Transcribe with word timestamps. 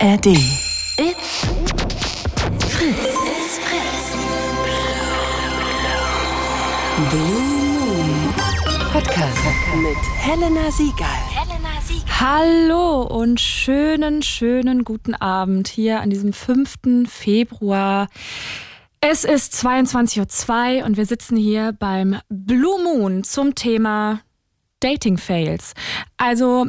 ARD. 0.00 0.26
It's 0.26 1.44
Fritz. 2.68 3.16
It's 3.26 3.58
Fritz. 3.58 4.16
Blue 7.10 7.40
Moon 7.40 8.34
Podcast 8.92 9.38
mit 9.76 9.96
Helena 10.18 10.70
Siegal. 10.70 11.08
Helena 11.32 11.80
Siegal. 11.84 12.20
Hallo 12.20 13.02
und 13.02 13.40
schönen, 13.40 14.22
schönen 14.22 14.84
guten 14.84 15.14
Abend 15.14 15.66
hier 15.66 16.00
an 16.00 16.10
diesem 16.10 16.32
5. 16.32 17.08
Februar. 17.08 18.08
Es 19.00 19.24
ist 19.24 19.54
22.02 19.54 20.78
Uhr 20.78 20.86
und 20.86 20.96
wir 20.96 21.06
sitzen 21.06 21.36
hier 21.36 21.72
beim 21.72 22.20
Blue 22.28 22.80
Moon 22.84 23.24
zum 23.24 23.56
Thema 23.56 24.20
Dating 24.78 25.18
Fails. 25.18 25.74
Also 26.18 26.68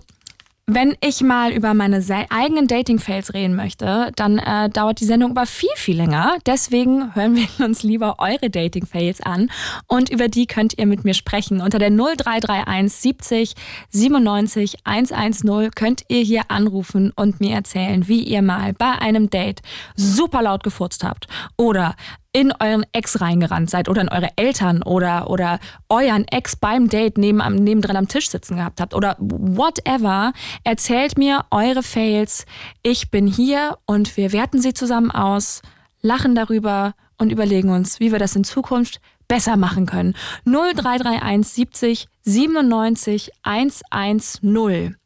wenn 0.72 0.96
ich 1.02 1.22
mal 1.22 1.52
über 1.52 1.74
meine 1.74 2.04
eigenen 2.30 2.68
Dating-Fails 2.68 3.34
reden 3.34 3.56
möchte, 3.56 4.12
dann 4.16 4.38
äh, 4.38 4.70
dauert 4.70 5.00
die 5.00 5.06
Sendung 5.06 5.32
aber 5.32 5.48
viel, 5.48 5.70
viel 5.76 5.98
länger. 5.98 6.38
Deswegen 6.46 7.16
hören 7.16 7.36
wir 7.36 7.48
uns 7.66 7.82
lieber 7.82 8.18
eure 8.20 8.52
Dating-Fails 8.52 9.22
an 9.22 9.50
und 9.88 10.10
über 10.10 10.28
die 10.28 10.46
könnt 10.46 10.78
ihr 10.78 10.86
mit 10.86 11.06
mir 11.06 11.16
sprechen. 11.16 11.62
Unter 11.62 11.80
der 11.80 11.90
0331 11.90 12.94
70 12.94 13.54
97 13.90 14.78
110 14.84 15.72
könnt 15.72 16.04
ihr 16.08 16.22
hier 16.22 16.44
anrufen 16.50 17.12
und 17.16 17.40
mir 17.40 17.56
erzählen, 17.56 18.08
wie 18.08 18.22
ihr 18.22 18.44
mal 18.44 18.74
bei 18.74 18.92
einem 18.92 19.32
Date 19.32 19.62
super 19.96 20.44
laut 20.44 20.64
gefurzt 20.64 21.04
habt 21.04 21.28
oder 21.58 21.96
in 22.32 22.54
euren 22.60 22.86
Ex 22.92 23.22
reingerannt 23.22 23.70
seid 23.70 23.90
oder 23.90 24.02
in 24.02 24.10
eure 24.10 24.30
Eltern 24.36 24.84
oder, 24.84 25.30
oder 25.30 25.60
euren 25.90 26.28
Ex 26.28 26.56
beim 26.56 26.88
Date 26.88 27.18
neben, 27.18 27.40
nebendran 27.64 27.96
am 27.96 28.08
Tisch 28.08 28.30
sitzen 28.30 28.58
gehabt 28.58 28.80
habt 28.82 28.94
oder 28.94 29.16
whatever, 29.20 30.34
erzählt 30.64 31.18
mir 31.18 31.46
eure 31.50 31.82
Fails. 31.82 32.46
Ich 32.84 33.10
bin 33.10 33.26
hier 33.26 33.78
und 33.86 34.16
wir 34.16 34.32
werten 34.32 34.62
sie 34.62 34.74
zusammen 34.74 35.12
aus, 35.12 35.62
lachen 36.02 36.36
darüber 36.36 36.94
und 37.18 37.32
überlegen 37.32 37.72
uns, 37.72 38.00
wie 38.00 38.12
wir 38.12 38.20
das 38.20 38.36
in 38.36 38.44
Zukunft 38.44 39.02
besser 39.28 39.58
machen 39.58 39.86
können. 39.86 40.16
0331 40.46 41.48
70 41.48 42.08
97 42.24 43.32
110. 43.44 44.99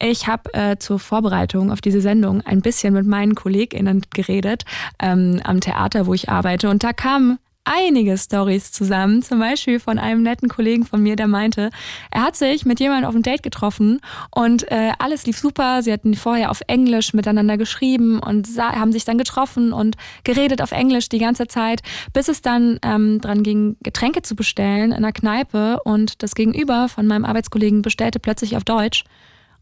Ich 0.00 0.28
habe 0.28 0.54
äh, 0.54 0.76
zur 0.78 0.98
Vorbereitung 0.98 1.72
auf 1.72 1.80
diese 1.80 2.00
Sendung 2.00 2.40
ein 2.42 2.60
bisschen 2.60 2.94
mit 2.94 3.06
meinen 3.06 3.34
KollegInnen 3.34 4.02
geredet 4.14 4.64
ähm, 5.00 5.40
am 5.42 5.60
Theater, 5.60 6.06
wo 6.06 6.14
ich 6.14 6.28
arbeite. 6.28 6.70
Und 6.70 6.84
da 6.84 6.92
kamen 6.92 7.38
einige 7.68 8.16
Stories 8.16 8.72
zusammen. 8.72 9.22
Zum 9.22 9.38
Beispiel 9.40 9.78
von 9.78 9.98
einem 9.98 10.22
netten 10.22 10.48
Kollegen 10.48 10.84
von 10.84 11.02
mir, 11.02 11.16
der 11.16 11.28
meinte, 11.28 11.70
er 12.10 12.22
hat 12.22 12.36
sich 12.36 12.64
mit 12.64 12.80
jemandem 12.80 13.08
auf 13.08 13.14
ein 13.14 13.22
Date 13.22 13.42
getroffen 13.42 14.00
und 14.30 14.70
äh, 14.70 14.92
alles 14.98 15.26
lief 15.26 15.38
super. 15.38 15.82
Sie 15.82 15.92
hatten 15.92 16.14
vorher 16.14 16.50
auf 16.50 16.62
Englisch 16.66 17.12
miteinander 17.12 17.58
geschrieben 17.58 18.20
und 18.20 18.48
haben 18.56 18.92
sich 18.92 19.04
dann 19.04 19.18
getroffen 19.18 19.72
und 19.72 19.96
geredet 20.24 20.62
auf 20.62 20.72
Englisch 20.72 21.08
die 21.08 21.18
ganze 21.18 21.46
Zeit, 21.46 21.82
bis 22.12 22.28
es 22.28 22.40
dann 22.40 22.78
ähm, 22.82 23.20
dran 23.20 23.42
ging, 23.42 23.76
Getränke 23.82 24.22
zu 24.22 24.34
bestellen 24.34 24.92
in 24.92 24.98
einer 24.98 25.12
Kneipe 25.12 25.80
und 25.84 26.22
das 26.22 26.34
Gegenüber 26.34 26.88
von 26.88 27.06
meinem 27.06 27.24
Arbeitskollegen 27.24 27.82
bestellte 27.82 28.18
plötzlich 28.18 28.56
auf 28.56 28.64
Deutsch. 28.64 29.04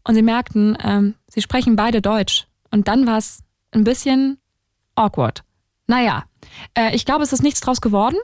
Und 0.07 0.15
sie 0.15 0.21
merkten, 0.21 0.77
ähm, 0.83 1.15
sie 1.27 1.41
sprechen 1.41 1.75
beide 1.75 2.01
Deutsch. 2.01 2.47
Und 2.71 2.87
dann 2.87 3.05
war 3.05 3.17
es 3.17 3.43
ein 3.71 3.83
bisschen 3.83 4.39
awkward. 4.95 5.43
Naja, 5.85 6.23
äh, 6.73 6.95
ich 6.95 7.05
glaube, 7.05 7.23
es 7.23 7.33
ist 7.33 7.43
nichts 7.43 7.59
draus 7.59 7.81
geworden. 7.81 8.17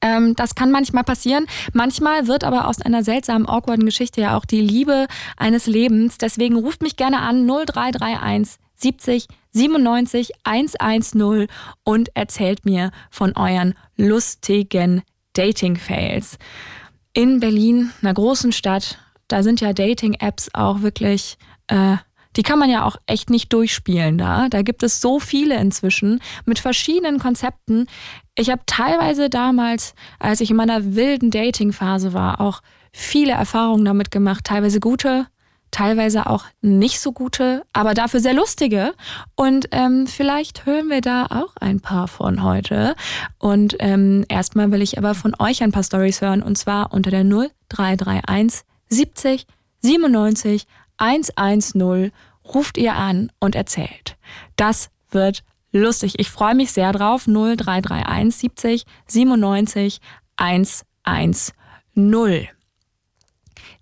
Ähm, 0.00 0.34
das 0.34 0.54
kann 0.54 0.70
manchmal 0.70 1.04
passieren. 1.04 1.46
Manchmal 1.72 2.26
wird 2.26 2.44
aber 2.44 2.66
aus 2.66 2.80
einer 2.80 3.04
seltsamen, 3.04 3.48
awkwarden 3.48 3.84
Geschichte 3.84 4.20
ja 4.20 4.36
auch 4.36 4.44
die 4.44 4.60
Liebe 4.60 5.06
eines 5.36 5.66
Lebens. 5.66 6.18
Deswegen 6.18 6.56
ruft 6.56 6.82
mich 6.82 6.96
gerne 6.96 7.20
an 7.20 7.46
0331 7.46 8.58
70 8.74 9.28
97 9.52 10.32
110 10.44 11.48
und 11.84 12.16
erzählt 12.16 12.64
mir 12.64 12.92
von 13.10 13.36
euren 13.36 13.74
lustigen 13.96 15.02
Dating-Fails. 15.34 16.38
In 17.12 17.40
Berlin, 17.40 17.90
einer 18.00 18.14
großen 18.14 18.52
Stadt, 18.52 18.98
da 19.32 19.42
sind 19.42 19.60
ja 19.60 19.72
Dating-Apps 19.72 20.50
auch 20.54 20.82
wirklich, 20.82 21.38
äh, 21.68 21.96
die 22.36 22.42
kann 22.42 22.58
man 22.58 22.70
ja 22.70 22.84
auch 22.84 22.96
echt 23.06 23.30
nicht 23.30 23.52
durchspielen 23.52 24.18
da. 24.18 24.48
Da 24.48 24.62
gibt 24.62 24.82
es 24.82 25.00
so 25.00 25.18
viele 25.18 25.58
inzwischen 25.58 26.20
mit 26.44 26.58
verschiedenen 26.58 27.18
Konzepten. 27.18 27.86
Ich 28.36 28.50
habe 28.50 28.62
teilweise 28.66 29.30
damals, 29.30 29.94
als 30.18 30.40
ich 30.40 30.50
in 30.50 30.56
meiner 30.56 30.94
wilden 30.94 31.30
Dating-Phase 31.30 32.12
war, 32.12 32.40
auch 32.40 32.60
viele 32.92 33.32
Erfahrungen 33.32 33.84
damit 33.84 34.10
gemacht, 34.10 34.44
teilweise 34.44 34.80
gute, 34.80 35.26
teilweise 35.70 36.26
auch 36.26 36.44
nicht 36.60 37.00
so 37.00 37.12
gute, 37.12 37.62
aber 37.72 37.94
dafür 37.94 38.20
sehr 38.20 38.34
lustige. 38.34 38.94
Und 39.36 39.68
ähm, 39.72 40.06
vielleicht 40.06 40.66
hören 40.66 40.88
wir 40.88 41.00
da 41.00 41.26
auch 41.26 41.54
ein 41.60 41.80
paar 41.80 42.08
von 42.08 42.42
heute. 42.42 42.94
Und 43.38 43.76
ähm, 43.78 44.24
erstmal 44.28 44.70
will 44.72 44.82
ich 44.82 44.98
aber 44.98 45.14
von 45.14 45.34
euch 45.38 45.62
ein 45.62 45.72
paar 45.72 45.84
Stories 45.84 46.20
hören 46.20 46.42
und 46.42 46.58
zwar 46.58 46.92
unter 46.92 47.10
der 47.10 47.24
0331 47.24 48.62
70 48.90 49.46
97 49.82 50.66
110 50.98 52.12
ruft 52.44 52.76
ihr 52.76 52.94
an 52.94 53.32
und 53.40 53.54
erzählt. 53.54 54.16
Das 54.56 54.90
wird 55.10 55.42
lustig. 55.72 56.14
Ich 56.18 56.30
freue 56.30 56.54
mich 56.54 56.72
sehr 56.72 56.92
drauf. 56.92 57.26
0331 57.26 58.36
70 58.36 58.84
97 59.06 60.00
110. 60.36 62.48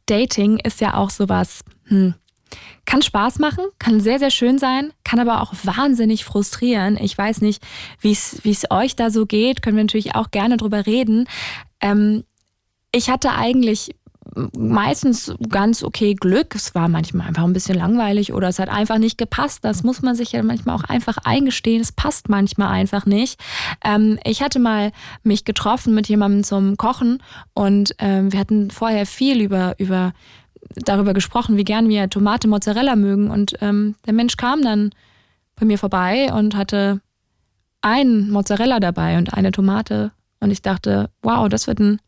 Dating 0.06 0.58
ist 0.58 0.80
ja 0.80 0.94
auch 0.94 1.10
sowas, 1.10 1.62
hm, 1.84 2.14
kann 2.86 3.02
Spaß 3.02 3.38
machen, 3.38 3.66
kann 3.78 4.00
sehr, 4.00 4.18
sehr 4.18 4.30
schön 4.30 4.58
sein, 4.58 4.92
kann 5.04 5.20
aber 5.20 5.42
auch 5.42 5.52
wahnsinnig 5.64 6.24
frustrieren. 6.24 6.96
Ich 6.96 7.16
weiß 7.16 7.42
nicht, 7.42 7.62
wie 8.00 8.12
es 8.12 8.70
euch 8.70 8.96
da 8.96 9.10
so 9.10 9.26
geht, 9.26 9.60
können 9.60 9.76
wir 9.76 9.84
natürlich 9.84 10.14
auch 10.14 10.30
gerne 10.30 10.56
drüber 10.56 10.86
reden. 10.86 11.28
Ähm, 11.80 12.24
ich 12.90 13.10
hatte 13.10 13.32
eigentlich 13.32 13.94
meistens 14.56 15.34
ganz 15.48 15.82
okay 15.82 16.14
Glück. 16.14 16.54
Es 16.54 16.74
war 16.74 16.88
manchmal 16.88 17.28
einfach 17.28 17.44
ein 17.44 17.52
bisschen 17.52 17.76
langweilig 17.76 18.32
oder 18.32 18.48
es 18.48 18.58
hat 18.58 18.68
einfach 18.68 18.98
nicht 18.98 19.18
gepasst. 19.18 19.64
Das 19.64 19.82
muss 19.82 20.02
man 20.02 20.14
sich 20.14 20.32
ja 20.32 20.42
manchmal 20.42 20.76
auch 20.76 20.84
einfach 20.84 21.18
eingestehen. 21.24 21.80
Es 21.80 21.92
passt 21.92 22.28
manchmal 22.28 22.68
einfach 22.68 23.06
nicht. 23.06 23.40
Ähm, 23.84 24.18
ich 24.24 24.42
hatte 24.42 24.58
mal 24.58 24.92
mich 25.22 25.44
getroffen 25.44 25.94
mit 25.94 26.08
jemandem 26.08 26.44
zum 26.44 26.76
Kochen 26.76 27.22
und 27.54 27.94
ähm, 27.98 28.32
wir 28.32 28.40
hatten 28.40 28.70
vorher 28.70 29.06
viel 29.06 29.40
über, 29.40 29.74
über 29.78 30.12
darüber 30.74 31.14
gesprochen, 31.14 31.56
wie 31.56 31.64
gern 31.64 31.88
wir 31.88 32.10
Tomate 32.10 32.48
Mozzarella 32.48 32.96
mögen. 32.96 33.30
Und 33.30 33.54
ähm, 33.60 33.94
der 34.06 34.12
Mensch 34.12 34.36
kam 34.36 34.62
dann 34.62 34.90
bei 35.56 35.66
mir 35.66 35.78
vorbei 35.78 36.32
und 36.32 36.56
hatte 36.56 37.00
einen 37.80 38.30
Mozzarella 38.30 38.80
dabei 38.80 39.18
und 39.18 39.34
eine 39.34 39.52
Tomate. 39.52 40.12
Und 40.40 40.50
ich 40.50 40.62
dachte, 40.62 41.10
wow, 41.22 41.48
das 41.48 41.66
wird 41.66 41.80
ein 41.80 42.00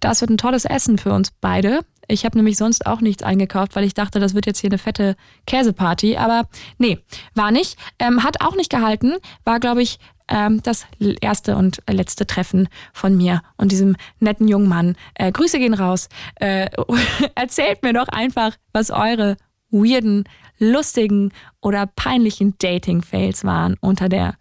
das 0.00 0.20
wird 0.20 0.30
ein 0.30 0.38
tolles 0.38 0.64
Essen 0.64 0.98
für 0.98 1.12
uns 1.12 1.30
beide. 1.40 1.80
Ich 2.08 2.24
habe 2.24 2.36
nämlich 2.36 2.56
sonst 2.56 2.86
auch 2.86 3.00
nichts 3.00 3.22
eingekauft, 3.22 3.76
weil 3.76 3.84
ich 3.84 3.94
dachte, 3.94 4.18
das 4.18 4.34
wird 4.34 4.46
jetzt 4.46 4.58
hier 4.58 4.70
eine 4.70 4.78
fette 4.78 5.16
Käseparty. 5.46 6.16
Aber 6.16 6.48
nee, 6.78 6.98
war 7.34 7.52
nicht. 7.52 7.78
Ähm, 7.98 8.24
hat 8.24 8.40
auch 8.40 8.56
nicht 8.56 8.70
gehalten. 8.70 9.14
War, 9.44 9.60
glaube 9.60 9.82
ich, 9.82 9.98
ähm, 10.28 10.62
das 10.62 10.86
erste 11.20 11.56
und 11.56 11.82
letzte 11.88 12.26
Treffen 12.26 12.68
von 12.92 13.16
mir 13.16 13.42
und 13.56 13.72
diesem 13.72 13.96
netten 14.18 14.48
jungen 14.48 14.68
Mann. 14.68 14.96
Äh, 15.14 15.30
Grüße 15.30 15.58
gehen 15.58 15.74
raus. 15.74 16.08
Äh, 16.36 16.70
erzählt 17.34 17.82
mir 17.82 17.92
doch 17.92 18.08
einfach, 18.08 18.56
was 18.72 18.90
eure 18.90 19.36
weirden, 19.70 20.24
lustigen 20.58 21.32
oder 21.60 21.86
peinlichen 21.86 22.54
Dating-Fails 22.58 23.44
waren 23.44 23.76
unter 23.80 24.08
der 24.08 24.34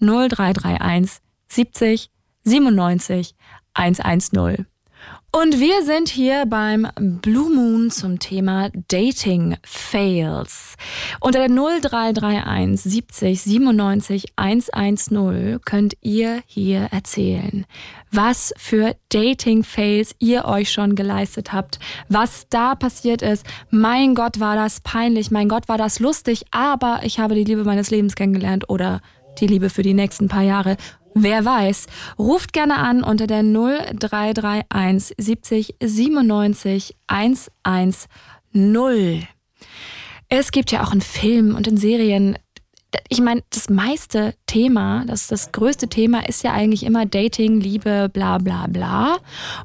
0331 0.00 1.18
70 1.48 2.10
97 2.44 3.34
110. 3.74 4.66
Und 5.36 5.60
wir 5.60 5.84
sind 5.84 6.08
hier 6.08 6.46
beim 6.46 6.88
Blue 6.98 7.54
Moon 7.54 7.90
zum 7.90 8.18
Thema 8.18 8.70
Dating 8.88 9.58
Fails. 9.64 10.76
Unter 11.20 11.46
der 11.46 11.50
0331 11.50 12.80
70 12.80 13.42
97 13.42 14.32
110 14.36 15.60
könnt 15.62 15.94
ihr 16.00 16.40
hier 16.46 16.88
erzählen, 16.90 17.66
was 18.10 18.54
für 18.56 18.96
Dating 19.10 19.62
Fails 19.62 20.14
ihr 20.20 20.46
euch 20.46 20.72
schon 20.72 20.94
geleistet 20.94 21.52
habt, 21.52 21.80
was 22.08 22.48
da 22.48 22.74
passiert 22.74 23.20
ist. 23.20 23.44
Mein 23.68 24.14
Gott, 24.14 24.40
war 24.40 24.56
das 24.56 24.80
peinlich, 24.80 25.30
mein 25.30 25.50
Gott, 25.50 25.68
war 25.68 25.76
das 25.76 26.00
lustig, 26.00 26.46
aber 26.50 27.00
ich 27.02 27.18
habe 27.18 27.34
die 27.34 27.44
Liebe 27.44 27.64
meines 27.64 27.90
Lebens 27.90 28.14
kennengelernt 28.14 28.70
oder 28.70 29.02
die 29.38 29.48
Liebe 29.48 29.68
für 29.68 29.82
die 29.82 29.92
nächsten 29.92 30.28
paar 30.28 30.44
Jahre 30.44 30.78
Wer 31.18 31.46
weiß, 31.46 31.86
ruft 32.18 32.52
gerne 32.52 32.76
an 32.76 33.02
unter 33.02 33.26
der 33.26 33.42
0331 33.42 35.14
70 35.16 35.76
97 35.82 36.94
110. 37.06 39.26
Es 40.28 40.50
gibt 40.50 40.72
ja 40.72 40.84
auch 40.84 40.92
in 40.92 41.00
Filmen 41.00 41.54
und 41.54 41.68
in 41.68 41.78
Serien, 41.78 42.36
ich 43.08 43.22
meine, 43.22 43.42
das 43.48 43.70
meiste 43.70 44.34
Thema, 44.46 45.06
das, 45.06 45.28
das 45.28 45.52
größte 45.52 45.88
Thema 45.88 46.28
ist 46.28 46.44
ja 46.44 46.52
eigentlich 46.52 46.82
immer 46.82 47.06
Dating, 47.06 47.62
Liebe, 47.62 48.10
bla 48.12 48.36
bla 48.36 48.66
bla. 48.66 49.16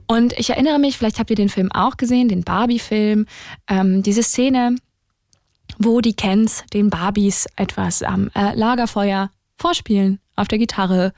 Und 0.07 0.31
ich 0.39 0.51
erinnere 0.51 0.79
mich, 0.79 0.97
vielleicht 0.97 1.19
habt 1.19 1.31
ihr 1.31 1.35
den 1.35 1.49
Film 1.49 1.69
auch 1.73 1.97
gesehen, 1.97 2.29
den 2.29 2.45
Barbie-Film, 2.45 3.25
ähm, 3.67 4.03
diese 4.03 4.23
Szene, 4.23 4.77
wo 5.77 5.99
die 5.99 6.15
Kens 6.15 6.63
den 6.73 6.89
Barbies 6.89 7.45
etwas 7.57 8.03
am 8.03 8.31
äh, 8.35 8.55
Lagerfeuer 8.55 9.31
vorspielen 9.61 10.19
auf 10.35 10.47
der 10.47 10.57
Gitarre. 10.57 11.13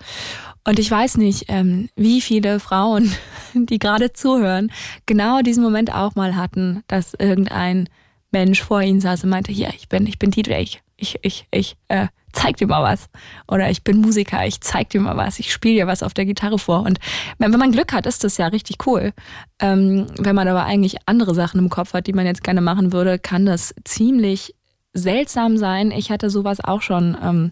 Und 0.65 0.79
ich 0.79 0.89
weiß 0.89 1.17
nicht, 1.17 1.45
ähm, 1.47 1.89
wie 1.95 2.21
viele 2.21 2.59
Frauen, 2.59 3.11
die 3.53 3.79
gerade 3.79 4.13
zuhören, 4.13 4.71
genau 5.05 5.41
diesen 5.41 5.63
Moment 5.63 5.93
auch 5.93 6.15
mal 6.15 6.35
hatten, 6.35 6.83
dass 6.87 7.13
irgendein 7.13 7.89
Mensch 8.31 8.61
vor 8.61 8.81
ihnen 8.81 9.01
saß 9.01 9.23
und 9.23 9.29
meinte, 9.29 9.51
hier, 9.51 9.69
ich 9.75 9.89
bin, 9.89 10.07
ich 10.07 10.19
bin 10.19 10.31
DJ, 10.31 10.53
ich, 10.53 10.81
ich, 11.21 11.47
ich, 11.51 11.77
äh, 11.87 12.07
zeig 12.33 12.57
dir 12.57 12.67
mal 12.67 12.83
was. 12.83 13.09
Oder 13.47 13.69
ich 13.69 13.83
bin 13.83 14.01
Musiker, 14.01 14.45
ich 14.45 14.59
zeig 14.59 14.89
dir 14.89 14.99
mal 14.99 15.15
was, 15.15 15.39
ich 15.39 15.53
spiele 15.53 15.75
dir 15.75 15.87
was 15.87 16.03
auf 16.03 16.13
der 16.13 16.25
Gitarre 16.25 16.59
vor. 16.59 16.81
Und 16.81 16.99
wenn 17.37 17.51
man 17.51 17.71
Glück 17.71 17.93
hat, 17.93 18.05
ist 18.05 18.23
das 18.23 18.37
ja 18.37 18.47
richtig 18.47 18.85
cool. 18.85 19.13
Ähm, 19.59 20.07
wenn 20.17 20.35
man 20.35 20.47
aber 20.47 20.65
eigentlich 20.65 20.97
andere 21.05 21.35
Sachen 21.35 21.59
im 21.59 21.69
Kopf 21.69 21.93
hat, 21.93 22.07
die 22.07 22.13
man 22.13 22.25
jetzt 22.25 22.43
gerne 22.43 22.61
machen 22.61 22.91
würde, 22.91 23.19
kann 23.19 23.45
das 23.45 23.73
ziemlich 23.85 24.55
seltsam 24.93 25.57
sein. 25.57 25.91
Ich 25.91 26.11
hatte 26.11 26.29
sowas 26.29 26.59
auch 26.59 26.81
schon 26.81 27.17
ähm, 27.21 27.51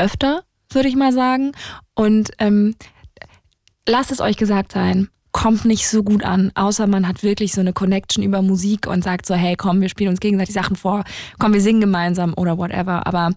öfter, 0.00 0.42
würde 0.70 0.88
ich 0.88 0.96
mal 0.96 1.12
sagen. 1.12 1.52
Und 1.94 2.30
ähm, 2.38 2.74
lasst 3.86 4.10
es 4.10 4.20
euch 4.20 4.36
gesagt 4.36 4.72
sein, 4.72 5.08
kommt 5.32 5.64
nicht 5.64 5.88
so 5.88 6.02
gut 6.02 6.24
an, 6.24 6.50
außer 6.54 6.86
man 6.86 7.06
hat 7.06 7.22
wirklich 7.22 7.52
so 7.52 7.60
eine 7.60 7.72
Connection 7.72 8.24
über 8.24 8.42
Musik 8.42 8.86
und 8.86 9.04
sagt 9.04 9.26
so, 9.26 9.34
hey, 9.34 9.54
komm, 9.56 9.80
wir 9.80 9.88
spielen 9.88 10.10
uns 10.10 10.20
gegenseitig 10.20 10.54
Sachen 10.54 10.76
vor, 10.76 11.04
komm, 11.38 11.52
wir 11.52 11.60
singen 11.60 11.80
gemeinsam 11.80 12.34
oder 12.36 12.58
whatever. 12.58 13.06
Aber 13.06 13.30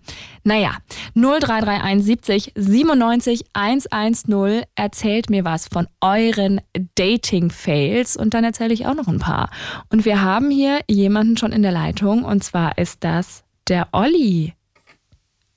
naja, 0.44 0.77
0331 1.15 2.04
70 2.04 2.51
97 2.56 3.45
110 3.54 4.63
erzählt 4.75 5.30
mir 5.30 5.45
was 5.45 5.68
von 5.68 5.88
euren 6.01 6.62
Dating-Fails 6.95 8.18
und 8.18 8.33
dann 8.33 8.44
erzähle 8.44 8.74
ich 8.74 8.86
auch 8.88 8.95
noch 8.95 9.07
ein 9.07 9.19
paar. 9.19 9.50
Und 9.89 10.06
wir 10.06 10.21
haben 10.21 10.50
hier 10.50 10.81
jemanden 10.89 11.38
schon 11.38 11.51
in 11.51 11.62
der 11.62 11.71
Leitung 11.71 12.24
und 12.24 12.44
zwar 12.44 12.77
ist 12.77 13.04
das 13.04 13.44
der 13.68 13.89
Olli. 13.92 14.54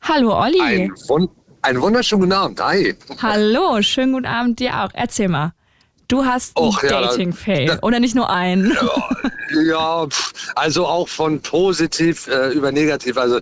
Hallo 0.09 0.39
Olli. 0.39 0.61
Ein, 0.61 0.93
wun 1.09 1.29
einen 1.63 1.81
wunderschönen 1.83 2.21
guten 2.21 2.33
Abend. 2.33 2.61
Hi. 2.61 2.95
Hallo, 3.21 3.83
schönen 3.83 4.13
guten 4.13 4.27
Abend 4.27 4.61
dir 4.61 4.85
auch. 4.85 4.91
Erzähl 4.95 5.29
mal. 5.29 5.53
Du 6.07 6.25
hast 6.25 6.57
einen 6.57 6.71
ja, 6.83 6.89
Dating-Fail 6.89 7.79
oder 7.83 7.99
nicht 7.99 8.15
nur 8.15 8.31
einen? 8.31 8.71
Ja, 9.51 9.61
ja, 9.63 10.09
also 10.55 10.87
auch 10.87 11.09
von 11.09 11.41
positiv 11.41 12.29
äh, 12.29 12.51
über 12.53 12.71
negativ. 12.71 13.17
Also 13.17 13.41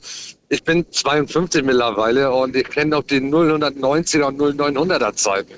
ich 0.55 0.62
bin 0.62 0.87
52 0.89 1.65
mittlerweile 1.65 2.33
und 2.33 2.55
ich 2.55 2.69
kenne 2.69 2.97
auch 2.97 3.03
die 3.03 3.21
090er 3.21 4.23
und 4.23 4.41
0900er 4.41 5.15
Zeiten. 5.15 5.55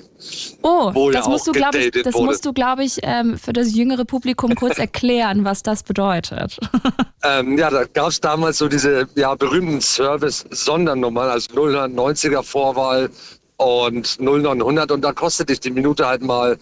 Oh, 0.63 1.11
das, 1.11 1.27
musst 1.27 1.47
du, 1.47 1.51
ich, 1.53 1.91
das 2.03 2.15
musst 2.15 2.45
du, 2.45 2.51
glaube 2.51 2.83
ich, 2.83 2.97
ähm, 3.03 3.37
für 3.37 3.53
das 3.53 3.75
jüngere 3.75 4.05
Publikum 4.05 4.55
kurz 4.55 4.77
erklären, 4.79 5.45
was 5.45 5.61
das 5.61 5.83
bedeutet. 5.83 6.57
ähm, 7.23 7.57
ja, 7.57 7.69
da 7.69 7.85
gab 7.85 8.09
es 8.09 8.19
damals 8.19 8.57
so 8.57 8.67
diese 8.67 9.07
ja, 9.15 9.35
berühmten 9.35 9.79
Service-Sondernummern, 9.79 11.29
also 11.29 11.49
090er 11.53 12.41
Vorwahl 12.41 13.09
und 13.57 14.19
0900 14.19 14.91
und 14.91 15.01
da 15.01 15.13
kostet 15.13 15.49
dich 15.49 15.59
die 15.59 15.71
Minute 15.71 16.07
halt 16.07 16.23
mal 16.23 16.57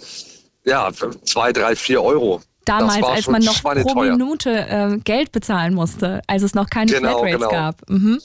ja, 0.65 0.91
zwei, 1.23 1.53
drei, 1.53 1.75
vier 1.75 2.03
Euro. 2.03 2.41
Damals, 2.65 3.03
als 3.03 3.27
man 3.27 3.43
noch 3.43 3.61
pro 3.61 3.93
Minute 3.95 4.51
äh, 4.51 4.97
Geld 5.03 5.31
bezahlen 5.31 5.73
musste, 5.73 6.21
als 6.27 6.43
es 6.43 6.53
noch 6.53 6.69
keine 6.69 6.91
genau, 6.91 7.19
Flatrates 7.19 7.37
genau. 7.37 7.49
gab. 7.49 7.89
Mhm. 7.89 8.19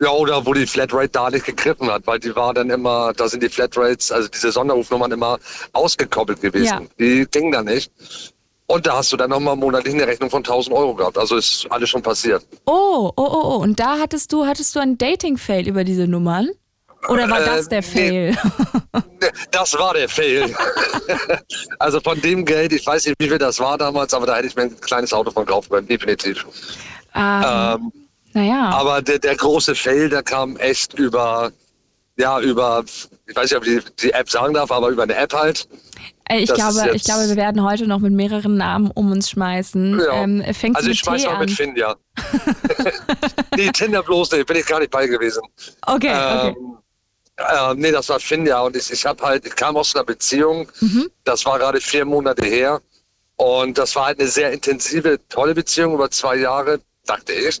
Ja, 0.00 0.10
oder 0.10 0.44
wo 0.44 0.52
die 0.52 0.66
Flatrate 0.66 1.08
da 1.08 1.30
nicht 1.30 1.46
gegriffen 1.46 1.90
hat, 1.90 2.06
weil 2.06 2.18
die 2.18 2.36
war 2.36 2.52
dann 2.52 2.68
immer, 2.68 3.14
da 3.14 3.28
sind 3.28 3.42
die 3.42 3.48
Flatrates, 3.48 4.12
also 4.12 4.28
diese 4.28 4.52
Sonderrufnummern 4.52 5.10
immer 5.10 5.38
ausgekoppelt 5.72 6.42
gewesen. 6.42 6.66
Ja. 6.66 6.82
Die 6.98 7.26
gingen 7.30 7.52
da 7.52 7.62
nicht. 7.62 7.90
Und 8.66 8.86
da 8.86 8.98
hast 8.98 9.12
du 9.12 9.16
dann 9.16 9.30
nochmal 9.30 9.56
monatlich 9.56 9.94
eine 9.94 10.06
Rechnung 10.06 10.28
von 10.28 10.40
1000 10.40 10.74
Euro 10.76 10.94
gehabt. 10.94 11.16
Also 11.16 11.36
ist 11.36 11.66
alles 11.70 11.88
schon 11.88 12.02
passiert. 12.02 12.44
Oh, 12.66 13.10
oh, 13.10 13.12
oh, 13.16 13.42
oh. 13.44 13.56
Und 13.62 13.78
da 13.78 13.98
hattest 13.98 14.32
du, 14.32 14.44
hattest 14.44 14.74
du 14.74 14.80
einen 14.80 14.98
Dating-Fail 14.98 15.66
über 15.68 15.84
diese 15.84 16.06
Nummern? 16.06 16.50
Oder 17.08 17.30
war 17.30 17.40
das 17.40 17.68
der 17.68 17.78
äh, 17.78 17.82
Fail? 17.82 18.38
Nee, 19.20 19.28
das 19.50 19.74
war 19.74 19.94
der 19.94 20.08
Fail. 20.08 20.54
also 21.78 22.00
von 22.00 22.20
dem 22.20 22.44
Geld, 22.44 22.72
ich 22.72 22.86
weiß 22.86 23.06
nicht, 23.06 23.16
wie 23.18 23.28
viel 23.28 23.38
das 23.38 23.58
war 23.60 23.78
damals, 23.78 24.12
aber 24.14 24.26
da 24.26 24.36
hätte 24.36 24.48
ich 24.48 24.56
mir 24.56 24.62
ein 24.62 24.80
kleines 24.80 25.12
Auto 25.12 25.30
von 25.30 25.46
kaufen 25.46 25.70
können, 25.70 25.88
definitiv. 25.88 26.46
Ähm, 27.14 27.44
ähm, 27.44 27.92
naja. 28.32 28.70
Aber 28.70 29.00
der, 29.02 29.18
der 29.18 29.36
große 29.36 29.74
Fail, 29.74 30.08
der 30.08 30.22
kam 30.22 30.56
echt 30.56 30.94
über, 30.94 31.50
ja, 32.16 32.40
über, 32.40 32.84
ich 33.26 33.34
weiß 33.36 33.50
nicht, 33.50 33.56
ob 33.56 33.66
ich 33.66 33.84
die, 33.84 34.06
die 34.08 34.12
App 34.12 34.30
sagen 34.30 34.54
darf, 34.54 34.70
aber 34.70 34.88
über 34.88 35.04
eine 35.04 35.14
App 35.14 35.32
halt. 35.32 35.68
Äh, 36.28 36.40
ich 36.40 36.52
glaube, 36.52 36.90
ich 36.92 37.04
glaube, 37.04 37.28
wir 37.28 37.36
werden 37.36 37.62
heute 37.62 37.86
noch 37.86 38.00
mit 38.00 38.12
mehreren 38.12 38.56
Namen 38.56 38.90
um 38.90 39.12
uns 39.12 39.30
schmeißen. 39.30 40.00
Ja. 40.00 40.22
Ähm, 40.22 40.42
fängst 40.52 40.76
also 40.76 40.90
ich 40.90 40.98
schmeiß 40.98 41.24
mal 41.24 41.38
mit 41.38 41.50
Finn, 41.52 41.76
ja. 41.76 41.94
nee, 43.56 43.68
Tinder 43.68 44.02
bloß 44.02 44.32
nicht, 44.32 44.46
bin 44.46 44.56
ich 44.56 44.66
gar 44.66 44.80
nicht 44.80 44.90
bei 44.90 45.06
gewesen. 45.06 45.42
Okay, 45.86 46.10
okay. 46.10 46.54
Äh, 47.38 47.74
nee, 47.74 47.92
das 47.92 48.08
war 48.08 48.18
Finja 48.18 48.60
und 48.60 48.76
ich, 48.76 48.90
ich 48.90 49.04
habe 49.04 49.22
halt, 49.22 49.46
ich 49.46 49.54
kam 49.54 49.76
aus 49.76 49.94
einer 49.94 50.04
Beziehung, 50.04 50.70
mhm. 50.80 51.10
das 51.24 51.44
war 51.44 51.58
gerade 51.58 51.80
vier 51.80 52.04
Monate 52.04 52.46
her 52.46 52.80
und 53.36 53.76
das 53.76 53.94
war 53.94 54.06
halt 54.06 54.20
eine 54.20 54.28
sehr 54.28 54.52
intensive, 54.52 55.18
tolle 55.28 55.54
Beziehung 55.54 55.94
über 55.94 56.10
zwei 56.10 56.36
Jahre, 56.36 56.80
dachte 57.04 57.32
ich. 57.32 57.60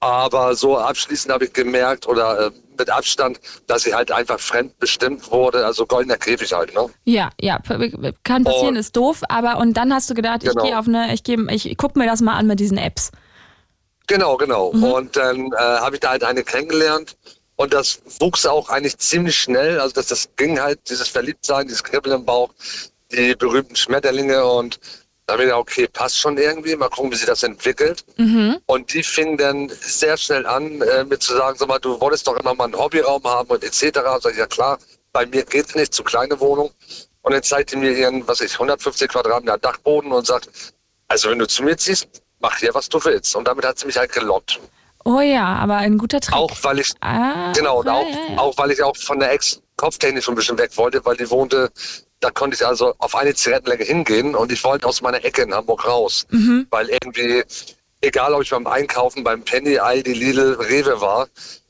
Aber 0.00 0.54
so 0.54 0.78
abschließend 0.78 1.32
habe 1.32 1.44
ich 1.46 1.52
gemerkt 1.52 2.06
oder 2.06 2.46
äh, 2.46 2.50
mit 2.78 2.90
Abstand, 2.90 3.38
dass 3.66 3.82
sie 3.82 3.94
halt 3.94 4.10
einfach 4.10 4.40
fremdbestimmt 4.40 5.30
wurde, 5.30 5.64
also 5.64 5.86
goldener 5.86 6.16
Käfig 6.16 6.52
halt, 6.52 6.74
ne? 6.74 6.88
Ja, 7.04 7.30
ja, 7.38 7.58
kann 8.22 8.44
passieren, 8.44 8.68
und, 8.68 8.76
ist 8.76 8.96
doof, 8.96 9.22
aber 9.28 9.58
und 9.58 9.74
dann 9.74 9.92
hast 9.92 10.08
du 10.08 10.14
gedacht, 10.14 10.40
genau. 10.40 10.52
ich 10.56 10.70
gehe 10.70 10.78
auf 10.78 10.88
eine, 10.88 11.12
ich 11.12 11.22
gehe, 11.22 11.38
ich 11.50 11.76
guck 11.76 11.96
mir 11.96 12.06
das 12.06 12.22
mal 12.22 12.36
an 12.36 12.46
mit 12.46 12.60
diesen 12.60 12.78
Apps. 12.78 13.12
Genau, 14.06 14.38
genau. 14.38 14.72
Mhm. 14.72 14.84
Und 14.84 15.16
dann 15.16 15.52
äh, 15.52 15.56
habe 15.56 15.96
ich 15.96 16.00
da 16.00 16.10
halt 16.10 16.24
eine 16.24 16.42
kennengelernt 16.42 17.16
und 17.60 17.74
das 17.74 18.00
wuchs 18.20 18.46
auch 18.46 18.70
eigentlich 18.70 18.96
ziemlich 18.96 19.38
schnell. 19.38 19.80
Also 19.80 19.92
das, 19.92 20.06
das 20.06 20.30
ging 20.36 20.58
halt, 20.58 20.80
dieses 20.88 21.08
Verliebtsein, 21.08 21.66
dieses 21.66 21.84
Kribbeln 21.84 22.20
im 22.20 22.24
Bauch, 22.24 22.48
die 23.12 23.34
berühmten 23.34 23.76
Schmetterlinge 23.76 24.42
und 24.46 24.80
da 25.26 25.34
habe 25.34 25.42
ich 25.42 25.48
gedacht, 25.48 25.60
okay, 25.60 25.86
passt 25.86 26.16
schon 26.16 26.38
irgendwie, 26.38 26.74
mal 26.74 26.88
gucken, 26.88 27.12
wie 27.12 27.16
sich 27.16 27.26
das 27.26 27.42
entwickelt. 27.42 28.02
Mhm. 28.16 28.60
Und 28.64 28.94
die 28.94 29.02
fingen 29.02 29.36
dann 29.36 29.70
sehr 29.78 30.16
schnell 30.16 30.46
an, 30.46 30.80
äh, 30.80 31.04
mit 31.04 31.22
zu 31.22 31.36
sagen, 31.36 31.58
sag 31.58 31.68
mal, 31.68 31.78
du 31.78 32.00
wolltest 32.00 32.26
doch 32.26 32.36
immer 32.38 32.54
mal 32.54 32.64
einen 32.64 32.78
Hobbyraum 32.78 33.24
haben 33.24 33.50
und 33.50 33.62
etc. 33.62 33.98
Sag 34.22 34.32
ich, 34.32 34.38
ja 34.38 34.46
klar, 34.46 34.78
bei 35.12 35.26
mir 35.26 35.44
geht 35.44 35.66
es 35.66 35.74
nicht, 35.74 35.92
zu 35.92 36.02
kleine 36.02 36.40
Wohnung. 36.40 36.70
Und 37.20 37.32
dann 37.34 37.42
zeigte 37.42 37.76
mir 37.76 37.92
ihren, 37.92 38.26
was 38.26 38.40
ich, 38.40 38.54
150 38.54 39.10
Quadratmeter 39.10 39.58
Dachboden 39.58 40.12
und 40.12 40.26
sagt, 40.26 40.48
also 41.08 41.28
wenn 41.28 41.38
du 41.38 41.46
zu 41.46 41.62
mir 41.62 41.76
ziehst, 41.76 42.08
mach 42.38 42.56
hier, 42.56 42.72
was 42.72 42.88
du 42.88 43.04
willst. 43.04 43.36
Und 43.36 43.46
damit 43.46 43.66
hat 43.66 43.78
sie 43.78 43.84
mich 43.84 43.98
halt 43.98 44.12
gelockt. 44.12 44.58
Oh 45.10 45.20
ja, 45.20 45.56
aber 45.56 45.76
ein 45.76 45.98
guter 45.98 46.20
Trick. 46.20 46.36
Auch 46.36 46.56
weil 46.62 46.78
ich, 46.78 46.92
ah, 47.00 47.52
genau, 47.52 47.82
ja, 47.82 47.92
auch, 47.92 48.08
ja, 48.08 48.16
ja. 48.30 48.38
auch 48.38 48.56
weil 48.56 48.70
ich 48.70 48.80
auch 48.80 48.96
von 48.96 49.18
der 49.18 49.32
Ex 49.32 49.60
kopftechnisch 49.76 50.24
schon 50.24 50.34
ein 50.34 50.36
bisschen 50.36 50.58
weg 50.58 50.70
wollte, 50.76 51.04
weil 51.04 51.16
die 51.16 51.28
wohnte, 51.30 51.70
da 52.20 52.30
konnte 52.30 52.54
ich 52.54 52.64
also 52.64 52.94
auf 52.98 53.16
eine 53.16 53.34
Zigarettenlänge 53.34 53.84
hingehen 53.84 54.36
und 54.36 54.52
ich 54.52 54.62
wollte 54.62 54.86
aus 54.86 55.02
meiner 55.02 55.24
Ecke 55.24 55.42
in 55.42 55.52
Hamburg 55.52 55.84
raus, 55.84 56.26
mhm. 56.30 56.68
weil 56.70 56.90
irgendwie, 56.90 57.42
egal 58.02 58.34
ob 58.34 58.42
ich 58.42 58.50
beim 58.50 58.68
Einkaufen, 58.68 59.24
beim 59.24 59.42
Penny, 59.42 59.78
Aldi, 59.78 60.12
Lidl, 60.12 60.52
Rewe 60.60 61.00
war, 61.00 61.26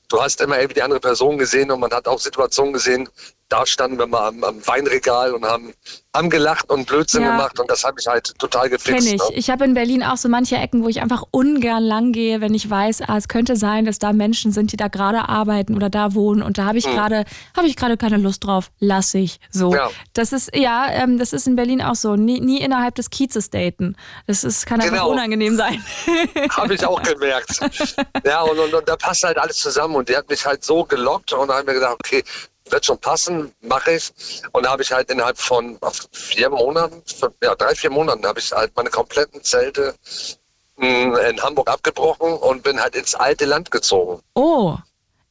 du 0.08 0.20
hast 0.20 0.42
immer 0.42 0.58
irgendwie 0.58 0.74
die 0.74 0.82
andere 0.82 1.00
Person 1.00 1.38
gesehen 1.38 1.70
und 1.70 1.80
man 1.80 1.92
hat 1.92 2.06
auch 2.08 2.18
Situationen 2.18 2.74
gesehen, 2.74 3.08
da 3.50 3.66
standen 3.66 3.98
wir 3.98 4.06
mal 4.06 4.28
am, 4.28 4.44
am 4.44 4.66
Weinregal 4.66 5.34
und 5.34 5.44
haben, 5.44 5.74
haben 6.14 6.30
gelacht 6.30 6.70
und 6.70 6.86
Blödsinn 6.86 7.22
ja. 7.22 7.32
gemacht 7.32 7.58
und 7.58 7.68
das 7.68 7.82
habe 7.84 7.96
ich 8.00 8.06
halt 8.06 8.38
total 8.38 8.70
gefixt. 8.70 9.06
Kenn 9.06 9.14
ich. 9.16 9.20
Ne? 9.20 9.36
Ich 9.36 9.50
habe 9.50 9.64
in 9.64 9.74
Berlin 9.74 10.04
auch 10.04 10.16
so 10.16 10.28
manche 10.28 10.56
Ecken, 10.56 10.84
wo 10.84 10.88
ich 10.88 11.02
einfach 11.02 11.24
ungern 11.32 11.82
lang 11.82 12.12
gehe, 12.12 12.40
wenn 12.40 12.54
ich 12.54 12.70
weiß, 12.70 13.02
ah, 13.02 13.16
es 13.16 13.26
könnte 13.26 13.56
sein, 13.56 13.84
dass 13.84 13.98
da 13.98 14.12
Menschen 14.12 14.52
sind, 14.52 14.70
die 14.70 14.76
da 14.76 14.86
gerade 14.86 15.28
arbeiten 15.28 15.74
oder 15.74 15.90
da 15.90 16.14
wohnen 16.14 16.42
und 16.42 16.58
da 16.58 16.64
habe 16.64 16.78
ich 16.78 16.86
hm. 16.86 16.94
gerade 16.94 17.24
habe 17.56 17.66
ich 17.66 17.74
gerade 17.74 17.96
keine 17.96 18.18
Lust 18.18 18.44
drauf, 18.44 18.70
lass 18.78 19.12
ich 19.14 19.40
so. 19.50 19.74
Ja. 19.74 19.90
Das 20.12 20.32
ist 20.32 20.54
ja, 20.54 20.86
ähm, 20.88 21.18
das 21.18 21.32
ist 21.32 21.48
in 21.48 21.56
Berlin 21.56 21.82
auch 21.82 21.96
so. 21.96 22.14
Nie, 22.14 22.40
nie 22.40 22.60
innerhalb 22.60 22.94
des 22.94 23.10
Kiezes 23.10 23.50
daten. 23.50 23.96
Das 24.28 24.44
ist 24.44 24.64
kann 24.64 24.80
einfach 24.80 24.94
genau. 24.94 25.10
unangenehm 25.10 25.56
sein. 25.56 25.84
habe 26.50 26.74
ich 26.74 26.86
auch 26.86 27.02
gemerkt. 27.02 27.60
ja 28.24 28.42
und, 28.42 28.58
und, 28.60 28.72
und 28.72 28.88
da 28.88 28.94
passt 28.94 29.24
halt 29.24 29.38
alles 29.38 29.56
zusammen 29.56 29.96
und 29.96 30.08
die 30.08 30.16
hat 30.16 30.28
mich 30.28 30.46
halt 30.46 30.62
so 30.64 30.84
gelockt 30.84 31.32
und 31.32 31.48
da 31.48 31.54
habe 31.54 31.62
ich 31.62 31.66
mir 31.66 31.74
gedacht, 31.74 31.96
okay, 31.98 32.22
wird 32.70 32.86
schon 32.86 32.98
passen, 32.98 33.52
mache 33.60 33.92
ich. 33.92 34.12
Und 34.52 34.64
da 34.64 34.70
habe 34.70 34.82
ich 34.82 34.92
halt 34.92 35.10
innerhalb 35.10 35.38
von 35.38 35.78
vier 36.12 36.50
Monaten, 36.50 37.02
ja, 37.42 37.54
drei, 37.54 37.74
vier 37.74 37.90
Monaten, 37.90 38.26
habe 38.26 38.40
ich 38.40 38.52
halt 38.52 38.72
meine 38.76 38.90
kompletten 38.90 39.42
Zelte 39.42 39.94
hm, 40.76 41.14
in 41.16 41.42
Hamburg 41.42 41.68
abgebrochen 41.68 42.32
und 42.32 42.62
bin 42.62 42.80
halt 42.80 42.94
ins 42.96 43.14
alte 43.14 43.44
Land 43.44 43.70
gezogen. 43.70 44.22
Oh, 44.34 44.76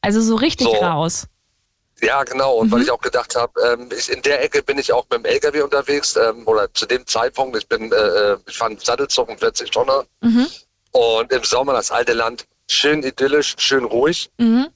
also 0.02 0.22
so 0.22 0.36
richtig 0.36 0.68
so. 0.68 0.74
raus. 0.74 1.26
Ja, 2.02 2.24
genau. 2.24 2.56
Und 2.56 2.68
mhm. 2.68 2.72
weil 2.72 2.82
ich 2.84 2.92
auch 2.92 3.02
gedacht 3.02 3.36
habe, 3.36 3.60
ähm, 3.62 3.90
in 4.08 4.22
der 4.22 4.44
Ecke 4.44 4.64
bin 4.64 4.78
ich 4.78 4.94
auch 4.94 5.06
mit 5.10 5.20
dem 5.20 5.26
LKW 5.26 5.62
unterwegs 5.62 6.16
ähm, 6.16 6.48
oder 6.48 6.74
zu 6.74 6.86
dem 6.86 7.06
Zeitpunkt, 7.06 7.58
ich 7.58 7.68
bin, 7.68 7.92
äh, 7.92 7.96
äh 7.96 8.38
ich 8.48 8.58
fahre 8.58 8.72
einen 8.72 8.80
Sattelzug 8.80 9.30
40 9.38 9.70
Tonner 9.72 10.06
mhm. 10.22 10.48
und 10.92 11.32
im 11.32 11.44
Sommer 11.44 11.74
das 11.74 11.92
alte 11.92 12.14
Land 12.14 12.46
schön 12.70 13.04
idyllisch, 13.04 13.56
schön 13.58 13.84
ruhig. 13.84 14.30
Mhm. 14.38 14.70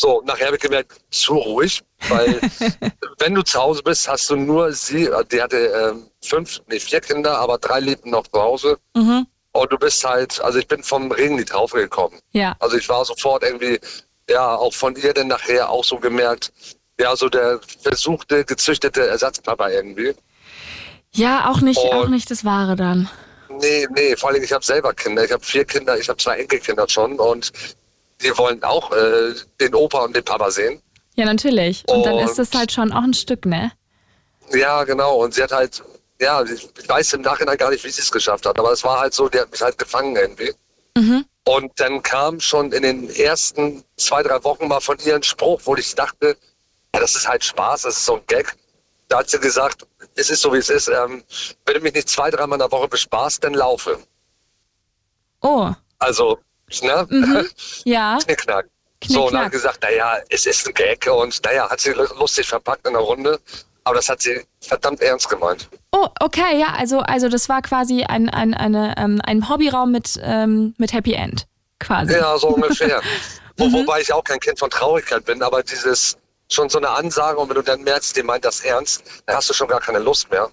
So, 0.00 0.22
nachher 0.24 0.46
habe 0.46 0.56
ich 0.56 0.62
gemerkt, 0.62 0.98
zu 1.10 1.34
ruhig, 1.34 1.82
weil 2.08 2.40
wenn 3.18 3.34
du 3.34 3.42
zu 3.42 3.60
Hause 3.60 3.82
bist, 3.82 4.08
hast 4.08 4.30
du 4.30 4.36
nur 4.36 4.72
sie, 4.72 5.10
die 5.30 5.42
hatte 5.42 5.58
ähm, 5.58 6.06
fünf, 6.22 6.62
nee, 6.68 6.80
vier 6.80 7.02
Kinder, 7.02 7.36
aber 7.36 7.58
drei 7.58 7.80
lebten 7.80 8.08
noch 8.08 8.26
zu 8.26 8.40
Hause. 8.40 8.78
Mhm. 8.96 9.26
Und 9.52 9.70
du 9.70 9.76
bist 9.76 10.02
halt, 10.02 10.40
also 10.40 10.58
ich 10.58 10.66
bin 10.66 10.82
vom 10.82 11.12
Regen 11.12 11.36
nicht 11.36 11.52
draufgekommen. 11.52 12.18
Ja. 12.32 12.56
Also 12.60 12.78
ich 12.78 12.88
war 12.88 13.04
sofort 13.04 13.42
irgendwie, 13.42 13.78
ja, 14.30 14.56
auch 14.56 14.72
von 14.72 14.96
ihr 14.96 15.12
dann 15.12 15.28
nachher 15.28 15.68
auch 15.68 15.84
so 15.84 15.98
gemerkt, 15.98 16.50
ja, 16.98 17.14
so 17.14 17.28
der 17.28 17.60
versuchte, 17.82 18.46
gezüchtete 18.46 19.06
Ersatzpapa 19.06 19.68
irgendwie. 19.68 20.14
Ja, 21.12 21.50
auch 21.50 21.60
nicht, 21.60 21.76
auch 21.76 22.08
nicht 22.08 22.30
das 22.30 22.46
Wahre 22.46 22.74
dann. 22.74 23.10
Nee, 23.50 23.86
nee, 23.94 24.16
vor 24.16 24.30
allem 24.30 24.42
ich 24.42 24.52
habe 24.52 24.64
selber 24.64 24.94
Kinder. 24.94 25.24
Ich 25.24 25.32
habe 25.32 25.44
vier 25.44 25.66
Kinder, 25.66 25.98
ich 25.98 26.08
habe 26.08 26.16
zwei 26.16 26.38
Enkelkinder 26.38 26.88
schon 26.88 27.18
und 27.18 27.52
die 28.22 28.36
wollen 28.36 28.62
auch 28.62 28.92
äh, 28.92 29.34
den 29.60 29.74
Opa 29.74 30.04
und 30.04 30.14
den 30.14 30.24
Papa 30.24 30.50
sehen. 30.50 30.82
Ja, 31.14 31.24
natürlich. 31.24 31.84
Und, 31.88 31.98
und 31.98 32.06
dann 32.06 32.18
ist 32.18 32.38
das 32.38 32.52
halt 32.54 32.72
schon 32.72 32.92
auch 32.92 33.02
ein 33.02 33.14
Stück, 33.14 33.46
ne? 33.46 33.72
Ja, 34.52 34.84
genau. 34.84 35.16
Und 35.16 35.34
sie 35.34 35.42
hat 35.42 35.52
halt, 35.52 35.82
ja, 36.20 36.42
ich 36.42 36.68
ich 36.78 36.88
weiß 36.88 37.12
im 37.14 37.22
Nachhinein 37.22 37.56
gar 37.58 37.70
nicht, 37.70 37.84
wie 37.84 37.90
sie 37.90 38.02
es 38.02 38.10
geschafft 38.10 38.46
hat, 38.46 38.58
aber 38.58 38.72
es 38.72 38.84
war 38.84 39.00
halt 39.00 39.14
so, 39.14 39.28
die 39.28 39.38
hat 39.38 39.50
mich 39.50 39.60
halt 39.60 39.78
gefangen 39.78 40.16
irgendwie. 40.16 40.52
Mhm. 40.96 41.24
Und 41.44 41.72
dann 41.80 42.02
kam 42.02 42.40
schon 42.40 42.72
in 42.72 42.82
den 42.82 43.10
ersten 43.10 43.84
zwei, 43.96 44.22
drei 44.22 44.42
Wochen 44.44 44.68
mal 44.68 44.80
von 44.80 44.98
ihr 45.04 45.14
ein 45.14 45.22
Spruch, 45.22 45.60
wo 45.64 45.74
ich 45.76 45.94
dachte, 45.94 46.36
ja, 46.94 47.00
das 47.00 47.14
ist 47.14 47.28
halt 47.28 47.44
Spaß, 47.44 47.82
das 47.82 47.96
ist 47.98 48.06
so 48.06 48.16
ein 48.16 48.22
Gag. 48.26 48.54
Da 49.08 49.18
hat 49.18 49.30
sie 49.30 49.38
gesagt, 49.40 49.86
es 50.14 50.30
ist 50.30 50.42
so, 50.42 50.52
wie 50.52 50.58
es 50.58 50.68
ist. 50.68 50.88
Ähm, 50.88 51.24
wenn 51.66 51.74
du 51.74 51.80
mich 51.80 51.94
nicht 51.94 52.08
zwei, 52.08 52.30
dreimal 52.30 52.56
in 52.56 52.60
der 52.60 52.70
Woche 52.70 52.88
bespaßt, 52.88 53.42
dann 53.42 53.54
laufe. 53.54 53.98
Oh, 55.42 55.70
Also, 55.98 56.38
ne? 56.82 57.46
ja. 57.84 58.18
Knickknack. 58.24 58.66
So, 59.06 59.26
und 59.26 59.32
dann 59.32 59.46
hat 59.46 59.52
gesagt, 59.52 59.82
naja, 59.82 60.18
es 60.28 60.46
ist 60.46 60.66
ein 60.66 60.74
Gag 60.74 61.08
und 61.10 61.42
naja, 61.44 61.70
hat 61.70 61.80
sie 61.80 61.92
lustig 61.92 62.46
verpackt 62.46 62.86
in 62.86 62.92
der 62.92 63.02
Runde, 63.02 63.40
aber 63.84 63.96
das 63.96 64.08
hat 64.08 64.20
sie 64.20 64.42
verdammt 64.60 65.00
ernst 65.00 65.28
gemeint. 65.28 65.68
Oh, 65.92 66.08
okay, 66.20 66.58
ja, 66.58 66.74
also, 66.76 67.00
also 67.00 67.28
das 67.28 67.48
war 67.48 67.62
quasi 67.62 68.04
ein, 68.04 68.28
ein, 68.28 68.52
eine, 68.52 68.94
ähm, 68.98 69.20
ein 69.24 69.48
Hobbyraum 69.48 69.90
mit, 69.90 70.20
ähm, 70.22 70.74
mit 70.76 70.92
Happy 70.92 71.14
End, 71.14 71.46
quasi. 71.78 72.12
Ja, 72.12 72.36
so 72.36 72.48
ungefähr. 72.48 73.00
Wo, 73.56 73.72
wobei 73.72 74.00
ich 74.00 74.12
auch 74.12 74.24
kein 74.24 74.40
Kind 74.40 74.58
von 74.58 74.70
Traurigkeit 74.70 75.24
bin, 75.24 75.42
aber 75.42 75.62
dieses 75.62 76.16
schon 76.48 76.68
so 76.68 76.78
eine 76.78 76.90
Ansage 76.90 77.38
und 77.38 77.48
wenn 77.48 77.56
du 77.56 77.62
dann 77.62 77.82
merkst, 77.82 78.16
die 78.16 78.22
meint 78.22 78.44
das 78.44 78.60
ernst, 78.60 79.02
dann 79.26 79.36
hast 79.36 79.48
du 79.50 79.54
schon 79.54 79.68
gar 79.68 79.80
keine 79.80 79.98
Lust 79.98 80.30
mehr. 80.30 80.50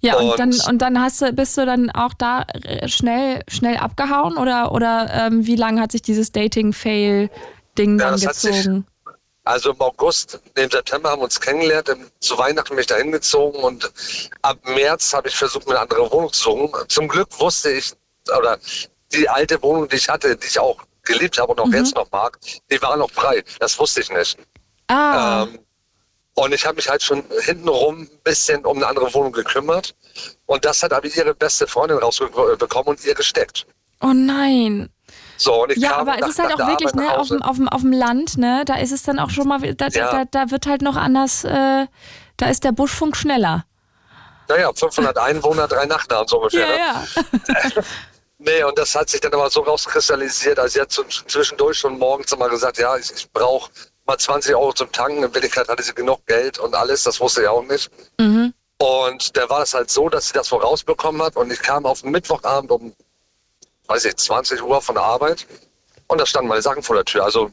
Ja, 0.00 0.16
und, 0.16 0.30
Und- 0.30 0.38
dann, 0.38 0.54
und 0.68 0.78
dann 0.78 1.00
hast 1.00 1.20
du, 1.22 1.32
bist 1.32 1.56
du 1.58 1.66
dann 1.66 1.90
auch 1.90 2.14
da 2.14 2.42
äh, 2.64 2.88
schnell, 2.88 3.42
schnell 3.48 3.76
abgehauen 3.76 4.36
oder, 4.38 4.72
oder 4.72 5.08
ähm, 5.12 5.46
wie 5.46 5.56
lange 5.56 5.80
hat 5.80 5.92
sich 5.92 6.02
dieses 6.02 6.32
Dating-Fail-Ding 6.32 7.98
Ja, 7.98 8.10
dann 8.10 8.18
sich- 8.18 8.28
gezogen? 8.28 8.86
Also 9.44 9.70
im 9.70 9.80
August, 9.80 10.38
im 10.56 10.70
September 10.70 11.08
haben 11.10 11.20
wir 11.20 11.24
uns 11.24 11.40
kennengelernt, 11.40 11.88
zu 12.20 12.36
Weihnachten 12.36 12.68
bin 12.70 12.80
ich 12.80 12.86
da 12.86 12.96
hingezogen 12.96 13.62
und 13.62 13.90
ab 14.42 14.58
März 14.64 15.14
habe 15.14 15.28
ich 15.28 15.34
versucht, 15.36 15.66
mir 15.66 15.72
eine 15.72 15.80
andere 15.90 16.10
Wohnung 16.12 16.30
zu 16.34 16.42
suchen. 16.50 16.70
Zum 16.88 17.08
Glück 17.08 17.28
wusste 17.40 17.70
ich, 17.72 17.94
oder 18.36 18.58
die 19.10 19.26
alte 19.26 19.62
Wohnung, 19.62 19.88
die 19.88 19.96
ich 19.96 20.06
hatte, 20.10 20.36
die 20.36 20.46
ich 20.46 20.58
auch 20.58 20.76
geliebt 21.02 21.38
habe 21.40 21.52
und 21.52 21.60
auch 21.60 21.66
Mhm. 21.66 21.72
jetzt 21.76 21.94
noch 21.94 22.10
mag, 22.12 22.38
die 22.70 22.82
war 22.82 22.94
noch 22.98 23.10
frei. 23.10 23.42
Das 23.58 23.78
wusste 23.78 24.02
ich 24.02 24.10
nicht. 24.12 24.36
Ah, 24.88 25.44
Ähm, 25.44 25.58
und 26.44 26.52
ich 26.54 26.64
habe 26.64 26.76
mich 26.76 26.88
halt 26.88 27.02
schon 27.02 27.24
hintenrum 27.44 28.02
ein 28.02 28.20
bisschen 28.24 28.64
um 28.64 28.76
eine 28.78 28.86
andere 28.86 29.12
Wohnung 29.14 29.32
gekümmert. 29.32 29.94
Und 30.46 30.64
das 30.64 30.82
hat 30.82 30.92
aber 30.92 31.06
ihre 31.06 31.34
beste 31.34 31.66
Freundin 31.66 31.98
rausbekommen 31.98 32.88
und 32.88 33.04
ihr 33.04 33.14
gesteckt. 33.14 33.66
oh 34.00 34.12
nein. 34.12 34.88
So, 35.36 35.62
und 35.62 35.72
ich 35.72 35.78
Ja, 35.78 35.96
aber 35.96 36.20
es 36.20 36.28
ist 36.28 36.38
halt 36.38 36.52
auch 36.54 36.66
wirklich, 36.68 36.92
ne, 36.94 37.16
auf 37.16 37.28
dem, 37.28 37.42
auf, 37.42 37.56
dem, 37.56 37.68
auf 37.68 37.80
dem 37.80 37.92
Land, 37.92 38.36
ne, 38.38 38.64
da 38.66 38.76
ist 38.76 38.92
es 38.92 39.02
dann 39.04 39.18
auch 39.18 39.30
schon 39.30 39.48
mal, 39.48 39.58
da, 39.74 39.86
Ja. 39.88 40.12
da, 40.12 40.24
da 40.24 40.50
wird 40.50 40.66
halt 40.66 40.82
noch 40.82 40.96
anders, 40.96 41.44
äh, 41.44 41.86
da 42.36 42.46
ist 42.50 42.64
der 42.64 42.72
Buschfunk 42.72 43.16
schneller. 43.16 43.64
Naja, 44.48 44.70
500 44.74 45.16
Einwohner, 45.18 45.68
drei 45.68 45.86
Nachnamen 45.86 46.26
so 46.26 46.38
ungefähr. 46.38 46.66
ne? 46.66 46.76
ja. 46.76 47.04
Nee, 48.40 48.62
und 48.62 48.78
das 48.78 48.94
hat 48.94 49.10
sich 49.10 49.20
dann 49.20 49.34
aber 49.34 49.50
so 49.50 49.62
rauskristallisiert. 49.62 50.60
Also 50.60 50.74
sie 50.74 50.80
hat 50.80 50.92
zwischendurch 50.92 51.76
schon 51.76 51.98
morgens 51.98 52.32
immer 52.32 52.48
gesagt, 52.48 52.78
ja, 52.78 52.96
ich, 52.96 53.10
ich 53.10 53.32
brauche 53.32 53.68
mal 54.08 54.18
20 54.18 54.54
Euro 54.56 54.72
zum 54.72 54.90
Tanken. 54.90 55.18
In 55.22 55.34
Wirklichkeit 55.34 55.68
hatte 55.68 55.82
sie 55.82 55.94
genug 55.94 56.26
Geld 56.26 56.58
und 56.58 56.74
alles, 56.74 57.04
das 57.04 57.20
wusste 57.20 57.42
ich 57.42 57.48
auch 57.48 57.62
nicht. 57.62 57.90
Mhm. 58.18 58.52
Und 58.78 59.36
da 59.36 59.48
war 59.50 59.62
es 59.62 59.74
halt 59.74 59.90
so, 59.90 60.08
dass 60.08 60.28
sie 60.28 60.34
das 60.34 60.48
vorausbekommen 60.48 61.22
hat 61.22 61.36
und 61.36 61.52
ich 61.52 61.60
kam 61.60 61.84
auf 61.86 62.02
den 62.02 62.10
Mittwochabend 62.10 62.70
um, 62.70 62.92
weiß 63.86 64.04
ich, 64.06 64.16
20 64.16 64.62
Uhr 64.62 64.80
von 64.80 64.94
der 64.94 65.04
Arbeit 65.04 65.46
und 66.08 66.20
da 66.20 66.26
standen 66.26 66.48
meine 66.48 66.62
Sachen 66.62 66.82
vor 66.82 66.96
der 66.96 67.04
Tür. 67.04 67.24
Also 67.24 67.50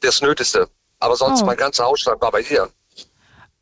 das 0.00 0.20
Nötigste. 0.20 0.68
Aber 1.00 1.16
sonst 1.16 1.42
Oh. 1.42 1.46
mein 1.46 1.56
ganzer 1.56 1.84
Hausstand 1.84 2.20
war 2.22 2.30
bei 2.32 2.40
ihr. 2.40 2.68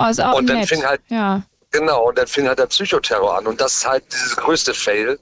Ist 0.09 0.21
auch 0.21 0.35
Und 0.35 0.47
dann 0.49 0.59
nett. 0.59 0.69
fing 0.69 0.85
halt- 0.85 1.00
ja. 1.09 1.43
Genau, 1.71 2.09
und 2.09 2.19
dann 2.19 2.26
fing 2.26 2.47
halt 2.47 2.59
der 2.59 2.67
Psychoterror 2.67 3.38
an. 3.38 3.47
Und 3.47 3.61
das 3.61 3.76
ist 3.79 3.87
halt 3.87 4.05
dieses 4.12 4.37
größte 4.37 4.75
Fail. 4.75 5.19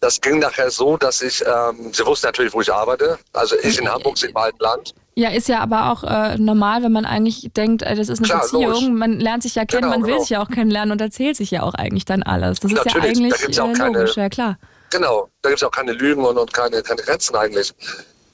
Das 0.00 0.20
ging 0.20 0.38
nachher 0.38 0.70
so, 0.70 0.96
dass 0.96 1.22
ich, 1.22 1.44
ähm, 1.44 1.92
sie 1.92 2.06
wusste 2.06 2.28
natürlich, 2.28 2.52
wo 2.54 2.60
ich 2.60 2.72
arbeite. 2.72 3.18
Also 3.32 3.56
ich 3.58 3.78
in 3.78 3.90
Hamburg, 3.90 4.16
sie 4.16 4.26
im 4.28 4.36
alten 4.36 4.58
Land. 4.62 4.94
Ja, 5.18 5.30
ist 5.30 5.48
ja 5.48 5.58
aber 5.58 5.90
auch 5.90 6.04
äh, 6.04 6.38
normal, 6.38 6.84
wenn 6.84 6.92
man 6.92 7.04
eigentlich 7.04 7.50
denkt, 7.56 7.82
äh, 7.82 7.96
das 7.96 8.08
ist 8.08 8.20
eine 8.20 8.28
Klar, 8.28 8.40
Beziehung, 8.42 8.70
logisch. 8.72 8.88
man 8.90 9.18
lernt 9.18 9.42
sich 9.42 9.56
ja 9.56 9.64
kennen, 9.64 9.82
Genau, 9.82 9.94
man 9.94 10.02
will 10.04 10.10
genau. 10.12 10.20
sich 10.20 10.30
ja 10.30 10.40
auch 10.40 10.48
kennenlernen 10.48 10.92
und 10.92 11.00
erzählt 11.00 11.36
sich 11.36 11.50
ja 11.50 11.64
auch 11.64 11.74
eigentlich 11.74 12.04
dann 12.04 12.22
alles. 12.22 12.60
Das 12.60 12.70
ist 12.70 12.78
ja 12.78 12.84
Natürlich, 12.84 13.18
da 13.18 13.24
eigentlich 13.24 13.40
gibt's 13.40 13.56
ja 13.56 13.64
auch 13.64 13.70
äh, 13.70 13.72
keine- 13.72 13.98
logisch, 13.98 14.16
ja 14.16 14.28
klar. 14.28 14.58
Genau, 14.90 15.28
da 15.42 15.48
gibt 15.48 15.60
es 15.60 15.66
auch 15.66 15.72
keine 15.72 15.90
Lügen 15.90 16.24
und, 16.24 16.38
und 16.38 16.52
keine, 16.54 16.80
keine 16.82 17.02
Grenzen 17.02 17.34
eigentlich. 17.34 17.74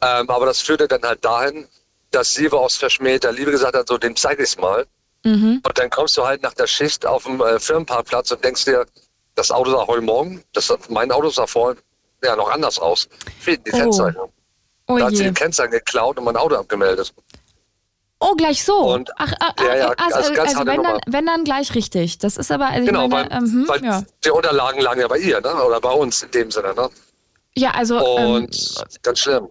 Ähm, 0.02 0.28
aber 0.28 0.44
das 0.44 0.60
führte 0.60 0.86
dann 0.86 1.00
halt 1.02 1.24
dahin, 1.24 1.66
dass 2.10 2.34
sie 2.34 2.50
aus 2.52 2.76
verschmähter 2.76 3.32
Liebe 3.32 3.50
gesagt 3.50 3.74
hat, 3.74 3.88
so 3.88 3.96
dem 3.96 4.14
zeige 4.14 4.42
ich 4.44 4.58
mal. 4.58 4.84
Mhm. 5.24 5.62
Und 5.64 5.78
dann 5.78 5.88
kommst 5.88 6.18
du 6.18 6.26
halt 6.26 6.42
nach 6.42 6.52
der 6.52 6.66
Schicht 6.66 7.06
auf 7.06 7.24
dem 7.24 7.40
äh, 7.40 7.58
Firmenparkplatz 7.58 8.30
und 8.30 8.44
denkst 8.44 8.66
dir, 8.66 8.84
das 9.36 9.50
Auto 9.50 9.70
sah 9.70 9.86
heute 9.86 10.02
Morgen, 10.02 10.44
das, 10.52 10.70
mein 10.90 11.10
Auto 11.10 11.30
sah 11.30 11.46
vorhin 11.46 11.80
ja 12.22 12.36
noch 12.36 12.50
anders 12.50 12.78
aus. 12.78 13.08
Fehlten 13.40 13.64
die 13.64 13.72
Oh. 13.72 13.78
Kennzeichen. 13.78 14.20
Oh 14.86 14.98
Da 14.98 15.06
hat 15.06 15.16
sie 15.16 15.24
die 15.24 15.32
Kennzeichen 15.32 15.70
geklaut 15.72 16.18
und 16.18 16.24
mein 16.24 16.36
Auto 16.36 16.56
abgemeldet. 16.56 17.14
Oh, 18.20 18.34
gleich 18.36 18.64
so. 18.64 18.74
Und- 18.94 19.10
ach, 19.16 19.32
ach, 19.40 19.52
Ja, 19.58 19.76
ja, 19.76 19.88
also, 19.96 20.16
also 20.16 20.40
also 20.40 20.56
harte 20.58 20.66
wenn, 20.70 20.82
dann, 20.82 20.98
wenn 21.06 21.26
dann 21.26 21.44
gleich 21.44 21.74
richtig. 21.74 22.18
Das 22.18 22.36
ist 22.36 22.50
aber, 22.50 22.66
also 22.68 22.86
Genau, 22.86 23.08
meine, 23.08 23.30
weil, 23.30 23.38
ähm, 23.38 23.64
weil 23.66 23.84
ja. 23.84 24.02
die 24.24 24.30
Unterlagen 24.30 24.80
lagen 24.80 25.00
ja 25.00 25.08
bei 25.08 25.18
ihr, 25.18 25.40
ne? 25.40 25.54
oder 25.62 25.80
bei 25.80 25.90
uns 25.90 26.22
in 26.22 26.30
dem 26.30 26.50
Sinne. 26.50 26.74
Ne? 26.74 26.88
ja, 27.56 27.70
also 27.72 27.98
ähm, 27.98 28.34
Und 28.34 28.74
ganz 29.02 29.18
schlimm. 29.18 29.48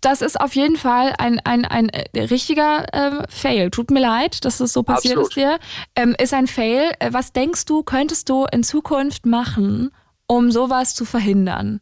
das 0.00 0.22
ist 0.22 0.40
auf 0.40 0.54
jeden 0.54 0.76
Fall 0.76 1.14
ein, 1.18 1.40
ein, 1.44 1.64
ein 1.64 1.88
äh, 1.90 2.22
richtiger 2.24 2.86
ähm, 2.92 3.22
Fail. 3.28 3.70
Tut 3.70 3.90
mir 3.90 4.00
leid, 4.00 4.44
dass 4.44 4.58
das 4.58 4.72
so 4.72 4.82
passiert 4.82 5.18
Absolut. 5.18 5.28
ist 5.30 5.36
dir. 5.36 5.58
Ähm, 5.96 6.14
ist 6.18 6.32
ein 6.32 6.46
Fail. 6.46 6.92
Äh, 7.00 7.12
Was 7.12 7.32
denkst 7.32 7.64
du, 7.66 7.82
könntest 7.82 8.28
du 8.30 8.46
in 8.52 8.62
Zukunft 8.62 9.26
machen, 9.26 9.90
um 10.26 10.50
sowas 10.52 10.94
zu 10.94 11.04
verhindern? 11.04 11.80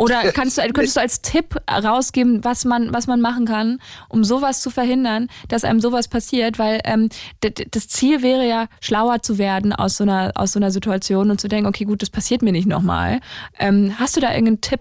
Oder 0.00 0.32
kannst 0.32 0.56
du, 0.56 0.62
könntest 0.62 0.96
du 0.96 1.00
als 1.00 1.20
Tipp 1.20 1.56
rausgeben, 1.70 2.42
was 2.42 2.64
man, 2.64 2.94
was 2.94 3.06
man 3.06 3.20
machen 3.20 3.44
kann, 3.44 3.82
um 4.08 4.24
sowas 4.24 4.62
zu 4.62 4.70
verhindern, 4.70 5.28
dass 5.48 5.62
einem 5.62 5.78
sowas 5.78 6.08
passiert? 6.08 6.58
Weil 6.58 6.80
ähm, 6.84 7.10
das 7.42 7.88
Ziel 7.88 8.22
wäre 8.22 8.46
ja, 8.46 8.68
schlauer 8.80 9.20
zu 9.20 9.36
werden 9.36 9.74
aus 9.74 9.98
so 9.98 10.04
einer, 10.04 10.32
aus 10.36 10.52
so 10.52 10.58
einer 10.58 10.70
Situation 10.70 11.30
und 11.30 11.38
zu 11.38 11.48
denken, 11.48 11.68
okay, 11.68 11.84
gut, 11.84 12.00
das 12.00 12.08
passiert 12.08 12.40
mir 12.40 12.52
nicht 12.52 12.66
nochmal. 12.66 13.20
Ähm, 13.58 13.94
hast 13.98 14.16
du 14.16 14.20
da 14.20 14.30
irgendeinen 14.30 14.62
Tipp? 14.62 14.80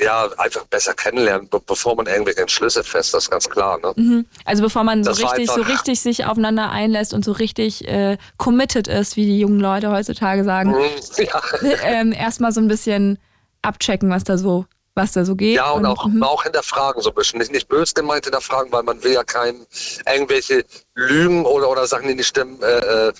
Ja, 0.00 0.28
einfach 0.38 0.64
besser 0.66 0.94
kennenlernen, 0.94 1.48
be 1.48 1.60
bevor 1.60 1.94
man 1.94 2.06
irgendwelche 2.06 2.40
Entschlüsse 2.40 2.82
fest, 2.82 3.12
das 3.12 3.24
ist 3.24 3.30
ganz 3.30 3.50
klar. 3.50 3.78
Ne? 3.82 3.92
Mhm. 3.96 4.26
Also 4.46 4.62
bevor 4.62 4.84
man 4.84 5.04
so 5.04 5.10
Das 5.10 5.20
richtig, 5.20 5.50
so 5.50 5.60
richtig 5.60 6.00
sich 6.00 6.24
aufeinander 6.24 6.70
einlässt 6.70 7.12
und 7.12 7.22
so 7.22 7.32
richtig 7.32 7.86
äh, 7.86 8.16
committed 8.38 8.88
ist, 8.88 9.16
wie 9.16 9.26
die 9.26 9.40
jungen 9.40 9.60
Leute 9.60 9.90
heutzutage 9.90 10.44
sagen, 10.44 10.70
Mhm, 10.70 10.78
Ja. 11.18 11.42
ähm, 11.84 12.12
erstmal 12.12 12.52
so 12.52 12.62
ein 12.62 12.68
bisschen 12.68 13.18
abchecken, 13.62 14.10
was 14.10 14.24
da 14.24 14.38
so, 14.38 14.66
was 14.94 15.12
da 15.12 15.24
so 15.24 15.36
geht. 15.36 15.56
Ja, 15.56 15.70
und, 15.70 15.86
auch, 15.86 16.06
mhm. 16.06 16.22
auch 16.22 16.42
hinterfragen 16.42 17.02
so 17.02 17.10
ein 17.10 17.14
bisschen. 17.14 17.38
Nicht, 17.38 17.52
nicht 17.52 17.68
böse 17.68 17.94
gemeint 17.94 18.24
hinterfragen, 18.24 18.72
weil 18.72 18.82
man 18.82 19.02
will 19.02 19.12
ja 19.12 19.24
keinen 19.24 19.66
irgendwelche 20.12 20.64
Lügen 20.94 21.44
oder, 21.44 21.70
oder 21.70 21.86
Sachen, 21.86 22.08
die 22.08 22.14
nicht 22.14 22.28
stimmen, 22.28 22.60
äh, 22.62 23.08
äh, 23.08 23.12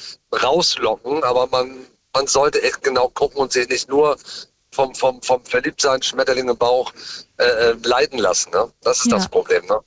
rauslocken. 0.43 1.23
Aber 1.25 1.47
man, 1.49 1.87
man 2.15 2.27
sollte 2.27 2.63
echt 2.63 2.83
genau 2.83 3.09
gucken 3.09 3.39
und 3.41 3.53
sich 3.53 3.69
nicht 3.69 3.89
nur 3.89 4.17
vom, 4.73 4.95
vom, 4.95 5.21
vom 5.23 5.45
Verliebtsein, 5.45 6.03
Schmetterling 6.03 6.49
im 6.49 6.57
Bauch 6.57 6.93
äh, 7.39 7.45
äh, 7.45 7.77
leiten 7.83 8.19
lassen. 8.19 8.51
Ne? 8.51 8.71
Das 8.83 8.99
ist 9.01 9.07
Ja. 9.07 9.17
das 9.17 9.29
Problem. 9.29 9.65
Ne? 9.67 9.81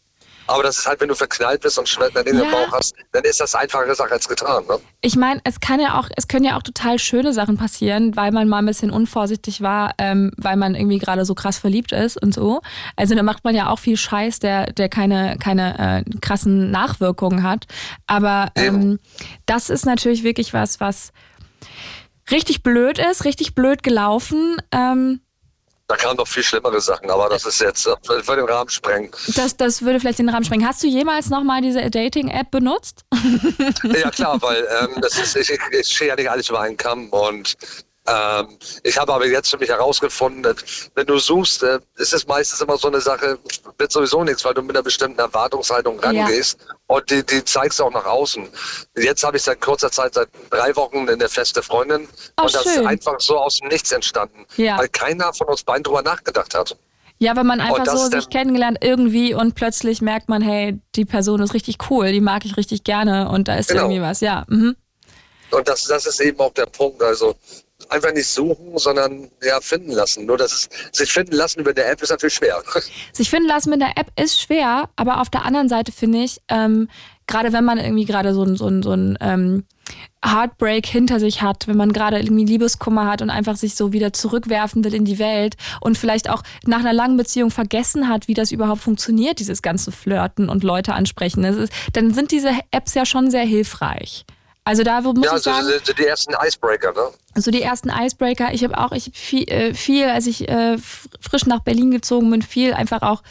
Aber 0.47 0.63
das 0.63 0.77
ist 0.79 0.87
halt, 0.87 0.99
wenn 1.01 1.07
du 1.07 1.15
verknallt 1.15 1.61
bist 1.61 1.77
und 1.79 1.87
Schmetterling 1.87 2.35
Ja. 2.37 2.43
im 2.43 2.51
Bauch 2.51 2.71
hast, 2.73 2.93
dann 3.13 3.23
ist 3.23 3.39
das 3.39 3.55
einfache 3.55 3.93
Sache 3.95 4.11
als 4.11 4.27
getan. 4.27 4.63
Ne? 4.67 4.77
Ich 5.01 5.15
meine, 5.15 5.39
es 5.45 5.59
kann 5.59 5.79
ja 5.79 5.97
auch, 5.99 6.09
es 6.17 6.27
können 6.27 6.43
ja 6.45 6.57
auch 6.57 6.63
total 6.63 6.99
schöne 6.99 7.31
Sachen 7.33 7.57
passieren, 7.57 8.15
weil 8.15 8.31
man 8.31 8.47
mal 8.49 8.57
ein 8.59 8.65
bisschen 8.65 8.91
unvorsichtig 8.91 9.61
war, 9.61 9.93
ähm, 9.97 10.31
weil 10.37 10.57
man 10.57 10.75
irgendwie 10.75 10.97
gerade 10.99 11.23
so 11.25 11.33
krass 11.33 11.57
verliebt 11.57 11.91
ist 11.93 12.21
und 12.21 12.33
so. 12.33 12.61
Also 12.95 13.15
da 13.15 13.23
macht 13.23 13.43
man 13.43 13.55
ja 13.55 13.69
auch 13.69 13.79
viel 13.79 13.95
Scheiß, 13.97 14.39
der, 14.39 14.67
der 14.73 14.89
keine, 14.89 15.37
keine 15.41 16.03
äh, 16.05 16.19
krassen 16.19 16.71
Nachwirkungen 16.71 17.43
hat. 17.43 17.65
Aber 18.07 18.51
ähm, 18.55 18.99
das 19.45 19.69
ist 19.69 19.85
natürlich 19.85 20.23
wirklich 20.23 20.53
was, 20.53 20.79
was 20.79 21.11
richtig 22.31 22.63
blöd 22.63 22.99
ist, 22.99 23.25
richtig 23.25 23.55
blöd 23.55 23.83
gelaufen. 23.83 24.57
Ähm, 24.71 25.21
Da 25.87 25.97
kamen 25.97 26.15
noch 26.15 26.27
viel 26.27 26.43
schlimmere 26.43 26.79
Sachen, 26.79 27.09
aber 27.11 27.27
das 27.27 27.45
ist 27.45 27.59
jetzt, 27.59 27.87
äh, 27.87 27.95
für 28.23 28.35
den 28.35 28.45
Rahmen 28.45 28.69
sprengen. 28.69 29.11
das, 29.35 29.57
das 29.57 29.81
würde 29.81 29.99
vielleicht 29.99 30.19
den 30.19 30.29
Rahmen 30.29 30.45
sprengen. 30.45 30.65
Hast 30.65 30.81
du 30.81 30.87
jemals 30.87 31.29
nochmal 31.29 31.61
diese 31.61 31.89
Dating-App 31.89 32.51
benutzt? 32.51 33.05
Ja 33.83 34.09
klar, 34.09 34.41
weil 34.41 34.65
ähm, 34.81 35.01
das 35.01 35.17
ist, 35.17 35.35
ich, 35.35 35.49
ich, 35.49 35.59
ich 35.71 35.99
ja 35.99 36.15
nicht 36.15 36.29
alles 36.29 36.49
über 36.49 36.61
einen 36.61 36.77
Kamm 36.77 37.09
und 37.09 37.55
Ähm, 38.05 38.57
ich 38.83 38.97
habe 38.97 39.13
aber 39.13 39.25
jetzt 39.27 39.49
für 39.49 39.57
mich 39.57 39.69
herausgefunden, 39.69 40.55
wenn 40.95 41.05
du 41.05 41.17
suchst, 41.19 41.63
äh, 41.63 41.79
ist 41.95 42.13
es 42.13 42.27
meistens 42.27 42.59
immer 42.59 42.77
so 42.77 42.89
eine 42.89 42.99
Sache, 42.99 43.39
wird 43.77 43.91
sowieso 43.91 44.23
nichts, 44.25 44.43
weil 44.43 44.53
du 44.53 44.61
mit 44.61 44.75
einer 44.75 44.83
bestimmten 44.83 45.19
Erwartungshaltung 45.19 45.99
rangehst 45.99 46.59
ja. 46.59 46.75
und 46.87 47.09
die, 47.09 47.25
die 47.25 47.45
zeigst 47.45 47.79
du 47.79 47.85
auch 47.85 47.93
nach 47.93 48.05
außen. 48.05 48.49
Jetzt 48.97 49.23
habe 49.23 49.37
ich 49.37 49.43
seit 49.43 49.61
kurzer 49.61 49.89
Zeit, 49.89 50.15
seit 50.15 50.27
drei 50.49 50.75
Wochen, 50.75 51.07
eine 51.07 51.29
feste 51.29 51.63
Freundin 51.63 52.09
oh, 52.39 52.43
und 52.43 52.53
das 52.53 52.63
schön. 52.63 52.81
ist 52.81 52.85
einfach 52.85 53.19
so 53.19 53.37
aus 53.37 53.59
dem 53.59 53.69
Nichts 53.69 53.91
entstanden, 53.93 54.45
ja. 54.57 54.77
weil 54.77 54.89
keiner 54.89 55.33
von 55.33 55.47
uns 55.47 55.63
beiden 55.63 55.83
drüber 55.83 56.01
nachgedacht 56.01 56.53
hat. 56.55 56.75
Ja, 57.19 57.37
wenn 57.37 57.47
man 57.47 57.61
einfach 57.61 57.85
so 57.85 58.09
sich 58.09 58.29
kennengelernt 58.29 58.79
irgendwie 58.81 59.33
und 59.33 59.55
plötzlich 59.55 60.01
merkt 60.01 60.27
man, 60.27 60.41
hey, 60.41 60.77
die 60.95 61.05
Person 61.05 61.41
ist 61.41 61.53
richtig 61.53 61.77
cool, 61.89 62.11
die 62.11 62.19
mag 62.19 62.43
ich 62.43 62.57
richtig 62.57 62.83
gerne 62.83 63.29
und 63.29 63.47
da 63.47 63.55
ist 63.55 63.69
genau. 63.69 63.83
irgendwie 63.83 64.01
was, 64.01 64.19
ja. 64.19 64.43
Mhm. 64.49 64.75
Und 65.53 65.67
das, 65.67 65.85
das 65.85 66.05
ist 66.05 66.19
eben 66.19 66.39
auch 66.39 66.53
der 66.53 66.65
Punkt. 66.65 67.01
Also 67.01 67.35
einfach 67.93 68.13
nicht 68.13 68.27
suchen, 68.27 68.77
sondern 68.77 69.29
ja, 69.41 69.59
finden 69.61 69.91
lassen. 69.91 70.25
Nur 70.25 70.37
dass 70.37 70.51
es 70.51 70.69
sich 70.91 71.11
finden 71.11 71.33
lassen 71.35 71.59
über 71.59 71.73
der 71.73 71.91
App 71.91 72.01
ist 72.01 72.09
natürlich 72.09 72.35
schwer. 72.35 72.61
Sich 73.13 73.29
finden 73.29 73.47
lassen 73.47 73.69
mit 73.69 73.81
der 73.81 73.97
App 73.97 74.11
ist 74.19 74.39
schwer, 74.39 74.89
aber 74.95 75.21
auf 75.21 75.29
der 75.29 75.45
anderen 75.45 75.69
Seite 75.69 75.91
finde 75.91 76.23
ich, 76.23 76.41
ähm, 76.49 76.89
gerade 77.27 77.53
wenn 77.53 77.63
man 77.63 77.77
irgendwie 77.77 78.05
gerade 78.05 78.33
so 78.33 78.45
so 78.55 78.81
so 78.81 78.91
ein 78.91 79.17
ähm, 79.21 79.65
Heartbreak 80.25 80.85
hinter 80.85 81.19
sich 81.19 81.41
hat, 81.41 81.67
wenn 81.67 81.77
man 81.77 81.91
gerade 81.91 82.19
irgendwie 82.19 82.45
Liebeskummer 82.45 83.07
hat 83.07 83.21
und 83.21 83.29
einfach 83.29 83.55
sich 83.55 83.75
so 83.75 83.91
wieder 83.91 84.13
zurückwerfen 84.13 84.83
will 84.83 84.93
in 84.93 85.05
die 85.05 85.19
Welt 85.19 85.55
und 85.81 85.97
vielleicht 85.97 86.29
auch 86.29 86.43
nach 86.65 86.79
einer 86.79 86.93
langen 86.93 87.17
Beziehung 87.17 87.51
vergessen 87.51 88.07
hat, 88.07 88.27
wie 88.27 88.33
das 88.33 88.51
überhaupt 88.51 88.81
funktioniert, 88.81 89.39
dieses 89.39 89.61
ganze 89.61 89.91
Flirten 89.91 90.49
und 90.49 90.63
Leute 90.63 90.93
ansprechen, 90.93 91.43
ist, 91.43 91.73
dann 91.93 92.13
sind 92.13 92.31
diese 92.31 92.51
Apps 92.71 92.93
ja 92.93 93.05
schon 93.05 93.29
sehr 93.29 93.45
hilfreich. 93.45 94.25
Also 94.65 94.83
da 94.83 95.01
muss 95.01 95.25
ja, 95.25 95.35
ich 95.35 95.43
sagen, 95.43 95.67
so 95.83 95.93
die 95.93 96.05
ersten 96.05 96.33
Icebreaker, 96.41 96.93
ne? 96.93 97.09
So 97.35 97.51
die 97.51 97.61
ersten 97.61 97.89
Icebreaker. 97.89 98.53
Ich 98.53 98.63
habe 98.63 98.77
auch, 98.77 98.91
ich 98.93 99.11
viel, 99.13 99.49
äh, 99.49 99.73
viel, 99.73 100.05
als 100.05 100.25
ich 100.25 100.47
äh, 100.47 100.77
frisch 101.19 101.45
nach 101.45 101.59
Berlin 101.59 101.91
gezogen 101.91 102.31
bin, 102.31 102.41
viel 102.41 102.73
einfach 102.73 103.01
auch 103.01 103.23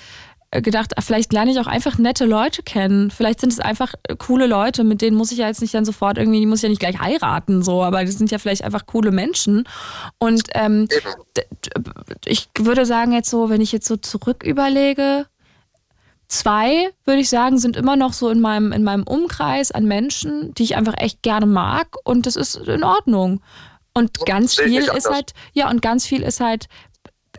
äh, 0.51 0.61
gedacht, 0.61 0.93
vielleicht 1.01 1.33
lerne 1.33 1.51
ich 1.51 1.59
auch 1.59 1.67
einfach 1.67 1.97
nette 1.97 2.27
Leute 2.27 2.63
kennen. 2.63 3.11
Vielleicht 3.11 3.41
sind 3.41 3.51
es 3.51 3.61
einfach 3.61 3.95
äh, 4.03 4.17
coole 4.17 4.47
Leute, 4.47 4.85
mit 4.85 5.01
denen 5.01 5.17
muss 5.17 5.33
ich 5.33 5.39
ja 5.39 5.47
jetzt 5.47 5.63
nicht 5.63 5.73
dann 5.73 5.87
sofort 5.87 6.19
irgendwie, 6.19 6.41
die 6.41 6.47
muss 6.47 6.59
ich 6.59 6.65
ja 6.65 6.69
nicht 6.69 6.81
gleich 6.81 7.01
heiraten, 7.01 7.63
so, 7.63 7.83
aber 7.83 8.05
die 8.05 8.13
sind 8.13 8.31
ja 8.31 8.39
vielleicht 8.39 8.63
einfach 8.63 8.85
coole 8.85 9.11
Menschen. 9.11 9.67
Und 10.19 10.43
ähm, 10.53 10.87
ich 12.27 12.51
würde 12.59 12.85
sagen, 12.85 13.13
jetzt 13.13 13.31
so, 13.31 13.49
wenn 13.49 13.63
ich 13.63 13.73
jetzt 13.73 13.89
so 13.89 13.97
zurück 13.97 14.43
überlege, 14.45 15.27
Zwei, 16.33 16.89
würde 17.05 17.21
ich 17.21 17.29
sagen, 17.29 17.59
sind 17.59 17.77
immer 17.77 17.95
noch 17.95 18.15
so 18.15 18.31
in 18.31 18.41
meinem, 18.41 18.73
in 18.73 18.85
meinem 18.85 19.03
Umkreis 19.03 19.71
an 19.71 19.85
Menschen, 19.85 20.55
die 20.55 20.63
ich 20.63 20.77
einfach 20.77 20.95
echt 20.97 21.21
gerne 21.21 21.45
mag 21.45 21.89
und 22.05 22.25
das 22.25 22.37
ist 22.37 22.57
in 22.57 22.85
Ordnung. 22.85 23.43
Und 23.93 24.17
so, 24.17 24.25
ganz 24.25 24.55
viel 24.55 24.81
ist 24.97 25.11
halt, 25.11 25.35
ja, 25.53 25.69
und 25.69 25.83
ganz 25.83 26.07
viel 26.07 26.23
ist 26.23 26.41
halt, 26.41 26.69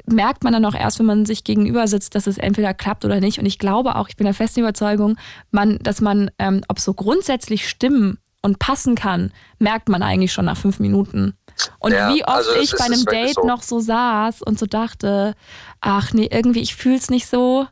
merkt 0.05 0.43
man 0.43 0.53
dann 0.53 0.63
auch 0.65 0.75
erst, 0.75 1.00
wenn 1.00 1.07
man 1.07 1.25
sich 1.25 1.43
gegenüber 1.43 1.88
sitzt, 1.88 2.13
dass 2.13 2.27
es 2.27 2.38
entweder 2.38 2.75
klappt 2.75 3.03
oder 3.03 3.19
nicht. 3.19 3.39
Und 3.39 3.47
ich 3.47 3.57
glaube 3.57 3.95
auch, 3.95 4.09
ich 4.09 4.15
bin 4.15 4.25
der 4.25 4.35
festen 4.35 4.59
Überzeugung, 4.59 5.17
man, 5.50 5.79
dass 5.79 6.00
man, 6.00 6.29
ähm, 6.38 6.63
ob 6.67 6.79
so 6.79 6.93
grundsätzlich 6.93 7.67
stimmen 7.67 8.19
und 8.43 8.59
passen 8.59 8.93
kann, 8.93 9.33
merkt 9.57 9.89
man 9.89 10.03
eigentlich 10.03 10.33
schon 10.33 10.45
nach 10.45 10.57
fünf 10.57 10.79
Minuten. 10.79 11.35
Und 11.79 11.93
ja, 11.93 12.13
wie 12.13 12.23
oft 12.23 12.47
also 12.47 12.51
ich 12.62 12.75
bei 12.77 12.85
einem 12.85 13.05
Date 13.05 13.38
so. 13.41 13.47
noch 13.47 13.63
so 13.63 13.79
saß 13.79 14.43
und 14.43 14.59
so 14.59 14.67
dachte, 14.67 15.33
ach 15.81 16.13
nee, 16.13 16.29
irgendwie, 16.31 16.62
ich 16.62 16.75
fühle 16.75 16.97
es 16.97 17.09
nicht 17.09 17.25
so. 17.25 17.65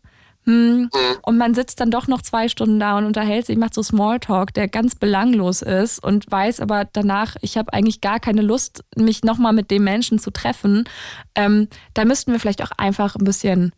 Hm. 0.45 0.81
Mhm. 0.81 0.89
Und 1.21 1.37
man 1.37 1.53
sitzt 1.53 1.79
dann 1.79 1.91
doch 1.91 2.07
noch 2.07 2.21
zwei 2.21 2.49
Stunden 2.49 2.79
da 2.79 2.97
und 2.97 3.05
unterhält 3.05 3.45
sich, 3.45 3.57
macht 3.57 3.73
so 3.73 3.83
Smalltalk, 3.83 4.53
der 4.53 4.67
ganz 4.67 4.95
belanglos 4.95 5.61
ist 5.61 6.03
und 6.03 6.31
weiß 6.31 6.59
aber 6.61 6.85
danach, 6.85 7.35
ich 7.41 7.57
habe 7.57 7.73
eigentlich 7.73 8.01
gar 8.01 8.19
keine 8.19 8.41
Lust, 8.41 8.83
mich 8.95 9.23
nochmal 9.23 9.53
mit 9.53 9.69
dem 9.69 9.83
Menschen 9.83 10.17
zu 10.17 10.31
treffen. 10.31 10.85
Ähm, 11.35 11.67
da 11.93 12.05
müssten 12.05 12.31
wir 12.31 12.39
vielleicht 12.39 12.63
auch 12.63 12.71
einfach 12.77 13.15
ein 13.15 13.23
bisschen 13.23 13.71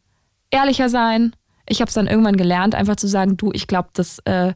ehrlicher 0.51 0.89
sein. 0.89 1.36
Ich 1.67 1.82
habe 1.82 1.89
es 1.89 1.96
dann 1.96 2.08
irgendwann 2.08 2.38
gelernt, 2.38 2.75
einfach 2.75 2.95
zu 2.95 3.08
sagen, 3.08 3.36
du, 3.36 3.52
ich 3.54 3.67
glaube, 3.67 3.89
das 3.93 4.19
äh, 4.26 4.54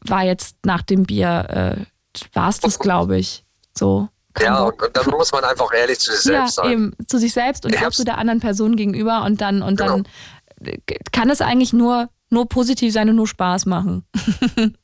war 0.00 0.24
jetzt 0.24 0.58
nach 0.64 0.82
dem 0.82 1.04
Bier, 1.04 1.46
äh, 1.76 2.26
war 2.34 2.48
es 2.48 2.60
das, 2.60 2.78
glaube 2.78 3.18
ich. 3.18 3.44
So. 3.76 4.08
Ja, 4.40 4.64
und, 4.64 4.80
und, 4.80 4.96
dann 4.96 5.10
muss 5.10 5.32
man 5.32 5.44
einfach 5.44 5.72
ehrlich 5.72 5.98
zu 5.98 6.12
sich 6.12 6.22
selbst 6.22 6.58
ja, 6.58 6.64
sein. 6.64 6.72
Eben, 6.72 6.96
zu 7.06 7.18
sich 7.18 7.32
selbst 7.32 7.64
und 7.64 7.76
auch 7.82 7.90
zu 7.90 8.04
der 8.04 8.18
anderen 8.18 8.40
Person 8.40 8.76
gegenüber 8.76 9.24
und 9.24 9.40
dann 9.40 9.62
und 9.62 9.78
genau. 9.78 9.96
dann 9.96 10.08
kann 11.12 11.30
es 11.30 11.40
eigentlich 11.40 11.72
nur, 11.72 12.08
nur 12.30 12.48
positiv 12.48 12.92
sein 12.92 13.08
und 13.08 13.16
nur 13.16 13.28
Spaß 13.28 13.66
machen. 13.66 14.04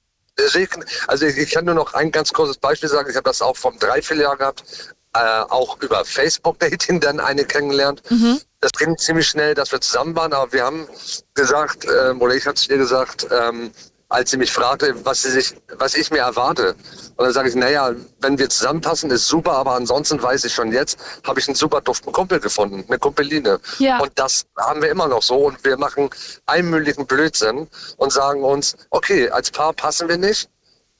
also 1.06 1.26
ich 1.26 1.50
kann 1.50 1.64
nur 1.64 1.74
noch 1.74 1.94
ein 1.94 2.10
ganz 2.10 2.32
kurzes 2.32 2.58
Beispiel 2.58 2.88
sagen. 2.88 3.08
Ich 3.10 3.16
habe 3.16 3.28
das 3.28 3.40
auch 3.42 3.56
vom 3.56 3.78
Dreivierteljahr 3.78 4.36
gehabt, 4.36 4.94
äh, 5.14 5.18
auch 5.48 5.80
über 5.80 6.04
Facebook-Dating 6.04 7.00
dann 7.00 7.20
eine 7.20 7.44
kennengelernt. 7.44 8.02
Mhm. 8.10 8.40
Das 8.60 8.72
ging 8.72 8.96
ziemlich 8.98 9.28
schnell, 9.28 9.54
dass 9.54 9.70
wir 9.72 9.80
zusammen 9.80 10.16
waren, 10.16 10.32
aber 10.32 10.52
wir 10.52 10.64
haben 10.64 10.88
gesagt, 11.34 11.84
äh, 11.84 12.10
oder 12.18 12.34
ich 12.34 12.46
habe 12.46 12.56
es 12.56 12.66
dir 12.66 12.78
gesagt, 12.78 13.26
ähm, 13.30 13.70
als 14.08 14.30
sie 14.30 14.36
mich 14.36 14.52
fragte, 14.52 14.94
was, 15.04 15.22
sie 15.22 15.30
sich, 15.30 15.54
was 15.78 15.94
ich 15.94 16.10
mir 16.10 16.18
erwarte. 16.18 16.74
Und 17.16 17.24
dann 17.24 17.32
sage 17.32 17.48
ich, 17.48 17.54
naja, 17.54 17.92
wenn 18.20 18.38
wir 18.38 18.48
zusammenpassen, 18.48 19.10
ist 19.10 19.26
super, 19.26 19.52
aber 19.52 19.72
ansonsten 19.72 20.22
weiß 20.22 20.44
ich 20.44 20.54
schon 20.54 20.72
jetzt, 20.72 20.98
habe 21.26 21.40
ich 21.40 21.48
einen 21.48 21.54
super 21.54 21.80
duften 21.80 22.12
Kumpel 22.12 22.40
gefunden, 22.40 22.84
eine 22.86 22.98
Kumpeline. 22.98 23.58
Ja. 23.78 23.98
Und 23.98 24.12
das 24.16 24.46
haben 24.58 24.82
wir 24.82 24.90
immer 24.90 25.08
noch 25.08 25.22
so 25.22 25.46
und 25.46 25.64
wir 25.64 25.76
machen 25.76 26.10
einmütigen 26.46 27.06
Blödsinn 27.06 27.68
und 27.96 28.12
sagen 28.12 28.42
uns, 28.42 28.76
okay, 28.90 29.30
als 29.30 29.50
Paar 29.50 29.72
passen 29.72 30.08
wir 30.08 30.18
nicht, 30.18 30.48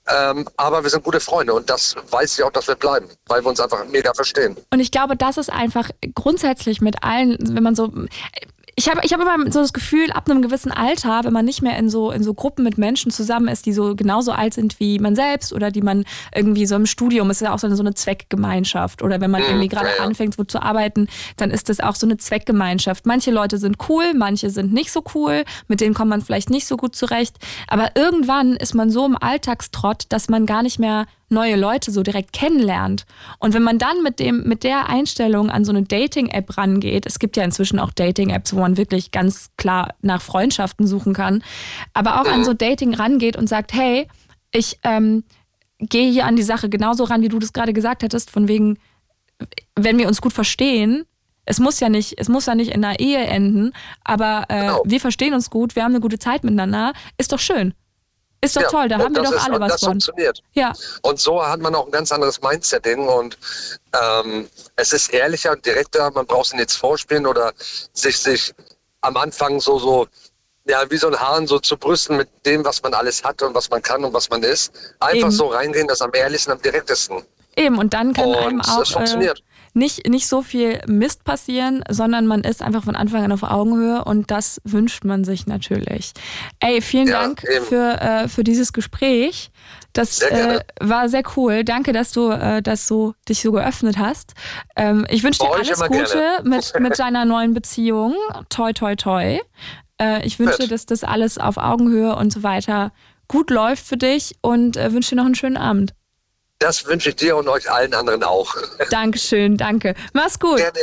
ähm, 0.07 0.47
aber 0.57 0.83
wir 0.83 0.91
sind 0.91 1.03
gute 1.03 1.21
Freunde 1.21 1.55
und 1.55 1.71
das 1.71 1.95
weiß 2.11 2.39
ich 2.39 2.45
auch, 2.45 2.51
dass 2.51 2.69
wir 2.69 2.75
bleiben, 2.75 3.09
weil 3.27 3.43
wir 3.43 3.49
uns 3.49 3.61
einfach 3.61 3.87
mega 3.87 4.13
verstehen. 4.13 4.57
Und 4.71 4.81
ich 4.81 4.91
glaube, 4.91 5.17
das 5.17 5.39
ist 5.39 5.51
einfach 5.51 5.91
grundsätzlich 6.15 6.81
mit 6.83 7.03
allen, 7.03 7.39
wenn 7.41 7.63
man 7.63 7.75
so, 7.75 7.91
ich 8.77 8.89
habe 8.89 9.01
ich 9.05 9.13
hab 9.13 9.21
immer 9.21 9.51
so 9.53 9.61
das 9.61 9.73
Gefühl, 9.73 10.11
ab 10.11 10.29
einem 10.29 10.43
gewissen 10.43 10.73
Alter, 10.73 11.21
wenn 11.25 11.33
man 11.33 11.45
nicht 11.45 11.63
mehr 11.63 11.79
in 11.79 11.89
so, 11.89 12.11
in 12.11 12.23
so 12.23 12.35
Gruppen 12.35 12.65
mit 12.65 12.77
Menschen 12.77 13.13
zusammen 13.13 13.49
ist, 13.49 13.67
die 13.67 13.73
so 13.73 13.95
genauso 13.95 14.33
alt 14.33 14.55
sind 14.55 14.81
wie 14.81 14.99
man 14.99 15.15
selbst 15.15 15.53
oder 15.53 15.71
die 15.71 15.83
man 15.83 16.05
irgendwie 16.35 16.67
so 16.67 16.75
im 16.75 16.87
Studium, 16.87 17.31
ist 17.31 17.41
ja 17.41 17.55
auch 17.55 17.59
so 17.59 17.67
eine, 17.67 17.77
so 17.77 17.83
eine 17.83 17.95
Zweckgemeinschaft. 17.95 19.03
Oder 19.03 19.21
wenn 19.21 19.31
man 19.31 19.43
mhm, 19.43 19.49
irgendwie 19.49 19.69
gerade 19.69 19.87
ja, 19.87 19.97
ja. 19.99 20.05
anfängt, 20.05 20.39
wo 20.39 20.45
zu 20.45 20.61
arbeiten, 20.61 21.09
dann 21.37 21.51
ist 21.51 21.69
das 21.69 21.81
auch 21.81 21.95
so 21.95 22.07
eine 22.07 22.17
Zweckgemeinschaft. 22.17 23.07
Manche 23.07 23.31
Leute 23.31 23.59
sind 23.59 23.77
cool, 23.89 24.13
manche 24.15 24.51
sind 24.51 24.73
nicht 24.73 24.91
so 24.91 25.05
cool, 25.15 25.45
mit 25.69 25.81
denen 25.81 25.95
kommt 25.95 26.11
man 26.11 26.23
vielleicht 26.23 26.51
nicht 26.51 26.67
so 26.67 26.77
gut 26.77 26.97
zurecht. 26.97 27.37
Aber 27.69 27.91
irgendwann 27.95 28.57
ist 28.57 28.75
man 28.75 28.91
so 28.91 29.07
im 29.07 29.17
Alltagstrott, 29.17 30.07
dass 30.09 30.29
man 30.29 30.47
gar 30.47 30.63
nicht 30.63 30.81
mehr 30.81 31.07
neue 31.29 31.57
Leute 31.57 31.91
so 31.91 32.03
direkt 32.03 32.33
kennenlernt. 32.33 33.07
Und 33.39 33.55
wenn 33.55 33.63
man 33.63 33.79
dann 33.79 34.03
mit 34.03 34.21
dem, 34.21 34.45
mit 34.45 34.63
der 34.63 34.89
Einstellung 34.89 35.51
an 35.51 35.65
so 35.65 35.73
eine 35.73 35.83
Dating-App 35.83 36.57
rangeht, 36.57 37.07
es 37.07 37.19
gibt 37.19 37.37
ja 37.37 37.45
inzwischen 37.45 37.79
auch 37.79 37.93
Dating-Apps, 37.93 38.55
wo 38.55 38.61
man 38.61 38.77
wirklich 38.77 39.11
ganz 39.11 39.51
klar 39.57 39.95
nach 40.03 40.23
Freundschaften 40.23 40.87
suchen 40.87 41.15
kann, 41.15 41.43
aber 41.93 42.21
auch 42.21 42.27
an 42.27 42.45
so 42.45 42.55
Dating 42.55 42.95
rangeht 42.95 43.37
und 43.37 43.49
sagt, 43.49 43.73
hey, 43.73 44.09
ich 44.53 44.79
ähm, 44.85 45.25
gehe 45.79 46.11
hier 46.11 46.27
an 46.27 46.37
die 46.37 46.43
Sache 46.43 46.69
genauso 46.69 47.05
ran, 47.05 47.23
wie 47.23 47.29
du 47.29 47.39
das 47.39 47.53
gerade 47.53 47.73
gesagt 47.73 48.03
hattest, 48.03 48.31
von 48.31 48.49
wegen, 48.49 48.79
wenn 49.75 49.99
wir 49.99 50.09
uns 50.09 50.21
gut 50.21 50.33
verstehen, 50.33 51.05
es 51.47 51.61
muss 51.61 51.81
ja 51.81 51.89
nicht, 51.89 52.15
es 52.19 52.29
muss 52.29 52.47
ja 52.47 52.55
nicht 52.55 52.73
in 52.73 52.85
einer 52.85 53.01
Ehe 53.01 53.19
enden, 53.19 53.73
aber 54.03 54.45
äh, 54.49 54.61
genau. 54.61 54.83
wir 54.85 55.01
verstehen 55.01 55.35
uns 55.35 55.51
gut, 55.51 55.77
wir 55.77 55.85
haben 55.85 55.93
eine 55.93 56.01
gute 56.01 56.19
Zeit 56.19 56.45
miteinander, 56.45 56.93
ist 57.19 57.33
doch 57.33 57.39
schön. 57.39 57.75
Ist 58.45 58.57
doch 58.57 58.63
ja, 58.63 58.69
toll, 58.69 58.89
da 58.89 58.99
haben 58.99 59.15
wir 59.15 59.23
doch 59.23 59.33
ist, 59.33 59.45
alle 59.45 59.61
was 59.61 59.73
das 59.73 59.81
von. 59.81 59.91
funktioniert. 59.93 60.41
Ja. 60.53 60.73
Und 61.03 61.19
so 61.19 61.45
hat 61.45 61.61
man 61.61 61.75
auch 61.75 61.87
ein 61.87 61.93
ganz 61.93 62.13
anderes 62.13 62.41
Mindsetting 62.43 63.09
und 63.09 63.39
ähm, 64.01 64.49
es 64.77 64.93
ist 64.93 65.13
ehrlicher 65.13 65.53
und 65.53 65.65
direkter. 65.65 66.11
Man 66.11 66.27
braucht 66.27 66.47
sich 66.47 66.59
nichts 66.59 66.77
vorspielen 66.77 67.27
oder 67.27 67.53
sich, 67.93 68.19
sich 68.19 68.53
am 69.01 69.17
Anfang 69.17 69.61
so, 69.61 69.79
so, 69.79 70.07
ja, 70.67 70.83
wie 70.91 70.97
so 70.97 71.09
ein 71.09 71.19
Hahn 71.19 71.47
so 71.47 71.59
zu 71.59 71.77
brüsten 71.77 72.17
mit 72.17 72.29
dem, 72.47 72.65
was 72.65 72.83
man 72.83 72.95
alles 72.95 73.23
hat 73.23 73.43
und 73.43 73.55
was 73.55 73.71
man 73.71 73.83
kann 73.83 74.05
und 74.05 74.13
was 74.13 74.31
man 74.31 74.43
ist. 74.43 74.73
Einfach 75.01 75.29
Eben. 75.29 75.31
so 75.31 75.47
reingehen, 75.47 75.89
das 75.89 76.01
am 76.01 76.11
ehrlichsten, 76.15 76.53
am 76.53 76.63
direktesten. 76.63 77.23
Eben, 77.57 77.79
und 77.79 77.95
dann 77.95 78.13
kann 78.13 78.27
und 78.27 78.37
einem 78.37 78.61
auch. 78.61 78.81
Das 78.81 78.91
funktioniert. 78.91 79.39
Äh, 79.39 79.54
nicht, 79.75 80.09
nicht 80.09 80.27
so 80.29 80.43
viel 80.43 80.81
Mist 80.87 81.25
passieren, 81.25 81.85
sondern 81.91 82.27
man 82.27 82.43
ist 82.43 82.63
einfach 82.63 82.85
von 82.85 82.97
Anfang 82.97 83.25
an 83.25 83.33
auf 83.33 83.43
Augenhöhe 83.43 84.05
und 84.05 84.31
das 84.31 84.61
wünscht 84.65 85.05
man 85.05 85.25
sich 85.25 85.47
natürlich. 85.47 86.13
Ey, 86.61 86.81
vielen 86.81 87.09
ja, 87.09 87.21
Dank 87.21 87.43
für, 87.69 88.01
äh, 88.01 88.29
für 88.29 88.45
dieses 88.45 88.73
Gespräch. 88.73 89.51
Das 89.93 90.21
äh, 90.23 90.61
war 90.81 91.09
sehr 91.09 91.23
cool. 91.37 91.65
Danke, 91.65 91.93
dass 91.93 92.13
du, 92.13 92.31
äh, 92.31 92.63
dass 92.63 92.87
du 92.87 93.15
dich 93.29 93.43
so 93.43 93.53
geöffnet 93.53 93.99
hast. 93.99 94.35
Ähm, 94.77 95.07
ich 95.09 95.23
wünsche 95.23 95.41
dir 95.41 95.53
alles 95.53 95.81
Gute 95.81 96.43
mit, 96.45 96.73
mit 96.81 96.99
deiner 96.99 97.25
neuen 97.25 97.53
Beziehung. 97.53 98.15
Toi, 98.49 98.73
toi, 98.73 98.97
toi. 98.97 99.41
Äh, 100.01 100.27
ich 100.27 100.39
wünsche, 100.39 100.69
dass 100.69 100.87
das 100.87 101.05
alles 101.05 101.39
auf 101.39 101.57
Augenhöhe 101.57 102.17
und 102.17 102.33
so 102.33 102.43
weiter 102.43 102.93
gut 103.29 103.51
läuft 103.51 103.87
für 103.87 103.97
dich 103.97 104.37
und 104.41 104.77
äh, 104.77 104.93
wünsche 104.93 105.11
dir 105.11 105.17
noch 105.17 105.27
einen 105.27 105.35
schönen 105.35 105.57
Abend. 105.57 105.95
Das 106.59 106.87
wünsche 106.87 107.11
ich 107.11 107.17
dir 107.17 107.37
und 107.37 107.49
euch 107.49 107.71
allen 107.71 107.95
anderen 107.95 108.23
auch. 108.23 108.55
Dankeschön, 108.91 109.57
danke. 109.57 109.95
Mach's 110.13 110.39
gut. 110.39 110.57
Gerne. 110.57 110.79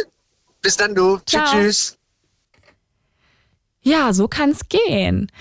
Bis 0.61 0.77
dann, 0.77 0.93
du. 0.93 1.19
Ciao. 1.25 1.45
Tschüss. 1.45 1.97
Ja, 3.81 4.13
so 4.13 4.27
kann's 4.27 4.61
gehen. 4.69 5.31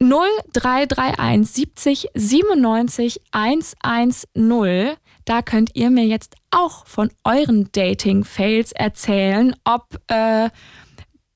0331 0.00 1.50
70 1.50 2.08
97 2.14 3.20
110 3.32 4.96
Da 5.24 5.42
könnt 5.42 5.74
ihr 5.74 5.90
mir 5.90 6.04
jetzt 6.04 6.36
auch 6.50 6.86
von 6.86 7.10
euren 7.24 7.70
Dating-Fails 7.72 8.72
erzählen, 8.72 9.54
ob 9.64 10.00
äh, 10.06 10.48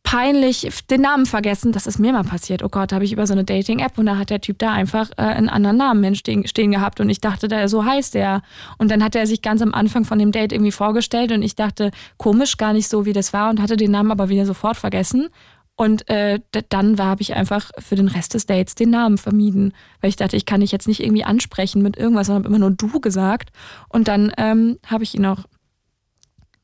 peinlich 0.03 0.69
den 0.91 1.01
Namen 1.01 1.27
vergessen. 1.27 1.73
Das 1.73 1.87
ist 1.87 1.99
mir 1.99 2.13
mal 2.13 2.25
passiert. 2.25 2.63
Oh 2.63 2.69
Gott, 2.69 2.93
da 2.93 2.97
habe 2.97 3.05
ich 3.05 3.13
über 3.13 3.27
so 3.27 3.33
eine 3.33 3.45
Dating-App 3.45 3.97
und 3.97 4.07
da 4.07 4.19
hat 4.19 4.31
der 4.31 4.41
Typ 4.41 4.59
da 4.59 4.73
einfach 4.73 5.11
äh, 5.13 5.23
einen 5.23 5.49
anderen 5.49 5.77
Namen 5.77 6.15
stehen, 6.15 6.47
stehen 6.47 6.73
gehabt 6.73 7.01
und 7.01 7.09
ich 7.09 7.21
dachte, 7.21 7.49
der, 7.49 7.69
so 7.69 7.85
heißt 7.85 8.15
der. 8.15 8.43
Und 8.79 8.91
dann 8.91 9.03
hat 9.03 9.15
er 9.15 9.27
sich 9.27 9.43
ganz 9.43 9.63
am 9.63 9.75
Anfang 9.75 10.05
von 10.05 10.19
dem 10.19 10.33
Date 10.33 10.53
irgendwie 10.53 10.73
vorgestellt 10.73 11.33
und 11.33 11.43
ich 11.43 11.55
dachte, 11.55 11.91
komisch, 12.19 12.57
gar 12.57 12.73
nicht 12.73 12.89
so, 12.89 13.07
wie 13.07 13.13
das 13.13 13.33
war 13.33 13.51
und 13.51 13.61
hatte 13.61 13.77
den 13.77 13.91
Namen 13.91 14.11
aber 14.11 14.29
wieder 14.29 14.45
sofort 14.45 14.77
vergessen. 14.77 15.29
Und 15.77 16.09
äh, 16.11 16.41
dann 16.69 16.99
habe 16.99 17.23
ich 17.23 17.35
einfach 17.35 17.71
für 17.79 17.97
den 17.97 18.09
Rest 18.09 18.35
des 18.35 18.47
Dates 18.47 18.75
den 18.75 18.91
Namen 18.91 19.19
vermieden, 19.19 19.73
weil 20.01 20.11
ich 20.11 20.17
dachte, 20.17 20.37
ich 20.37 20.45
kann 20.45 20.61
dich 20.61 20.73
jetzt 20.73 20.87
nicht 20.87 21.01
irgendwie 21.03 21.25
ansprechen 21.25 21.83
mit 21.83 21.97
irgendwas, 21.97 22.27
sondern 22.27 22.45
habe 22.45 22.55
immer 22.55 22.59
nur 22.59 22.71
du 22.71 23.01
gesagt. 23.01 23.51
Und 23.89 24.09
dann 24.09 24.33
ähm, 24.37 24.79
habe 24.87 25.05
ich 25.05 25.15
ihn 25.15 25.25
auch 25.25 25.45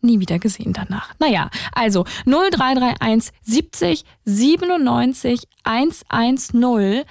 nie 0.00 0.20
wieder 0.20 0.38
gesehen 0.38 0.72
danach. 0.72 1.14
Naja, 1.18 1.50
also 1.72 2.04
0331 2.24 3.32
70 3.42 4.04
97 4.24 5.48
110 5.64 7.04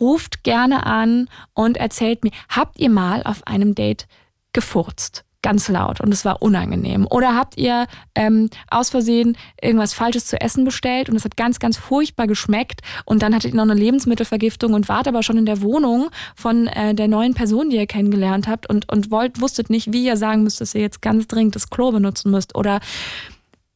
ruft 0.00 0.44
gerne 0.44 0.86
an 0.86 1.28
und 1.54 1.76
erzählt 1.76 2.24
mir, 2.24 2.32
habt 2.48 2.78
ihr 2.78 2.90
mal 2.90 3.22
auf 3.22 3.46
einem 3.46 3.74
Date 3.74 4.06
gefurzt? 4.52 5.23
Ganz 5.44 5.68
laut 5.68 6.00
und 6.00 6.12
es 6.12 6.24
war 6.24 6.40
unangenehm? 6.40 7.06
Oder 7.10 7.36
habt 7.36 7.58
ihr 7.58 7.86
ähm, 8.14 8.48
aus 8.70 8.88
Versehen 8.88 9.36
irgendwas 9.62 9.92
Falsches 9.92 10.24
zu 10.24 10.40
essen 10.40 10.64
bestellt 10.64 11.10
und 11.10 11.16
es 11.16 11.24
hat 11.24 11.36
ganz, 11.36 11.58
ganz 11.58 11.76
furchtbar 11.76 12.26
geschmeckt 12.26 12.80
und 13.04 13.22
dann 13.22 13.34
hattet 13.34 13.52
ihr 13.52 13.56
noch 13.56 13.64
eine 13.64 13.74
Lebensmittelvergiftung 13.74 14.72
und 14.72 14.88
wart 14.88 15.06
aber 15.06 15.22
schon 15.22 15.36
in 15.36 15.44
der 15.44 15.60
Wohnung 15.60 16.08
von 16.34 16.66
äh, 16.66 16.94
der 16.94 17.08
neuen 17.08 17.34
Person, 17.34 17.68
die 17.68 17.76
ihr 17.76 17.86
kennengelernt 17.86 18.48
habt 18.48 18.68
und, 18.68 18.90
und 18.90 19.10
wollt, 19.10 19.40
wusstet 19.42 19.68
nicht, 19.68 19.92
wie 19.92 20.06
ihr 20.06 20.16
sagen 20.16 20.44
müsst, 20.44 20.62
dass 20.62 20.74
ihr 20.74 20.80
jetzt 20.80 21.02
ganz 21.02 21.26
dringend 21.26 21.54
das 21.54 21.68
Klo 21.68 21.92
benutzen 21.92 22.30
müsst 22.30 22.54
oder 22.54 22.80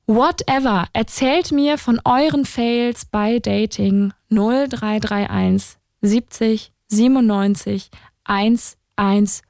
whatever. 0.07 0.87
Erzählt 0.95 1.53
mir 1.53 1.77
von 1.77 2.01
euren 2.05 2.47
Fails 2.47 3.05
bei 3.05 3.41
Dating 3.41 4.15
0331 4.31 5.77
70 6.01 6.73
97 6.89 7.91
110 8.25 9.43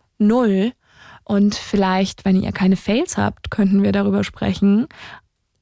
und 1.29 1.55
vielleicht, 1.55 2.25
wenn 2.25 2.43
ihr 2.43 2.53
keine 2.53 2.77
Fails 2.77 3.19
habt, 3.19 3.51
könnten 3.51 3.83
wir 3.83 3.93
darüber 3.93 4.25
sprechen, 4.25 4.87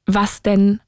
was 0.06 0.40
denn 0.40 0.80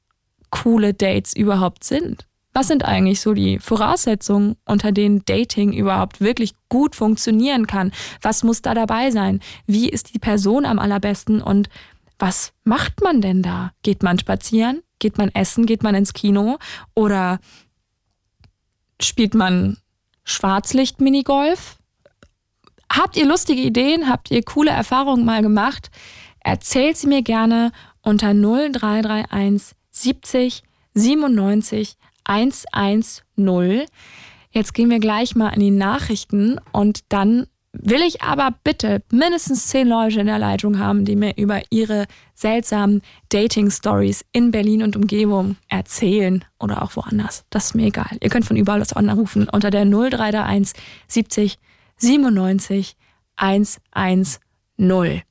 coole 0.51 0.93
Dates 0.93 1.35
überhaupt 1.35 1.83
sind. 1.83 2.25
Was 2.53 2.69
sind 2.69 2.85
eigentlich 2.85 3.19
so 3.19 3.33
die 3.33 3.59
Voraussetzungen, 3.59 4.55
unter 4.65 4.93
denen 4.93 5.25
Dating 5.25 5.73
überhaupt 5.73 6.21
wirklich 6.21 6.53
gut 6.69 6.95
funktionieren 6.95 7.67
kann? 7.67 7.91
Was 8.21 8.43
muss 8.43 8.61
da 8.61 8.73
dabei 8.73 9.11
sein? 9.11 9.41
Wie 9.67 9.89
ist 9.89 10.13
die 10.13 10.19
Person 10.19 10.65
am 10.65 10.79
allerbesten 10.79 11.41
und 11.41 11.67
was 12.17 12.53
macht 12.63 13.01
man 13.03 13.19
denn 13.19 13.43
da? 13.43 13.73
Geht 13.83 14.01
man 14.01 14.17
spazieren? 14.17 14.81
Geht 14.99 15.17
man 15.17 15.27
essen? 15.35 15.65
Geht 15.65 15.83
man 15.83 15.93
ins 15.93 16.13
Kino? 16.13 16.57
Oder 16.95 17.39
spielt 19.01 19.33
man 19.33 19.75
Schwarzlicht-Minigolf? 20.23 21.78
Habt 22.91 23.17
ihr 23.17 23.25
lustige 23.25 23.61
Ideen? 23.61 24.09
Habt 24.09 24.31
ihr 24.31 24.43
coole 24.43 24.71
Erfahrungen 24.71 25.25
mal 25.25 25.41
gemacht? 25.41 25.91
Erzählt 26.41 26.97
sie 26.97 27.07
mir 27.07 27.21
gerne 27.21 27.71
unter 28.01 28.33
0331 28.33 29.75
70 29.91 30.63
97 30.93 31.97
110. 32.23 33.85
Jetzt 34.51 34.73
gehen 34.73 34.89
wir 34.89 34.99
gleich 34.99 35.35
mal 35.35 35.49
in 35.49 35.59
die 35.59 35.71
Nachrichten 35.71 36.59
und 36.71 37.01
dann 37.09 37.45
will 37.71 38.01
ich 38.01 38.23
aber 38.23 38.55
bitte 38.63 39.03
mindestens 39.11 39.67
zehn 39.67 39.87
Leute 39.87 40.21
in 40.21 40.25
der 40.25 40.39
Leitung 40.39 40.79
haben, 40.79 41.05
die 41.05 41.15
mir 41.15 41.37
über 41.37 41.61
ihre 41.69 42.05
seltsamen 42.33 43.01
Dating-Stories 43.29 44.25
in 44.31 44.49
Berlin 44.49 44.81
und 44.81 44.95
Umgebung 44.95 45.57
erzählen 45.67 46.43
oder 46.59 46.81
auch 46.81 46.95
woanders. 46.95 47.45
Das 47.51 47.67
ist 47.67 47.75
mir 47.75 47.87
egal. 47.87 48.17
Ihr 48.21 48.29
könnt 48.29 48.45
von 48.45 48.57
überall 48.57 48.81
aus 48.81 48.93
anrufen 48.93 49.47
unter 49.49 49.69
der 49.69 49.85
0331 49.85 50.73
70 51.07 51.59
97 51.99 52.95
110. 53.35 55.21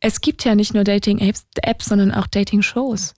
Es 0.00 0.20
gibt 0.20 0.44
ja 0.44 0.54
nicht 0.54 0.74
nur 0.74 0.84
Dating-Apps, 0.84 1.46
Apps, 1.62 1.86
sondern 1.86 2.12
auch 2.12 2.26
Dating-Shows. 2.26 3.14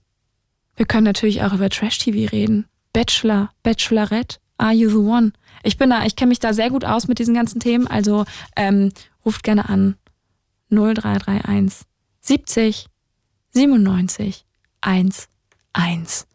Wir 0.77 0.87
können 0.87 1.05
natürlich 1.05 1.43
auch 1.43 1.53
über 1.53 1.69
Trash-TV 1.69 2.31
reden. 2.31 2.67
Bachelor, 2.93 3.51
Bachelorette, 3.63 4.39
Are 4.59 4.73
You 4.73 4.89
the 4.89 4.97
One? 4.97 5.33
Ich 5.63 5.77
bin 5.79 5.91
da, 5.91 6.05
ich 6.05 6.17
kenne 6.17 6.29
mich 6.29 6.39
da 6.39 6.53
sehr 6.53 6.71
gut 6.71 6.85
aus 6.85 7.09
mit 7.09 7.19
diesen 7.19 7.35
ganzen 7.35 7.61
Themen, 7.61 7.87
also 7.87 8.25
ähm, 8.57 8.93
ruft 9.25 9.43
gerne 9.43 9.69
an. 9.69 9.97
0331 10.71 11.87
70 12.21 12.87
97 13.53 14.45
110. 14.81 16.27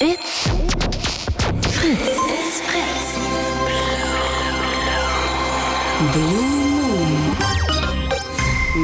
It's 0.00 0.50
Fritz. 1.82 1.98
It's 1.98 2.60
Fritz. 2.60 3.18
Blue 6.12 6.42
Moon. 6.78 7.36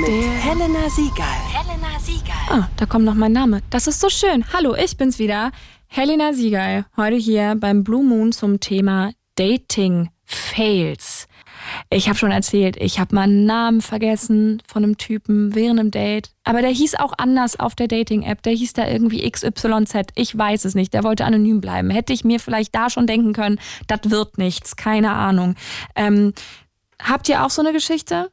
Mit 0.01 0.09
Der 0.09 0.33
Helena 0.33 0.91
Siegal. 0.91 1.39
Helena 1.53 2.01
Siegal. 2.01 2.35
Ah, 2.49 2.69
da 2.77 2.87
kommt 2.87 3.05
noch 3.05 3.15
mein 3.15 3.31
Name. 3.31 3.63
Das 3.71 3.87
ist 3.87 4.01
so 4.01 4.09
schön. 4.09 4.45
Hallo, 4.53 4.75
ich 4.75 4.97
bin's 4.97 5.21
wieder. 5.21 5.53
Helena 5.87 6.33
Siegal. 6.33 6.87
Heute 6.97 7.15
hier 7.15 7.55
beim 7.55 7.85
Blue 7.85 8.03
Moon 8.03 8.33
zum 8.33 8.59
Thema 8.59 9.13
Dating 9.37 10.09
Fails. 10.25 11.29
Ich 11.91 12.09
habe 12.09 12.19
schon 12.19 12.31
erzählt, 12.31 12.77
ich 12.77 12.99
habe 12.99 13.15
meinen 13.15 13.45
Namen 13.45 13.81
vergessen 13.81 14.63
von 14.67 14.85
einem 14.85 14.99
Typen 14.99 15.55
während 15.55 15.81
einem 15.81 15.91
Date. 15.91 16.31
Aber 16.45 16.61
der 16.63 16.71
hieß 16.71 16.97
auch 16.97 17.13
anders 17.19 17.59
auf 17.59 17.75
der 17.75 17.89
Dating-App. 17.89 18.43
Der 18.43 18.53
hieß 18.53 18.73
da 18.73 18.87
irgendwie 18.87 19.29
XYZ. 19.31 20.13
Ich 20.15 20.37
weiß 20.37 20.65
es 20.65 20.75
nicht. 20.75 20.95
Der 20.95 21.05
wollte 21.05 21.25
anonym 21.25 21.61
bleiben. 21.61 21.91
Hätte 21.91 22.13
ich 22.13 22.25
mir 22.25 22.41
vielleicht 22.41 22.75
da 22.75 22.91
schon 22.91 23.07
denken 23.07 23.33
können, 23.33 23.59
das 23.87 24.01
wird 24.05 24.39
nichts. 24.39 24.77
Keine 24.77 25.13
Ahnung. 25.13 25.55
Ähm, 25.95 26.33
habt 27.03 27.29
ihr 27.29 27.45
auch 27.45 27.51
so 27.51 27.63
eine 27.63 27.73
Geschichte? 27.73 28.31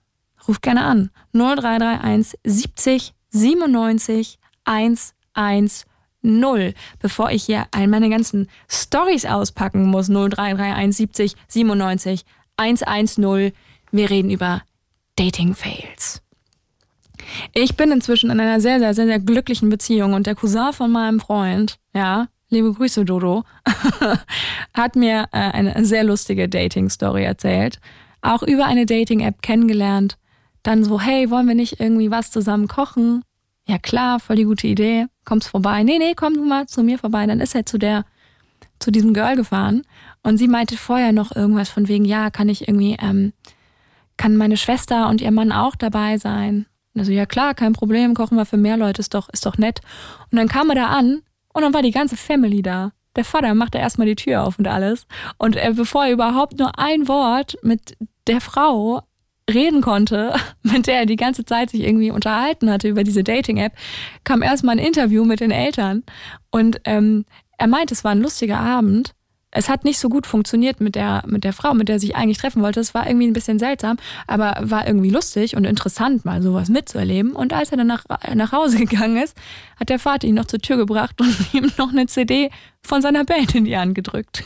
Ruft 0.48 0.62
gerne 0.62 0.84
an. 0.84 1.10
0331 1.34 2.40
70 2.44 3.14
97 3.30 4.40
110 4.66 5.86
bevor 7.00 7.32
ich 7.32 7.44
hier 7.44 7.68
all 7.72 7.88
meine 7.88 8.10
ganzen 8.10 8.50
Stories 8.68 9.26
auspacken 9.26 9.86
muss. 9.86 10.08
0331 10.08 10.96
70 10.96 11.36
97 11.48 12.26
110. 12.58 13.54
Wir 13.92 14.10
reden 14.10 14.30
über 14.30 14.62
Dating-Fails. 15.16 16.22
Ich 17.54 17.76
bin 17.76 17.92
inzwischen 17.92 18.30
in 18.30 18.40
einer 18.40 18.60
sehr, 18.60 18.80
sehr, 18.80 18.94
sehr, 18.94 19.06
sehr 19.06 19.20
glücklichen 19.20 19.70
Beziehung 19.70 20.14
und 20.14 20.28
der 20.28 20.36
Cousin 20.36 20.74
von 20.74 20.92
meinem 20.92 21.20
Freund, 21.20 21.80
ja, 21.94 22.28
liebe 22.50 22.72
Grüße, 22.72 23.06
Dodo, 23.06 23.44
hat 24.74 24.96
mir 24.96 25.28
äh, 25.32 25.38
eine 25.38 25.86
sehr 25.86 26.04
lustige 26.04 26.48
Dating-Story 26.48 27.24
erzählt. 27.24 27.80
Auch 28.22 28.44
über 28.44 28.66
eine 28.66 28.86
Dating-App 28.86 29.42
kennengelernt. 29.42 30.18
Dann 30.64 30.84
so, 30.84 31.00
hey, 31.00 31.30
wollen 31.30 31.48
wir 31.48 31.56
nicht 31.56 31.80
irgendwie 31.80 32.12
was 32.12 32.32
zusammen 32.32 32.68
kochen? 32.68 33.24
Ja 33.68 33.78
klar, 33.78 34.20
voll 34.20 34.36
die 34.36 34.46
gute 34.46 34.68
Idee. 34.68 35.08
Kommst 35.26 35.50
vorbei? 35.50 35.84
Nee, 35.84 35.98
nee, 35.98 36.14
komm 36.16 36.36
du 36.36 36.44
mal 36.44 36.68
zu 36.68 36.84
mir 36.84 37.00
vorbei. 37.00 37.26
Dann 37.26 37.40
ist 37.40 37.56
er 37.56 37.66
zu 37.66 37.78
der, 37.78 38.06
zu 38.86 38.92
diesem 38.92 39.14
Girl 39.14 39.36
gefahren 39.36 39.82
und 40.22 40.38
sie 40.38 40.48
meinte 40.48 40.78
vorher 40.78 41.12
noch 41.12 41.36
irgendwas 41.36 41.70
von 41.70 41.88
wegen, 41.88 42.06
ja, 42.06 42.30
kann 42.30 42.48
ich 42.48 42.68
irgendwie, 42.68 42.96
ähm, 43.02 43.34
kann 44.16 44.38
meine 44.38 44.58
Schwester 44.58 45.10
und 45.10 45.22
ihr 45.22 45.32
Mann 45.32 45.52
auch 45.52 45.76
dabei 45.76 46.18
sein? 46.18 46.68
Also, 46.98 47.12
ja 47.12 47.26
klar, 47.26 47.56
kein 47.56 47.74
Problem, 47.74 48.14
kochen 48.14 48.38
wir 48.38 48.46
für 48.46 48.58
mehr 48.58 48.78
Leute, 48.78 49.02
ist 49.02 49.14
doch, 49.14 49.28
ist 49.30 49.46
doch 49.46 49.58
nett. 49.58 49.82
Und 50.32 50.38
dann 50.38 50.48
kam 50.48 50.70
er 50.70 50.76
da 50.76 50.86
an 50.88 51.24
und 51.52 51.64
dann 51.64 51.74
war 51.74 51.82
die 51.82 51.92
ganze 51.92 52.16
Family 52.16 52.62
da. 52.62 52.92
Der 53.16 53.26
Vater 53.26 53.54
machte 53.56 53.80
erstmal 53.80 54.08
die 54.08 54.16
Tür 54.16 54.44
auf 54.44 54.60
und 54.60 54.68
alles. 54.68 55.08
Und 55.38 55.56
er, 55.56 55.74
bevor 55.74 56.06
er 56.06 56.12
überhaupt 56.12 56.60
nur 56.60 56.78
ein 56.78 57.08
Wort 57.08 57.58
mit 57.64 57.98
der 58.28 58.40
Frau 58.40 59.02
reden 59.52 59.82
konnte, 59.82 60.36
mit 60.62 60.88
der 60.88 61.00
er 61.00 61.06
die 61.06 61.16
ganze 61.16 61.44
Zeit 61.44 61.72
sich 61.72 61.82
irgendwie 61.82 62.12
unterhalten 62.12 62.70
hatte 62.70 62.88
über 62.88 63.04
diese 63.04 63.24
Dating-App, 63.24 63.74
kam 64.24 64.42
erstmal 64.42 64.78
ein 64.78 64.86
Interview 64.86 65.26
mit 65.26 65.40
den 65.40 65.52
Eltern. 65.52 66.04
Und 66.52 66.82
ähm, 66.86 67.26
er 67.58 67.68
meinte, 67.68 67.94
es 67.94 68.04
war 68.04 68.12
ein 68.12 68.22
lustiger 68.22 68.60
Abend 68.60 69.14
es 69.56 69.70
hat 69.70 69.86
nicht 69.86 70.00
so 70.00 70.10
gut 70.10 70.28
funktioniert 70.28 70.82
mit 70.82 70.96
der, 70.96 71.24
mit 71.28 71.46
der 71.46 71.54
Frau, 71.54 71.74
mit 71.74 71.88
der 71.88 71.98
sich 71.98 72.16
eigentlich 72.16 72.38
treffen 72.38 72.62
wollte. 72.62 72.82
Es 72.82 72.94
war 72.94 73.08
irgendwie 73.08 73.26
ein 73.28 73.34
bisschen 73.34 73.58
seltsam, 73.58 73.96
aber 74.28 74.58
war 74.60 74.86
irgendwie 74.86 75.10
lustig 75.10 75.56
und 75.56 75.64
interessant, 75.64 76.26
mal 76.26 76.42
sowas 76.42 76.68
mitzuerleben. 76.68 77.32
Und 77.32 77.54
als 77.54 77.72
er 77.72 77.78
dann 77.78 77.88
nach, 77.88 78.04
nach 78.34 78.52
Hause 78.52 78.78
gegangen 78.86 79.16
ist, 79.16 79.36
hat 79.80 79.88
der 79.88 79.98
Vater 79.98 80.28
ihn 80.28 80.36
noch 80.36 80.46
zur 80.46 80.60
Tür 80.60 80.76
gebracht 80.76 81.22
und 81.22 81.34
ihm 81.54 81.72
noch 81.78 81.90
eine 81.90 82.06
CD 82.08 82.52
von 82.82 83.02
seiner 83.02 83.24
Band 83.24 83.56
in 83.56 83.64
die 83.64 83.78
Hand 83.78 83.96
gedrückt. 83.96 84.44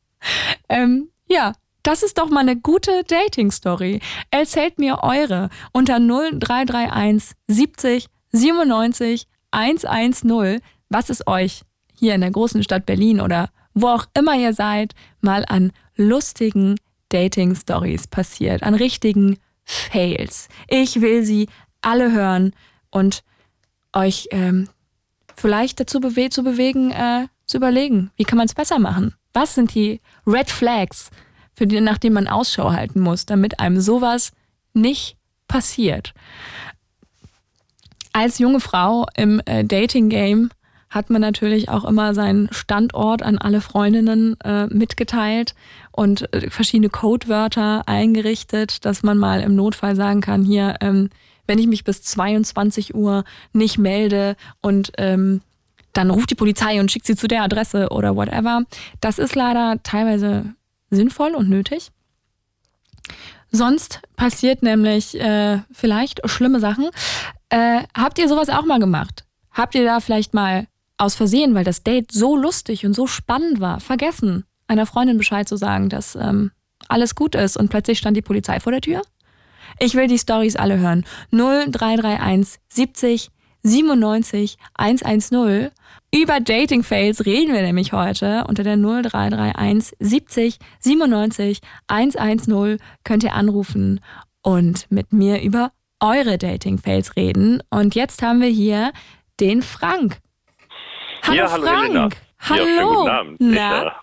ähm, 0.70 1.10
ja, 1.28 1.52
das 1.82 2.02
ist 2.02 2.16
doch 2.16 2.30
mal 2.30 2.40
eine 2.40 2.56
gute 2.56 3.04
Dating-Story. 3.06 4.00
Erzählt 4.30 4.78
mir 4.78 5.02
eure 5.02 5.50
unter 5.72 5.98
0331 6.00 7.36
70 7.48 8.06
97 8.32 9.26
110. 9.50 10.60
Was 10.88 11.10
ist 11.10 11.26
euch 11.26 11.62
hier 11.98 12.14
in 12.14 12.20
der 12.20 12.30
großen 12.30 12.62
Stadt 12.62 12.86
Berlin 12.86 13.20
oder 13.20 13.50
wo 13.74 13.88
auch 13.88 14.06
immer 14.14 14.36
ihr 14.36 14.52
seid, 14.52 14.94
mal 15.20 15.44
an 15.46 15.72
lustigen 15.96 16.76
Dating-Stories 17.10 18.08
passiert, 18.08 18.62
an 18.62 18.74
richtigen 18.74 19.38
Fails. 19.64 20.48
Ich 20.68 21.00
will 21.00 21.24
sie 21.24 21.48
alle 21.80 22.12
hören 22.12 22.52
und 22.90 23.22
euch 23.92 24.28
ähm, 24.30 24.68
vielleicht 25.36 25.80
dazu 25.80 26.00
bewe 26.00 26.30
zu 26.30 26.42
bewegen, 26.42 26.90
äh, 26.90 27.28
zu 27.46 27.56
überlegen, 27.56 28.10
wie 28.16 28.24
kann 28.24 28.38
man 28.38 28.46
es 28.46 28.54
besser 28.54 28.78
machen? 28.78 29.14
Was 29.32 29.54
sind 29.54 29.74
die 29.74 30.00
Red 30.26 30.50
Flags, 30.50 31.10
für 31.54 31.66
die, 31.66 31.80
nach 31.80 31.98
denen 31.98 32.14
man 32.14 32.28
Ausschau 32.28 32.72
halten 32.72 33.00
muss, 33.00 33.26
damit 33.26 33.60
einem 33.60 33.80
sowas 33.80 34.32
nicht 34.74 35.16
passiert? 35.48 36.12
Als 38.12 38.38
junge 38.38 38.60
Frau 38.60 39.06
im 39.16 39.40
äh, 39.46 39.64
Dating-Game 39.64 40.50
hat 40.90 41.10
man 41.10 41.20
natürlich 41.20 41.68
auch 41.68 41.84
immer 41.84 42.14
seinen 42.14 42.48
Standort 42.52 43.22
an 43.22 43.38
alle 43.38 43.60
Freundinnen 43.60 44.40
äh, 44.40 44.66
mitgeteilt 44.66 45.54
und 45.92 46.32
äh, 46.34 46.50
verschiedene 46.50 46.88
Codewörter 46.88 47.82
eingerichtet, 47.86 48.84
dass 48.84 49.02
man 49.02 49.18
mal 49.18 49.40
im 49.40 49.54
Notfall 49.54 49.96
sagen 49.96 50.20
kann, 50.20 50.44
hier, 50.44 50.76
ähm, 50.80 51.10
wenn 51.46 51.58
ich 51.58 51.66
mich 51.66 51.84
bis 51.84 52.02
22 52.02 52.94
Uhr 52.94 53.24
nicht 53.52 53.78
melde 53.78 54.36
und 54.60 54.92
ähm, 54.98 55.40
dann 55.92 56.10
ruft 56.10 56.30
die 56.30 56.34
Polizei 56.34 56.78
und 56.80 56.92
schickt 56.92 57.06
sie 57.06 57.16
zu 57.16 57.26
der 57.26 57.42
Adresse 57.42 57.88
oder 57.90 58.14
whatever. 58.14 58.62
Das 59.00 59.18
ist 59.18 59.34
leider 59.34 59.82
teilweise 59.82 60.54
sinnvoll 60.90 61.34
und 61.34 61.48
nötig. 61.48 61.90
Sonst 63.50 64.00
passiert 64.16 64.62
nämlich 64.62 65.18
äh, 65.18 65.60
vielleicht 65.72 66.20
schlimme 66.28 66.60
Sachen. 66.60 66.90
Äh, 67.48 67.82
habt 67.96 68.18
ihr 68.18 68.28
sowas 68.28 68.50
auch 68.50 68.66
mal 68.66 68.78
gemacht? 68.78 69.24
Habt 69.52 69.74
ihr 69.74 69.84
da 69.84 70.00
vielleicht 70.00 70.34
mal 70.34 70.66
aus 70.98 71.14
Versehen, 71.14 71.54
weil 71.54 71.64
das 71.64 71.82
Date 71.82 72.12
so 72.12 72.36
lustig 72.36 72.84
und 72.84 72.94
so 72.94 73.06
spannend 73.06 73.60
war, 73.60 73.80
vergessen, 73.80 74.44
einer 74.66 74.86
Freundin 74.86 75.16
Bescheid 75.16 75.48
zu 75.48 75.56
sagen, 75.56 75.88
dass 75.88 76.14
ähm, 76.14 76.50
alles 76.88 77.14
gut 77.14 77.34
ist 77.34 77.56
und 77.56 77.68
plötzlich 77.68 77.98
stand 77.98 78.16
die 78.16 78.22
Polizei 78.22 78.60
vor 78.60 78.72
der 78.72 78.80
Tür? 78.80 79.02
Ich 79.78 79.94
will 79.94 80.08
die 80.08 80.18
Stories 80.18 80.56
alle 80.56 80.78
hören. 80.78 81.04
0331 81.30 82.60
70 82.68 83.30
97 83.62 84.56
110. 84.74 85.70
Über 86.14 86.40
Dating 86.40 86.82
Fails 86.82 87.26
reden 87.26 87.52
wir 87.52 87.62
nämlich 87.62 87.92
heute. 87.92 88.44
Unter 88.48 88.62
der 88.62 88.76
0331 88.76 89.96
70 89.98 90.58
97 90.80 91.60
110 91.86 92.78
könnt 93.04 93.24
ihr 93.24 93.34
anrufen 93.34 94.00
und 94.42 94.90
mit 94.90 95.12
mir 95.12 95.42
über 95.42 95.72
eure 96.00 96.38
Dating 96.38 96.78
Fails 96.78 97.16
reden. 97.16 97.62
Und 97.70 97.94
jetzt 97.94 98.22
haben 98.22 98.40
wir 98.40 98.48
hier 98.48 98.92
den 99.40 99.62
Frank. 99.62 100.18
Hallo 101.22 101.36
ja, 101.36 101.50
hallo 101.50 101.66
Frank. 101.66 101.82
Helena. 101.82 102.08
Hallo. 102.40 102.64
Ja, 102.64 102.84
guten 102.84 103.08
Abend. 103.10 103.40
Na? 103.40 103.82
Ja. 103.82 103.94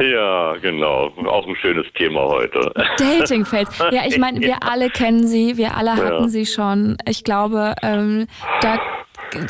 ja, 0.04 0.56
genau. 0.62 1.10
Auch 1.26 1.46
ein 1.46 1.56
schönes 1.56 1.86
Thema 1.94 2.20
heute. 2.22 2.72
Dating 2.98 3.44
Fails. 3.44 3.68
Ja, 3.92 4.02
ich 4.06 4.18
meine, 4.18 4.40
wir 4.40 4.62
alle 4.62 4.88
kennen 4.90 5.26
sie, 5.26 5.56
wir 5.58 5.76
alle 5.76 5.92
hatten 5.96 6.22
Ja. 6.22 6.28
sie 6.28 6.46
schon. 6.46 6.96
Ich 7.06 7.22
glaube, 7.24 7.74
ähm, 7.82 8.26
da 8.62 8.78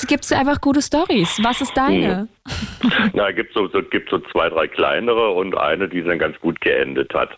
gibt 0.07 0.25
es 0.25 0.33
einfach 0.33 0.61
gute 0.61 0.83
Stories. 0.83 1.39
Was 1.43 1.61
ist 1.61 1.77
deine? 1.77 2.29
Na, 3.15 3.29
es 3.31 3.37
gibt 3.37 3.55
so, 3.55 3.69
so, 3.69 3.83
gibt 3.83 4.11
so 4.11 4.19
zwei, 4.33 4.49
drei 4.49 4.67
kleinere 4.69 5.31
und 5.31 5.57
eine, 5.57 5.89
die 5.89 6.03
dann 6.03 6.19
ganz 6.19 6.39
gut 6.41 6.61
geendet 6.61 7.13
hat. 7.15 7.31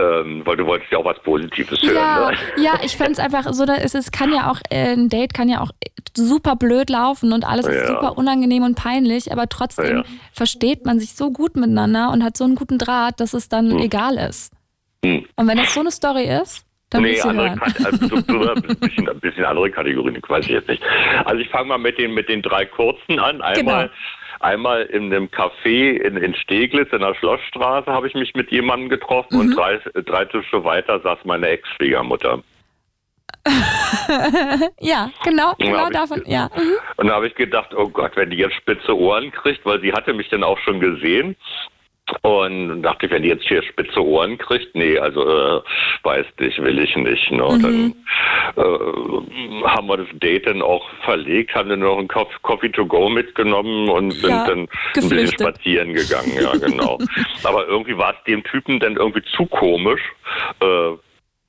Ähm, 0.00 0.42
weil 0.44 0.56
du 0.56 0.66
wolltest 0.66 0.90
ja 0.92 0.98
auch 0.98 1.04
was 1.04 1.20
Positives 1.22 1.80
hören. 1.82 1.94
Ja, 1.94 2.30
Ne? 2.30 2.36
ja, 2.62 2.72
ich 2.84 2.96
fände 2.96 3.12
es 3.12 3.18
einfach 3.18 3.52
so, 3.52 3.64
ist 3.64 3.94
es 3.94 4.12
kann 4.12 4.32
ja 4.32 4.50
auch, 4.50 4.60
äh, 4.70 4.92
ein 4.92 5.08
Date 5.08 5.34
kann 5.34 5.48
ja 5.48 5.60
auch 5.60 5.70
super 6.16 6.56
blöd 6.56 6.90
laufen 6.90 7.32
und 7.32 7.44
alles 7.44 7.66
ist 7.66 7.82
Ja. 7.82 7.86
super 7.88 8.16
unangenehm 8.16 8.62
und 8.62 8.76
peinlich, 8.76 9.32
aber 9.32 9.48
trotzdem 9.48 9.98
Ja. 9.98 10.04
versteht 10.32 10.84
man 10.86 11.00
sich 11.00 11.14
so 11.14 11.30
gut 11.30 11.56
miteinander 11.56 12.10
und 12.10 12.22
hat 12.24 12.36
so 12.36 12.44
einen 12.44 12.54
guten 12.54 12.78
Draht, 12.78 13.20
dass 13.20 13.34
es 13.34 13.48
dann 13.48 13.78
egal 13.78 14.16
ist. 14.16 14.52
Hm. 15.04 15.24
Und 15.36 15.48
wenn 15.48 15.56
das 15.58 15.74
so 15.74 15.80
eine 15.80 15.90
Story 15.90 16.24
ist, 16.24 16.64
will 16.92 17.00
Nee, 17.02 17.10
ich 17.12 17.24
andere, 17.24 17.56
also 17.84 18.06
so, 18.08 18.16
so 18.44 18.50
ein, 18.52 18.62
bisschen, 18.62 19.08
ein 19.08 19.20
bisschen 19.20 19.44
andere 19.44 19.70
Kategorien, 19.70 20.20
weiß 20.26 20.44
ich 20.46 20.52
jetzt 20.52 20.68
nicht. 20.68 20.82
Also 21.24 21.40
ich 21.40 21.48
fange 21.50 21.68
mal 21.68 21.78
mit 21.78 21.98
den, 21.98 22.14
mit 22.14 22.28
den 22.28 22.42
drei 22.42 22.64
kurzen 22.66 23.18
an. 23.18 23.40
Einmal, 23.42 23.84
Genau. 23.88 23.94
einmal 24.40 24.82
in 24.82 25.04
einem 25.12 25.26
Café 25.26 25.92
in, 26.00 26.16
in 26.16 26.34
Steglitz 26.34 26.92
in 26.92 27.00
der 27.00 27.14
Schlossstraße 27.14 27.90
habe 27.92 28.08
ich 28.08 28.14
mich 28.14 28.34
mit 28.34 28.50
jemandem 28.50 28.88
getroffen 28.88 29.34
Mhm. 29.34 29.40
und 29.40 29.56
drei, 29.56 29.78
drei 30.06 30.24
Tische 30.24 30.64
weiter 30.64 31.00
saß 31.00 31.18
meine 31.24 31.48
Ex-Schwiegermutter. 31.48 32.42
Ja, 34.80 35.10
genau, 35.24 35.54
genau 35.58 35.86
ich 35.88 35.92
davon, 35.94 36.22
ge- 36.24 36.32
ja. 36.32 36.50
Mhm. 36.56 36.72
Und 36.96 37.06
da 37.06 37.14
habe 37.14 37.26
ich 37.28 37.34
gedacht, 37.34 37.72
oh 37.74 37.88
Gott, 37.88 38.12
wenn 38.16 38.30
die 38.30 38.36
jetzt 38.36 38.54
spitze 38.56 38.96
Ohren 38.96 39.30
kriegt, 39.30 39.64
weil 39.64 39.80
sie 39.80 39.92
hatte 39.92 40.12
mich 40.12 40.28
dann 40.28 40.42
auch 40.44 40.58
schon 40.58 40.80
gesehen. 40.80 41.36
Und 42.22 42.82
dachte 42.82 43.06
ich, 43.06 43.12
wenn 43.12 43.22
die 43.22 43.28
jetzt 43.28 43.46
hier 43.46 43.62
spitze 43.62 44.04
Ohren 44.04 44.38
kriegt, 44.38 44.74
nee, 44.74 44.98
also 44.98 45.22
äh, 45.22 45.60
weiß 46.02 46.26
nicht, 46.38 46.62
will 46.62 46.78
ich 46.78 46.94
nicht. 46.96 47.30
Ne? 47.30 47.42
Mhm. 47.42 47.62
Dann 47.62 47.94
äh, 48.56 49.68
haben 49.68 49.86
wir 49.86 49.96
das 49.98 50.08
Date 50.14 50.46
dann 50.46 50.62
auch 50.62 50.88
verlegt, 51.04 51.54
haben 51.54 51.68
dann 51.68 51.80
noch 51.80 51.98
einen 51.98 52.08
Coff- 52.08 52.42
Coffee 52.42 52.70
to 52.70 52.86
go 52.86 53.08
mitgenommen 53.08 53.88
und 53.88 54.12
sind 54.12 54.30
Ja, 54.30 54.46
dann 54.46 54.60
ein 54.60 54.68
bisschen 54.94 55.28
spazieren 55.28 55.94
gegangen, 55.94 56.32
ja 56.40 56.52
genau. 56.56 56.98
Aber 57.44 57.66
irgendwie 57.66 57.96
war 57.96 58.14
es 58.14 58.24
dem 58.24 58.42
Typen 58.44 58.80
dann 58.80 58.96
irgendwie 58.96 59.22
zu 59.36 59.46
komisch. 59.46 60.00
Äh, 60.60 60.92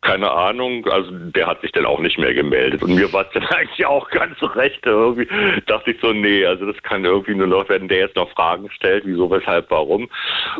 keine 0.01 0.31
Ahnung, 0.31 0.87
also 0.87 1.11
der 1.11 1.45
hat 1.45 1.61
sich 1.61 1.71
dann 1.73 1.85
auch 1.85 1.99
nicht 1.99 2.17
mehr 2.17 2.33
gemeldet. 2.33 2.81
Und 2.81 2.95
mir 2.95 3.11
war 3.13 3.21
es 3.27 3.31
dann 3.33 3.43
eigentlich 3.49 3.85
auch 3.85 4.09
ganz 4.09 4.35
recht. 4.55 4.83
Irgendwie 4.83 5.27
dachte 5.67 5.91
ich 5.91 6.01
so, 6.01 6.11
nee, 6.11 6.43
also 6.43 6.65
das 6.65 6.81
kann 6.81 7.05
irgendwie 7.05 7.35
nur 7.35 7.47
noch, 7.47 7.69
wenn 7.69 7.87
der 7.87 7.99
jetzt 7.99 8.15
noch 8.15 8.31
Fragen 8.31 8.69
stellt, 8.71 9.05
wieso, 9.05 9.29
weshalb, 9.29 9.69
warum. 9.69 10.09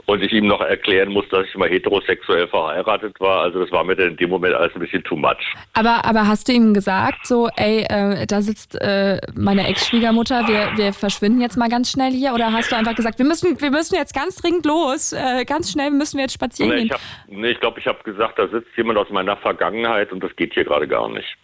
Und 0.06 0.22
ich 0.22 0.32
ihm 0.32 0.46
noch 0.46 0.62
erklären 0.62 1.10
muss, 1.10 1.28
dass 1.30 1.48
ich 1.48 1.56
mal 1.56 1.70
heterosexuell 1.70 2.48
verheiratet 2.48 3.20
war. 3.20 3.42
Also 3.42 3.60
das 3.60 3.72
war 3.72 3.84
mir 3.84 3.96
dann 3.96 4.10
in 4.10 4.18
dem 4.18 4.30
Moment 4.30 4.54
alles 4.54 4.76
ein 4.76 4.80
bisschen 4.80 5.04
too 5.04 5.16
much. 5.16 5.56
Aber, 5.74 6.06
aber 6.06 6.28
hast 6.28 6.48
du 6.48 6.54
ihm 6.54 6.76
gesagt, 6.76 7.26
so, 7.26 7.50
ey, 7.56 7.84
äh, 7.90 8.28
da 8.28 8.42
sitzt 8.42 8.80
äh, 8.80 9.20
meine 9.34 9.68
Ex-Schwiegermutter, 9.68 10.48
wir, 10.48 10.78
wir 10.78 10.94
verschwinden 10.94 11.42
jetzt 11.42 11.58
mal 11.58 11.70
ganz 11.70 11.90
schnell 11.90 12.12
hier? 12.12 12.34
Oder 12.36 12.54
hast 12.54 12.72
du 12.72 12.76
einfach 12.76 12.96
gesagt, 12.96 13.18
wir 13.18 13.26
müssen, 13.26 13.60
wir 13.60 13.72
müssen 13.72 13.96
jetzt 13.96 14.14
ganz 14.14 14.36
dringend 14.36 14.68
los, 14.68 15.14
äh, 15.14 15.46
ganz 15.46 15.72
schnell 15.72 15.90
müssen 15.90 16.18
wir 16.18 16.26
jetzt 16.26 16.34
spazieren 16.34 16.70
Nee, 16.70 16.78
gehen? 16.78 16.86
ich, 16.86 16.94
hab, 16.94 17.02
nee, 17.28 17.50
ich 17.50 17.60
glaube, 17.60 17.80
ich 17.80 17.88
habe 17.88 18.04
gesagt, 18.04 18.38
da 18.38 18.48
sitzt 18.48 18.70
jemand 18.78 19.00
aus 19.00 19.10
meiner 19.10 19.31
Vergangenheit 19.38 20.12
und 20.12 20.24
das 20.24 20.36
geht 20.36 20.54
hier 20.54 20.64
gerade 20.66 20.88
gar 20.88 21.10
nicht. 21.10 21.38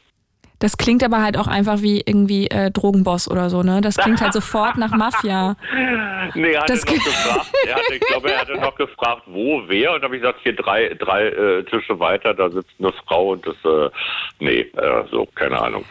Das 0.59 0.77
klingt 0.77 1.03
aber 1.03 1.21
halt 1.21 1.37
auch 1.37 1.47
einfach 1.47 1.81
wie 1.81 2.01
irgendwie 2.05 2.47
äh, 2.47 2.71
Drogenboss 2.71 3.29
oder 3.29 3.49
so, 3.49 3.61
ne? 3.61 3.79
Das 3.81 3.95
klingt 3.97 4.21
halt 4.21 4.33
sofort 4.33 4.77
nach 4.77 4.91
Mafia. 4.91 5.55
Nee, 6.33 6.51
er 6.51 6.61
hatte 6.61 6.73
Das 6.73 6.85
noch 6.85 6.93
gefragt, 6.93 7.51
er 7.65 7.75
hatte, 7.75 7.93
ich 7.93 7.99
glaube, 8.01 8.31
er 8.31 8.41
hatte 8.41 8.53
noch 8.55 8.75
gefragt, 8.75 9.21
wo, 9.27 9.61
wer, 9.67 9.93
und 9.93 10.01
da 10.01 10.05
habe 10.05 10.15
ich 10.15 10.21
gesagt, 10.21 10.39
hier 10.43 10.53
drei, 10.55 10.89
drei 10.99 11.27
äh, 11.27 11.63
Tische 11.63 11.97
weiter, 11.99 12.33
da 12.33 12.49
sitzt 12.49 12.71
eine 12.79 12.91
Frau 13.07 13.29
und 13.31 13.45
das, 13.47 13.55
äh, 13.63 13.89
nee, 14.39 14.59
äh, 14.61 15.03
so, 15.09 15.25
keine 15.35 15.61
Ahnung. 15.61 15.85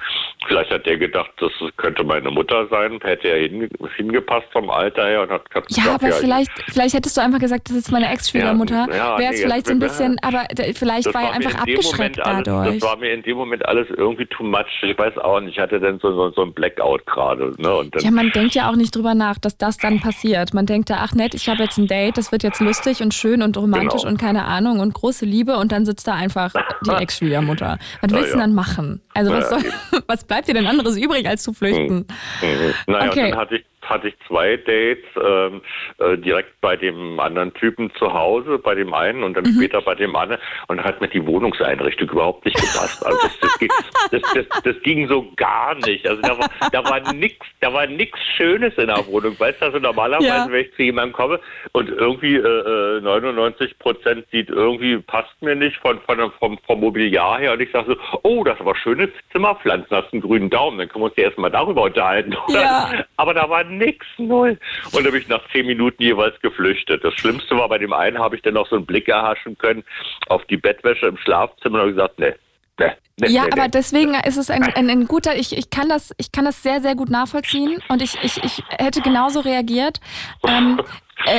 Vielleicht 0.46 0.70
hat 0.70 0.84
der 0.86 0.98
gedacht, 0.98 1.30
das 1.38 1.50
könnte 1.76 2.04
meine 2.04 2.30
Mutter 2.30 2.66
sein, 2.68 3.00
hätte 3.02 3.28
er 3.28 3.48
hinge 3.48 3.68
hingepasst 3.96 4.46
vom 4.52 4.68
Alter 4.70 5.06
her 5.06 5.22
und 5.22 5.30
hat 5.30 5.42
hat 5.54 5.64
Ja, 5.70 5.82
gesagt, 5.96 6.02
aber 6.02 6.08
ich- 6.08 6.14
vielleicht, 6.16 6.50
vielleicht 6.68 6.94
hättest 6.94 7.16
du 7.16 7.20
einfach 7.22 7.38
gesagt, 7.40 7.68
das 7.70 7.76
ist 7.76 7.90
meine 7.90 8.10
Ex-Schwiegermutter. 8.12 8.86
Ja, 8.90 8.96
ja, 8.96 9.18
Wäre 9.18 9.32
es 9.32 9.38
nee, 9.40 9.46
vielleicht 9.46 9.66
so 9.66 9.72
ein 9.72 9.80
ja. 9.80 9.86
bisschen, 9.88 10.18
aber 10.22 10.44
vielleicht 10.74 11.14
war 11.14 11.22
er 11.22 11.32
einfach 11.32 11.54
abgeschreckt 11.54 12.20
alles, 12.20 12.44
dadurch. 12.44 12.78
Das 12.80 12.88
war 12.90 12.96
mir 12.98 13.12
in 13.12 13.22
dem 13.22 13.36
Moment 13.36 13.66
alles 13.66 13.88
irgendwie 13.90 14.26
too 14.26 14.44
much. 14.44 14.55
Ich 14.82 14.98
weiß 14.98 15.18
auch 15.18 15.40
nicht, 15.40 15.54
ich 15.56 15.58
hatte 15.58 15.78
dann 15.80 15.98
so, 15.98 16.12
so, 16.14 16.30
so 16.30 16.42
ein 16.42 16.52
Blackout 16.52 17.04
gerade. 17.06 17.52
Ne? 17.58 17.90
Ja, 17.98 18.10
man 18.10 18.30
denkt 18.30 18.54
ja 18.54 18.70
auch 18.70 18.76
nicht 18.76 18.94
drüber 18.94 19.14
nach, 19.14 19.38
dass 19.38 19.56
das 19.58 19.76
dann 19.78 20.00
passiert. 20.00 20.54
Man 20.54 20.66
denkt 20.66 20.90
da, 20.90 20.98
ach 21.00 21.12
nett, 21.14 21.34
ich 21.34 21.48
habe 21.48 21.62
jetzt 21.62 21.78
ein 21.78 21.86
Date, 21.86 22.16
das 22.16 22.32
wird 22.32 22.42
jetzt 22.42 22.60
lustig 22.60 23.02
und 23.02 23.12
schön 23.14 23.42
und 23.42 23.56
romantisch 23.56 24.02
Genau. 24.02 24.12
und 24.12 24.18
keine 24.20 24.44
Ahnung 24.44 24.80
und 24.80 24.94
große 24.94 25.24
Liebe 25.24 25.56
und 25.56 25.72
dann 25.72 25.84
sitzt 25.84 26.06
da 26.06 26.14
einfach 26.14 26.52
die 26.86 26.90
Ex-Schwiegermutter. 26.90 27.78
Was 28.00 28.10
willst 28.12 28.14
du 28.14 28.28
ja. 28.28 28.30
denn 28.32 28.40
dann 28.40 28.54
machen? 28.54 29.00
Also 29.14 29.32
was, 29.32 29.48
soll, 29.50 29.62
was 30.06 30.24
bleibt 30.24 30.48
dir 30.48 30.54
denn 30.54 30.66
anderes 30.66 30.96
übrig, 30.96 31.26
als 31.28 31.42
zu 31.42 31.52
flüchten? 31.52 32.06
Mhm. 32.42 32.74
Naja, 32.86 33.10
Okay. 33.10 33.30
dann 33.30 33.38
hatte 33.40 33.56
ich, 33.56 33.64
hatte 33.88 34.08
ich 34.08 34.14
zwei 34.26 34.56
Dates 34.56 35.04
ähm, 35.22 35.62
äh, 35.98 36.16
direkt 36.18 36.60
bei 36.60 36.76
dem 36.76 37.18
anderen 37.20 37.52
Typen 37.54 37.90
zu 37.94 38.12
Hause, 38.12 38.58
bei 38.58 38.74
dem 38.74 38.92
einen 38.94 39.22
und 39.22 39.34
dann 39.34 39.44
Mhm. 39.44 39.56
später 39.56 39.80
bei 39.82 39.94
dem 39.94 40.14
anderen 40.16 40.40
und 40.68 40.82
hat 40.82 41.00
mir 41.00 41.08
die 41.08 41.24
Wohnungseinrichtung 41.26 42.08
überhaupt 42.10 42.44
nicht 42.44 42.56
gepasst. 42.56 43.04
Also 43.04 43.18
das, 43.22 43.38
das, 43.40 43.58
ging, 43.58 43.68
das, 44.10 44.62
das, 44.64 44.82
ging 44.82 45.08
so 45.08 45.30
gar 45.36 45.74
nicht. 45.86 46.06
Also 46.08 46.20
da 46.22 46.38
war, 46.38 46.50
da 46.72 46.84
war 46.84 47.12
nix, 47.12 47.34
da 47.60 47.72
war 47.72 47.86
nix 47.86 48.18
Schönes 48.36 48.74
in 48.76 48.88
der 48.88 49.06
Wohnung. 49.06 49.38
Weißt 49.38 49.60
du, 49.60 49.66
also 49.66 49.78
normalerweise, 49.78 50.26
Ja. 50.26 50.46
wenn 50.50 50.60
ich 50.64 50.74
zu 50.74 50.82
jemandem 50.82 51.12
komme 51.12 51.40
und 51.72 51.88
irgendwie 51.88 52.36
äh, 52.36 52.98
äh, 52.98 53.00
99 53.00 53.78
Prozent 53.78 54.26
sieht 54.30 54.48
irgendwie, 54.48 54.98
passt 54.98 55.40
mir 55.40 55.54
nicht 55.54 55.76
von, 55.78 56.00
von, 56.00 56.30
vom, 56.38 56.58
vom 56.66 56.80
Mobiliar 56.80 57.38
her 57.38 57.52
und 57.52 57.60
ich 57.60 57.70
sage 57.72 57.92
so, 57.94 58.18
oh, 58.22 58.42
das 58.44 58.62
war 58.64 58.74
schöne 58.74 59.08
Zimmerpflanzen, 59.32 59.96
hast 59.96 60.12
einen 60.12 60.22
grünen 60.22 60.50
Daumen, 60.50 60.78
dann 60.78 60.88
können 60.88 61.02
wir 61.02 61.06
uns 61.06 61.16
ja 61.16 61.24
erstmal 61.24 61.50
darüber 61.50 61.82
unterhalten. 61.82 62.34
Ja. 62.48 63.04
Aber 63.16 63.34
da 63.34 63.48
war 63.48 63.64
nix, 63.78 64.06
null. 64.18 64.58
Und 64.92 65.06
da 65.06 65.10
bin 65.10 65.20
ich 65.20 65.28
nach 65.28 65.42
zehn 65.52 65.66
Minuten 65.66 66.02
jeweils 66.02 66.40
geflüchtet. 66.40 67.04
Das 67.04 67.14
Schlimmste 67.14 67.56
war, 67.56 67.68
bei 67.68 67.78
dem 67.78 67.92
einen 67.92 68.18
habe 68.18 68.36
ich 68.36 68.42
dann 68.42 68.54
noch 68.54 68.68
so 68.68 68.76
einen 68.76 68.86
Blick 68.86 69.08
erhaschen 69.08 69.56
können 69.58 69.84
auf 70.28 70.44
die 70.46 70.56
Bettwäsche 70.56 71.06
im 71.06 71.16
Schlafzimmer 71.18 71.76
und 71.76 71.80
habe 71.80 71.92
gesagt, 71.92 72.18
nee, 72.18 72.34
nee, 72.78 72.92
nee, 73.20 73.28
Ja, 73.28 73.44
nee, 73.44 73.52
aber 73.52 73.64
nee. 73.64 73.70
deswegen 73.72 74.14
ist 74.14 74.36
es 74.36 74.50
ein, 74.50 74.62
ein, 74.62 74.90
ein 74.90 75.06
guter, 75.06 75.36
ich, 75.36 75.56
ich, 75.56 75.70
kann 75.70 75.88
das, 75.88 76.12
ich 76.18 76.32
kann 76.32 76.44
das 76.44 76.62
sehr, 76.62 76.80
sehr 76.80 76.94
gut 76.94 77.10
nachvollziehen 77.10 77.82
und 77.88 78.02
ich, 78.02 78.16
ich, 78.22 78.42
ich 78.42 78.62
hätte 78.70 79.00
genauso 79.00 79.40
reagiert. 79.40 80.00
Ähm, 80.46 80.78
äh, 80.78 80.82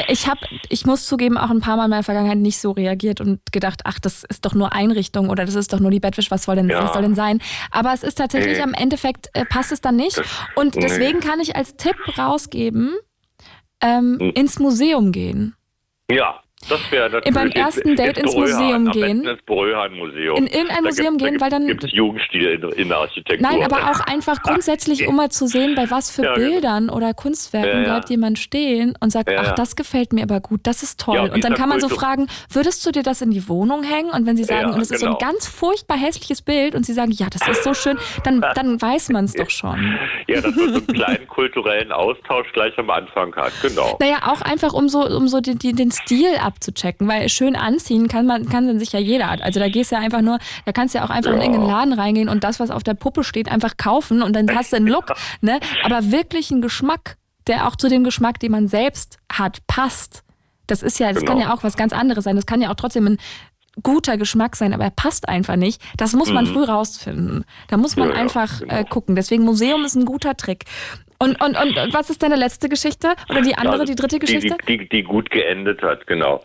ich 0.07 0.27
habe, 0.27 0.39
ich 0.69 0.85
muss 0.85 1.05
zugeben, 1.05 1.37
auch 1.37 1.49
ein 1.49 1.61
paar 1.61 1.77
Mal 1.77 1.85
in 1.85 1.91
meiner 1.91 2.03
Vergangenheit 2.03 2.39
nicht 2.39 2.59
so 2.59 2.71
reagiert 2.71 3.21
und 3.21 3.39
gedacht, 3.51 3.81
ach, 3.83 3.99
das 3.99 4.23
ist 4.23 4.45
doch 4.45 4.53
nur 4.53 4.73
Einrichtung 4.73 5.29
oder 5.29 5.45
das 5.45 5.55
ist 5.55 5.71
doch 5.71 5.79
nur 5.79 5.91
die 5.91 5.99
Bettwäsche, 5.99 6.31
was 6.31 6.43
soll 6.43 6.55
denn, 6.55 6.69
ja. 6.69 6.83
was 6.83 6.93
soll 6.93 7.03
denn 7.03 7.15
sein? 7.15 7.39
Aber 7.71 7.93
es 7.93 8.03
ist 8.03 8.15
tatsächlich, 8.15 8.57
nee. 8.57 8.63
am 8.63 8.73
Endeffekt 8.73 9.29
äh, 9.33 9.45
passt 9.45 9.71
es 9.71 9.81
dann 9.81 9.95
nicht. 9.95 10.21
Und 10.55 10.75
deswegen 10.75 11.19
nee. 11.19 11.25
kann 11.25 11.39
ich 11.39 11.55
als 11.55 11.75
Tipp 11.75 11.95
rausgeben, 12.17 12.95
ähm, 13.81 14.17
hm. 14.19 14.31
ins 14.31 14.59
Museum 14.59 15.11
gehen. 15.11 15.55
Ja, 16.09 16.41
das 16.70 16.91
wäre 16.91 17.10
natürlich. 17.10 17.34
Beim 17.34 17.52
ersten 17.52 17.96
Date 17.96 18.17
ins, 18.17 18.36
Museum 18.36 18.91
gehen. 18.91 19.26
Ins 19.26 19.41
Bröhan-Museum. 19.43 20.38
In 20.38 20.48
irgendein 20.48 20.84
da 20.84 20.89
Museum 20.89 21.17
gehen, 21.17 21.39
weil 21.39 21.50
dann. 21.50 21.67
Gibt 21.67 21.84
es 21.84 21.91
Jugendstil 21.93 22.46
in, 22.48 22.70
in, 22.72 22.89
der 22.89 22.98
Architektur. 22.98 23.48
Nein, 23.48 23.63
aber 23.63 23.91
auch 23.91 24.00
einfach 24.02 24.41
grundsätzlich, 24.41 25.08
um 25.08 25.15
mal 25.15 25.30
zu 25.30 25.48
sehen, 25.48 25.76
bei 25.76 25.89
was 25.91 26.12
für 26.12 26.24
ja, 26.24 26.34
genau. 26.34 26.48
Bildern 26.48 26.89
oder 26.89 27.13
Kunstwerken 27.13 27.84
ja, 27.84 27.84
bleibt 27.84 28.10
jemand 28.10 28.39
stehen 28.39 28.96
und 29.00 29.12
sagt, 29.12 29.30
ach, 29.38 29.54
das 29.54 29.76
gefällt 29.76 30.13
mir 30.13 30.24
aber 30.24 30.41
gut, 30.41 30.62
das 30.63 30.84
ist 30.84 31.00
toll. 31.00 31.30
und 31.34 31.43
dann 31.43 31.54
kann 31.54 31.70
man 31.70 31.80
so 31.80 31.89
fragen, 31.89 32.28
würdest 32.50 32.86
du 32.86 32.91
dir 32.91 33.04
das 33.04 33.22
in 33.22 33.32
die 33.32 33.48
Wohnung 33.48 33.84
hängen? 33.84 34.10
Und 34.10 34.26
wenn 34.26 34.36
sie 34.36 34.43
sagen, 34.43 34.74
und 34.74 34.82
es 34.82 34.89
genau. 34.89 34.96
ist 34.96 35.02
so 35.02 35.06
ein 35.08 35.17
genau. 35.17 35.32
ganz 35.32 35.48
furchtbar 35.48 35.98
hässliches 35.98 36.41
Bild 36.41 36.76
und 36.76 36.86
sie 36.86 36.93
sagen, 36.93 37.12
ja, 37.12 37.28
das 37.30 37.48
ist 37.48 37.63
so 37.63 37.74
schön, 37.74 37.98
dann, 38.24 38.41
dann 38.56 38.82
weiß 38.82 39.10
man 39.10 39.26
es 39.26 39.34
doch 39.34 39.50
schon. 39.50 39.98
Ja, 40.28 40.41
dass 40.41 40.54
man 40.56 40.74
so 40.74 40.80
einen 40.80 40.88
kleinen 40.88 41.28
kulturellen 41.28 41.91
Austausch 41.91 42.52
gleich 42.52 42.78
am 42.78 42.89
Anfang 42.89 43.34
hat, 43.36 43.54
genau. 43.62 43.98
Naja, 44.02 44.17
auch 44.26 44.41
einfach, 44.41 44.74
um 44.74 44.89
so, 44.89 45.06
um 45.08 45.30
so 45.30 45.39
den, 45.39 45.58
den 45.58 45.91
Stil 45.91 46.36
abzuchecken, 46.47 47.07
weil 47.07 47.29
schön 47.29 47.55
anziehen 47.55 48.07
kann 48.07 48.25
man 48.25 48.47
kann 48.49 48.67
dann 48.67 48.79
sich 48.79 48.93
ja 48.93 48.99
jeder. 48.99 49.29
Also 49.43 49.60
da 49.60 49.67
gehst 49.69 49.91
du 49.91 49.95
ja 49.95 50.01
einfach 50.01 50.21
nur, 50.21 50.39
da 50.65 50.71
kannst 50.71 50.95
du 50.95 50.99
ja 50.99 51.05
auch 51.05 51.10
einfach 51.10 51.31
ja. 51.31 51.38
in 51.38 51.41
irgendeinen 51.43 51.69
Laden 51.69 51.93
reingehen 51.93 52.29
und 52.29 52.43
das, 52.43 52.60
was 52.60 52.71
auf 52.71 52.83
der 52.83 52.93
Puppe 52.93 53.23
steht, 53.23 53.51
einfach 53.51 53.77
kaufen 53.77 54.21
und 54.21 54.36
dann 54.36 54.47
hast 54.55 54.71
du 54.71 54.77
einen 54.77 54.88
Look. 54.88 55.13
Ne? 55.41 55.60
Aber 55.83 56.12
wirklich 56.12 56.51
einen 56.51 56.62
Geschmack, 56.62 57.17
der 57.47 57.67
auch 57.67 57.75
zu 57.75 57.89
dem 57.89 58.03
Geschmack, 58.03 58.39
den 58.39 58.51
man 58.51 58.67
selbst 58.67 59.17
hat, 59.31 59.60
passt. 59.67 60.23
Das 60.67 60.81
ist 60.81 60.99
ja, 60.99 61.10
das 61.10 61.19
genau. 61.19 61.33
kann 61.33 61.41
ja 61.41 61.53
auch 61.53 61.63
was 61.63 61.77
ganz 61.77 61.93
anderes 61.93 62.23
sein. 62.23 62.36
Das 62.36 62.45
kann 62.45 62.62
ja 62.62 62.71
auch 62.71 62.75
trotzdem 62.75 63.05
ein 63.05 63.17
guter 63.83 64.17
Geschmack 64.17 64.55
sein, 64.55 64.73
aber 64.73 64.86
er 64.86 64.91
passt 64.91 65.29
einfach 65.29 65.55
nicht. 65.55 65.81
Das 65.97 66.13
muss 66.13 66.31
man 66.31 66.45
mhm. 66.45 66.53
früh 66.53 66.63
rausfinden. 66.63 67.45
Da 67.67 67.77
muss 67.77 67.95
man 67.95 68.10
ja, 68.10 68.15
einfach 68.15 68.60
genau. 68.60 68.73
äh, 68.73 68.83
gucken. 68.83 69.15
Deswegen 69.15 69.43
Museum 69.43 69.86
ist 69.86 69.95
ein 69.95 70.05
guter 70.05 70.36
Trick. 70.36 70.65
Und, 71.19 71.41
und, 71.41 71.58
und 71.58 71.93
was 71.93 72.10
ist 72.10 72.21
deine 72.21 72.36
letzte 72.36 72.69
Geschichte? 72.69 73.15
Oder 73.30 73.41
die 73.41 73.56
andere, 73.56 73.82
also 73.82 73.86
die 73.86 73.95
dritte 73.95 74.19
Geschichte? 74.19 74.56
Die, 74.67 74.77
die, 74.77 74.89
die 74.89 75.03
gut 75.03 75.30
geendet 75.32 75.82
hat, 75.82 76.06
genau. 76.08 76.43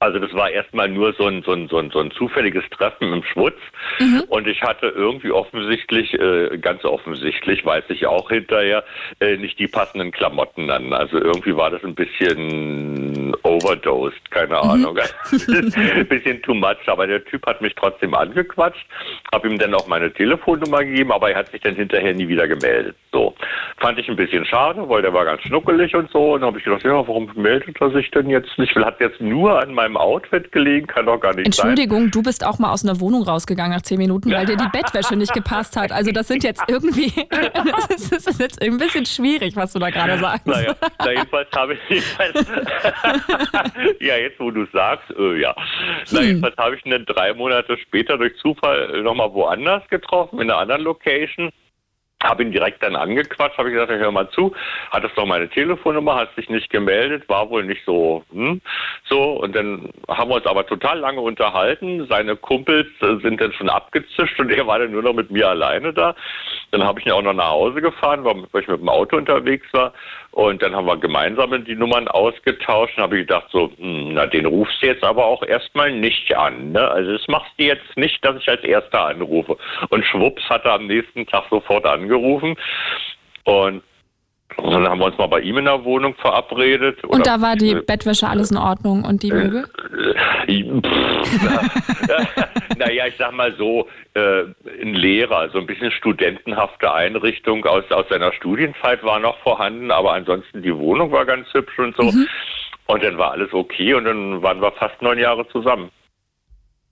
Also 0.00 0.18
das 0.18 0.32
war 0.34 0.50
erstmal 0.50 0.88
nur 0.88 1.12
so 1.12 1.26
ein, 1.26 1.42
so 1.42 1.52
ein, 1.52 1.68
so 1.68 1.78
ein, 1.78 1.90
so 1.90 2.00
ein 2.00 2.10
zufälliges 2.10 2.64
Treffen 2.70 3.12
im 3.12 3.22
Schwutz. 3.22 3.56
Mhm. 4.00 4.24
Und 4.28 4.48
ich 4.48 4.62
hatte 4.62 4.88
irgendwie 4.88 5.30
offensichtlich, 5.30 6.12
äh, 6.14 6.58
ganz 6.58 6.84
offensichtlich, 6.84 7.64
weiß 7.64 7.84
ich 7.90 8.06
auch 8.06 8.28
hinterher, 8.28 8.84
äh, 9.20 9.36
nicht 9.36 9.58
die 9.58 9.68
passenden 9.68 10.10
Klamotten 10.10 10.70
an. 10.70 10.92
Also 10.92 11.18
irgendwie 11.18 11.56
war 11.56 11.70
das 11.70 11.84
ein 11.84 11.94
bisschen 11.94 13.34
overdosed, 13.44 14.30
keine 14.30 14.54
mhm. 14.54 14.70
Ahnung. 14.70 14.98
ein 15.30 16.08
bisschen 16.08 16.42
too 16.42 16.54
much. 16.54 16.88
Aber 16.88 17.06
der 17.06 17.24
Typ 17.24 17.46
hat 17.46 17.62
mich 17.62 17.74
trotzdem 17.76 18.14
angequatscht, 18.14 18.86
habe 19.32 19.48
ihm 19.48 19.58
dann 19.58 19.74
auch 19.74 19.86
meine 19.86 20.12
Telefonnummer 20.12 20.84
gegeben, 20.84 21.12
aber 21.12 21.30
er 21.30 21.38
hat 21.38 21.50
sich 21.52 21.60
dann 21.60 21.76
hinterher 21.76 22.12
nie 22.12 22.28
wieder 22.28 22.48
gemeldet. 22.48 22.96
So. 23.12 23.34
Fand 23.78 23.98
ich 23.98 24.08
ein 24.08 24.16
bisschen 24.16 24.44
schade, 24.44 24.88
weil 24.88 25.02
der 25.02 25.12
war 25.12 25.24
ganz 25.24 25.42
schnuckelig 25.42 25.94
und 25.94 26.10
so. 26.10 26.34
Und 26.34 26.40
dann 26.40 26.48
habe 26.48 26.58
ich 26.58 26.64
gedacht, 26.64 26.84
ja, 26.84 26.92
warum 26.92 27.30
meldet 27.36 27.80
er 27.80 27.90
sich 27.90 28.10
denn 28.10 28.28
jetzt 28.30 28.58
nicht? 28.58 28.74
Hat 28.74 29.00
jetzt 29.00 29.20
nur 29.20 29.62
an 29.62 29.75
meinem 29.76 29.96
Outfit 29.96 30.50
gelegen, 30.50 30.86
kann 30.86 31.06
doch 31.06 31.20
gar 31.20 31.34
nicht 31.34 31.46
Entschuldigung, 31.46 32.02
sein. 32.02 32.10
du 32.10 32.22
bist 32.22 32.44
auch 32.44 32.58
mal 32.58 32.72
aus 32.72 32.84
einer 32.84 32.98
Wohnung 33.00 33.22
rausgegangen 33.22 33.72
nach 33.72 33.82
zehn 33.82 33.98
Minuten, 33.98 34.32
weil 34.32 34.46
dir 34.46 34.56
die 34.56 34.68
Bettwäsche 34.72 35.14
nicht 35.14 35.32
gepasst 35.32 35.76
hat. 35.76 35.92
Also 35.92 36.10
das 36.10 36.26
sind 36.26 36.42
jetzt 36.42 36.62
irgendwie, 36.66 37.12
das 37.30 37.86
ist, 37.90 38.12
das 38.12 38.26
ist 38.26 38.40
jetzt 38.40 38.60
ein 38.60 38.78
bisschen 38.78 39.06
schwierig, 39.06 39.54
was 39.54 39.72
du 39.72 39.78
da 39.78 39.90
gerade 39.90 40.18
sagst. 40.18 40.46
Naja, 40.46 40.74
na 40.98 41.12
jedenfalls 41.12 41.48
habe 41.54 41.74
ich 41.74 41.80
jedenfalls, 41.88 42.46
ja, 44.00 44.16
jetzt 44.16 44.40
wo 44.40 44.50
du 44.50 44.66
sagst, 44.72 45.08
äh, 45.16 45.40
ja. 45.40 45.54
Na, 46.10 46.20
hm. 46.20 46.26
jedenfalls 46.26 46.56
habe 46.56 46.76
ich 46.76 46.84
ihn 46.84 46.90
dann 46.90 47.06
drei 47.06 47.32
Monate 47.34 47.78
später 47.78 48.18
durch 48.18 48.36
Zufall 48.38 49.02
nochmal 49.02 49.32
woanders 49.32 49.86
getroffen, 49.88 50.40
in 50.40 50.50
einer 50.50 50.58
anderen 50.58 50.82
Location 50.82 51.52
habe 52.26 52.42
ihn 52.42 52.52
direkt 52.52 52.82
dann 52.82 52.96
angequatscht, 52.96 53.58
habe 53.58 53.68
ich 53.68 53.74
gesagt, 53.74 53.90
hör 53.90 54.12
mal 54.12 54.28
zu, 54.30 54.54
hattest 54.90 55.16
doch 55.16 55.26
meine 55.26 55.48
Telefonnummer, 55.48 56.16
hast 56.16 56.36
dich 56.36 56.48
nicht 56.48 56.70
gemeldet, 56.70 57.28
war 57.28 57.50
wohl 57.50 57.64
nicht 57.64 57.84
so, 57.84 58.24
hm, 58.32 58.60
so. 59.08 59.40
Und 59.40 59.54
dann 59.54 59.90
haben 60.08 60.30
wir 60.30 60.36
uns 60.36 60.46
aber 60.46 60.66
total 60.66 60.98
lange 60.98 61.20
unterhalten. 61.20 62.06
Seine 62.08 62.36
Kumpels 62.36 62.88
äh, 63.00 63.16
sind 63.22 63.40
dann 63.40 63.52
schon 63.52 63.68
abgezischt 63.68 64.38
und 64.38 64.50
er 64.50 64.66
war 64.66 64.78
dann 64.78 64.92
nur 64.92 65.02
noch 65.02 65.14
mit 65.14 65.30
mir 65.30 65.48
alleine 65.48 65.92
da. 65.92 66.14
Dann 66.70 66.84
habe 66.84 67.00
ich 67.00 67.06
ihn 67.06 67.12
auch 67.12 67.22
noch 67.22 67.32
nach 67.32 67.50
Hause 67.50 67.80
gefahren, 67.80 68.24
weil 68.24 68.62
ich 68.62 68.68
mit 68.68 68.80
dem 68.80 68.88
Auto 68.88 69.16
unterwegs 69.16 69.66
war. 69.72 69.92
Und 70.32 70.62
dann 70.62 70.74
haben 70.74 70.86
wir 70.86 70.96
gemeinsam 70.96 71.64
die 71.64 71.74
Nummern 71.74 72.08
ausgetauscht 72.08 72.96
und 72.96 73.02
habe 73.02 73.18
ich 73.18 73.26
gedacht, 73.26 73.46
so, 73.50 73.70
hm, 73.78 74.14
na, 74.14 74.26
den 74.26 74.46
rufst 74.46 74.82
du 74.82 74.86
jetzt 74.86 75.04
aber 75.04 75.24
auch 75.24 75.42
erstmal 75.42 75.92
nicht 75.92 76.36
an. 76.36 76.72
Ne? 76.72 76.86
Also 76.88 77.12
das 77.12 77.26
machst 77.28 77.52
du 77.58 77.64
jetzt 77.64 77.96
nicht, 77.96 78.24
dass 78.24 78.36
ich 78.36 78.48
als 78.48 78.62
Erster 78.64 79.06
anrufe. 79.06 79.56
Und 79.88 80.04
schwupps 80.04 80.42
hat 80.50 80.64
er 80.64 80.74
am 80.74 80.86
nächsten 80.86 81.26
Tag 81.26 81.44
sofort 81.50 81.86
angerufen. 81.86 82.56
Und 83.44 83.82
und 84.56 84.72
dann 84.72 84.88
haben 84.88 84.98
wir 84.98 85.06
uns 85.06 85.18
mal 85.18 85.26
bei 85.26 85.40
ihm 85.40 85.58
in 85.58 85.66
der 85.66 85.84
Wohnung 85.84 86.14
verabredet. 86.14 87.02
Und 87.04 87.26
da 87.26 87.40
war 87.40 87.56
die 87.56 87.74
Bettwäsche 87.74 88.28
alles 88.28 88.50
in 88.50 88.56
Ordnung 88.56 89.04
und 89.04 89.22
die 89.22 89.30
Möbel? 89.30 89.66
Äh, 90.46 90.62
naja, 92.78 93.06
ich 93.06 93.16
sag 93.18 93.32
mal 93.32 93.54
so, 93.56 93.86
äh, 94.14 94.44
ein 94.80 94.94
Lehrer, 94.94 95.50
so 95.50 95.58
ein 95.58 95.66
bisschen 95.66 95.92
studentenhafte 95.92 96.92
Einrichtung 96.92 97.64
aus, 97.66 97.84
aus 97.90 98.06
seiner 98.08 98.32
Studienzeit 98.32 99.02
war 99.02 99.20
noch 99.20 99.38
vorhanden, 99.38 99.90
aber 99.90 100.12
ansonsten 100.12 100.62
die 100.62 100.74
Wohnung 100.74 101.12
war 101.12 101.26
ganz 101.26 101.52
hübsch 101.52 101.78
und 101.78 101.96
so. 101.96 102.04
Mhm. 102.04 102.26
Und 102.86 103.02
dann 103.02 103.18
war 103.18 103.32
alles 103.32 103.52
okay 103.52 103.94
und 103.94 104.04
dann 104.04 104.42
waren 104.42 104.62
wir 104.62 104.72
fast 104.72 105.00
neun 105.02 105.18
Jahre 105.18 105.46
zusammen. 105.48 105.90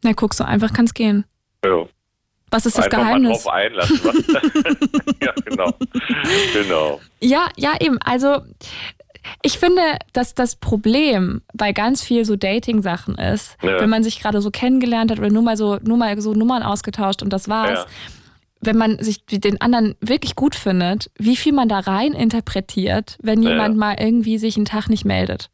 Na, 0.03 0.13
guckst 0.13 0.39
du, 0.39 0.45
einfach 0.45 0.73
kann's 0.73 0.93
gehen. 0.93 1.25
Ja. 1.65 1.87
Was 2.55 2.67
ist 2.67 2.79
das 2.79 2.85
Einfach 2.85 2.99
Geheimnis? 2.99 3.31
Mal 3.31 3.35
drauf 3.35 3.49
einlassen. 3.49 4.01
ja, 5.21 5.33
genau. 5.45 5.73
genau. 6.53 7.01
Ja, 7.21 7.49
ja, 7.57 7.73
eben. 7.81 7.99
Also 7.99 8.43
ich 9.43 9.59
finde, 9.59 9.83
dass 10.13 10.35
das 10.35 10.55
Problem 10.55 11.43
bei 11.53 11.73
ganz 11.73 12.05
viel 12.05 12.25
so 12.25 12.37
Dating-Sachen 12.37 13.17
ist, 13.17 13.57
ja. 13.61 13.81
wenn 13.81 13.91
man 13.91 14.05
sich 14.05 14.21
gerade 14.21 14.41
so 14.41 14.53
kennengelernt 14.53 15.11
hat 15.11 15.19
oder 15.19 15.31
nur 15.31 15.43
mal 15.43 15.57
so, 15.57 15.79
nur 15.83 15.97
mal 15.97 16.21
so 16.21 16.33
Nummern 16.33 16.63
ausgetauscht 16.63 17.25
und 17.25 17.33
das 17.33 17.49
war's. 17.49 17.81
Ja. 17.81 17.87
Wenn 18.61 18.77
man 18.79 19.03
sich 19.03 19.27
den 19.27 19.61
anderen 19.61 19.97
wirklich 20.01 20.37
gut 20.37 20.55
findet, 20.55 21.11
wie 21.19 21.35
viel 21.35 21.53
man 21.53 21.69
da 21.69 21.81
rein 21.81 22.13
interpretiert, 22.13 23.19
wenn 23.21 23.43
jemand 23.43 23.75
ja. 23.75 23.81
mal 23.81 23.97
irgendwie 23.99 24.39
sich 24.39 24.57
einen 24.57 24.65
Tag 24.65 24.89
nicht 24.89 25.05
meldet. 25.05 25.51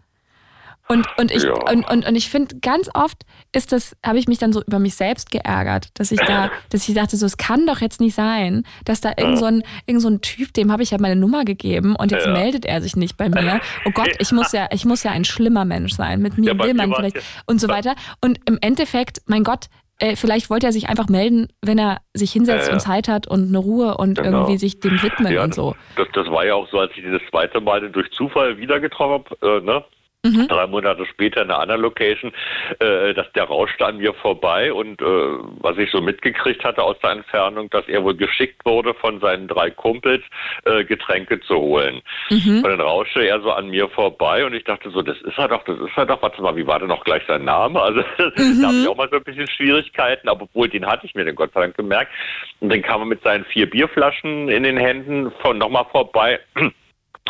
Und, 0.90 1.06
und 1.18 1.30
ich, 1.30 1.44
ja. 1.44 1.52
und, 1.52 1.88
und, 1.88 2.04
und 2.04 2.16
ich 2.16 2.28
finde, 2.28 2.56
ganz 2.60 2.90
oft 2.94 3.22
ist 3.54 3.70
das, 3.70 3.96
habe 4.04 4.18
ich 4.18 4.26
mich 4.26 4.38
dann 4.38 4.52
so 4.52 4.60
über 4.60 4.80
mich 4.80 4.96
selbst 4.96 5.30
geärgert, 5.30 5.88
dass 5.94 6.10
ich 6.10 6.18
da, 6.18 6.50
dass 6.70 6.88
ich 6.88 6.96
dachte, 6.96 7.16
so, 7.16 7.26
es 7.26 7.36
kann 7.36 7.64
doch 7.64 7.80
jetzt 7.80 8.00
nicht 8.00 8.16
sein, 8.16 8.64
dass 8.84 9.00
da 9.00 9.12
irgend 9.16 9.38
so 9.38 9.44
ein, 9.44 9.62
irgend 9.86 10.02
so 10.02 10.08
ein 10.08 10.20
Typ, 10.20 10.52
dem 10.52 10.72
habe 10.72 10.82
ich 10.82 10.90
ja 10.90 10.98
meine 10.98 11.14
Nummer 11.14 11.44
gegeben 11.44 11.94
und 11.94 12.10
jetzt 12.10 12.26
ja. 12.26 12.32
meldet 12.32 12.64
er 12.64 12.82
sich 12.82 12.96
nicht 12.96 13.16
bei 13.16 13.28
mir. 13.28 13.60
Oh 13.86 13.90
Gott, 13.92 14.10
ich 14.18 14.32
muss 14.32 14.52
ja, 14.52 14.66
ich 14.72 14.84
muss 14.84 15.04
ja 15.04 15.12
ein 15.12 15.24
schlimmer 15.24 15.64
Mensch 15.64 15.92
sein. 15.92 16.20
Mit 16.20 16.36
mir 16.38 16.54
ja, 16.54 16.64
will 16.64 16.74
man 16.74 16.92
vielleicht 16.92 17.20
und 17.46 17.60
so 17.60 17.68
weiter. 17.68 17.94
Und 18.20 18.40
im 18.46 18.58
Endeffekt, 18.60 19.18
mein 19.26 19.44
Gott, 19.44 19.66
äh, 20.00 20.16
vielleicht 20.16 20.50
wollte 20.50 20.66
er 20.66 20.72
sich 20.72 20.88
einfach 20.88 21.08
melden, 21.08 21.48
wenn 21.62 21.78
er 21.78 22.00
sich 22.14 22.32
hinsetzt 22.32 22.66
ja, 22.66 22.68
ja. 22.68 22.74
und 22.74 22.80
Zeit 22.80 23.06
hat 23.06 23.28
und 23.28 23.48
eine 23.48 23.58
Ruhe 23.58 23.96
und 23.96 24.18
genau. 24.18 24.38
irgendwie 24.38 24.58
sich 24.58 24.80
dem 24.80 25.00
widmen 25.02 25.32
ja, 25.32 25.44
und 25.44 25.54
so. 25.54 25.76
Das, 25.96 26.08
das 26.14 26.26
war 26.28 26.44
ja 26.44 26.54
auch 26.54 26.68
so, 26.70 26.78
als 26.78 26.90
ich 26.96 27.04
das 27.04 27.22
zweite 27.30 27.60
Mal 27.60 27.88
durch 27.90 28.10
Zufall 28.10 28.58
wieder 28.58 28.80
getroffen 28.80 29.24
habe, 29.40 29.58
äh, 29.58 29.64
ne? 29.64 29.84
Mhm. 30.22 30.48
Drei 30.48 30.66
Monate 30.66 31.06
später 31.06 31.40
in 31.40 31.50
einer 31.50 31.60
anderen 31.60 31.80
Location, 31.80 32.30
äh, 32.78 33.14
dass 33.14 33.32
der 33.32 33.44
rauschte 33.44 33.86
an 33.86 33.96
mir 33.96 34.12
vorbei 34.12 34.70
und 34.70 35.00
äh, 35.00 35.04
was 35.04 35.78
ich 35.78 35.90
so 35.90 36.02
mitgekriegt 36.02 36.62
hatte 36.62 36.82
aus 36.82 36.98
der 37.02 37.12
Entfernung, 37.12 37.70
dass 37.70 37.88
er 37.88 38.04
wohl 38.04 38.14
geschickt 38.14 38.62
wurde 38.66 38.92
von 38.92 39.18
seinen 39.20 39.48
drei 39.48 39.70
Kumpels, 39.70 40.22
äh, 40.66 40.84
Getränke 40.84 41.40
zu 41.40 41.56
holen. 41.56 42.02
Mhm. 42.28 42.56
Und 42.56 42.64
dann 42.64 42.82
rauschte 42.82 43.26
er 43.26 43.40
so 43.40 43.50
an 43.50 43.70
mir 43.70 43.88
vorbei 43.88 44.44
und 44.44 44.52
ich 44.52 44.64
dachte 44.64 44.90
so, 44.90 45.00
das 45.00 45.16
ist 45.22 45.38
er 45.38 45.48
doch, 45.48 45.64
das 45.64 45.78
ist 45.78 45.96
er 45.96 46.04
doch, 46.04 46.20
warte 46.20 46.42
mal, 46.42 46.54
wie 46.54 46.66
war 46.66 46.78
denn 46.78 46.88
noch 46.88 47.04
gleich 47.04 47.22
sein 47.26 47.44
Name? 47.44 47.80
Also 47.90 48.02
mhm. 48.36 48.60
da 48.60 48.68
habe 48.68 48.76
ich 48.76 48.88
auch 48.88 48.96
mal 48.96 49.08
so 49.10 49.16
ein 49.16 49.24
bisschen 49.24 49.48
Schwierigkeiten, 49.48 50.28
aber 50.28 50.42
obwohl 50.42 50.68
den 50.68 50.86
hatte 50.86 51.06
ich 51.06 51.14
mir 51.14 51.24
den 51.24 51.34
Gott 51.34 51.52
sei 51.54 51.62
Dank 51.62 51.76
gemerkt. 51.76 52.12
Und 52.60 52.68
dann 52.68 52.82
kam 52.82 53.00
er 53.00 53.06
mit 53.06 53.22
seinen 53.22 53.44
vier 53.46 53.68
Bierflaschen 53.68 54.48
in 54.48 54.62
den 54.62 54.76
Händen 54.76 55.32
von 55.40 55.58
nochmal 55.58 55.86
vorbei. 55.90 56.38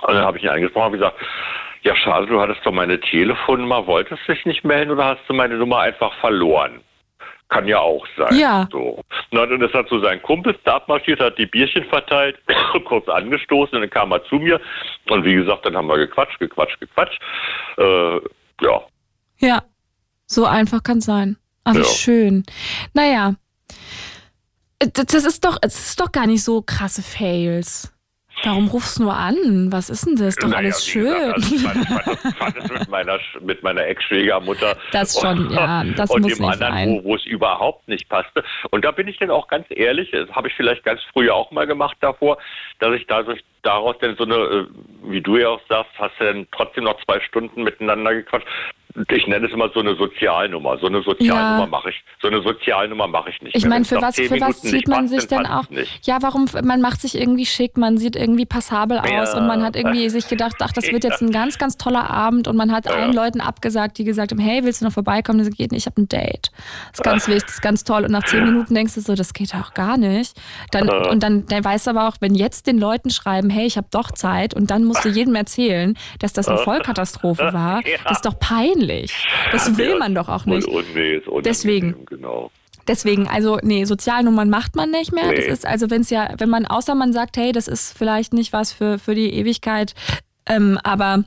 Und 0.02 0.14
dann 0.14 0.24
habe 0.24 0.38
ich 0.38 0.44
ihn 0.44 0.50
angesprochen 0.50 0.86
und 0.86 0.98
gesagt, 0.98 1.16
ja, 1.82 1.96
schade, 1.96 2.26
du 2.26 2.40
hattest 2.40 2.64
doch 2.64 2.72
meine 2.72 3.00
Telefonnummer, 3.00 3.86
wolltest 3.86 4.26
dich 4.28 4.44
nicht 4.44 4.64
melden 4.64 4.90
oder 4.90 5.04
hast 5.06 5.22
du 5.28 5.34
meine 5.34 5.56
Nummer 5.56 5.80
einfach 5.80 6.12
verloren? 6.20 6.80
Kann 7.48 7.66
ja 7.66 7.80
auch 7.80 8.06
sein. 8.16 8.36
Ja. 8.36 8.68
So. 8.70 9.02
Na, 9.32 9.44
dann 9.44 9.60
ist 9.60 9.74
er 9.74 9.86
zu 9.86 9.98
seinen 9.98 10.22
Kumpels 10.22 10.56
da 10.64 10.76
abmarschiert, 10.76 11.20
hat 11.20 11.36
die 11.36 11.46
Bierchen 11.46 11.84
verteilt, 11.86 12.38
kurz 12.84 13.08
angestoßen 13.08 13.74
und 13.74 13.80
dann 13.80 13.90
kam 13.90 14.12
er 14.12 14.22
zu 14.24 14.36
mir. 14.36 14.60
Und 15.08 15.24
wie 15.24 15.34
gesagt, 15.34 15.66
dann 15.66 15.76
haben 15.76 15.88
wir 15.88 15.96
gequatscht, 15.96 16.38
gequatscht, 16.38 16.78
gequatscht. 16.78 17.20
Äh, 17.76 18.20
ja. 18.62 18.82
Ja, 19.38 19.62
so 20.26 20.44
einfach 20.44 20.82
kann 20.82 20.98
es 20.98 21.06
sein. 21.06 21.38
Ach, 21.64 21.74
ja. 21.74 21.84
schön. 21.84 22.44
Naja, 22.94 23.34
das 24.78 25.12
ist 25.14 25.44
doch, 25.44 25.58
das 25.60 25.88
ist 25.88 26.00
doch 26.00 26.12
gar 26.12 26.26
nicht 26.26 26.44
so 26.44 26.62
krasse 26.62 27.02
Fails. 27.02 27.92
Warum 28.44 28.68
rufst 28.68 28.98
du 28.98 29.02
nur 29.04 29.14
an? 29.16 29.68
Was 29.70 29.90
ist 29.90 30.06
denn 30.06 30.16
das? 30.16 30.34
Doch 30.36 30.48
Naja, 30.48 30.58
alles 30.58 30.84
schön. 30.86 31.32
Gesagt, 31.34 31.36
also 31.36 31.54
ich 31.56 31.62
fand, 31.62 31.76
ich 31.76 32.22
das- 32.22 32.34
fand 32.34 32.56
es 32.56 32.70
mit 32.70 32.88
meiner, 32.88 33.18
mit 33.40 33.62
meiner 33.62 33.86
Ex-Schwiegermutter. 33.86 34.76
Das 34.92 35.18
schon, 35.20 35.50
ja, 35.50 35.84
das 35.96 36.10
und 36.10 36.22
muss 36.22 36.34
dem 36.36 36.44
anderen, 36.46 36.72
sein. 36.72 36.88
Wo, 36.88 37.10
wo 37.10 37.16
es 37.16 37.24
überhaupt 37.26 37.86
nicht 37.88 38.08
passte. 38.08 38.42
Und 38.70 38.84
da 38.84 38.90
bin 38.90 39.08
ich 39.08 39.18
dann 39.18 39.30
auch 39.30 39.48
ganz 39.48 39.66
ehrlich, 39.70 40.10
das 40.10 40.30
habe 40.30 40.48
ich 40.48 40.54
vielleicht 40.54 40.84
ganz 40.84 41.00
früh 41.12 41.30
auch 41.30 41.50
mal 41.50 41.66
gemacht 41.66 41.96
davor, 42.00 42.38
dass 42.78 42.94
ich 42.94 43.06
dadurch 43.06 43.42
daraus 43.62 43.96
dann 44.00 44.16
so 44.16 44.24
eine, 44.24 44.34
äh, 44.36 44.66
wie 45.04 45.20
du 45.20 45.36
ja 45.36 45.48
auch 45.48 45.60
sagst, 45.68 45.90
hast 45.98 46.12
du 46.18 46.24
dann 46.24 46.46
trotzdem 46.52 46.84
noch 46.84 47.02
zwei 47.04 47.20
Stunden 47.20 47.62
miteinander 47.64 48.14
gequatscht. 48.14 48.46
Ich 49.08 49.24
nenne 49.28 49.46
es 49.46 49.52
immer 49.52 49.70
so 49.72 49.78
eine 49.78 49.94
Sozialnummer. 49.94 50.76
So 50.78 50.88
eine 50.88 51.00
Sozialnummer 51.02 51.60
Ja. 51.60 51.66
mache 51.66 51.90
ich. 51.90 52.02
So 52.20 52.26
eine 52.26 52.42
Sozialnummer 52.42 53.06
mache 53.06 53.30
ich 53.30 53.40
nicht. 53.40 53.54
Ich 53.54 53.64
meine, 53.64 53.84
für 53.84 54.02
was, 54.02 54.16
für 54.16 54.40
was 54.40 54.62
zieht 54.62 54.88
man 54.88 55.06
sich 55.06 55.28
denn 55.28 55.46
auch? 55.46 55.70
Nicht. 55.70 56.04
Ja, 56.08 56.18
warum? 56.22 56.46
Man 56.64 56.80
macht 56.80 57.00
sich 57.00 57.14
irgendwie 57.16 57.46
schick, 57.46 57.76
man 57.76 57.98
sieht 57.98 58.16
irgendwie 58.16 58.46
passabel 58.46 58.98
aus 58.98 59.08
Ja. 59.32 59.38
und 59.38 59.46
man 59.46 59.62
hat 59.62 59.76
irgendwie 59.76 60.08
sich 60.10 60.26
gedacht, 60.26 60.56
ach, 60.58 60.72
das 60.72 60.90
wird 60.90 61.04
jetzt 61.04 61.22
ein 61.22 61.30
ganz, 61.30 61.56
ganz 61.56 61.76
toller 61.76 62.10
Abend 62.10 62.48
und 62.48 62.56
man 62.56 62.72
hat 62.72 62.86
Ja. 62.86 62.92
allen 62.96 63.12
Leuten 63.12 63.40
abgesagt, 63.40 63.96
die 63.98 64.02
gesagt 64.04 64.32
haben, 64.32 64.40
hey, 64.40 64.64
willst 64.64 64.80
du 64.80 64.86
noch 64.86 64.92
vorbeikommen? 64.92 65.38
Das 65.38 65.50
geht 65.56 65.70
nicht, 65.70 65.82
ich 65.82 65.86
habe 65.86 66.02
ein 66.02 66.08
Date. 66.08 66.50
Das 66.90 66.98
ist 66.98 67.04
ganz 67.04 67.28
wichtig, 67.28 67.46
das 67.46 67.54
ist 67.54 67.62
ganz 67.62 67.84
toll. 67.84 68.02
Und 68.04 68.10
nach 68.10 68.24
zehn 68.24 68.42
Minuten 68.42 68.74
denkst 68.74 68.96
du 68.96 69.00
so, 69.02 69.14
das 69.14 69.32
geht 69.34 69.54
doch 69.54 69.72
gar 69.72 69.98
nicht. 69.98 70.36
Dann, 70.72 70.88
und 70.88 71.22
dann, 71.22 71.46
dann 71.46 71.64
weißt 71.64 71.86
du 71.86 71.92
aber 71.92 72.08
auch, 72.08 72.16
wenn 72.18 72.34
jetzt 72.34 72.66
den 72.66 72.78
Leuten 72.78 73.10
schreiben, 73.10 73.49
hey, 73.50 73.66
ich 73.66 73.76
habe 73.76 73.88
doch 73.90 74.10
Zeit 74.12 74.54
und 74.54 74.70
dann 74.70 74.84
musst 74.84 75.04
du 75.04 75.08
jedem 75.08 75.34
erzählen, 75.34 75.96
dass 76.18 76.32
das 76.32 76.48
eine 76.48 76.58
Vollkatastrophe 76.64 77.52
war, 77.52 77.86
Ja. 77.86 77.98
das 78.04 78.18
ist 78.18 78.24
doch 78.26 78.38
peinlich. 78.38 79.12
Das 79.52 79.76
will 79.76 79.90
Ja, 79.90 79.96
man 79.98 80.14
doch 80.14 80.28
auch 80.28 80.46
nicht. 80.46 80.66
Und, 80.66 80.94
nee, 80.94 81.16
ist 81.16 81.26
Deswegen. 81.44 82.04
Genau. 82.06 82.50
Deswegen, 82.88 83.28
also 83.28 83.58
nee, 83.62 83.84
Sozialnummern 83.84 84.48
macht 84.50 84.74
man 84.74 84.90
nicht 84.90 85.12
mehr. 85.12 85.30
Das 85.34 85.44
Nee. 85.44 85.52
ist 85.52 85.66
also, 85.66 85.90
wenn 85.90 86.00
es 86.00 86.10
ja, 86.10 86.30
wenn 86.38 86.48
man, 86.48 86.66
außer 86.66 86.94
man 86.94 87.12
sagt, 87.12 87.36
hey, 87.36 87.52
das 87.52 87.68
ist 87.68 87.96
vielleicht 87.96 88.32
nicht 88.32 88.52
was 88.52 88.72
für, 88.72 88.98
für 88.98 89.14
die 89.14 89.32
Ewigkeit, 89.34 89.94
ähm, 90.46 90.78
aber 90.82 91.24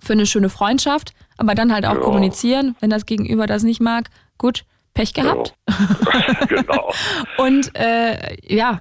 für 0.00 0.14
eine 0.14 0.26
schöne 0.26 0.48
Freundschaft, 0.48 1.12
aber 1.36 1.54
dann 1.54 1.72
halt 1.72 1.84
auch 1.86 1.94
Ja. 1.94 2.00
kommunizieren, 2.00 2.74
wenn 2.80 2.90
das 2.90 3.06
Gegenüber 3.06 3.46
das 3.46 3.62
nicht 3.62 3.80
mag, 3.80 4.08
gut, 4.38 4.64
Pech 4.94 5.14
gehabt. 5.14 5.54
Ja. 5.68 6.44
genau. 6.48 6.92
Und 7.38 7.70
äh, 7.78 8.36
ja, 8.42 8.80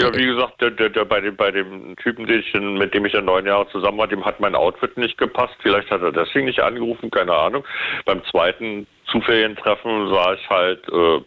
Ja, 0.00 0.14
wie 0.14 0.26
gesagt, 0.26 0.60
der, 0.60 0.70
der, 0.70 0.90
der, 0.90 1.04
bei, 1.04 1.20
dem, 1.20 1.34
bei 1.34 1.50
dem 1.50 1.96
Typen, 1.96 2.24
den 2.26 2.38
ich, 2.38 2.54
mit 2.54 2.94
dem 2.94 3.04
ich 3.04 3.14
ja 3.14 3.20
neun 3.20 3.46
Jahre 3.46 3.68
zusammen 3.68 3.98
war, 3.98 4.06
dem 4.06 4.24
hat 4.24 4.38
mein 4.38 4.54
Outfit 4.54 4.96
nicht 4.96 5.18
gepasst. 5.18 5.56
Vielleicht 5.60 5.90
hat 5.90 6.02
er 6.02 6.12
deswegen 6.12 6.46
nicht 6.46 6.60
angerufen, 6.60 7.10
keine 7.10 7.34
Ahnung. 7.34 7.64
Beim 8.04 8.22
zweiten 8.30 8.86
zufälligen 9.10 9.56
Treffen 9.56 10.08
sah 10.08 10.34
ich 10.34 10.48
halt 10.48 10.88
äh, 10.88 11.20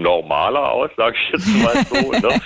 normaler 0.00 0.72
aus, 0.72 0.90
sage 0.96 1.16
ich 1.16 1.32
jetzt 1.32 1.62
mal 1.62 1.84
so. 1.86 2.10
ne? 2.12 2.40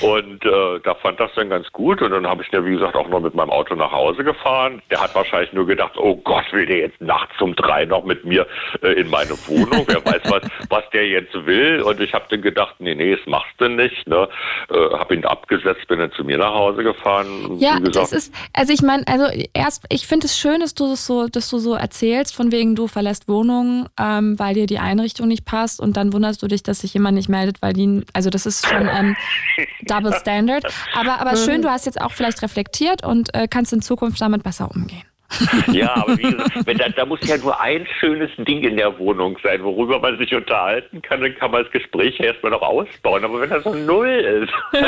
Und 0.00 0.44
äh, 0.44 0.80
da 0.82 0.94
fand 0.94 1.20
das 1.20 1.30
dann 1.34 1.50
ganz 1.50 1.70
gut. 1.72 2.02
Und 2.02 2.10
dann 2.10 2.26
habe 2.26 2.42
ich 2.42 2.52
ja, 2.52 2.64
wie 2.64 2.72
gesagt, 2.72 2.96
auch 2.96 3.08
noch 3.08 3.20
mit 3.20 3.34
meinem 3.34 3.50
Auto 3.50 3.74
nach 3.74 3.92
Hause 3.92 4.24
gefahren. 4.24 4.82
Der 4.90 5.00
hat 5.00 5.14
wahrscheinlich 5.14 5.52
nur 5.52 5.66
gedacht, 5.66 5.92
oh 5.96 6.16
Gott, 6.16 6.44
will 6.52 6.66
der 6.66 6.78
jetzt 6.78 7.00
nachts 7.00 7.40
um 7.40 7.54
drei 7.54 7.84
noch 7.84 8.04
mit 8.04 8.24
mir 8.24 8.46
äh, 8.82 8.92
in 8.92 9.08
meine 9.08 9.30
Wohnung? 9.46 9.84
Wer 9.86 10.04
weiß, 10.04 10.22
was, 10.24 10.42
was 10.68 10.84
der 10.92 11.06
jetzt 11.08 11.34
will. 11.46 11.82
Und 11.82 12.00
ich 12.00 12.12
habe 12.12 12.24
dann 12.30 12.42
gedacht, 12.42 12.74
nee, 12.78 12.94
nee, 12.94 13.16
das 13.16 13.26
machst 13.26 13.54
du 13.58 13.68
nicht. 13.68 14.06
Ne? 14.06 14.28
Äh, 14.70 14.96
habe 14.96 15.14
ihn 15.14 15.24
abgesetzt, 15.24 15.86
bin 15.88 15.98
dann 15.98 16.12
zu 16.12 16.24
mir 16.24 16.38
nach 16.38 16.54
Hause 16.54 16.82
gefahren. 16.82 17.58
Ja, 17.58 17.78
das 17.80 18.12
ist, 18.12 18.34
also 18.52 18.72
ich 18.72 18.82
meine, 18.82 19.04
also 19.06 19.26
erst, 19.52 19.84
ich 19.90 20.06
finde 20.06 20.26
es 20.26 20.38
schön, 20.38 20.60
dass 20.60 20.74
du 20.74 20.88
das 20.88 21.06
so, 21.06 21.28
dass 21.28 21.50
du 21.50 21.58
so 21.58 21.74
erzählst, 21.74 22.34
von 22.34 22.52
wegen 22.52 22.74
du 22.74 22.88
verlässt 22.88 23.28
Wohnungen, 23.28 23.88
ähm, 23.98 24.38
weil 24.38 24.54
dir 24.54 24.66
die 24.66 24.78
Einrichtung 24.78 25.28
nicht 25.28 25.44
passt 25.44 25.80
und 25.80 25.96
dann 25.96 26.12
wunderst 26.12 26.42
du 26.42 26.48
dich, 26.48 26.62
dass 26.62 26.80
sich 26.80 26.93
jemand 26.94 27.16
nicht 27.16 27.28
meldet, 27.28 27.60
weil 27.62 27.72
die, 27.72 28.02
also 28.12 28.30
das 28.30 28.46
ist 28.46 28.66
schon 28.66 28.88
ähm, 28.88 29.16
Double 29.82 30.12
Standard. 30.14 30.64
Aber, 30.94 31.20
aber 31.20 31.36
schön, 31.36 31.62
du 31.62 31.70
hast 31.70 31.86
jetzt 31.86 32.00
auch 32.00 32.12
vielleicht 32.12 32.42
reflektiert 32.42 33.04
und 33.04 33.34
äh, 33.34 33.48
kannst 33.48 33.72
in 33.72 33.82
Zukunft 33.82 34.20
damit 34.20 34.42
besser 34.42 34.70
umgehen. 34.74 35.04
Ja, 35.72 35.94
aber 35.96 36.16
wie 36.18 36.22
gesagt, 36.22 36.66
wenn 36.66 36.78
da, 36.78 36.88
da 36.88 37.06
muss 37.06 37.20
ja 37.26 37.36
nur 37.36 37.60
ein 37.60 37.86
schönes 37.98 38.30
Ding 38.38 38.62
in 38.62 38.76
der 38.76 38.98
Wohnung 38.98 39.36
sein, 39.42 39.62
worüber 39.62 39.98
man 39.98 40.18
sich 40.18 40.34
unterhalten 40.34 41.02
kann, 41.02 41.20
dann 41.20 41.34
kann 41.34 41.50
man 41.50 41.64
das 41.64 41.72
Gespräch 41.72 42.18
ja 42.18 42.26
erstmal 42.26 42.52
noch 42.52 42.62
ausbauen. 42.62 43.24
Aber 43.24 43.40
wenn 43.40 43.50
das 43.50 43.64
so 43.64 43.74
null 43.74 44.08
ist. 44.08 44.52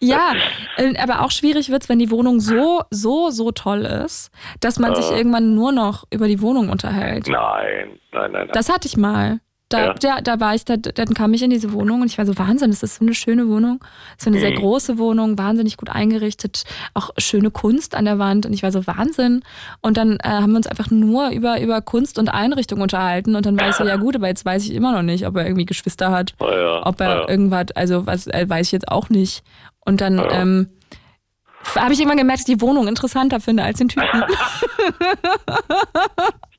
Ja, 0.00 0.32
äh, 0.76 0.96
aber 0.98 1.22
auch 1.22 1.30
schwierig 1.30 1.70
wird's, 1.70 1.88
wenn 1.88 1.98
die 1.98 2.10
Wohnung 2.10 2.40
so, 2.40 2.82
so, 2.90 3.30
so 3.30 3.50
toll 3.50 3.84
ist, 3.84 4.30
dass 4.60 4.78
man 4.78 4.94
sich 4.94 5.10
irgendwann 5.10 5.54
nur 5.54 5.72
noch 5.72 6.04
über 6.12 6.28
die 6.28 6.40
Wohnung 6.40 6.68
unterhält. 6.68 7.26
nein, 7.28 7.98
nein, 8.12 8.32
nein, 8.32 8.32
nein. 8.32 8.48
Das 8.52 8.68
hatte 8.68 8.86
ich 8.86 8.96
mal. 8.96 9.40
Da, 9.70 9.84
Ja. 9.88 9.94
da, 9.94 10.20
da 10.22 10.40
war 10.40 10.54
ich, 10.54 10.64
da, 10.64 10.78
dann 10.78 11.12
kam 11.12 11.34
ich 11.34 11.42
in 11.42 11.50
diese 11.50 11.72
Wohnung 11.74 12.00
und 12.00 12.06
ich 12.06 12.16
war 12.16 12.24
so, 12.24 12.38
Wahnsinn, 12.38 12.70
das 12.70 12.82
ist 12.82 12.94
so 12.96 13.04
eine 13.04 13.12
schöne 13.14 13.48
Wohnung. 13.48 13.84
Ist 14.16 14.26
eine 14.26 14.40
sehr 14.40 14.52
Mhm. 14.52 14.56
große 14.56 14.96
Wohnung, 14.96 15.36
wahnsinnig 15.36 15.76
gut 15.76 15.90
eingerichtet, 15.90 16.64
auch 16.94 17.10
schöne 17.18 17.50
Kunst 17.50 17.94
an 17.94 18.06
der 18.06 18.18
Wand 18.18 18.46
und 18.46 18.54
ich 18.54 18.62
war 18.62 18.72
so, 18.72 18.86
Wahnsinn. 18.86 19.42
Und 19.82 19.98
dann 19.98 20.16
äh, 20.22 20.28
haben 20.28 20.52
wir 20.52 20.56
uns 20.56 20.66
einfach 20.66 20.90
nur 20.90 21.28
über, 21.30 21.60
über 21.60 21.82
Kunst 21.82 22.18
und 22.18 22.30
Einrichtung 22.30 22.80
unterhalten 22.80 23.36
und 23.36 23.44
dann 23.44 23.60
war 23.60 23.68
ich 23.68 23.76
so, 23.76 23.84
ja 23.84 23.96
gut, 23.96 24.16
aber 24.16 24.28
jetzt 24.28 24.46
weiß 24.46 24.64
ich 24.64 24.72
immer 24.72 24.92
noch 24.92 25.02
nicht, 25.02 25.26
ob 25.26 25.36
er 25.36 25.44
irgendwie 25.44 25.66
Geschwister 25.66 26.10
hat, 26.10 26.32
Ah 26.38 26.50
ja, 26.50 26.86
ob 26.86 26.98
er 27.02 27.08
ja. 27.22 27.28
irgendwas, 27.28 27.66
also 27.74 28.06
was 28.06 28.26
äh, 28.28 28.48
weiß 28.48 28.68
ich 28.68 28.72
jetzt 28.72 28.88
auch 28.88 29.10
nicht. 29.10 29.42
Und 29.84 30.00
dann 30.00 30.16
Ja. 30.16 30.30
ähm, 30.30 30.68
habe 31.76 31.92
ich 31.92 31.98
irgendwann 31.98 32.16
gemerkt, 32.18 32.40
dass 32.40 32.48
ich 32.48 32.54
die 32.56 32.60
Wohnung 32.62 32.88
interessanter 32.88 33.40
finde 33.40 33.64
als 33.64 33.76
den 33.78 33.88
Typen. 33.88 34.08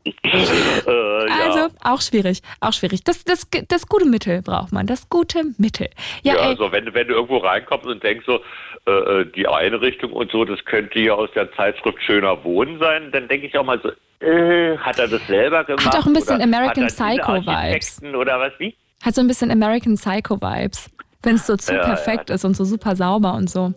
Äh, 0.05 1.27
ja. 1.27 1.49
Also 1.49 1.75
auch 1.83 2.01
schwierig, 2.01 2.41
auch 2.61 2.73
schwierig. 2.73 3.03
Das, 3.03 3.23
das, 3.25 3.47
das 3.67 3.87
gute 3.87 4.05
Mittel 4.05 4.41
braucht 4.41 4.71
man, 4.71 4.87
das 4.87 5.09
gute 5.09 5.43
Mittel. 5.57 5.89
Ja, 6.23 6.35
Ja, 6.35 6.41
also 6.41 6.71
wenn, 6.71 6.93
wenn 6.93 7.07
du 7.07 7.13
irgendwo 7.13 7.37
reinkommst 7.37 7.85
und 7.85 8.01
denkst 8.01 8.25
so, 8.25 8.39
äh, 8.87 8.91
äh, 8.91 9.25
die 9.35 9.47
Einrichtung 9.47 10.13
und 10.13 10.31
so, 10.31 10.45
das 10.45 10.63
könnte 10.65 10.99
ja 10.99 11.13
aus 11.13 11.29
der 11.35 11.51
Zeitschrift 11.53 12.01
Schöner 12.03 12.43
Wohnen 12.43 12.79
sein, 12.79 13.11
dann 13.11 13.27
denke 13.27 13.47
ich 13.47 13.57
auch 13.57 13.65
mal 13.65 13.79
so, 13.81 13.89
äh, 14.25 14.77
hat 14.77 14.99
er 14.99 15.07
das 15.07 15.25
selber 15.27 15.63
gemacht? 15.63 15.95
auch 15.95 16.05
ein 16.05 16.13
bisschen 16.13 16.41
American 16.41 16.85
hat 16.85 16.99
er 16.99 17.15
Psycho-Vibes. 17.15 18.01
Oder 18.15 18.39
was, 18.39 18.53
wie? 18.57 18.75
hat 19.03 19.15
so 19.15 19.21
ein 19.21 19.27
bisschen 19.27 19.51
American 19.51 19.95
Psycho-Vibes. 19.95 20.89
Wenn 21.23 21.35
es 21.35 21.47
so 21.47 21.57
zu 21.57 21.73
Ja, 21.73 21.83
perfekt 21.83 22.29
ist 22.29 22.45
und 22.45 22.55
so 22.55 22.63
super 22.63 22.95
sauber 22.95 23.33
und 23.33 23.49
so. 23.49 23.73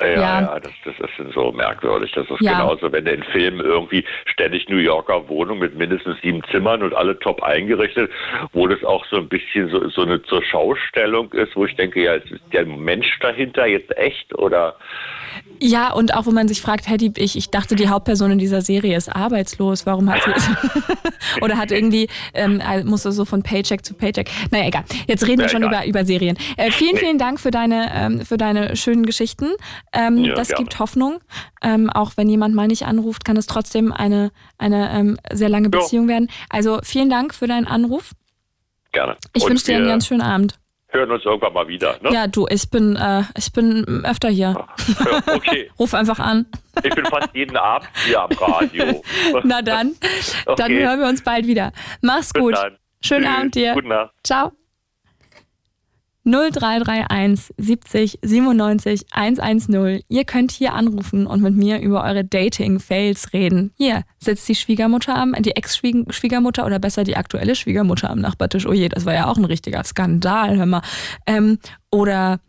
Ja, 0.00 0.06
Ja. 0.06 0.40
ja, 0.40 0.60
das, 0.60 0.72
das 0.84 0.94
ist 0.98 1.32
so 1.34 1.52
merkwürdig. 1.52 2.12
Das 2.12 2.28
ist 2.30 2.40
Ja. 2.40 2.52
genauso, 2.52 2.92
wenn 2.92 3.06
in 3.06 3.22
Filmen 3.24 3.60
irgendwie 3.60 4.04
ständig 4.26 4.68
New 4.68 4.76
Yorker 4.76 5.28
Wohnung 5.28 5.58
mit 5.58 5.74
mindestens 5.74 6.20
sieben 6.20 6.42
Zimmern 6.50 6.82
und 6.82 6.94
alle 6.94 7.18
top 7.18 7.42
eingerichtet, 7.42 8.10
wo 8.52 8.66
das 8.66 8.82
auch 8.84 9.04
so 9.06 9.16
ein 9.16 9.28
bisschen 9.28 9.68
so, 9.70 9.88
so 9.88 10.02
eine 10.02 10.22
zur 10.22 10.42
Schaustellung 10.44 11.32
ist, 11.32 11.56
wo 11.56 11.64
ich 11.64 11.74
denke, 11.76 12.02
ja, 12.02 12.14
ist 12.14 12.32
der 12.52 12.66
Mensch 12.66 13.18
dahinter 13.20 13.66
jetzt 13.66 13.96
echt 13.96 14.34
oder 14.38 14.76
Ja, 15.58 15.92
und 15.92 16.12
auch 16.14 16.26
wo 16.26 16.32
man 16.32 16.48
sich 16.48 16.60
fragt, 16.60 16.86
hey, 16.86 16.98
die, 16.98 17.12
ich, 17.16 17.36
ich 17.36 17.50
dachte, 17.50 17.76
die 17.76 17.88
Hauptperson 17.88 18.30
in 18.32 18.38
dieser 18.38 18.60
Serie 18.60 18.96
ist 18.96 19.08
arbeitslos. 19.08 19.86
Warum 19.86 20.10
hat 20.10 20.20
sie. 20.22 21.40
Oder 21.42 21.56
hat 21.56 21.70
irgendwie, 21.72 22.08
ähm, 22.34 22.60
äh, 22.60 22.84
muss 22.84 23.02
so 23.04 23.24
von 23.24 23.42
Paycheck 23.42 23.84
zu 23.84 23.94
Paycheck. 23.94 24.30
Naja, 24.50 24.66
egal. 24.66 24.84
Jetzt 25.06 25.26
reden 25.26 25.38
wir 25.38 25.46
Ja, 25.46 25.48
schon 25.50 25.62
egal. 25.62 25.84
über, 25.84 26.00
über 26.00 26.04
Serien. 26.04 26.36
Äh, 26.56 26.70
vielen, 26.70 26.96
vielen 26.98 27.18
Dank 27.18 27.40
für 27.40 27.50
deine, 27.50 27.90
ähm, 27.94 28.20
für 28.26 28.36
deine 28.36 28.76
schönen 28.76 29.06
Geschichten. 29.06 29.46
Ähm, 29.94 30.24
Ja, 30.24 30.34
das 30.34 30.48
gerne. 30.48 30.64
gibt 30.64 30.78
Hoffnung. 30.78 31.20
Ähm, 31.62 31.88
auch 31.90 32.12
wenn 32.16 32.28
jemand 32.28 32.54
mal 32.54 32.66
nicht 32.66 32.84
anruft, 32.84 33.24
kann 33.24 33.36
es 33.38 33.46
trotzdem 33.46 33.92
eine, 33.92 34.30
eine 34.58 34.90
ähm, 34.92 35.18
sehr 35.32 35.48
lange 35.48 35.70
Ja. 35.72 35.78
Beziehung 35.80 36.06
werden. 36.08 36.28
Also 36.50 36.80
vielen 36.82 37.08
Dank 37.10 37.34
für 37.34 37.46
deinen 37.46 37.66
Anruf. 37.66 38.12
gerne. 38.92 39.16
Ich 39.34 39.42
Und 39.44 39.50
wünsche 39.50 39.64
dir 39.66 39.76
einen 39.76 39.88
ganz 39.88 40.06
schönen 40.06 40.22
Abend. 40.22 40.58
Hören 40.96 41.10
uns 41.10 41.24
irgendwann 41.24 41.52
mal 41.52 41.68
wieder. 41.68 41.96
Ne? 42.02 42.10
Ja, 42.12 42.26
du, 42.26 42.46
ich 42.48 42.68
bin, 42.70 42.96
äh, 42.96 43.22
ich 43.36 43.52
bin 43.52 44.04
öfter 44.04 44.28
hier. 44.28 44.66
Okay. 45.26 45.70
Ruf 45.78 45.94
einfach 45.94 46.18
an. 46.18 46.46
Ich 46.82 46.94
bin 46.94 47.04
fast 47.06 47.28
jeden 47.34 47.56
Abend 47.56 47.88
hier 48.06 48.20
am 48.22 48.30
Radio. 48.32 49.02
Na 49.44 49.62
dann, 49.62 49.94
dann 50.44 50.54
Okay. 50.54 50.84
hören 50.84 51.00
wir 51.00 51.06
uns 51.08 51.22
bald 51.22 51.46
wieder. 51.46 51.72
Mach's 52.02 52.32
Bis 52.32 52.42
gut. 52.42 52.54
dann. 52.56 52.76
Schönen 53.02 53.24
Tschüss. 53.24 53.36
Abend 53.36 53.54
dir. 53.54 53.74
Gute 53.74 53.88
Nacht. 53.88 54.10
Ciao. 54.24 54.52
0331 56.26 57.54
70 57.56 58.18
97 58.20 59.06
110. 59.12 60.00
Ihr 60.08 60.24
könnt 60.24 60.50
hier 60.50 60.74
anrufen 60.74 61.26
und 61.26 61.40
mit 61.40 61.54
mir 61.54 61.80
über 61.80 62.02
eure 62.02 62.24
Dating-Fails 62.24 63.32
reden. 63.32 63.72
Hier 63.76 64.02
sitzt 64.18 64.48
die 64.48 64.56
Schwiegermutter 64.56 65.16
am, 65.16 65.34
die 65.38 65.54
Ex-Schwiegermutter 65.54 66.66
oder 66.66 66.80
besser 66.80 67.04
die 67.04 67.16
aktuelle 67.16 67.54
Schwiegermutter 67.54 68.10
am 68.10 68.18
Nachbartisch. 68.18 68.66
Oh 68.66 68.72
je, 68.72 68.88
das 68.88 69.06
war 69.06 69.14
ja 69.14 69.28
auch 69.28 69.36
ein 69.36 69.44
richtiger 69.44 69.84
Skandal, 69.84 70.56
hör 70.56 70.66
mal. 70.66 70.82
Ähm, 71.26 71.58
oder 71.92 72.40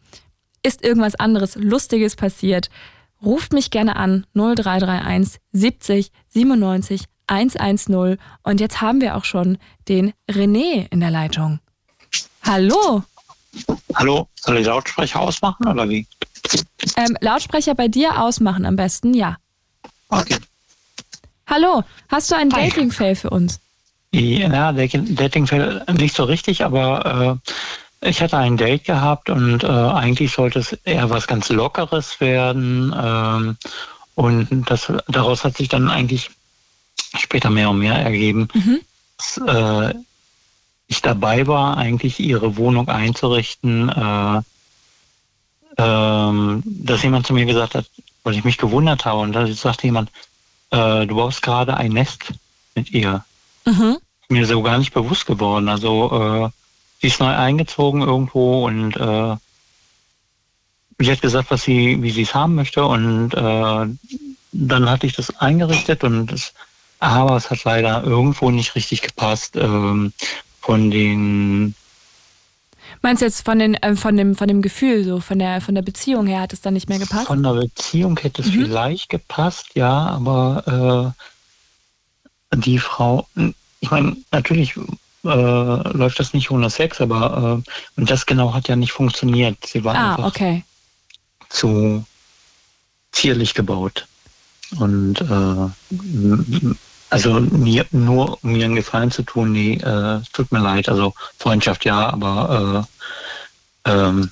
ist 0.63 0.83
irgendwas 0.83 1.15
anderes 1.15 1.55
Lustiges 1.55 2.15
passiert? 2.15 2.71
Ruft 3.23 3.53
mich 3.53 3.69
gerne 3.69 3.95
an 3.95 4.25
0331 4.33 5.39
70 5.51 6.11
97 6.29 7.05
110. 7.27 8.17
Und 8.41 8.59
jetzt 8.59 8.81
haben 8.81 9.01
wir 9.01 9.15
auch 9.15 9.25
schon 9.25 9.59
den 9.87 10.13
René 10.29 10.87
in 10.89 10.99
der 10.99 11.11
Leitung. 11.11 11.59
Hallo. 12.41 13.03
Hallo, 13.95 14.27
soll 14.35 14.57
ich 14.57 14.65
Lautsprecher 14.65 15.19
ausmachen 15.19 15.67
oder 15.67 15.87
wie? 15.89 16.07
Ähm, 16.95 17.17
Lautsprecher 17.21 17.75
bei 17.75 17.87
dir 17.87 18.21
ausmachen 18.21 18.65
am 18.65 18.75
besten, 18.75 19.13
ja. 19.13 19.37
Okay. 20.09 20.37
Hallo, 21.47 21.83
hast 22.09 22.31
du 22.31 22.35
einen. 22.35 22.49
Dating-Fail 22.49 23.15
für 23.15 23.29
uns? 23.29 23.59
Ja, 24.11 24.71
Dating 24.71 25.15
Dating 25.15 25.47
nicht 25.97 26.15
so 26.15 26.23
richtig, 26.23 26.63
aber 26.63 27.39
ich 28.01 28.21
hatte 28.21 28.37
ein 28.37 28.57
Date 28.57 28.85
gehabt 28.85 29.29
und 29.29 29.63
äh, 29.63 29.67
eigentlich 29.67 30.31
sollte 30.31 30.59
es 30.59 30.73
eher 30.83 31.09
was 31.09 31.27
ganz 31.27 31.49
Lockeres 31.49 32.19
werden. 32.19 32.93
Ähm, 32.97 33.57
und 34.15 34.69
das, 34.69 34.91
daraus 35.07 35.43
hat 35.43 35.57
sich 35.57 35.69
dann 35.69 35.89
eigentlich 35.89 36.29
später 37.17 37.49
mehr 37.49 37.69
und 37.69 37.79
mehr 37.79 37.95
ergeben, 37.95 38.47
mhm. 38.53 38.79
dass 39.17 39.37
äh, 39.37 39.93
ich 40.87 41.01
dabei 41.01 41.47
war, 41.47 41.77
eigentlich 41.77 42.19
ihre 42.19 42.57
Wohnung 42.57 42.87
einzurichten, 42.87 43.89
äh, 43.89 44.41
ähm, 45.77 46.63
dass 46.65 47.03
jemand 47.03 47.27
zu 47.27 47.33
mir 47.33 47.45
gesagt 47.45 47.75
hat, 47.75 47.85
weil 48.23 48.35
ich 48.35 48.43
mich 48.43 48.57
gewundert 48.57 49.05
habe, 49.05 49.19
und 49.19 49.33
da 49.33 49.47
sagte 49.47 49.87
jemand, 49.87 50.11
äh, 50.71 51.05
du 51.05 51.15
baust 51.15 51.41
gerade 51.41 51.77
ein 51.77 51.91
Nest 51.91 52.33
mit 52.75 52.91
ihr. 52.91 53.23
Mhm. 53.65 53.97
Mir 54.29 54.45
so 54.45 54.61
gar 54.61 54.77
nicht 54.77 54.93
bewusst 54.93 55.25
geworden. 55.25 55.69
Also 55.69 56.11
äh, 56.45 56.49
sie 57.01 57.07
ist 57.07 57.19
neu 57.19 57.33
eingezogen 57.33 58.01
irgendwo 58.01 58.65
und 58.65 58.95
äh, 58.95 59.35
sie 60.99 61.11
hat 61.11 61.21
gesagt, 61.21 61.51
was 61.51 61.63
sie, 61.63 62.01
wie 62.01 62.11
sie 62.11 62.23
es 62.23 62.33
haben 62.33 62.55
möchte 62.55 62.85
und 62.85 63.33
äh, 63.33 63.87
dann 64.51 64.89
hatte 64.89 65.05
ich 65.05 65.13
das 65.13 65.37
eingerichtet 65.37 66.03
und 66.03 66.27
das, 66.27 66.53
aber 66.99 67.35
es 67.35 67.49
hat 67.49 67.63
leider 67.63 68.03
irgendwo 68.03 68.49
nicht 68.49 68.75
richtig 68.75 69.01
gepasst 69.01 69.55
ähm, 69.55 70.13
von 70.67 70.91
den 70.91 71.75
Meinst 73.01 73.21
du 73.21 73.25
jetzt 73.25 73.45
von, 73.45 73.57
den, 73.59 73.75
äh, 73.75 73.95
von, 73.95 74.17
dem, 74.17 74.35
von 74.35 74.49
dem 74.49 74.61
Gefühl, 74.61 75.05
so 75.05 75.21
von 75.21 75.39
der, 75.39 75.61
von 75.61 75.75
der 75.75 75.81
Beziehung 75.81 76.27
her 76.27 76.41
hat 76.41 76.51
es 76.51 76.59
dann 76.59 76.73
nicht 76.73 76.89
mehr 76.89 76.99
gepasst? 76.99 77.27
Von 77.27 77.41
der 77.41 77.53
Beziehung 77.53 78.17
hätte 78.17 78.41
es 78.41 78.49
mhm. 78.49 78.65
vielleicht 78.65 79.07
gepasst, 79.09 79.67
ja, 79.75 80.07
aber 80.07 81.13
äh, 82.51 82.57
die 82.57 82.79
Frau, 82.79 83.27
ich 83.79 83.91
meine, 83.91 84.17
natürlich 84.31 84.75
äh, 84.75 84.77
läuft 85.23 86.19
das 86.19 86.33
nicht 86.33 86.51
ohne 86.51 86.69
Sex, 86.69 86.99
aber 86.99 87.61
äh, 87.65 87.99
und 87.99 88.09
das 88.09 88.25
genau 88.25 88.53
hat 88.53 88.67
ja 88.67 88.75
nicht 88.75 88.91
funktioniert. 88.91 89.65
Sie 89.65 89.85
war 89.85 89.95
ah, 89.95 90.15
einfach 90.15 90.25
okay. 90.25 90.63
zu 91.47 92.03
zierlich 93.13 93.53
gebaut. 93.53 94.05
Und 94.79 95.21
äh, 95.21 95.69
also 97.09 97.39
mir, 97.39 97.85
nur 97.91 98.37
um 98.43 98.51
mir 98.51 98.65
einen 98.65 98.75
Gefallen 98.75 99.11
zu 99.11 99.23
tun, 99.23 99.51
nee, 99.51 99.75
äh, 99.75 100.19
tut 100.33 100.51
mir 100.51 100.59
leid. 100.59 100.89
Also 100.89 101.13
Freundschaft 101.37 101.85
ja, 101.85 102.09
aber 102.09 102.87
äh, 103.85 103.91
ähm, 103.91 104.31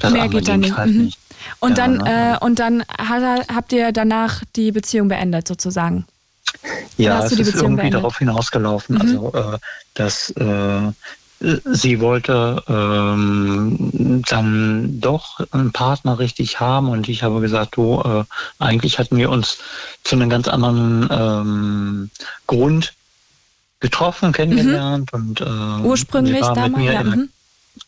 das 0.00 0.12
Mehr 0.12 0.28
geht 0.28 0.48
da 0.48 0.56
nicht. 0.56 0.76
Halt 0.76 0.92
mhm. 0.92 1.04
nicht. 1.04 1.18
Und 1.60 1.78
ja, 1.78 1.86
dann, 1.86 1.96
ne? 1.98 2.38
äh, 2.40 2.44
und 2.44 2.58
dann 2.58 2.82
hat, 2.98 3.48
habt 3.48 3.72
ihr 3.72 3.92
danach 3.92 4.42
die 4.56 4.72
Beziehung 4.72 5.08
beendet 5.08 5.46
sozusagen? 5.46 6.06
Ja, 6.96 7.24
es 7.24 7.32
ist 7.32 7.54
irgendwie 7.54 7.82
beendet? 7.82 7.94
darauf 7.94 8.18
hinausgelaufen, 8.18 8.96
mhm. 8.96 9.00
also 9.00 9.32
äh, 9.34 9.58
dass 9.94 10.30
äh, 10.30 10.92
sie 11.40 12.00
wollte 12.00 12.62
ähm, 12.68 14.22
dann 14.28 15.00
doch 15.00 15.40
einen 15.52 15.72
Partner 15.72 16.18
richtig 16.18 16.58
haben 16.58 16.88
und 16.88 17.08
ich 17.08 17.22
habe 17.22 17.40
gesagt, 17.40 17.76
du, 17.76 18.00
äh, 18.00 18.24
eigentlich 18.58 18.98
hatten 18.98 19.16
wir 19.16 19.30
uns 19.30 19.58
zu 20.04 20.16
einem 20.16 20.30
ganz 20.30 20.48
anderen 20.48 21.08
ähm, 21.10 22.10
Grund 22.46 22.94
getroffen, 23.80 24.32
kennengelernt 24.32 25.12
mhm. 25.12 25.18
und 25.18 25.40
äh, 25.40 25.86
ursprünglich 25.86 26.40
damals. 26.40 26.84
Ja. 26.84 27.02
Der, 27.02 27.04
mhm. 27.04 27.28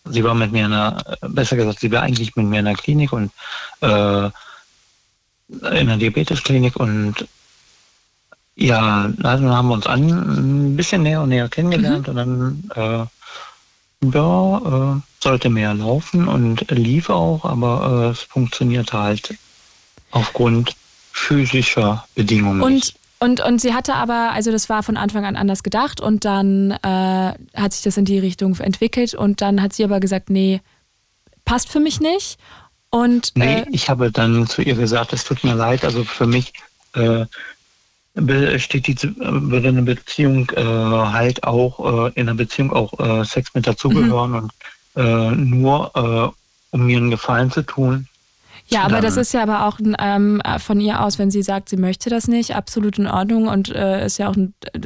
Sie 0.04 0.22
war 0.22 0.34
mit 0.34 0.52
mir 0.52 0.66
in 0.66 0.70
der, 0.70 1.18
besser 1.22 1.56
gesagt, 1.56 1.80
sie 1.80 1.90
war 1.90 2.02
eigentlich 2.02 2.36
mit 2.36 2.46
mir 2.46 2.60
in 2.60 2.66
der 2.66 2.74
Klinik 2.74 3.12
und 3.12 3.32
äh, 3.80 4.26
in 5.48 5.86
der 5.88 5.96
Diabetesklinik 5.96 6.76
und 6.76 7.26
ja, 8.54 9.10
dann 9.18 9.50
haben 9.50 9.68
wir 9.68 9.74
uns 9.74 9.86
an, 9.86 10.08
ein 10.08 10.76
bisschen 10.76 11.02
näher 11.02 11.22
und 11.22 11.30
näher 11.30 11.48
kennengelernt 11.48 12.06
mhm. 12.06 12.10
und 12.10 12.16
dann 12.16 12.70
äh, 12.76 13.06
ja, 14.02 14.96
äh, 14.96 15.00
sollte 15.22 15.50
mehr 15.50 15.74
laufen 15.74 16.28
und 16.28 16.70
lief 16.70 17.10
auch, 17.10 17.44
aber 17.44 18.06
äh, 18.06 18.10
es 18.10 18.20
funktioniert 18.20 18.92
halt 18.92 19.36
aufgrund 20.10 20.74
physischer 21.12 22.06
Bedingungen. 22.14 22.62
Und, 22.62 22.94
und, 23.18 23.40
und 23.40 23.60
sie 23.60 23.74
hatte 23.74 23.94
aber, 23.94 24.32
also 24.32 24.50
das 24.50 24.68
war 24.68 24.82
von 24.82 24.96
Anfang 24.96 25.24
an 25.26 25.36
anders 25.36 25.62
gedacht 25.62 26.00
und 26.00 26.24
dann 26.24 26.70
äh, 26.70 27.34
hat 27.54 27.72
sich 27.72 27.82
das 27.82 27.96
in 27.96 28.06
die 28.06 28.18
Richtung 28.18 28.56
entwickelt 28.56 29.14
und 29.14 29.42
dann 29.42 29.60
hat 29.60 29.74
sie 29.74 29.84
aber 29.84 30.00
gesagt, 30.00 30.30
nee, 30.30 30.60
passt 31.44 31.68
für 31.68 31.80
mich 31.80 32.00
nicht. 32.00 32.38
Und, 32.88 33.32
nee, 33.34 33.60
äh, 33.60 33.66
ich 33.70 33.90
habe 33.90 34.10
dann 34.10 34.46
zu 34.46 34.62
ihr 34.62 34.74
gesagt, 34.74 35.12
es 35.12 35.24
tut 35.24 35.44
mir 35.44 35.54
leid, 35.54 35.84
also 35.84 36.04
für 36.04 36.26
mich 36.26 36.54
äh, 36.94 37.26
steht 38.58 38.86
die, 38.86 38.96
würde 39.18 39.68
eine 39.68 39.82
Beziehung 39.82 40.50
äh, 40.50 40.62
halt 40.62 41.44
auch 41.44 42.08
äh, 42.08 42.12
in 42.14 42.28
einer 42.28 42.36
Beziehung 42.36 42.72
auch 42.72 42.98
äh, 42.98 43.24
Sex 43.24 43.54
mit 43.54 43.66
dazugehören 43.66 44.30
mhm. 44.30 44.36
und 44.36 44.52
äh, 44.96 45.30
nur 45.30 45.90
äh, 45.94 46.76
um 46.76 46.86
mir 46.86 46.98
einen 46.98 47.10
Gefallen 47.10 47.50
zu 47.50 47.62
tun. 47.62 48.06
Ja, 48.66 48.84
aber 48.84 49.00
das 49.00 49.16
ist 49.16 49.32
ja 49.32 49.42
aber 49.42 49.66
auch 49.66 49.80
ähm, 49.98 50.40
von 50.58 50.80
ihr 50.80 51.02
aus, 51.02 51.18
wenn 51.18 51.32
sie 51.32 51.42
sagt, 51.42 51.68
sie 51.68 51.76
möchte 51.76 52.08
das 52.08 52.28
nicht, 52.28 52.54
absolut 52.54 52.98
in 52.98 53.08
Ordnung 53.08 53.48
und 53.48 53.68
äh, 53.70 54.06
ist 54.06 54.18
ja 54.18 54.28
auch 54.28 54.36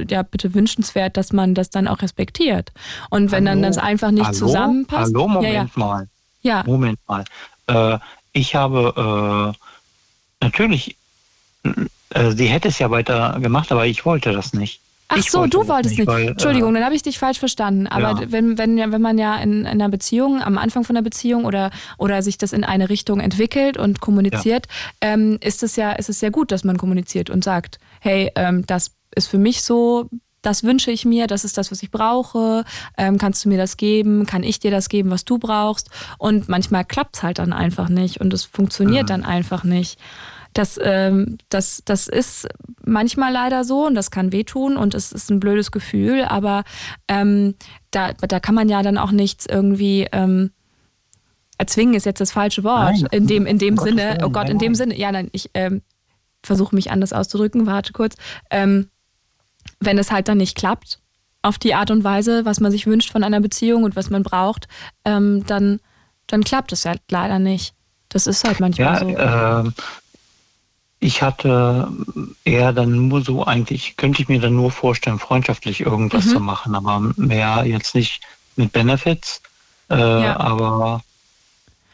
ja 0.09 0.23
bitte 0.23 0.55
wünschenswert, 0.55 1.19
dass 1.19 1.35
man 1.35 1.55
das 1.55 1.69
dann 1.69 1.87
auch 1.87 2.01
respektiert. 2.01 2.73
Und 3.11 3.31
wenn 3.31 3.47
hallo, 3.47 3.61
dann 3.61 3.63
das 3.63 3.77
einfach 3.77 4.11
nicht 4.11 4.25
hallo, 4.25 4.39
zusammenpasst. 4.39 5.13
Hallo, 5.15 5.29
Moment 5.29 5.53
ja, 5.53 5.63
ja. 5.65 5.69
mal. 5.75 6.09
Ja. 6.41 6.63
Moment 6.65 6.99
mal. 7.07 7.25
Äh, 7.67 7.99
ich 8.33 8.55
habe 8.55 9.53
äh, 10.41 10.45
natürlich 10.45 10.97
äh, 12.15 12.33
sie 12.33 12.47
hätte 12.47 12.69
es 12.69 12.79
ja 12.79 12.91
weiter 12.91 13.39
gemacht, 13.41 13.71
aber 13.73 13.87
ich 13.87 14.05
wollte 14.05 14.33
das 14.33 14.55
nicht. 14.55 14.81
Ach 15.09 15.19
ich 15.19 15.31
so, 15.31 15.41
wollte 15.41 15.59
du 15.59 15.69
wolltest 15.69 15.99
nicht. 15.99 16.07
Weil, 16.07 16.29
Entschuldigung, 16.29 16.71
äh, 16.71 16.79
dann 16.79 16.85
habe 16.85 16.95
ich 16.95 17.03
dich 17.03 17.19
falsch 17.19 17.39
verstanden. 17.39 17.87
Aber 17.87 18.23
ja. 18.23 18.33
wenn, 18.33 18.57
wenn, 18.57 18.77
wenn 18.77 19.03
man 19.03 19.19
ja 19.19 19.37
in, 19.37 19.61
in, 19.61 19.67
einer 19.67 19.89
Beziehung, 19.89 20.41
am 20.41 20.57
Anfang 20.57 20.85
von 20.85 20.97
einer 20.97 21.05
Beziehung 21.05 21.45
oder, 21.45 21.71
oder 21.99 22.23
sich 22.23 22.39
das 22.39 22.53
in 22.53 22.65
eine 22.65 22.89
Richtung 22.89 23.21
entwickelt 23.21 23.77
und 23.77 24.01
kommuniziert, 24.01 24.67
ja. 25.03 25.13
ähm, 25.13 25.39
ist 25.43 25.63
es 25.63 25.77
ja, 25.77 25.93
ist 25.93 26.09
es 26.09 26.21
ja 26.21 26.31
gut, 26.31 26.53
dass 26.53 26.65
man 26.65 26.79
kommuniziert 26.79 27.29
und 27.29 27.45
sagt, 27.45 27.79
hey, 28.01 28.31
ähm, 28.35 28.65
das 28.67 28.93
ist 29.15 29.29
für 29.29 29.39
mich 29.39 29.63
so, 29.63 30.09
das 30.41 30.65
wünsche 30.65 30.91
ich 30.91 31.05
mir, 31.05 31.27
das 31.27 31.45
ist 31.45 31.59
das, 31.59 31.71
was 31.71 31.83
ich 31.83 31.91
brauche. 31.91 32.65
Ähm, 32.97 33.19
kannst 33.19 33.45
du 33.45 33.49
mir 33.49 33.59
das 33.59 33.77
geben? 33.77 34.27
Kann 34.27 34.43
ich 34.43 34.59
dir 34.59 34.71
das 34.71 34.89
geben, 34.89 35.11
was 35.11 35.25
du 35.25 35.39
brauchst? 35.39 35.91
Und 36.19 36.49
manchmal 36.49 36.85
klappt 36.85 37.17
es 37.17 37.23
halt 37.23 37.39
dann 37.39 37.53
einfach 37.53 37.89
nicht 37.89 38.21
und 38.21 38.33
es 38.33 38.45
funktioniert 38.45 39.05
mhm. 39.05 39.09
dann 39.09 39.25
einfach 39.25 39.65
nicht. 39.65 39.99
Das, 40.55 40.79
ähm, 40.81 41.39
das, 41.49 41.83
das 41.85 42.09
ist 42.09 42.49
manchmal 42.85 43.33
leider 43.33 43.65
so 43.65 43.87
und 43.87 43.95
das 43.95 44.11
kann 44.11 44.33
wehtun 44.33 44.77
und 44.77 44.95
es 44.95 45.13
ist 45.13 45.31
ein 45.31 45.41
blödes 45.41 45.73
Gefühl, 45.73 46.25
aber 46.25 46.65
ähm, 47.09 47.55
da, 47.91 48.13
da 48.13 48.41
kann 48.41 48.55
man 48.55 48.69
ja 48.69 48.83
dann 48.83 48.97
auch 48.97 49.11
nichts 49.11 49.47
irgendwie. 49.47 50.09
Ähm, 50.13 50.51
erzwingen 51.59 51.95
ist 51.95 52.07
jetzt 52.07 52.21
das 52.21 52.33
falsche 52.33 52.65
Wort. 52.65 52.97
Nein. 53.01 53.09
In 53.11 53.27
dem, 53.27 53.47
in 53.47 53.59
dem 53.59 53.79
oh 53.79 53.83
Sinne, 53.83 54.19
oh 54.25 54.31
Gott, 54.31 54.49
in 54.49 54.59
dem 54.59 54.75
Sinne, 54.75 54.97
ja, 54.99 55.13
nein, 55.13 55.29
ich 55.33 55.51
ähm, 55.55 55.83
versuche 56.43 56.75
mich 56.75 56.91
anders 56.91 57.13
auszudrücken, 57.13 57.67
warte 57.67 57.93
kurz. 57.93 58.17
Ähm, 58.51 58.89
wenn 59.81 59.99
es 59.99 60.11
halt 60.11 60.29
dann 60.29 60.39
nicht 60.39 60.57
klappt, 60.57 61.01
auf 61.43 61.59
die 61.59 61.75
Art 61.75 61.91
und 61.91 62.05
Weise, 62.05 62.45
was 62.45 62.61
man 62.61 62.73
sich 62.73 62.87
wünscht 62.87 63.13
von 63.13 63.23
einer 63.23 63.41
Beziehung 63.41 63.85
und 63.85 63.97
was 63.97 64.09
man 64.09 64.23
braucht, 64.23 64.67
ähm, 65.05 65.45
dann, 65.47 65.79
dann 66.27 66.43
klappt 66.43 66.73
es 66.73 66.87
halt 66.87 67.03
leider 67.11 67.39
nicht. 67.39 67.75
Das 68.09 68.27
ist 68.27 68.45
halt 68.45 68.61
manchmal 68.61 68.95
ja, 69.09 69.63
so. 69.63 69.69
Äh, 69.69 69.73
ich 71.05 71.21
hatte 71.21 71.89
eher 72.45 72.73
dann 72.73 73.09
nur 73.09 73.23
so 73.23 73.45
eigentlich, 73.45 73.99
könnte 73.99 74.23
ich 74.23 74.29
mir 74.29 74.41
dann 74.41 74.57
nur 74.57 74.71
vorstellen, 74.71 75.19
freundschaftlich 75.19 75.83
irgendwas 75.83 76.25
mhm. 76.25 76.31
zu 76.31 76.41
machen, 76.41 76.75
aber 76.75 77.13
mehr 77.17 77.65
jetzt 77.67 77.95
nicht 77.95 78.23
mit 78.57 78.73
Benefits. 78.73 79.43
Äh, 79.91 79.97
ja. 79.99 80.41
Aber 80.41 81.03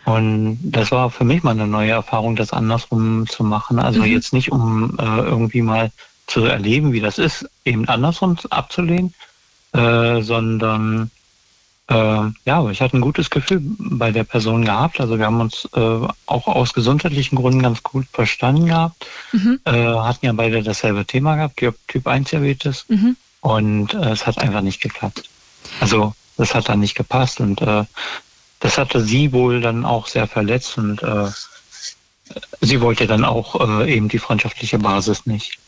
und 0.05 0.59
das 0.63 0.93
war 0.93 1.11
für 1.11 1.25
mich 1.25 1.43
mal 1.43 1.51
eine 1.51 1.67
neue 1.67 1.91
Erfahrung, 1.91 2.37
das 2.37 2.53
andersrum 2.53 3.27
zu 3.27 3.43
machen. 3.43 3.81
Also 3.81 4.01
mhm. 4.01 4.07
jetzt 4.07 4.33
nicht, 4.33 4.53
um 4.53 4.97
äh, 4.99 5.03
irgendwie 5.03 5.63
mal 5.63 5.91
zu 6.29 6.45
erleben, 6.45 6.93
wie 6.93 7.01
das 7.01 7.19
ist, 7.19 7.51
eben 7.65 7.89
andersrum 7.89 8.39
abzulehnen, 8.51 9.13
äh, 9.73 10.23
sondern 10.23 11.03
äh, 11.05 11.20
ja, 11.93 12.59
aber 12.59 12.71
ich 12.71 12.81
hatte 12.81 12.97
ein 12.97 13.01
gutes 13.01 13.31
Gefühl 13.31 13.61
bei 13.79 14.13
der 14.13 14.23
Person 14.23 14.65
gehabt. 14.65 15.01
Also 15.01 15.19
wir 15.19 15.27
haben 15.27 15.41
uns 15.41 15.69
äh, 15.75 15.81
auch 16.27 16.47
aus 16.47 16.73
gesundheitlichen 16.73 17.35
Gründen 17.35 17.63
ganz 17.63 17.83
gut 17.83 18.07
verstanden 18.13 18.67
gehabt. 18.67 19.07
Mhm. 19.33 19.59
Äh, 19.65 19.73
hatten 19.73 20.25
ja 20.25 20.33
beide 20.33 20.63
dasselbe 20.63 21.05
Thema 21.05 21.35
gehabt, 21.35 21.61
Typ 21.89 22.07
1 22.07 22.31
Diabetes. 22.31 22.85
Mhm. 22.89 23.17
Und 23.41 23.95
äh, 23.95 24.11
es 24.11 24.25
hat 24.25 24.39
einfach 24.39 24.61
nicht 24.61 24.81
geklappt. 24.81 25.25
Also 25.81 26.15
das 26.37 26.55
hat 26.55 26.69
dann 26.69 26.79
nicht 26.79 26.95
gepasst 26.95 27.41
und 27.41 27.61
äh, 27.61 27.85
das 28.61 28.79
hatte 28.79 29.01
sie 29.01 29.33
wohl 29.33 29.61
dann 29.61 29.85
auch 29.85 30.07
sehr 30.07 30.29
verletzt 30.29 30.79
und 30.79 31.03
äh, 31.03 31.29
sie 32.61 32.81
wollte 32.81 33.07
dann 33.09 33.25
auch 33.25 33.85
eben 33.87 34.09
die 34.09 34.19
freundschaftliche 34.19 34.79
Basis 34.79 35.27
nicht. 35.27 35.59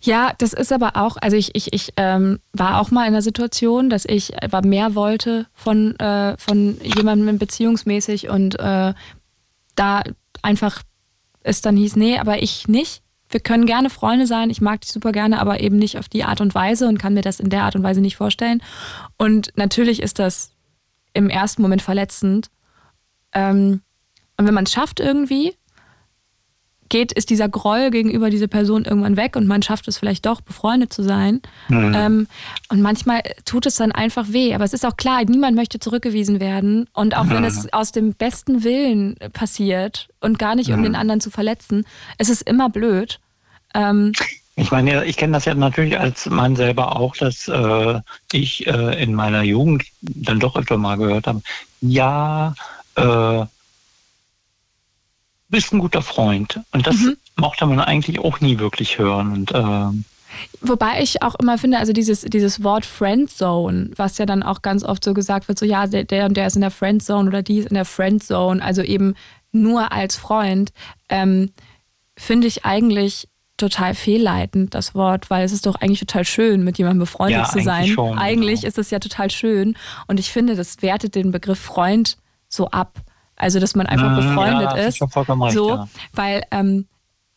Ja, 0.00 0.32
das 0.38 0.52
ist 0.52 0.72
aber 0.72 0.96
auch, 0.96 1.16
also 1.20 1.36
ich, 1.36 1.54
ich, 1.54 1.72
ich 1.72 1.92
ähm, 1.96 2.40
war 2.52 2.80
auch 2.80 2.90
mal 2.90 3.06
in 3.06 3.12
der 3.12 3.22
Situation, 3.22 3.90
dass 3.90 4.04
ich 4.04 4.42
aber 4.42 4.66
mehr 4.66 4.94
wollte 4.94 5.46
von, 5.54 5.98
äh, 5.98 6.36
von 6.36 6.78
jemandem 6.82 7.38
beziehungsmäßig 7.38 8.28
und 8.28 8.58
äh, 8.58 8.94
da 9.74 10.02
einfach 10.42 10.82
es 11.42 11.60
dann 11.60 11.76
hieß, 11.76 11.96
nee, 11.96 12.18
aber 12.18 12.42
ich 12.42 12.68
nicht. 12.68 13.02
Wir 13.28 13.40
können 13.40 13.64
gerne 13.66 13.88
Freunde 13.88 14.26
sein, 14.26 14.50
ich 14.50 14.60
mag 14.60 14.82
dich 14.82 14.92
super 14.92 15.10
gerne, 15.10 15.40
aber 15.40 15.60
eben 15.60 15.78
nicht 15.78 15.98
auf 15.98 16.08
die 16.08 16.24
Art 16.24 16.40
und 16.40 16.54
Weise 16.54 16.86
und 16.86 16.98
kann 16.98 17.14
mir 17.14 17.22
das 17.22 17.40
in 17.40 17.48
der 17.48 17.62
Art 17.62 17.74
und 17.74 17.82
Weise 17.82 18.00
nicht 18.00 18.16
vorstellen. 18.16 18.62
Und 19.16 19.52
natürlich 19.56 20.02
ist 20.02 20.18
das 20.18 20.52
im 21.14 21.30
ersten 21.30 21.62
Moment 21.62 21.82
verletzend. 21.82 22.50
Ähm, 23.32 23.80
und 24.36 24.46
wenn 24.46 24.54
man 24.54 24.64
es 24.64 24.72
schafft 24.72 25.00
irgendwie, 25.00 25.54
geht, 26.92 27.10
ist 27.10 27.30
dieser 27.30 27.48
Groll 27.48 27.90
gegenüber 27.90 28.28
dieser 28.28 28.46
Person 28.46 28.84
irgendwann 28.84 29.16
weg 29.16 29.34
und 29.34 29.46
man 29.46 29.62
schafft 29.62 29.88
es 29.88 29.96
vielleicht 29.96 30.26
doch, 30.26 30.42
befreundet 30.42 30.92
zu 30.92 31.02
sein. 31.02 31.40
Mhm. 31.68 31.94
Ähm, 31.96 32.26
und 32.68 32.82
manchmal 32.82 33.22
tut 33.46 33.64
es 33.66 33.76
dann 33.76 33.92
einfach 33.92 34.26
weh. 34.28 34.54
Aber 34.54 34.64
es 34.64 34.74
ist 34.74 34.84
auch 34.84 34.96
klar, 34.96 35.24
niemand 35.24 35.56
möchte 35.56 35.80
zurückgewiesen 35.80 36.38
werden. 36.38 36.88
Und 36.92 37.16
auch 37.16 37.24
mhm. 37.24 37.30
wenn 37.30 37.44
es 37.44 37.72
aus 37.72 37.92
dem 37.92 38.12
besten 38.12 38.62
Willen 38.62 39.16
passiert 39.32 40.08
und 40.20 40.38
gar 40.38 40.54
nicht, 40.54 40.70
um 40.70 40.80
mhm. 40.80 40.84
den 40.84 40.94
anderen 40.94 41.22
zu 41.22 41.30
verletzen, 41.30 41.86
es 42.18 42.28
ist 42.28 42.42
immer 42.42 42.68
blöd. 42.68 43.20
Ähm, 43.74 44.12
ich 44.54 44.70
meine, 44.70 45.06
ich 45.06 45.16
kenne 45.16 45.32
das 45.32 45.46
ja 45.46 45.54
natürlich 45.54 45.98
als 45.98 46.26
Mann 46.26 46.56
selber 46.56 46.96
auch, 46.96 47.16
dass 47.16 47.48
äh, 47.48 48.00
ich 48.32 48.66
äh, 48.66 49.02
in 49.02 49.14
meiner 49.14 49.42
Jugend 49.42 49.84
dann 50.02 50.40
doch 50.40 50.56
öfter 50.56 50.76
mal 50.76 50.98
gehört 50.98 51.26
habe, 51.26 51.40
ja, 51.80 52.54
äh, 52.96 53.46
bist 55.52 55.72
ein 55.72 55.78
guter 55.78 56.02
Freund. 56.02 56.58
Und 56.72 56.86
das 56.88 56.96
mhm. 56.96 57.16
mochte 57.36 57.66
man 57.66 57.78
eigentlich 57.78 58.18
auch 58.18 58.40
nie 58.40 58.58
wirklich 58.58 58.98
hören. 58.98 59.32
Und 59.32 59.52
äh, 59.52 60.04
Wobei 60.62 61.02
ich 61.02 61.22
auch 61.22 61.34
immer 61.36 61.58
finde, 61.58 61.78
also 61.78 61.92
dieses, 61.92 62.22
dieses 62.22 62.64
Wort 62.64 62.86
Friendzone, 62.86 63.90
was 63.96 64.18
ja 64.18 64.26
dann 64.26 64.42
auch 64.42 64.62
ganz 64.62 64.82
oft 64.82 65.04
so 65.04 65.14
gesagt 65.14 65.46
wird, 65.46 65.58
so 65.58 65.66
ja, 65.66 65.86
der, 65.86 66.04
der 66.04 66.24
und 66.24 66.36
der 66.36 66.46
ist 66.46 66.56
in 66.56 66.62
der 66.62 66.70
Friendzone 66.70 67.28
oder 67.28 67.42
die 67.42 67.58
ist 67.58 67.68
in 67.68 67.74
der 67.74 67.84
Friendzone, 67.84 68.64
also 68.64 68.82
eben 68.82 69.14
nur 69.52 69.92
als 69.92 70.16
Freund, 70.16 70.72
ähm, 71.10 71.50
finde 72.16 72.46
ich 72.46 72.64
eigentlich 72.64 73.28
total 73.58 73.94
fehlleitend, 73.94 74.74
das 74.74 74.94
Wort, 74.94 75.28
weil 75.28 75.44
es 75.44 75.52
ist 75.52 75.66
doch 75.66 75.76
eigentlich 75.76 76.00
total 76.00 76.24
schön, 76.24 76.64
mit 76.64 76.78
jemandem 76.78 77.00
befreundet 77.00 77.42
ja, 77.42 77.44
zu 77.44 77.60
sein. 77.60 77.88
Schon, 77.88 78.18
eigentlich 78.18 78.62
genau. 78.62 78.68
ist 78.68 78.78
es 78.78 78.90
ja 78.90 78.98
total 78.98 79.30
schön 79.30 79.76
und 80.06 80.18
ich 80.18 80.32
finde, 80.32 80.56
das 80.56 80.80
wertet 80.80 81.14
den 81.14 81.30
Begriff 81.30 81.60
Freund 81.60 82.16
so 82.48 82.68
ab. 82.68 83.02
Also, 83.42 83.58
dass 83.58 83.74
man 83.74 83.86
einfach 83.86 84.10
mhm, 84.10 84.16
befreundet 84.16 84.70
ja, 84.70 84.76
ist. 84.76 85.00
ist 85.00 85.16
recht, 85.16 85.52
so, 85.52 85.70
ja. 85.70 85.88
weil 86.12 86.44
ähm, 86.52 86.86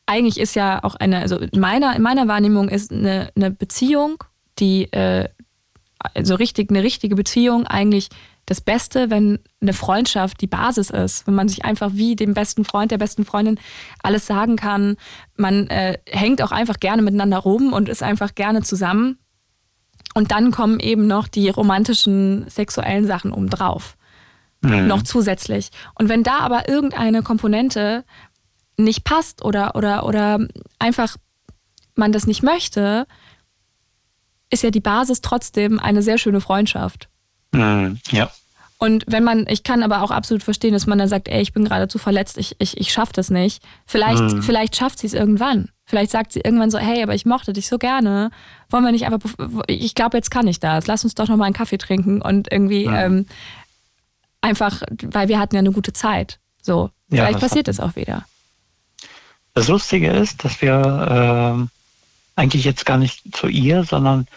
eigentlich 0.06 0.40
ist 0.40 0.56
ja 0.56 0.84
auch 0.84 0.94
eine, 0.94 1.22
also 1.22 1.38
in 1.38 1.60
meiner, 1.60 1.96
in 1.96 2.04
meiner 2.04 2.28
Wahrnehmung 2.28 2.70
ist 2.70 2.92
eine, 2.92 3.32
eine 3.36 3.50
Beziehung, 3.50 4.24
die 4.60 4.84
äh, 4.92 5.28
also 6.14 6.36
richtig, 6.36 6.70
eine 6.70 6.84
richtige 6.84 7.16
Beziehung 7.16 7.66
eigentlich 7.66 8.10
das 8.46 8.62
Beste, 8.62 9.10
wenn 9.10 9.40
eine 9.62 9.74
Freundschaft 9.74 10.40
die 10.42 10.48
Basis 10.48 10.92
ist, 10.92 11.26
wenn 11.26 11.34
man 11.34 11.50
sich 11.50 11.66
einfach 11.66 11.90
wie 11.94 12.16
dem 12.16 12.36
besten 12.36 12.66
Freund, 12.66 12.92
der 12.92 13.00
besten 13.00 13.26
Freundin 13.26 13.60
alles 14.04 14.28
sagen 14.28 14.58
kann. 14.58 14.98
Man 15.36 15.68
äh, 15.70 15.98
hängt 16.08 16.44
auch 16.44 16.52
einfach 16.52 16.80
gerne 16.80 17.02
miteinander 17.02 17.40
rum 17.40 17.74
und 17.74 17.90
ist 17.90 18.04
einfach 18.04 18.36
gerne 18.36 18.62
zusammen. 18.62 19.18
Und 20.14 20.32
dann 20.32 20.52
kommen 20.52 20.80
eben 20.80 21.08
noch 21.08 21.28
die 21.28 21.50
romantischen 21.50 22.48
sexuellen 22.48 23.08
Sachen 23.08 23.32
obendrauf 23.32 23.98
mhm. 24.66 24.88
noch 24.88 25.04
zusätzlich. 25.04 25.70
Und 25.96 26.10
wenn 26.10 26.24
da 26.24 26.40
aber 26.40 26.68
irgendeine 26.68 27.24
Komponente 27.24 28.04
nicht 28.78 29.04
passt 29.04 29.44
oder, 29.44 29.76
oder, 29.76 30.06
oder 30.06 30.40
einfach 30.80 31.16
man 31.96 32.12
das 32.12 32.28
nicht 32.28 32.44
möchte, 32.44 33.08
ist 34.50 34.64
ja 34.64 34.72
die 34.72 34.82
Basis 34.82 35.22
trotzdem 35.22 35.80
eine 35.80 36.02
sehr 36.02 36.18
schöne 36.18 36.42
Freundschaft. 36.42 37.10
Mhm. 37.52 38.00
Ja. 38.12 38.30
Und 38.78 39.06
wenn 39.08 39.24
man, 39.24 39.48
ich 39.48 39.64
kann 39.64 39.84
aber 39.84 40.02
auch 40.04 40.12
absolut 40.12 40.44
verstehen, 40.44 40.74
dass 40.74 40.86
man 40.86 40.98
dann 40.98 41.08
sagt, 41.08 41.30
ey, 41.30 41.42
ich 41.42 41.54
bin 41.54 41.64
gerade 41.64 41.88
zu 41.88 41.98
verletzt, 41.98 42.38
ich, 42.38 42.56
ich, 42.60 42.78
ich 42.78 42.92
schaffe 42.92 43.14
das 43.14 43.30
nicht. 43.30 43.64
Vielleicht, 43.86 44.22
mhm. 44.22 44.44
vielleicht 44.44 44.76
schafft 44.76 45.00
sie 45.00 45.08
es 45.08 45.14
irgendwann. 45.14 45.70
Vielleicht 45.86 46.12
sagt 46.12 46.34
sie 46.34 46.42
irgendwann 46.42 46.72
so, 46.72 46.78
hey, 46.78 47.02
aber 47.02 47.16
ich 47.16 47.26
mochte 47.26 47.54
dich 47.54 47.68
so 47.68 47.78
gerne. 47.78 48.32
Wollen 48.70 48.84
wir 48.84 48.92
nicht 48.92 49.06
einfach, 49.06 49.20
ich 49.68 49.96
glaube, 49.96 50.18
jetzt 50.18 50.30
kann 50.30 50.48
ich 50.48 50.60
das. 50.60 50.88
Lass 50.88 51.04
uns 51.04 51.16
doch 51.16 51.30
noch 51.30 51.38
mal 51.38 51.46
einen 51.46 51.54
Kaffee 51.54 51.78
trinken 51.78 52.22
und 52.22 52.52
irgendwie 52.52 52.88
mhm. 52.88 52.96
ähm, 52.96 53.26
Einfach, 54.46 54.84
weil 55.02 55.28
wir 55.28 55.40
hatten 55.40 55.56
ja 55.56 55.60
eine 55.60 55.72
gute 55.72 55.92
Zeit. 55.92 56.38
So, 56.62 56.92
ja, 57.10 57.26
vielleicht 57.26 57.40
passiert 57.40 57.68
es 57.68 57.80
auch 57.80 57.96
wieder. 57.96 58.26
Das 59.56 59.70
Lustige 59.70 60.12
ist, 60.12 60.46
dass 60.46 60.62
wir 60.62 61.68
äh, 62.38 62.40
eigentlich 62.40 62.64
jetzt 62.64 62.86
gar 62.86 63.00
nicht 63.00 63.36
zu 63.36 63.48
ihr, 63.48 63.86
sondern 63.86 64.28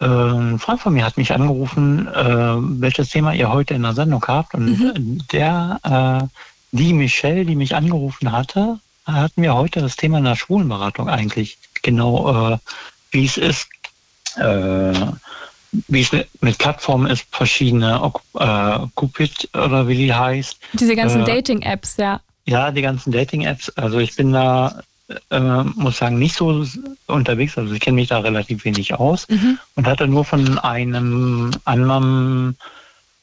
äh, 0.00 0.06
ein 0.06 0.58
Freund 0.58 0.82
von 0.82 0.92
mir 0.92 1.02
hat 1.02 1.16
mich 1.16 1.32
angerufen, 1.32 2.08
äh, 2.08 2.56
welches 2.82 3.08
Thema 3.08 3.32
ihr 3.32 3.48
heute 3.50 3.72
in 3.72 3.84
der 3.84 3.94
Sendung 3.94 4.22
habt. 4.28 4.52
Und 4.52 4.78
mhm. 4.78 5.22
der, 5.32 5.80
äh, 5.82 6.26
die 6.72 6.92
Michelle, 6.92 7.46
die 7.46 7.56
mich 7.56 7.74
angerufen 7.74 8.30
hatte, 8.32 8.80
hatten 9.06 9.40
wir 9.40 9.54
heute 9.54 9.80
das 9.80 9.96
Thema 9.96 10.18
in 10.18 10.24
der 10.24 10.36
Schwulenberatung 10.36 11.08
eigentlich 11.08 11.56
genau, 11.82 12.52
äh, 12.52 12.58
wie 13.12 13.24
es 13.24 13.38
ist, 13.38 13.66
äh, 14.36 14.92
wie 15.72 16.00
es 16.00 16.12
mit 16.12 16.58
Plattformen 16.58 17.10
ist, 17.10 17.26
verschiedene, 17.30 18.12
äh, 18.38 18.78
Cupid 18.94 19.50
oder 19.54 19.86
wie 19.88 19.96
die 19.96 20.14
heißt. 20.14 20.58
Diese 20.74 20.96
ganzen 20.96 21.22
äh, 21.22 21.26
Dating-Apps, 21.26 21.96
ja. 21.98 22.20
Ja, 22.46 22.70
die 22.70 22.82
ganzen 22.82 23.12
Dating-Apps. 23.12 23.70
Also 23.70 23.98
ich 23.98 24.16
bin 24.16 24.32
da, 24.32 24.80
äh, 25.30 25.40
muss 25.40 25.98
sagen, 25.98 26.18
nicht 26.18 26.34
so 26.34 26.64
unterwegs. 27.06 27.58
Also 27.58 27.74
ich 27.74 27.80
kenne 27.80 27.96
mich 27.96 28.08
da 28.08 28.20
relativ 28.20 28.64
wenig 28.64 28.94
aus 28.94 29.28
mhm. 29.28 29.58
und 29.74 29.86
hatte 29.86 30.06
nur 30.06 30.24
von 30.24 30.58
einem 30.58 31.50
anderen 31.64 32.56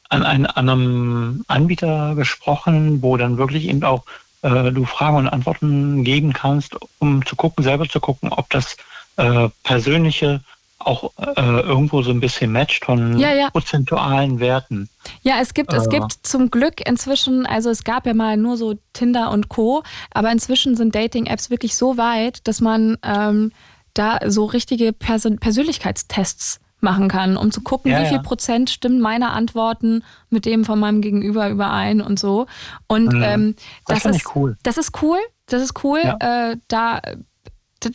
an 0.08 0.22
einen 0.22 0.46
anderen 0.46 1.44
Anbieter 1.48 2.14
gesprochen, 2.14 3.02
wo 3.02 3.16
dann 3.16 3.38
wirklich 3.38 3.68
eben 3.68 3.82
auch 3.82 4.04
äh, 4.42 4.70
du 4.70 4.84
Fragen 4.84 5.16
und 5.16 5.28
Antworten 5.28 6.04
geben 6.04 6.32
kannst, 6.32 6.76
um 6.98 7.24
zu 7.26 7.34
gucken, 7.36 7.64
selber 7.64 7.88
zu 7.88 8.00
gucken, 8.00 8.30
ob 8.30 8.48
das 8.50 8.76
äh, 9.16 9.48
persönliche 9.64 10.42
auch 10.86 11.12
äh, 11.18 11.40
irgendwo 11.40 12.02
so 12.02 12.10
ein 12.10 12.20
bisschen 12.20 12.52
matcht 12.52 12.84
von 12.84 13.18
ja, 13.18 13.32
ja. 13.32 13.50
prozentualen 13.50 14.40
Werten. 14.40 14.88
Ja, 15.22 15.36
es 15.40 15.54
gibt, 15.54 15.72
äh. 15.72 15.76
es 15.76 15.88
gibt 15.88 16.12
zum 16.22 16.50
Glück 16.50 16.86
inzwischen, 16.86 17.46
also 17.46 17.70
es 17.70 17.84
gab 17.84 18.06
ja 18.06 18.14
mal 18.14 18.36
nur 18.36 18.56
so 18.56 18.74
Tinder 18.92 19.30
und 19.30 19.48
Co., 19.48 19.82
aber 20.12 20.30
inzwischen 20.30 20.76
sind 20.76 20.94
Dating-Apps 20.94 21.50
wirklich 21.50 21.76
so 21.76 21.96
weit, 21.96 22.46
dass 22.46 22.60
man 22.60 22.98
ähm, 23.02 23.52
da 23.94 24.18
so 24.26 24.44
richtige 24.44 24.92
Persön 24.92 25.38
Persönlichkeitstests 25.38 26.60
machen 26.80 27.08
kann, 27.08 27.36
um 27.36 27.50
zu 27.50 27.62
gucken, 27.62 27.90
ja, 27.90 28.02
wie 28.02 28.06
viel 28.06 28.20
Prozent 28.20 28.70
stimmen 28.70 29.00
meine 29.00 29.30
Antworten 29.30 30.04
mit 30.30 30.44
dem 30.44 30.64
von 30.64 30.78
meinem 30.78 31.00
Gegenüber 31.00 31.48
überein 31.48 32.00
und 32.00 32.18
so. 32.18 32.46
Und 32.86 33.12
mhm. 33.14 33.22
ähm, 33.22 33.56
das, 33.86 34.02
das 34.02 34.16
ist 34.16 34.36
cool. 34.36 34.56
Das 34.62 34.76
ist 34.76 35.02
cool. 35.02 35.18
Das 35.46 35.62
ist 35.62 35.84
cool. 35.84 36.00
Äh, 36.20 36.56
da, 36.68 37.00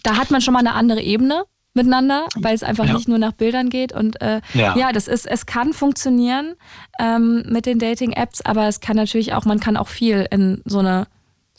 da 0.03 0.17
hat 0.17 0.31
man 0.31 0.41
schon 0.41 0.53
mal 0.53 0.59
eine 0.59 0.73
andere 0.73 1.01
Ebene 1.01 1.43
miteinander, 1.73 2.27
weil 2.35 2.53
es 2.53 2.63
einfach 2.63 2.85
ja. 2.85 2.93
nicht 2.93 3.07
nur 3.07 3.17
nach 3.17 3.31
Bildern 3.31 3.69
geht. 3.69 3.93
Und 3.93 4.21
äh, 4.21 4.41
ja. 4.53 4.75
ja. 4.75 4.91
das 4.91 5.07
ist, 5.07 5.25
es 5.25 5.45
kann 5.45 5.73
funktionieren 5.73 6.55
ähm, 6.99 7.43
mit 7.47 7.65
den 7.65 7.79
Dating-Apps, 7.79 8.41
aber 8.41 8.67
es 8.67 8.79
kann 8.79 8.95
natürlich 8.95 9.33
auch, 9.33 9.45
man 9.45 9.59
kann 9.59 9.77
auch 9.77 9.87
viel 9.87 10.27
in 10.31 10.61
so 10.65 10.79
eine 10.79 11.07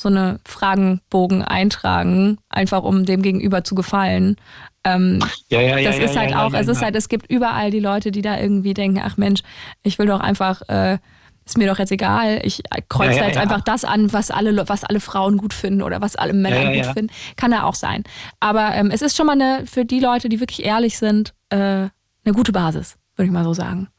so 0.02 0.08
eine 0.08 0.40
Fragenbogen 0.44 1.42
eintragen, 1.42 2.38
einfach 2.48 2.82
um 2.82 3.04
dem 3.04 3.22
Gegenüber 3.22 3.62
zu 3.62 3.76
gefallen. 3.76 4.36
Ähm, 4.84 5.20
ja, 5.48 5.60
ja, 5.60 5.78
ja, 5.78 5.90
das 5.90 5.98
ist 5.98 6.16
halt 6.16 6.34
auch, 6.34 6.52
es 6.54 6.66
ist 6.66 6.82
halt, 6.82 6.96
es 6.96 7.08
gibt 7.08 7.30
überall 7.30 7.70
die 7.70 7.78
Leute, 7.78 8.10
die 8.10 8.20
da 8.20 8.38
irgendwie 8.38 8.74
denken, 8.74 9.00
ach 9.02 9.16
Mensch, 9.16 9.42
ich 9.84 10.00
will 10.00 10.06
doch 10.06 10.18
einfach 10.18 10.62
äh, 10.68 10.98
ist 11.44 11.58
mir 11.58 11.68
doch 11.68 11.78
jetzt 11.78 11.92
egal. 11.92 12.40
Ich 12.44 12.62
kreuze 12.88 13.12
ja, 13.12 13.18
ja, 13.18 13.26
jetzt 13.26 13.36
ja. 13.36 13.42
einfach 13.42 13.60
das 13.62 13.84
an, 13.84 14.12
was 14.12 14.30
alle, 14.30 14.68
was 14.68 14.84
alle 14.84 15.00
Frauen 15.00 15.38
gut 15.38 15.52
finden 15.52 15.82
oder 15.82 16.00
was 16.00 16.16
alle 16.16 16.32
Männer 16.32 16.72
gut 16.74 16.94
finden. 16.94 17.12
Kann 17.36 17.52
ja 17.52 17.64
auch 17.64 17.74
sein. 17.74 18.04
Aber 18.40 18.74
ähm, 18.74 18.90
es 18.90 19.02
ist 19.02 19.16
schon 19.16 19.26
mal 19.26 19.32
eine, 19.32 19.66
für 19.66 19.84
die 19.84 20.00
Leute, 20.00 20.28
die 20.28 20.40
wirklich 20.40 20.64
ehrlich 20.64 20.98
sind, 20.98 21.34
äh, 21.50 21.56
eine 21.56 22.34
gute 22.34 22.52
Basis, 22.52 22.96
würde 23.16 23.26
ich 23.26 23.32
mal 23.32 23.44
so 23.44 23.54
sagen. 23.54 23.88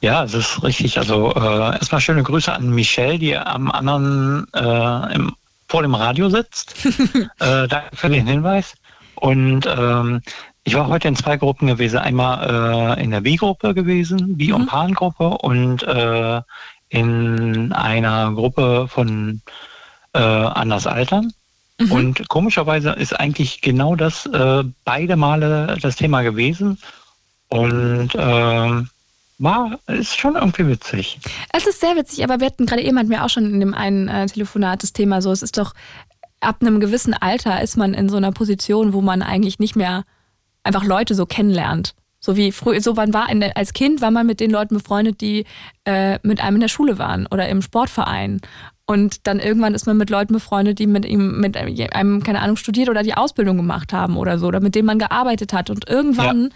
Ja, 0.00 0.22
das 0.22 0.34
ist 0.34 0.62
richtig. 0.62 0.98
Also 0.98 1.34
äh, 1.34 1.72
erstmal 1.72 2.00
schöne 2.00 2.22
Grüße 2.22 2.52
an 2.52 2.70
Michelle, 2.70 3.18
die 3.18 3.36
am 3.36 3.70
anderen 3.70 4.46
äh, 4.54 5.14
im, 5.14 5.34
vor 5.68 5.82
dem 5.82 5.94
Radio 5.94 6.28
sitzt. 6.28 6.74
äh, 7.40 7.66
danke 7.66 7.96
für 7.96 8.08
den 8.10 8.26
Hinweis. 8.26 8.74
Und 9.14 9.66
ähm, 9.66 10.20
ich 10.66 10.74
war 10.74 10.88
heute 10.88 11.06
in 11.06 11.14
zwei 11.14 11.36
Gruppen 11.36 11.68
gewesen. 11.68 11.98
Einmal 11.98 12.96
äh, 12.98 13.02
in 13.02 13.12
der 13.12 13.20
B-Gruppe 13.20 13.72
gewesen, 13.72 14.36
B- 14.36 14.50
und 14.50 14.62
mhm. 14.62 14.66
Pan-Gruppe 14.66 15.28
und 15.38 15.84
äh, 15.84 16.42
in 16.88 17.72
einer 17.72 18.32
Gruppe 18.32 18.88
von 18.88 19.42
äh, 20.12 20.18
Anders 20.18 20.88
Altern. 20.88 21.32
Mhm. 21.78 21.92
Und 21.92 22.28
komischerweise 22.28 22.90
ist 22.90 23.12
eigentlich 23.12 23.60
genau 23.60 23.94
das 23.94 24.26
äh, 24.26 24.64
beide 24.84 25.14
Male 25.14 25.78
das 25.80 25.94
Thema 25.94 26.22
gewesen. 26.22 26.78
Und 27.46 28.16
äh, 28.16 28.82
war, 29.38 29.78
ist 29.86 30.18
schon 30.18 30.34
irgendwie 30.34 30.66
witzig. 30.66 31.20
Es 31.52 31.68
ist 31.68 31.78
sehr 31.78 31.94
witzig, 31.94 32.24
aber 32.24 32.40
wir 32.40 32.46
hatten 32.46 32.66
gerade 32.66 32.82
eben 32.82 32.98
hatten 32.98 33.10
wir 33.10 33.24
auch 33.24 33.30
schon 33.30 33.44
in 33.44 33.60
dem 33.60 33.72
einen 33.72 34.08
äh, 34.08 34.26
Telefonat 34.26 34.82
das 34.82 34.92
Thema 34.92 35.22
so, 35.22 35.30
es 35.30 35.42
ist 35.42 35.58
doch 35.58 35.74
ab 36.40 36.56
einem 36.60 36.80
gewissen 36.80 37.14
Alter 37.14 37.62
ist 37.62 37.76
man 37.76 37.94
in 37.94 38.08
so 38.08 38.16
einer 38.16 38.32
Position, 38.32 38.92
wo 38.92 39.00
man 39.00 39.22
eigentlich 39.22 39.60
nicht 39.60 39.76
mehr 39.76 40.04
einfach 40.66 40.84
Leute 40.84 41.14
so 41.14 41.26
kennenlernt. 41.26 41.94
So 42.18 42.36
wie 42.36 42.50
früher, 42.50 42.80
so 42.80 42.94
man 42.94 43.14
war 43.14 43.32
der, 43.32 43.56
als 43.56 43.72
Kind 43.72 44.00
war 44.00 44.10
man 44.10 44.26
mit 44.26 44.40
den 44.40 44.50
Leuten 44.50 44.74
befreundet, 44.74 45.20
die 45.20 45.44
äh, 45.84 46.18
mit 46.22 46.42
einem 46.42 46.56
in 46.56 46.60
der 46.62 46.68
Schule 46.68 46.98
waren 46.98 47.26
oder 47.26 47.48
im 47.48 47.62
Sportverein. 47.62 48.40
Und 48.86 49.26
dann 49.26 49.40
irgendwann 49.40 49.74
ist 49.74 49.86
man 49.86 49.96
mit 49.96 50.10
Leuten 50.10 50.32
befreundet, 50.32 50.78
die 50.78 50.86
mit 50.86 51.04
ihm, 51.04 51.40
mit 51.40 51.56
einem, 51.56 52.22
keine 52.22 52.40
Ahnung, 52.40 52.56
studiert 52.56 52.88
oder 52.88 53.02
die 53.02 53.14
Ausbildung 53.14 53.56
gemacht 53.56 53.92
haben 53.92 54.16
oder 54.16 54.38
so, 54.38 54.46
oder 54.46 54.60
mit 54.60 54.74
denen 54.74 54.86
man 54.86 54.98
gearbeitet 54.98 55.52
hat. 55.52 55.70
Und 55.70 55.88
irgendwann 55.88 56.50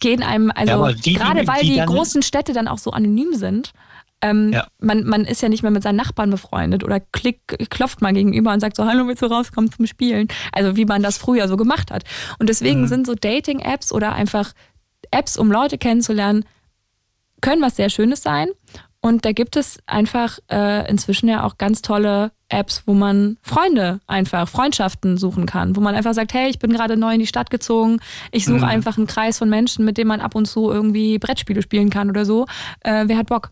gehen 0.00 0.22
einem, 0.22 0.50
also 0.54 0.88
die, 0.88 1.12
gerade 1.14 1.46
weil 1.46 1.60
die, 1.60 1.74
die 1.74 1.80
großen 1.84 2.22
Städte 2.22 2.52
dann 2.52 2.68
auch 2.68 2.78
so 2.78 2.90
anonym 2.90 3.34
sind, 3.34 3.72
ähm, 4.22 4.52
ja. 4.52 4.66
man, 4.78 5.04
man 5.04 5.24
ist 5.24 5.42
ja 5.42 5.48
nicht 5.48 5.62
mehr 5.62 5.70
mit 5.70 5.82
seinen 5.82 5.96
Nachbarn 5.96 6.30
befreundet 6.30 6.84
oder 6.84 7.00
klick, 7.00 7.40
klopft 7.70 8.00
mal 8.00 8.12
gegenüber 8.12 8.52
und 8.52 8.60
sagt 8.60 8.76
so, 8.76 8.86
hallo, 8.86 9.06
willst 9.06 9.22
du 9.22 9.26
rauskommen 9.26 9.70
zum 9.70 9.86
Spielen? 9.86 10.28
Also 10.52 10.76
wie 10.76 10.84
man 10.84 11.02
das 11.02 11.18
früher 11.18 11.48
so 11.48 11.56
gemacht 11.56 11.90
hat. 11.90 12.04
Und 12.38 12.48
deswegen 12.48 12.82
mhm. 12.82 12.86
sind 12.86 13.06
so 13.06 13.14
Dating-Apps 13.14 13.92
oder 13.92 14.14
einfach 14.14 14.52
Apps, 15.10 15.36
um 15.36 15.52
Leute 15.52 15.78
kennenzulernen, 15.78 16.44
können 17.40 17.62
was 17.62 17.76
sehr 17.76 17.90
Schönes 17.90 18.22
sein. 18.22 18.48
Und 19.00 19.24
da 19.24 19.32
gibt 19.32 19.56
es 19.56 19.78
einfach 19.86 20.38
äh, 20.50 20.88
inzwischen 20.90 21.28
ja 21.28 21.44
auch 21.44 21.58
ganz 21.58 21.82
tolle 21.82 22.32
Apps, 22.48 22.82
wo 22.86 22.94
man 22.94 23.36
Freunde 23.42 24.00
einfach, 24.06 24.48
Freundschaften 24.48 25.16
suchen 25.16 25.46
kann, 25.46 25.76
wo 25.76 25.80
man 25.80 25.94
einfach 25.94 26.14
sagt, 26.14 26.32
hey, 26.32 26.48
ich 26.48 26.58
bin 26.58 26.72
gerade 26.72 26.96
neu 26.96 27.14
in 27.14 27.20
die 27.20 27.26
Stadt 27.26 27.50
gezogen, 27.50 28.00
ich 28.32 28.44
suche 28.46 28.58
mhm. 28.58 28.64
einfach 28.64 28.96
einen 28.96 29.06
Kreis 29.06 29.38
von 29.38 29.48
Menschen, 29.48 29.84
mit 29.84 29.98
dem 29.98 30.08
man 30.08 30.20
ab 30.20 30.34
und 30.34 30.46
zu 30.46 30.70
irgendwie 30.70 31.18
Brettspiele 31.18 31.62
spielen 31.62 31.90
kann 31.90 32.08
oder 32.08 32.24
so. 32.24 32.46
Äh, 32.80 33.04
wer 33.06 33.18
hat 33.18 33.26
Bock? 33.26 33.50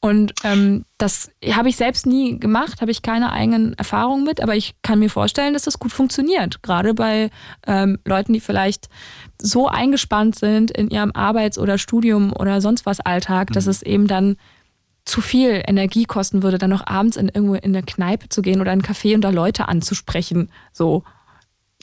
Und 0.00 0.32
ähm, 0.44 0.84
das 0.96 1.30
habe 1.44 1.68
ich 1.68 1.76
selbst 1.76 2.06
nie 2.06 2.38
gemacht, 2.38 2.80
habe 2.80 2.92
ich 2.92 3.02
keine 3.02 3.32
eigenen 3.32 3.74
Erfahrungen 3.74 4.24
mit, 4.24 4.40
aber 4.40 4.54
ich 4.54 4.76
kann 4.82 5.00
mir 5.00 5.10
vorstellen, 5.10 5.54
dass 5.54 5.64
das 5.64 5.80
gut 5.80 5.92
funktioniert. 5.92 6.62
Gerade 6.62 6.94
bei 6.94 7.30
ähm, 7.66 7.98
Leuten, 8.04 8.32
die 8.32 8.40
vielleicht 8.40 8.88
so 9.42 9.66
eingespannt 9.66 10.36
sind 10.36 10.70
in 10.70 10.88
ihrem 10.88 11.10
Arbeits- 11.12 11.58
oder 11.58 11.78
Studium 11.78 12.32
oder 12.32 12.60
sonst 12.60 12.86
was 12.86 13.00
Alltag, 13.00 13.50
mhm. 13.50 13.54
dass 13.54 13.66
es 13.66 13.82
eben 13.82 14.06
dann 14.06 14.36
zu 15.04 15.20
viel 15.20 15.62
Energie 15.66 16.04
kosten 16.04 16.44
würde, 16.44 16.58
dann 16.58 16.70
noch 16.70 16.86
abends 16.86 17.16
in 17.16 17.28
irgendwo 17.28 17.54
in 17.54 17.74
eine 17.74 17.82
Kneipe 17.82 18.28
zu 18.28 18.42
gehen 18.42 18.60
oder 18.60 18.72
in 18.72 18.80
ein 18.80 18.82
Café 18.82 19.14
und 19.14 19.22
da 19.22 19.30
Leute 19.30 19.66
anzusprechen. 19.66 20.52
So. 20.72 21.02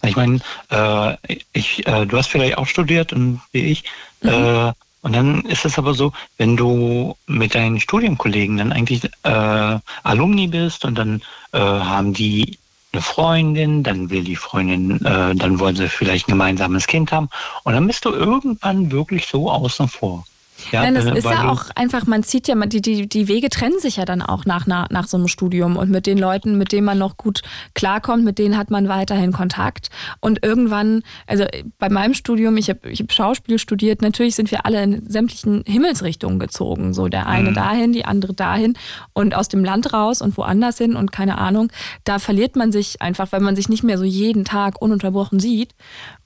Ich 0.04 0.16
meine, 0.16 0.40
äh, 0.70 1.18
ich, 1.52 1.86
äh, 1.88 2.06
du 2.06 2.18
hast 2.18 2.28
vielleicht 2.28 2.58
auch 2.58 2.68
studiert 2.68 3.12
und 3.12 3.42
wie 3.52 3.72
ich. 3.72 3.84
Mhm. 4.22 4.30
Äh, 4.30 4.74
und 5.06 5.14
dann 5.14 5.42
ist 5.42 5.66
es 5.66 5.78
aber 5.78 5.94
so, 5.94 6.14
wenn 6.38 6.58
du 6.58 7.16
mit 7.28 7.54
deinen 7.54 7.80
Studienkollegen 7.80 8.58
dann 8.58 8.72
eigentlich 8.72 9.04
äh, 9.22 9.78
Alumni 10.02 10.48
bist 10.48 10.84
und 10.84 10.98
dann 10.98 11.22
äh, 11.52 11.60
haben 11.60 12.12
die 12.12 12.58
eine 12.92 13.04
Freundin, 13.04 13.84
dann 13.84 14.10
will 14.10 14.24
die 14.24 14.36
Freundin, 14.36 15.06
äh, 15.06 15.36
dann 15.36 15.60
wollen 15.60 15.76
sie 15.76 15.90
vielleicht 15.90 16.28
ein 16.28 16.32
gemeinsames 16.32 16.88
Kind 16.88 17.12
haben 17.12 17.30
und 17.66 17.74
dann 17.74 17.86
bist 17.86 18.04
du 18.06 18.10
irgendwann 18.10 18.92
wirklich 18.92 19.28
so 19.28 19.52
außen 19.52 19.88
vor. 19.90 20.26
Ja, 20.72 20.82
Nein, 20.82 20.96
das 20.96 21.06
äh, 21.06 21.18
ist 21.18 21.26
ja 21.26 21.50
auch 21.50 21.66
einfach, 21.76 22.06
man 22.06 22.24
zieht 22.24 22.48
ja, 22.48 22.56
die, 22.56 22.82
die, 22.82 23.08
die 23.08 23.28
Wege 23.28 23.50
trennen 23.50 23.80
sich 23.80 23.98
ja 23.98 24.06
dann 24.06 24.22
auch 24.22 24.46
nach, 24.46 24.66
nach, 24.66 24.90
nach 24.90 25.08
so 25.08 25.18
einem 25.18 25.28
Studium 25.28 25.76
und 25.76 25.90
mit 25.90 26.08
den 26.08 26.18
Leuten, 26.18 26.58
mit 26.58 26.72
denen 26.72 26.86
man 26.86 26.98
noch 26.98 27.18
gut 27.18 27.42
klarkommt, 27.74 28.24
mit 28.24 28.40
denen 28.40 28.58
hat 28.58 28.72
man 28.72 28.88
weiterhin 28.88 29.32
Kontakt. 29.32 29.90
Und 30.22 30.44
irgendwann, 30.44 31.04
also 31.28 31.46
bei 31.78 31.90
meinem 31.90 32.14
Studium, 32.14 32.58
ich 32.58 32.70
habe 32.70 32.90
ich 32.90 33.02
hab 33.02 33.12
Schauspiel 33.12 33.60
studiert, 33.60 34.02
natürlich 34.02 34.36
sind 34.36 34.50
wir 34.52 34.66
alle 34.66 34.82
in 34.82 35.10
sämtlichen 35.10 35.64
Himmelsrichtungen 35.66 36.40
gezogen. 36.40 36.94
So 36.94 37.08
der 37.08 37.28
eine 37.28 37.52
mhm. 37.52 37.56
dahin, 37.56 37.94
die 37.94 38.06
andere 38.06 38.34
dahin 38.34 38.78
und 39.14 39.36
aus 39.36 39.50
dem 39.50 39.64
Land 39.64 39.94
raus 39.94 40.22
und 40.22 40.38
woanders 40.38 40.78
hin 40.78 40.96
und 40.96 41.12
keine 41.12 41.38
Ahnung. 41.38 41.72
Da 42.06 42.20
verliert 42.20 42.56
man 42.56 42.72
sich 42.72 43.02
einfach, 43.02 43.32
weil 43.32 43.42
man 43.42 43.56
sich 43.56 43.70
nicht 43.70 43.84
mehr 43.84 43.98
so 43.98 44.06
jeden 44.06 44.46
Tag 44.46 44.82
ununterbrochen 44.82 45.40
sieht. 45.40 45.76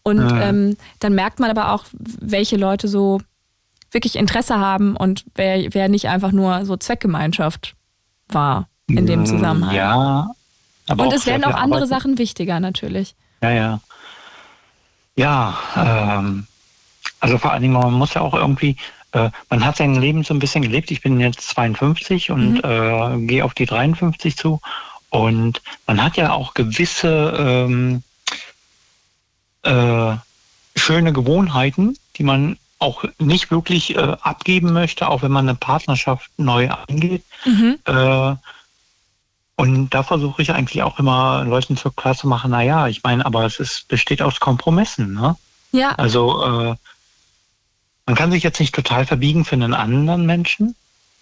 Und 0.03 0.31
mhm. 0.31 0.39
ähm, 0.41 0.77
dann 0.99 1.13
merkt 1.13 1.39
man 1.39 1.49
aber 1.49 1.73
auch, 1.73 1.85
welche 1.91 2.55
Leute 2.55 2.87
so 2.87 3.19
wirklich 3.91 4.15
Interesse 4.15 4.57
haben 4.59 4.95
und 4.95 5.25
wer, 5.35 5.73
wer 5.73 5.89
nicht 5.89 6.07
einfach 6.07 6.31
nur 6.31 6.65
so 6.65 6.77
Zweckgemeinschaft 6.77 7.75
war 8.27 8.67
in 8.87 9.05
dem 9.05 9.21
mm, 9.21 9.25
Zusammenhang. 9.25 9.75
Ja. 9.75 10.29
Aber 10.87 11.03
und 11.03 11.13
es 11.13 11.25
werden 11.25 11.43
auch 11.43 11.55
andere 11.55 11.83
Arbeit. 11.83 11.89
Sachen 11.89 12.17
wichtiger 12.17 12.59
natürlich. 12.59 13.15
Ja, 13.41 13.51
ja. 13.51 13.79
Ja, 15.15 15.57
ähm, 15.75 16.47
also 17.19 17.37
vor 17.37 17.51
allen 17.51 17.61
Dingen, 17.61 17.73
man 17.73 17.93
muss 17.93 18.13
ja 18.13 18.21
auch 18.21 18.33
irgendwie, 18.33 18.77
äh, 19.11 19.29
man 19.49 19.65
hat 19.65 19.77
sein 19.77 19.95
Leben 19.95 20.23
so 20.23 20.33
ein 20.33 20.39
bisschen 20.39 20.61
gelebt. 20.61 20.91
Ich 20.91 21.01
bin 21.01 21.19
jetzt 21.19 21.41
52 21.41 22.31
und 22.31 22.53
mhm. 22.53 22.61
äh, 22.63 23.27
gehe 23.27 23.43
auf 23.43 23.53
die 23.53 23.65
53 23.65 24.37
zu. 24.37 24.61
Und 25.09 25.61
man 25.87 26.03
hat 26.03 26.17
ja 26.17 26.31
auch 26.31 26.53
gewisse 26.53 27.33
ähm, 27.37 28.03
äh, 29.63 30.15
schöne 30.75 31.13
Gewohnheiten, 31.13 31.97
die 32.15 32.23
man 32.23 32.57
auch 32.79 33.03
nicht 33.19 33.51
wirklich 33.51 33.95
äh, 33.95 34.15
abgeben 34.21 34.73
möchte, 34.73 35.09
auch 35.09 35.21
wenn 35.21 35.31
man 35.31 35.47
eine 35.47 35.57
Partnerschaft 35.57 36.31
neu 36.37 36.69
eingeht. 36.87 37.23
Mhm. 37.45 37.77
Äh, 37.85 38.35
und 39.57 39.89
da 39.89 40.03
versuche 40.03 40.41
ich 40.41 40.51
eigentlich 40.53 40.81
auch 40.83 40.99
immer 40.99 41.43
Leuten 41.43 41.75
zur 41.75 41.93
klar 41.93 42.15
zu 42.15 42.27
machen, 42.27 42.51
naja, 42.51 42.87
ich 42.87 43.03
meine, 43.03 43.25
aber 43.25 43.45
es 43.45 43.59
ist, 43.59 43.89
besteht 43.89 44.21
aus 44.21 44.39
Kompromissen. 44.39 45.13
Ne? 45.13 45.35
Ja. 45.73 45.91
Also 45.95 46.41
äh, 46.45 46.75
man 48.05 48.15
kann 48.15 48.31
sich 48.31 48.41
jetzt 48.41 48.61
nicht 48.61 48.73
total 48.73 49.05
verbiegen 49.05 49.43
für 49.43 49.55
einen 49.55 49.73
anderen 49.73 50.25
Menschen 50.25 50.75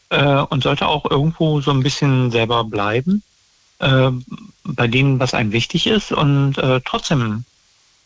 äh, 0.10 0.36
und 0.36 0.62
sollte 0.64 0.88
auch 0.88 1.10
irgendwo 1.10 1.62
so 1.62 1.72
ein 1.72 1.82
bisschen 1.82 2.30
selber 2.30 2.64
bleiben, 2.64 3.24
äh, 3.80 4.12
bei 4.64 4.88
denen, 4.88 5.20
was 5.20 5.34
einem 5.34 5.52
wichtig 5.52 5.88
ist 5.88 6.12
und 6.12 6.60
äh, 6.60 6.80
trotzdem 6.86 7.44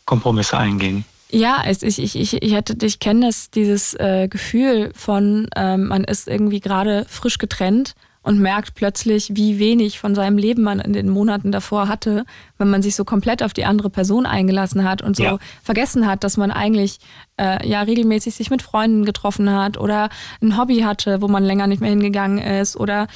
Kompromisse 0.06 0.58
eingehen. 0.58 1.04
Ja, 1.32 1.64
ich, 1.68 1.82
ich, 1.82 2.16
ich, 2.16 2.42
ich, 2.42 2.56
hatte, 2.56 2.76
ich 2.86 3.00
kenne 3.00 3.28
das, 3.28 3.50
dieses 3.50 3.94
äh, 3.94 4.28
Gefühl 4.28 4.92
von, 4.94 5.48
ähm, 5.56 5.88
man 5.88 6.04
ist 6.04 6.28
irgendwie 6.28 6.60
gerade 6.60 7.06
frisch 7.08 7.38
getrennt 7.38 7.96
und 8.24 8.40
merkt 8.40 8.76
plötzlich, 8.76 9.32
wie 9.34 9.58
wenig 9.58 9.98
von 9.98 10.14
seinem 10.14 10.38
Leben 10.38 10.62
man 10.62 10.80
in 10.80 10.94
den 10.94 11.10
Monaten 11.10 11.52
davor 11.52 11.88
hatte, 11.88 12.26
wenn 12.58 12.70
man 12.70 12.82
sich 12.82 12.96
so 12.96 13.04
komplett 13.04 13.42
auf 13.42 13.54
die 13.54 13.66
andere 13.66 13.90
Person 13.90 14.26
eingelassen 14.26 14.84
hat 14.84 15.02
und 15.02 15.16
so 15.16 15.24
ja. 15.24 15.40
vergessen 15.64 16.06
hat, 16.06 16.24
dass 16.24 16.38
man 16.38 16.52
eigentlich 16.52 17.00
äh, 17.38 17.68
ja 17.68 17.82
regelmäßig 17.82 18.36
sich 18.36 18.50
mit 18.50 18.62
Freunden 18.62 19.06
getroffen 19.06 19.50
hat 19.52 19.78
oder 19.78 20.10
ein 20.42 20.58
Hobby 20.58 20.82
hatte, 20.82 21.22
wo 21.22 21.28
man 21.28 21.44
länger 21.44 21.66
nicht 21.66 21.82
mehr 21.82 21.90
hingegangen 21.90 22.38
ist 22.38 22.76
oder 22.76 23.08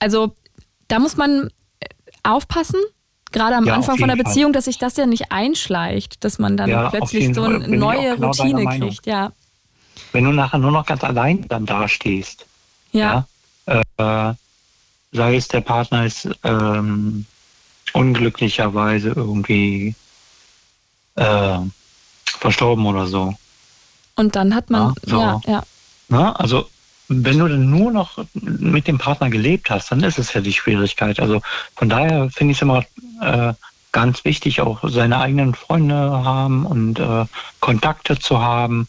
also 0.00 0.34
da 0.88 0.98
muss 0.98 1.16
man 1.16 1.50
äh, 1.80 1.86
aufpassen, 2.24 2.80
gerade 3.32 3.56
am 3.56 3.64
ja, 3.64 3.74
Anfang 3.74 3.98
von 3.98 4.08
der 4.08 4.16
Beziehung, 4.16 4.48
Fall. 4.48 4.52
dass 4.52 4.64
sich 4.66 4.78
das 4.78 4.96
ja 4.96 5.06
nicht 5.06 5.32
einschleicht, 5.32 6.22
dass 6.24 6.38
man 6.38 6.56
dann 6.56 6.70
ja, 6.70 6.90
plötzlich 6.90 7.34
so 7.34 7.44
eine 7.44 7.66
neue 7.68 8.16
genau 8.16 8.28
Routine 8.28 8.78
kriegt, 8.78 9.06
ja. 9.06 9.32
Wenn 10.12 10.24
du 10.24 10.32
nachher 10.32 10.58
nur 10.58 10.70
noch 10.70 10.86
ganz 10.86 11.02
allein 11.04 11.46
dann 11.48 11.66
dastehst, 11.66 12.46
ja, 12.92 13.26
ja 13.66 14.30
äh, 14.30 14.34
sei 15.12 15.36
es 15.36 15.48
der 15.48 15.60
Partner 15.60 16.06
ist 16.06 16.28
ähm, 16.42 17.26
unglücklicherweise 17.92 19.10
irgendwie 19.10 19.94
äh, 21.16 21.58
verstorben 22.24 22.86
oder 22.86 23.06
so. 23.06 23.34
Und 24.16 24.36
dann 24.36 24.54
hat 24.54 24.70
man, 24.70 24.94
ja, 25.06 25.10
so. 25.10 25.20
ja, 25.20 25.40
ja. 25.46 25.62
Na, 26.08 26.32
also 26.36 26.68
wenn 27.14 27.38
du 27.38 27.48
dann 27.48 27.70
nur 27.70 27.92
noch 27.92 28.24
mit 28.34 28.86
dem 28.86 28.98
Partner 28.98 29.30
gelebt 29.30 29.70
hast, 29.70 29.92
dann 29.92 30.02
ist 30.02 30.18
es 30.18 30.32
ja 30.32 30.40
die 30.40 30.52
Schwierigkeit. 30.52 31.20
Also 31.20 31.42
von 31.76 31.88
daher 31.88 32.30
finde 32.30 32.52
ich 32.52 32.58
es 32.58 32.62
immer 32.62 32.84
äh, 33.20 33.54
ganz 33.92 34.24
wichtig, 34.24 34.60
auch 34.60 34.80
seine 34.88 35.20
eigenen 35.20 35.54
Freunde 35.54 35.94
haben 35.94 36.66
und 36.66 36.98
äh, 36.98 37.26
Kontakte 37.60 38.18
zu 38.18 38.40
haben. 38.40 38.88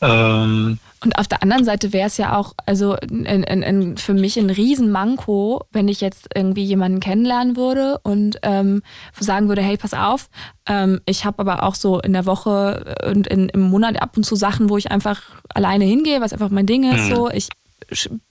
Ähm, 0.00 0.78
und 1.04 1.18
auf 1.18 1.28
der 1.28 1.42
anderen 1.42 1.64
Seite 1.64 1.92
wäre 1.92 2.08
es 2.08 2.16
ja 2.16 2.36
auch, 2.36 2.54
also 2.66 2.96
in, 2.96 3.24
in, 3.24 3.62
in 3.62 3.96
für 3.96 4.14
mich 4.14 4.36
ein 4.36 4.50
Riesenmanko, 4.50 5.64
wenn 5.70 5.88
ich 5.88 6.00
jetzt 6.00 6.28
irgendwie 6.34 6.64
jemanden 6.64 7.00
kennenlernen 7.00 7.56
würde 7.56 7.98
und 8.02 8.38
ähm, 8.42 8.82
sagen 9.18 9.48
würde, 9.48 9.62
hey, 9.62 9.76
pass 9.76 9.94
auf, 9.94 10.28
ähm, 10.66 11.00
ich 11.06 11.24
habe 11.24 11.38
aber 11.38 11.62
auch 11.62 11.74
so 11.74 12.00
in 12.00 12.12
der 12.12 12.26
Woche 12.26 12.96
und 13.08 13.26
in, 13.28 13.48
im 13.48 13.60
Monat 13.60 14.02
ab 14.02 14.16
und 14.16 14.24
zu 14.24 14.34
Sachen, 14.34 14.70
wo 14.70 14.76
ich 14.76 14.90
einfach 14.90 15.22
alleine 15.54 15.84
hingehe, 15.84 16.20
was 16.20 16.32
einfach 16.32 16.50
mein 16.50 16.66
Ding 16.66 16.90
ist. 16.90 17.08
Mhm. 17.08 17.14
So, 17.14 17.30
ich 17.30 17.48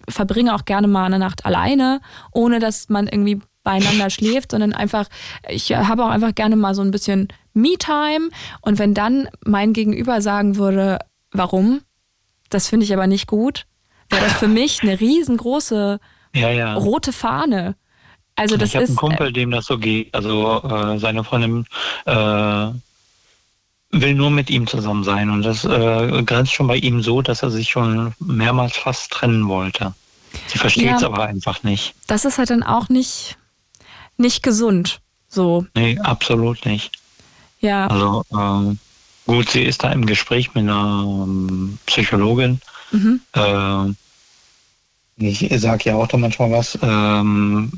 verbringe 0.10 0.54
auch 0.54 0.66
gerne 0.66 0.88
mal 0.88 1.06
eine 1.06 1.20
Nacht 1.20 1.46
alleine, 1.46 2.02
ohne 2.32 2.60
dass 2.60 2.90
man 2.90 3.08
irgendwie 3.08 3.40
beieinander 3.64 4.10
schläft, 4.10 4.52
sondern 4.52 4.74
einfach, 4.74 5.08
ich 5.50 5.74
habe 5.74 6.06
auch 6.06 6.10
einfach 6.10 6.36
gerne 6.36 6.56
mal 6.56 6.76
so 6.76 6.82
ein 6.82 6.92
bisschen 6.92 7.28
Me-Time. 7.54 8.30
Und 8.62 8.80
wenn 8.80 8.94
dann 8.94 9.28
mein 9.46 9.74
Gegenüber 9.74 10.22
sagen 10.22 10.56
würde, 10.58 11.00
warum? 11.32 11.82
Das 12.50 12.68
finde 12.68 12.86
ich 12.86 12.94
aber 12.94 13.08
nicht 13.08 13.28
gut, 13.28 13.66
wäre 14.10 14.24
das 14.24 14.34
für 14.34 14.48
mich 14.48 14.82
eine 14.84 15.00
riesengroße 15.00 16.00
ja, 16.34 16.50
ja. 16.50 16.74
rote 16.76 17.12
Fahne. 17.12 17.76
Also 18.36 18.56
das 18.56 18.70
ich 18.70 18.76
habe 18.76 18.86
einen 18.86 18.96
Kumpel, 18.96 19.34
dem 19.34 19.52
das 19.52 19.66
so 19.66 19.78
geht. 19.78 20.14
Also 20.14 20.62
äh, 20.64 21.00
seine 21.00 21.24
Freundin 21.24 21.66
äh, 22.06 22.68
will 23.92 24.14
nur 24.14 24.30
mit 24.30 24.50
ihm 24.50 24.68
zusammen 24.68 25.04
sein 25.04 25.30
und 25.30 25.42
das 25.42 25.66
äh, 25.66 26.24
grenzt 26.24 26.54
schon 26.54 26.68
bei 26.68 26.78
ihm 26.78 27.02
so, 27.02 27.22
dass 27.22 27.42
er 27.42 27.50
sich 27.50 27.70
schon 27.70 28.14
mehrmals 28.20 28.78
fast 28.78 29.12
trennen 29.12 29.48
wollte. 29.48 29.94
Sie 30.48 30.60
versteht 30.60 30.94
es 30.94 31.02
ja, 31.02 31.08
aber 31.08 31.24
einfach 31.24 31.64
nicht. 31.64 31.96
Das 32.06 32.26
ist 32.26 32.38
halt 32.38 32.52
dann 32.52 32.64
auch 32.64 32.90
nicht 32.90 33.38
nicht 34.18 34.44
gesund. 34.44 35.00
So. 35.28 35.66
Nee, 35.76 36.00
absolut 36.00 36.66
nicht. 36.66 36.98
Ja. 37.60 37.88
Also 37.88 38.24
ähm, 38.32 38.80
gut, 39.28 39.50
sie 39.52 39.62
ist 39.64 39.84
da 39.84 39.92
im 39.92 40.06
Gespräch 40.06 40.54
mit 40.56 40.64
einer 40.64 41.04
ähm, 41.06 41.78
Psychologin. 41.86 42.60
Mhm. 42.92 43.22
Äh, 43.34 43.94
ich 45.20 45.48
sage 45.62 45.90
ja 45.90 45.96
auch 45.96 46.08
da 46.08 46.18
manchmal 46.18 46.52
was, 46.52 46.78
ähm, 46.82 47.72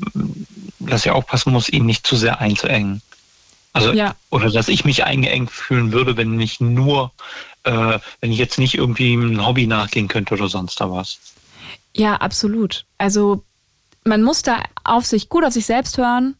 dass 0.78 1.02
sie 1.02 1.10
aufpassen 1.10 1.52
muss, 1.52 1.68
ihn 1.68 1.86
nicht 1.86 2.06
zu 2.06 2.16
sehr 2.16 2.40
einzuengen. 2.40 3.02
Also, 3.72 3.92
Ja. 3.92 4.14
oder 4.30 4.50
dass 4.50 4.68
ich 4.68 4.84
mich 4.84 5.04
eingeengt 5.04 5.50
fühlen 5.50 5.92
würde, 5.92 6.16
wenn 6.16 6.38
ich 6.40 6.60
nur, 6.60 7.12
äh, 7.64 7.98
wenn 8.20 8.32
ich 8.32 8.38
jetzt 8.38 8.58
nicht 8.58 8.74
irgendwie 8.74 9.14
ein 9.14 9.44
Hobby 9.44 9.66
nachgehen 9.66 10.08
könnte 10.08 10.34
oder 10.34 10.48
sonst 10.48 10.80
da 10.80 10.90
was. 10.90 11.18
Ja, 11.94 12.16
absolut. 12.16 12.84
Also 12.98 13.44
man 14.04 14.22
muss 14.22 14.42
da 14.42 14.62
auf 14.84 15.06
sich 15.06 15.28
gut 15.28 15.44
auf 15.44 15.52
sich 15.52 15.66
selbst 15.66 15.98
hören, 15.98 16.36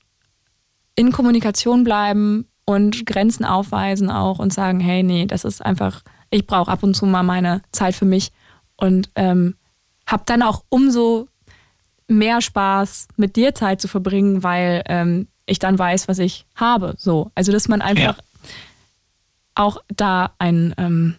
in 0.96 1.12
Kommunikation 1.12 1.84
bleiben 1.84 2.46
und 2.64 3.06
Grenzen 3.06 3.44
aufweisen 3.44 4.11
auch 4.11 4.38
und 4.38 4.52
sagen, 4.52 4.80
hey, 4.80 5.02
nee, 5.02 5.26
das 5.26 5.44
ist 5.44 5.64
einfach, 5.64 6.02
ich 6.30 6.46
brauche 6.46 6.70
ab 6.70 6.82
und 6.82 6.94
zu 6.94 7.06
mal 7.06 7.22
meine 7.22 7.62
Zeit 7.72 7.94
für 7.94 8.04
mich 8.04 8.32
und 8.76 9.11
ähm, 9.14 9.56
habe 10.06 10.22
dann 10.26 10.42
auch 10.42 10.64
umso 10.68 11.28
mehr 12.08 12.40
Spaß, 12.40 13.08
mit 13.16 13.36
dir 13.36 13.54
Zeit 13.54 13.80
zu 13.80 13.88
verbringen, 13.88 14.42
weil 14.42 14.82
ähm, 14.86 15.28
ich 15.46 15.58
dann 15.58 15.78
weiß, 15.78 16.08
was 16.08 16.18
ich 16.18 16.46
habe. 16.54 16.94
So, 16.98 17.30
also 17.34 17.52
dass 17.52 17.68
man 17.68 17.82
einfach 17.82 18.18
auch 19.54 19.78
da 19.88 20.32
ein 20.38 20.74
ähm, 20.78 21.16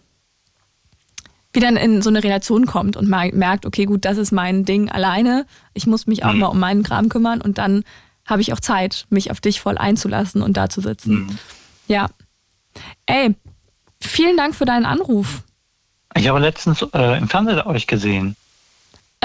wieder 1.52 1.68
in 1.68 2.00
so 2.02 2.08
eine 2.08 2.24
Relation 2.24 2.66
kommt 2.66 2.96
und 2.96 3.08
merkt, 3.08 3.66
okay, 3.66 3.84
gut, 3.84 4.04
das 4.04 4.16
ist 4.16 4.32
mein 4.32 4.64
Ding 4.64 4.90
alleine. 4.90 5.46
Ich 5.74 5.86
muss 5.86 6.06
mich 6.06 6.24
auch 6.24 6.32
mal 6.32 6.46
um 6.46 6.58
meinen 6.58 6.82
Kram 6.82 7.10
kümmern 7.10 7.42
und 7.42 7.58
dann 7.58 7.84
habe 8.26 8.40
ich 8.42 8.52
auch 8.52 8.60
Zeit, 8.60 9.06
mich 9.10 9.30
auf 9.30 9.40
dich 9.40 9.60
voll 9.60 9.78
einzulassen 9.78 10.42
und 10.42 10.56
da 10.56 10.68
zu 10.68 10.80
sitzen. 10.80 11.38
Ja. 11.88 12.08
Ey, 13.06 13.34
vielen 14.00 14.36
Dank 14.36 14.54
für 14.54 14.64
deinen 14.64 14.86
Anruf. 14.86 15.42
Ich 16.14 16.28
habe 16.28 16.38
letztens 16.38 16.82
äh, 16.94 17.18
im 17.18 17.28
Fernsehen 17.28 17.60
euch 17.62 17.86
gesehen, 17.86 18.36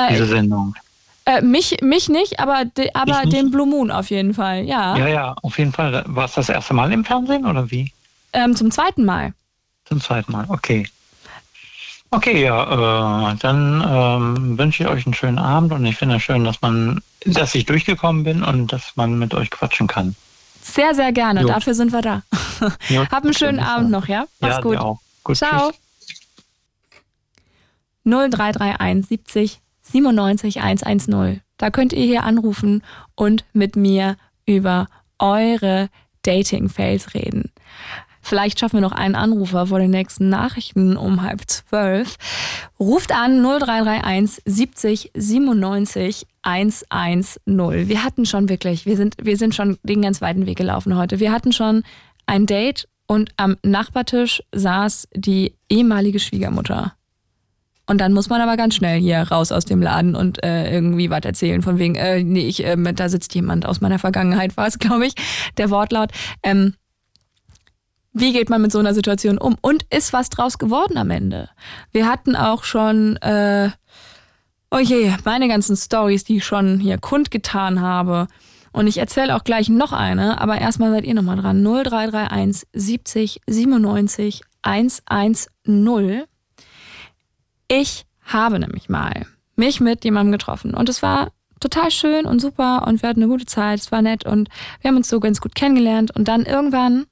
diese 0.10 0.24
Äh, 0.24 0.28
Sendung. 0.28 0.76
äh, 1.26 1.42
mich, 1.42 1.78
mich 1.82 2.08
nicht, 2.10 2.40
aber, 2.40 2.66
de, 2.66 2.90
aber 2.94 3.20
Ich 3.20 3.26
nicht? 3.26 3.38
den 3.38 3.52
Blue 3.52 3.68
Moon 3.68 3.92
auf 3.92 4.10
jeden 4.10 4.34
Fall, 4.34 4.64
ja. 4.66 4.98
Ja, 4.98 5.08
ja, 5.08 5.36
auf 5.42 5.58
jeden 5.58 5.74
Fall. 5.74 6.04
War 6.08 6.26
es 6.26 6.34
das 6.34 6.50
erste 6.50 6.74
Mal 6.74 6.92
im 6.94 7.04
Fernsehen 7.06 7.46
oder 7.46 7.70
wie? 7.72 7.92
Ähm, 8.34 8.56
zum 8.56 8.72
zweiten 8.72 9.06
Mal. 9.06 9.34
Zum 9.86 10.02
zweiten 10.02 10.32
Mal, 10.32 10.46
okay. 10.50 10.88
Okay, 12.10 12.42
ja, 12.42 13.32
äh, 13.32 13.36
dann 13.40 13.84
ähm, 13.86 14.58
wünsche 14.58 14.84
ich 14.84 14.90
euch 14.90 15.06
einen 15.06 15.14
schönen 15.14 15.40
Abend 15.40 15.74
und 15.74 15.86
ich 15.86 15.98
finde 15.98 16.16
es 16.16 16.24
schön, 16.24 16.46
dass 16.46 16.62
man, 16.62 17.02
dass 17.26 17.54
ich 17.54 17.66
durchgekommen 17.66 18.24
bin 18.24 18.44
und 18.44 18.72
dass 18.72 18.96
man 18.96 19.20
mit 19.20 19.34
euch 19.34 19.50
quatschen 19.50 19.88
kann. 19.88 20.16
Sehr, 20.62 20.96
sehr 20.96 21.12
gerne. 21.12 21.42
Jo. 21.42 21.48
Dafür 21.48 21.74
sind 21.74 21.92
wir 21.92 22.02
da. 22.02 22.24
Jo, 22.90 23.06
Hab 23.12 23.24
einen 23.24 23.34
schönen 23.34 23.60
Abend 23.60 23.92
noch, 23.92 24.08
ja? 24.08 24.26
Mach's 24.40 24.56
ja, 24.56 24.62
gut. 24.62 24.78
auch. 24.78 25.00
Gut, 25.24 25.38
Ciao. 25.38 25.72
tschüss. 25.72 25.80
0331 28.06 29.06
70 29.08 29.62
97 29.84 30.62
110. 30.62 31.42
Da 31.58 31.70
könnt 31.72 31.94
ihr 31.94 32.06
hier 32.06 32.24
anrufen 32.24 32.84
und 33.16 33.46
mit 33.54 33.76
mir 33.76 34.18
über 34.46 34.88
eure 35.20 35.90
Dating-Fails 36.24 37.14
reden. 37.14 37.52
Vielleicht 38.28 38.60
schaffen 38.60 38.76
wir 38.76 38.82
noch 38.82 38.92
einen 38.92 39.16
Anrufer 39.16 39.68
vor 39.68 39.80
den 39.80 39.92
nächsten 39.92 40.28
Nachrichten 40.28 40.98
um 40.98 41.22
halb 41.22 41.50
zwölf. 41.50 42.18
Ruft 42.78 43.14
an 43.14 43.42
0331 43.42 44.42
70 44.44 45.12
97 45.16 46.28
110. 46.42 47.88
Wir 47.88 48.04
hatten 48.04 48.26
schon 48.26 48.50
wirklich, 48.50 48.86
wir 48.86 48.98
sind, 48.98 49.16
wir 49.22 49.38
sind 49.38 49.56
schon 49.56 49.78
den 49.84 50.02
ganz 50.02 50.20
weiten 50.20 50.46
Weg 50.46 50.58
gelaufen 50.58 50.98
heute. 50.98 51.22
Wir 51.22 51.32
hatten 51.32 51.54
schon 51.54 51.84
ein 52.26 52.46
Date 52.46 52.90
und 53.06 53.32
am 53.38 53.56
Nachbartisch 53.64 54.44
saß 54.54 55.08
die 55.16 55.54
ehemalige 55.70 56.20
Schwiegermutter. 56.20 56.96
Und 57.86 58.02
dann 58.02 58.12
muss 58.12 58.28
man 58.28 58.42
aber 58.42 58.58
ganz 58.58 58.76
schnell 58.76 59.00
hier 59.00 59.20
raus 59.20 59.54
aus 59.54 59.64
dem 59.64 59.82
Laden 59.82 60.16
und 60.16 60.44
äh, 60.44 60.70
irgendwie 60.70 61.10
was 61.10 61.24
erzählen. 61.24 61.62
Von 61.62 61.80
wegen, 61.80 61.96
äh, 61.96 62.22
nee, 62.26 62.46
ich, 62.46 62.66
äh, 62.66 62.76
da 62.94 63.08
sitzt 63.08 63.34
jemand 63.36 63.66
aus 63.66 63.80
meiner 63.80 64.00
Vergangenheit, 64.00 64.58
war 64.58 64.68
es, 64.68 64.80
glaube 64.80 65.08
ich, 65.08 65.14
der 65.58 65.70
Wortlaut. 65.70 66.12
Ähm, 66.44 66.74
wie 68.20 68.34
geht 68.34 68.50
man 68.50 68.62
mit 68.62 68.72
so 68.72 68.80
einer 68.80 68.94
Situation 68.94 69.38
um? 69.38 69.56
Und 69.62 69.86
ist 69.90 70.12
was 70.12 70.30
draus 70.30 70.58
geworden 70.58 70.98
am 70.98 71.12
Ende? 71.12 71.50
Wir 71.92 72.08
hatten 72.08 72.36
auch 72.36 72.64
schon, 72.64 73.18
äh, 73.18 73.70
oh 74.72 74.80
je, 74.80 75.14
meine 75.24 75.48
ganzen 75.48 75.76
Stories, 75.76 76.24
die 76.24 76.38
ich 76.38 76.46
schon 76.46 76.80
hier 76.80 76.98
kundgetan 76.98 77.80
habe. 77.82 78.28
Und 78.72 78.88
ich 78.88 78.98
erzähle 78.98 79.36
auch 79.36 79.44
gleich 79.44 79.70
noch 79.70 79.94
eine, 79.94 80.42
aber 80.42 80.60
erstmal 80.60 80.92
seid 80.92 81.06
ihr 81.06 81.14
nochmal 81.14 81.38
dran. 81.38 81.64
0331 81.64 82.68
70 82.74 83.42
97 83.48 84.42
110. 84.64 86.24
Ich 87.68 88.06
habe 88.24 88.60
nämlich 88.60 88.90
mal 88.90 89.26
mich 89.56 89.80
mit 89.80 90.04
jemandem 90.04 90.32
getroffen 90.32 90.74
und 90.74 90.90
es 90.90 91.02
war 91.02 91.32
total 91.60 91.90
schön 91.92 92.26
und 92.26 92.40
super 92.40 92.86
und 92.88 93.02
wir 93.02 93.10
hatten 93.10 93.24
eine 93.24 93.32
gute 93.32 93.46
Zeit, 93.46 93.80
es 93.80 93.92
war 93.92 94.02
nett 94.02 94.26
und 94.26 94.50
wir 94.82 94.90
haben 94.90 94.98
uns 94.98 95.10
so 95.10 95.20
ganz 95.20 95.42
gut 95.42 95.56
kennengelernt 95.56 96.16
und 96.16 96.28
dann 96.28 96.46
irgendwann 96.46 97.08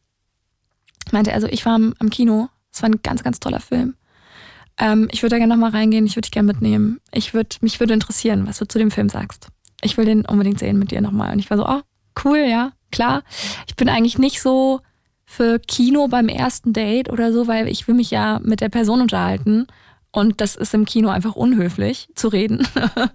meinte 1.11 1.33
also 1.33 1.47
ich 1.47 1.65
war 1.65 1.73
am, 1.73 1.93
am 1.99 2.09
Kino, 2.09 2.49
es 2.71 2.81
war 2.81 2.89
ein 2.89 3.01
ganz, 3.03 3.23
ganz 3.23 3.39
toller 3.39 3.59
Film. 3.59 3.95
Ähm, 4.77 5.07
ich 5.11 5.21
würde 5.21 5.35
da 5.35 5.37
gerne 5.37 5.53
nochmal 5.53 5.71
reingehen, 5.71 6.05
ich 6.05 6.15
würde 6.15 6.25
dich 6.25 6.31
gerne 6.31 6.51
mitnehmen. 6.51 6.99
Ich 7.11 7.33
würd, 7.33 7.57
mich 7.61 7.79
würde 7.79 7.93
interessieren, 7.93 8.45
was 8.47 8.57
du 8.57 8.67
zu 8.67 8.77
dem 8.77 8.91
Film 8.91 9.09
sagst. 9.09 9.47
Ich 9.81 9.97
will 9.97 10.05
den 10.05 10.25
unbedingt 10.25 10.59
sehen 10.59 10.77
mit 10.77 10.91
dir 10.91 11.01
nochmal. 11.01 11.31
Und 11.31 11.39
ich 11.39 11.49
war 11.49 11.57
so, 11.57 11.65
oh, 11.65 11.81
cool, 12.23 12.39
ja, 12.39 12.71
klar. 12.91 13.23
Ich 13.67 13.75
bin 13.75 13.89
eigentlich 13.89 14.17
nicht 14.17 14.41
so 14.41 14.81
für 15.25 15.59
Kino 15.59 16.07
beim 16.07 16.27
ersten 16.27 16.73
Date 16.73 17.09
oder 17.09 17.31
so, 17.31 17.47
weil 17.47 17.67
ich 17.67 17.87
will 17.87 17.95
mich 17.95 18.11
ja 18.11 18.39
mit 18.43 18.61
der 18.61 18.69
Person 18.69 19.01
unterhalten. 19.01 19.67
Und 20.11 20.39
das 20.41 20.55
ist 20.55 20.73
im 20.73 20.85
Kino 20.85 21.09
einfach 21.09 21.35
unhöflich 21.35 22.09
zu 22.15 22.27
reden. 22.27 22.67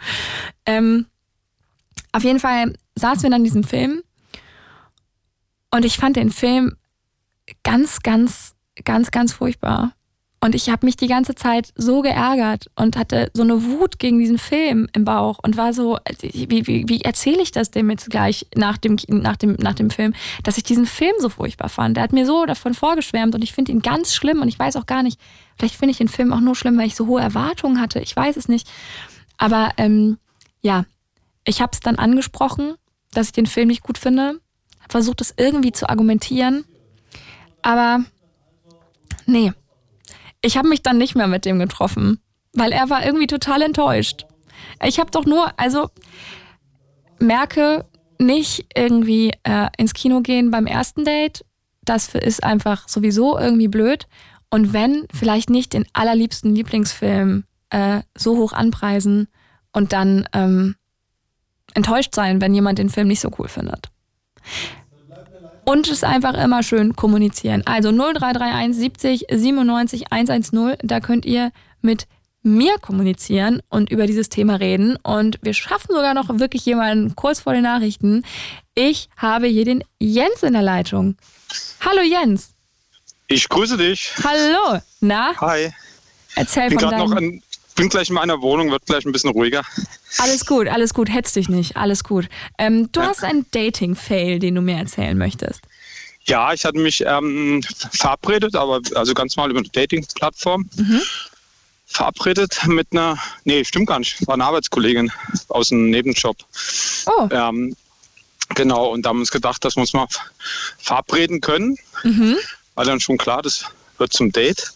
ähm, 0.66 1.06
auf 2.12 2.24
jeden 2.24 2.40
Fall 2.40 2.74
saßen 2.94 3.22
wir 3.22 3.30
dann 3.30 3.40
in 3.40 3.44
diesem 3.44 3.64
Film 3.64 4.02
und 5.70 5.84
ich 5.84 5.96
fand 5.96 6.16
den 6.16 6.30
Film 6.30 6.76
ganz, 7.62 8.00
ganz, 8.00 8.54
ganz, 8.84 9.10
ganz 9.10 9.32
furchtbar. 9.32 9.92
Und 10.42 10.54
ich 10.54 10.70
habe 10.70 10.86
mich 10.86 10.96
die 10.96 11.06
ganze 11.06 11.34
Zeit 11.34 11.70
so 11.76 12.00
geärgert 12.00 12.70
und 12.74 12.96
hatte 12.96 13.30
so 13.34 13.42
eine 13.42 13.62
Wut 13.62 13.98
gegen 13.98 14.18
diesen 14.18 14.38
Film 14.38 14.88
im 14.94 15.04
Bauch 15.04 15.38
und 15.42 15.58
war 15.58 15.74
so, 15.74 15.98
wie, 16.22 16.66
wie, 16.66 16.88
wie 16.88 17.02
erzähle 17.02 17.42
ich 17.42 17.52
das 17.52 17.70
dem 17.70 17.90
jetzt 17.90 18.08
gleich 18.08 18.46
nach 18.54 18.78
dem, 18.78 18.96
nach, 19.08 19.36
dem, 19.36 19.52
nach 19.60 19.74
dem 19.74 19.90
Film, 19.90 20.14
dass 20.42 20.56
ich 20.56 20.62
diesen 20.62 20.86
Film 20.86 21.12
so 21.18 21.28
furchtbar 21.28 21.68
fand. 21.68 21.98
Der 21.98 22.04
hat 22.04 22.14
mir 22.14 22.24
so 22.24 22.46
davon 22.46 22.72
vorgeschwärmt 22.72 23.34
und 23.34 23.44
ich 23.44 23.52
finde 23.52 23.72
ihn 23.72 23.82
ganz 23.82 24.14
schlimm 24.14 24.40
und 24.40 24.48
ich 24.48 24.58
weiß 24.58 24.76
auch 24.76 24.86
gar 24.86 25.02
nicht, 25.02 25.20
vielleicht 25.58 25.76
finde 25.76 25.90
ich 25.90 25.98
den 25.98 26.08
Film 26.08 26.32
auch 26.32 26.40
nur 26.40 26.56
schlimm, 26.56 26.78
weil 26.78 26.86
ich 26.86 26.96
so 26.96 27.06
hohe 27.06 27.20
Erwartungen 27.20 27.78
hatte. 27.78 28.00
Ich 28.00 28.16
weiß 28.16 28.38
es 28.38 28.48
nicht. 28.48 28.66
Aber 29.36 29.72
ähm, 29.76 30.16
ja, 30.62 30.86
ich 31.44 31.60
habe 31.60 31.72
es 31.74 31.80
dann 31.80 31.96
angesprochen, 31.96 32.76
dass 33.12 33.26
ich 33.26 33.32
den 33.32 33.46
Film 33.46 33.68
nicht 33.68 33.82
gut 33.82 33.98
finde, 33.98 34.40
habe 34.80 34.90
versucht, 34.90 35.20
es 35.20 35.34
irgendwie 35.36 35.72
zu 35.72 35.86
argumentieren, 35.90 36.64
aber 37.62 38.04
nee, 39.26 39.52
ich 40.42 40.56
habe 40.56 40.68
mich 40.68 40.82
dann 40.82 40.98
nicht 40.98 41.14
mehr 41.14 41.26
mit 41.26 41.44
dem 41.44 41.58
getroffen, 41.58 42.20
weil 42.52 42.72
er 42.72 42.90
war 42.90 43.04
irgendwie 43.04 43.26
total 43.26 43.62
enttäuscht. 43.62 44.26
Ich 44.84 44.98
habe 44.98 45.10
doch 45.10 45.26
nur, 45.26 45.52
also 45.58 45.90
merke 47.18 47.84
nicht 48.18 48.66
irgendwie 48.74 49.32
äh, 49.44 49.68
ins 49.76 49.94
Kino 49.94 50.20
gehen 50.20 50.50
beim 50.50 50.66
ersten 50.66 51.04
Date. 51.04 51.44
Das 51.82 52.14
ist 52.14 52.44
einfach 52.44 52.88
sowieso 52.88 53.38
irgendwie 53.38 53.68
blöd. 53.68 54.06
Und 54.50 54.72
wenn, 54.72 55.06
vielleicht 55.14 55.48
nicht 55.48 55.72
den 55.72 55.86
allerliebsten 55.92 56.54
Lieblingsfilm 56.54 57.44
äh, 57.70 58.00
so 58.16 58.36
hoch 58.36 58.52
anpreisen 58.52 59.28
und 59.72 59.92
dann 59.92 60.28
ähm, 60.32 60.76
enttäuscht 61.74 62.14
sein, 62.14 62.40
wenn 62.40 62.54
jemand 62.54 62.78
den 62.78 62.90
Film 62.90 63.08
nicht 63.08 63.20
so 63.20 63.30
cool 63.38 63.48
findet. 63.48 63.88
Und 65.70 65.86
es 65.86 66.02
einfach 66.02 66.34
immer 66.34 66.64
schön 66.64 66.96
kommunizieren. 66.96 67.62
Also 67.64 67.92
0331 67.92 68.76
70 68.76 69.26
97 69.30 70.12
110, 70.12 70.74
da 70.82 70.98
könnt 70.98 71.24
ihr 71.24 71.52
mit 71.80 72.08
mir 72.42 72.76
kommunizieren 72.80 73.62
und 73.68 73.88
über 73.88 74.08
dieses 74.08 74.30
Thema 74.30 74.56
reden. 74.56 74.96
Und 75.04 75.38
wir 75.42 75.54
schaffen 75.54 75.94
sogar 75.94 76.12
noch 76.12 76.28
wirklich 76.40 76.66
jemanden 76.66 77.14
kurz 77.14 77.38
vor 77.38 77.52
den 77.52 77.62
Nachrichten. 77.62 78.24
Ich 78.74 79.10
habe 79.16 79.46
hier 79.46 79.64
den 79.64 79.84
Jens 80.00 80.42
in 80.42 80.54
der 80.54 80.62
Leitung. 80.62 81.16
Hallo 81.86 82.02
Jens. 82.02 82.48
Ich 83.28 83.48
grüße 83.48 83.76
dich. 83.76 84.10
Hallo. 84.24 84.80
Na, 85.00 85.36
Hi. 85.40 85.72
erzähl 86.34 86.68
Bin 86.70 86.80
von 86.80 86.88
gerade 86.88 87.04
noch 87.04 87.14
deinem... 87.14 87.34
an, 87.34 87.42
bin 87.80 87.88
gleich 87.88 88.08
in 88.10 88.14
meiner 88.14 88.40
Wohnung, 88.42 88.70
wird 88.70 88.84
gleich 88.86 89.04
ein 89.06 89.12
bisschen 89.12 89.30
ruhiger. 89.30 89.62
Alles 90.18 90.44
gut, 90.44 90.68
alles 90.68 90.92
gut, 90.94 91.08
hetz 91.08 91.32
dich 91.32 91.48
nicht, 91.48 91.76
alles 91.76 92.04
gut. 92.04 92.28
Ähm, 92.58 92.90
du 92.92 93.00
Ja. 93.00 93.08
hast 93.08 93.24
einen 93.24 93.46
Dating-Fail, 93.50 94.38
den 94.38 94.54
du 94.56 94.60
mir 94.60 94.76
erzählen 94.76 95.16
möchtest. 95.16 95.60
Ja, 96.24 96.52
ich 96.52 96.64
hatte 96.64 96.78
mich 96.78 97.02
ähm, 97.06 97.62
verabredet, 97.92 98.54
aber 98.54 98.80
also 98.94 99.14
ganz 99.14 99.36
mal 99.36 99.50
über 99.50 99.60
eine 99.60 99.68
Dating-Plattform. 99.68 100.68
Verabredet 101.86 102.58
mit 102.66 102.88
einer, 102.92 103.18
nee, 103.44 103.64
stimmt 103.64 103.88
gar 103.88 103.98
nicht, 103.98 104.24
war 104.26 104.34
eine 104.34 104.44
Arbeitskollegin 104.44 105.10
aus 105.48 105.72
einem 105.72 105.90
Nebenjob. 105.90 106.36
Oh, 107.06 107.28
Ähm, 107.32 107.74
genau, 108.54 108.90
und 108.90 109.02
da 109.02 109.08
haben 109.08 109.16
wir 109.16 109.20
uns 109.22 109.30
gedacht, 109.32 109.64
dass 109.64 109.76
wir 109.76 109.80
uns 109.80 109.92
mal 109.94 110.06
verabreden 110.78 111.40
können. 111.40 111.78
War 112.74 112.84
dann 112.84 113.00
schon 113.00 113.16
klar, 113.18 113.40
das 113.42 113.64
wird 113.98 114.12
zum 114.12 114.30
Date. 114.30 114.72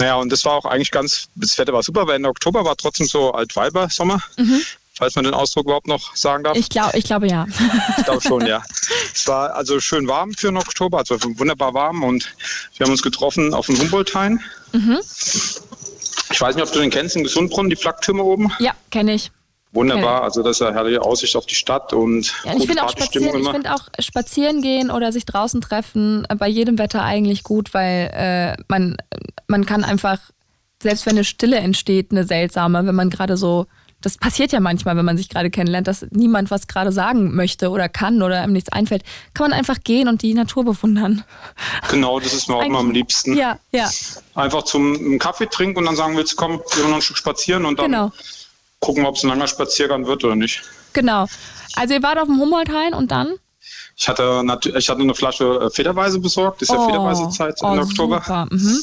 Naja, 0.00 0.16
und 0.16 0.32
das 0.32 0.44
war 0.46 0.54
auch 0.54 0.64
eigentlich 0.64 0.90
ganz, 0.90 1.28
das 1.34 1.58
Wetter 1.58 1.74
war 1.74 1.82
super, 1.82 2.06
weil 2.06 2.16
Ende 2.16 2.30
Oktober 2.30 2.64
war 2.64 2.74
trotzdem 2.76 3.06
so 3.06 3.32
Altweiber-Sommer. 3.32 4.22
falls 4.94 5.14
man 5.14 5.24
den 5.24 5.34
Ausdruck 5.34 5.64
überhaupt 5.64 5.86
noch 5.86 6.14
sagen 6.14 6.44
darf. 6.44 6.56
Ich, 6.56 6.68
glaub, 6.68 6.94
ich 6.94 7.04
glaube 7.04 7.26
ja. 7.26 7.46
Ich 7.98 8.04
glaube 8.04 8.20
schon, 8.20 8.46
ja. 8.46 8.62
Es 9.14 9.26
war 9.26 9.54
also 9.54 9.80
schön 9.80 10.06
warm 10.08 10.34
für 10.34 10.48
den 10.48 10.58
Oktober, 10.58 10.98
also 10.98 11.16
wunderbar 11.38 11.74
warm 11.74 12.02
und 12.02 12.34
wir 12.76 12.84
haben 12.84 12.92
uns 12.92 13.02
getroffen 13.02 13.54
auf 13.54 13.66
dem 13.66 13.78
Humboldt-Hain. 13.78 14.42
Mhm. 14.72 15.00
Ich 16.32 16.40
weiß 16.40 16.54
nicht, 16.54 16.64
ob 16.64 16.72
du 16.72 16.80
den 16.80 16.90
kennst, 16.90 17.16
in 17.16 17.24
Gesundbrunnen, 17.24 17.70
die 17.70 17.76
Flaktürme 17.76 18.22
oben. 18.22 18.52
Ja, 18.58 18.72
kenne 18.90 19.14
ich. 19.14 19.30
Wunderbar, 19.72 20.22
also 20.24 20.42
das 20.42 20.56
ist 20.56 20.62
eine 20.62 20.74
herrliche 20.74 21.02
Aussicht 21.02 21.36
auf 21.36 21.46
die 21.46 21.54
Stadt 21.54 21.92
und 21.92 22.34
ja, 22.44 22.56
ich 22.56 22.66
finde 22.66 22.84
auch, 22.84 22.90
spazieren, 22.90 23.40
ich 23.40 23.48
find 23.48 23.70
auch 23.70 23.88
spazieren 24.00 24.62
gehen 24.62 24.90
oder 24.90 25.12
sich 25.12 25.24
draußen 25.24 25.60
treffen 25.60 26.26
äh, 26.28 26.34
bei 26.34 26.48
jedem 26.48 26.78
Wetter 26.78 27.02
eigentlich 27.04 27.44
gut, 27.44 27.72
weil 27.72 28.10
äh, 28.12 28.62
man, 28.66 28.96
man 29.46 29.66
kann 29.66 29.84
einfach, 29.84 30.18
selbst 30.82 31.06
wenn 31.06 31.14
eine 31.14 31.24
Stille 31.24 31.58
entsteht, 31.58 32.10
eine 32.10 32.24
seltsame, 32.24 32.84
wenn 32.84 32.96
man 32.96 33.10
gerade 33.10 33.36
so 33.36 33.66
das 34.00 34.16
passiert 34.16 34.52
ja 34.52 34.60
manchmal, 34.60 34.96
wenn 34.96 35.04
man 35.04 35.18
sich 35.18 35.28
gerade 35.28 35.50
kennenlernt, 35.50 35.86
dass 35.86 36.06
niemand 36.10 36.50
was 36.50 36.66
gerade 36.66 36.90
sagen 36.90 37.34
möchte 37.34 37.70
oder 37.70 37.88
kann 37.88 38.22
oder 38.22 38.40
einem 38.40 38.54
nichts 38.54 38.72
einfällt, 38.72 39.04
kann 39.34 39.50
man 39.50 39.58
einfach 39.58 39.78
gehen 39.84 40.08
und 40.08 40.22
die 40.22 40.34
Natur 40.34 40.64
bewundern. 40.64 41.24
Genau, 41.90 42.18
das 42.18 42.32
ist 42.32 42.48
mir 42.48 42.56
auch 42.56 42.64
immer 42.64 42.78
am 42.78 42.90
liebsten. 42.90 43.36
Ja, 43.36 43.58
ja. 43.72 43.90
Einfach 44.34 44.62
zum 44.62 45.18
Kaffee 45.18 45.46
trinken 45.46 45.80
und 45.80 45.84
dann 45.84 45.96
sagen, 45.96 46.16
willst 46.16 46.32
du 46.32 46.36
kommen, 46.36 46.60
wir 46.76 46.84
noch 46.88 46.96
ein 46.96 47.02
Stück 47.02 47.18
spazieren 47.18 47.66
und 47.66 47.78
dann 47.78 47.90
genau. 47.90 48.12
Gucken, 48.80 49.06
ob 49.06 49.16
es 49.16 49.22
ein 49.22 49.28
langer 49.28 49.46
Spaziergang 49.46 50.06
wird 50.06 50.24
oder 50.24 50.36
nicht. 50.36 50.62
Genau. 50.92 51.26
Also 51.76 51.94
ihr 51.94 52.02
wart 52.02 52.18
auf 52.18 52.26
dem 52.26 52.40
Humboldt-Hain 52.40 52.94
und 52.94 53.10
dann? 53.10 53.36
Ich 53.96 54.08
hatte, 54.08 54.42
ich 54.76 54.88
hatte 54.88 55.00
eine 55.00 55.14
Flasche 55.14 55.60
äh, 55.60 55.70
Federweise 55.70 56.18
besorgt, 56.18 56.62
ist 56.62 56.70
oh, 56.70 56.74
ja 56.74 56.86
Federweise-Zeit 56.86 57.58
oh, 57.62 57.74
im 57.74 57.80
Oktober. 57.80 58.48
Mhm. 58.50 58.82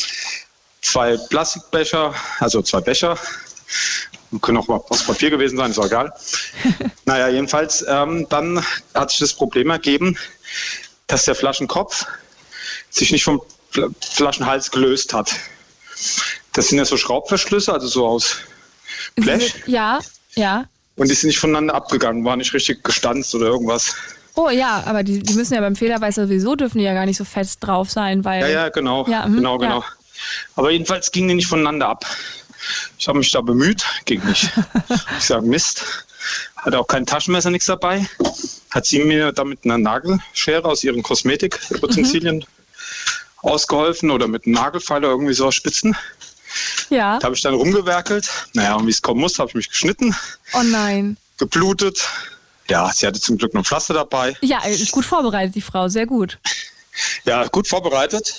Zwei 0.81 1.17
Plastikbecher, 1.17 2.13
also 2.39 2.61
zwei 2.61 2.81
Becher, 2.81 3.17
können 4.41 4.57
auch 4.57 4.69
aus 4.89 5.03
Papier 5.03 5.29
gewesen 5.29 5.57
sein, 5.57 5.71
ist 5.71 5.79
auch 5.79 5.85
egal. 5.85 6.13
naja, 7.05 7.29
jedenfalls, 7.29 7.83
ähm, 7.87 8.27
dann 8.29 8.63
hat 8.93 9.09
sich 9.09 9.19
das 9.19 9.33
Problem 9.33 9.69
ergeben, 9.69 10.17
dass 11.07 11.25
der 11.25 11.35
Flaschenkopf 11.35 12.05
sich 12.89 13.11
nicht 13.11 13.23
vom 13.23 13.41
Flaschenhals 14.01 14.71
gelöst 14.71 15.13
hat. 15.13 15.31
Das 16.53 16.67
sind 16.67 16.77
ja 16.77 16.85
so 16.85 16.97
Schraubverschlüsse, 16.97 17.73
also 17.73 17.87
so 17.87 18.05
aus 18.05 18.37
Blech. 19.15 19.53
Ja, 19.65 19.99
ja. 20.35 20.65
Und 20.95 21.09
die 21.09 21.15
sind 21.15 21.27
nicht 21.27 21.39
voneinander 21.39 21.75
abgegangen, 21.75 22.25
waren 22.25 22.39
nicht 22.39 22.53
richtig 22.53 22.83
gestanzt 22.83 23.33
oder 23.35 23.47
irgendwas. 23.47 23.95
Oh 24.35 24.49
ja, 24.49 24.83
aber 24.85 25.03
die, 25.03 25.19
die 25.19 25.33
müssen 25.33 25.55
ja 25.55 25.61
beim 25.61 25.75
Federweiß 25.75 26.15
sowieso 26.15 26.55
dürfen 26.55 26.77
die 26.77 26.83
ja 26.83 26.93
gar 26.93 27.05
nicht 27.05 27.17
so 27.17 27.25
fest 27.25 27.59
drauf 27.61 27.89
sein, 27.89 28.23
weil. 28.23 28.41
Ja, 28.41 28.47
ja, 28.47 28.69
genau. 28.69 29.07
Ja, 29.07 29.25
mh, 29.25 29.35
genau, 29.35 29.57
genau. 29.57 29.79
Ja. 29.79 29.85
Aber 30.55 30.71
jedenfalls 30.71 31.11
gingen 31.11 31.29
die 31.29 31.35
nicht 31.35 31.47
voneinander 31.47 31.89
ab. 31.89 32.05
Ich 32.97 33.07
habe 33.07 33.19
mich 33.19 33.31
da 33.31 33.41
bemüht, 33.41 33.85
ging 34.05 34.23
nicht. 34.25 34.51
Ich 35.17 35.25
sage, 35.25 35.45
Mist. 35.45 35.83
Hatte 36.57 36.79
auch 36.79 36.87
kein 36.87 37.05
Taschenmesser, 37.05 37.49
nichts 37.49 37.67
dabei. 37.67 38.05
Hat 38.71 38.85
sie 38.85 38.99
mir 39.03 39.31
damit 39.31 39.59
eine 39.63 39.79
Nagelschere 39.79 40.65
aus 40.65 40.83
ihren 40.83 41.01
Kosmetikutensilien 41.01 42.37
mhm. 42.37 42.43
ausgeholfen 43.37 44.11
oder 44.11 44.27
mit 44.27 44.45
einem 44.45 44.55
Nagelfeiler 44.55 45.07
irgendwie 45.07 45.33
so 45.33 45.49
Spitzen. 45.51 45.95
Ja. 46.89 47.19
Da 47.19 47.25
habe 47.25 47.35
ich 47.35 47.41
dann 47.41 47.53
rumgewerkelt. 47.53 48.29
Naja, 48.53 48.75
und 48.75 48.87
wie 48.87 48.91
es 48.91 49.01
kommen 49.01 49.21
muss, 49.21 49.39
habe 49.39 49.49
ich 49.49 49.55
mich 49.55 49.69
geschnitten. 49.69 50.15
Oh 50.53 50.63
nein. 50.63 51.17
Geblutet. 51.37 52.07
Ja, 52.69 52.91
sie 52.93 53.07
hatte 53.07 53.19
zum 53.19 53.37
Glück 53.37 53.53
noch 53.53 53.61
ein 53.61 53.65
Pflaster 53.65 53.93
dabei. 53.93 54.35
Ja, 54.41 54.61
gut 54.91 55.05
vorbereitet, 55.05 55.55
die 55.55 55.61
Frau, 55.61 55.87
sehr 55.87 56.05
gut. 56.05 56.37
Ja, 57.25 57.47
gut 57.47 57.67
vorbereitet. 57.67 58.33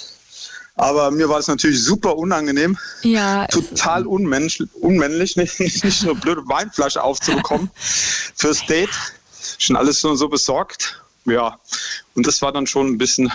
Aber 0.79 1.11
mir 1.11 1.29
war 1.29 1.39
es 1.41 1.49
natürlich 1.49 1.83
super 1.83 2.17
unangenehm. 2.17 2.79
Ja. 3.03 3.47
Total 3.47 4.07
unmensch, 4.07 4.63
unmännlich, 4.81 5.37
nicht, 5.59 5.59
nicht 5.59 6.03
eine 6.05 6.15
blöde 6.15 6.43
Weinflasche 6.47 7.03
aufzubekommen 7.03 7.71
fürs 8.35 8.65
Date. 8.67 8.91
Schon 9.59 9.77
alles 9.77 10.01
so, 10.01 10.15
so 10.15 10.29
besorgt. 10.29 11.03
Ja. 11.25 11.59
Und 12.15 12.27
das 12.27 12.41
war 12.43 12.53
dann 12.53 12.67
schon 12.67 12.87
ein 12.87 12.99
bisschen 12.99 13.33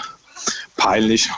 peinlich. 0.75 1.29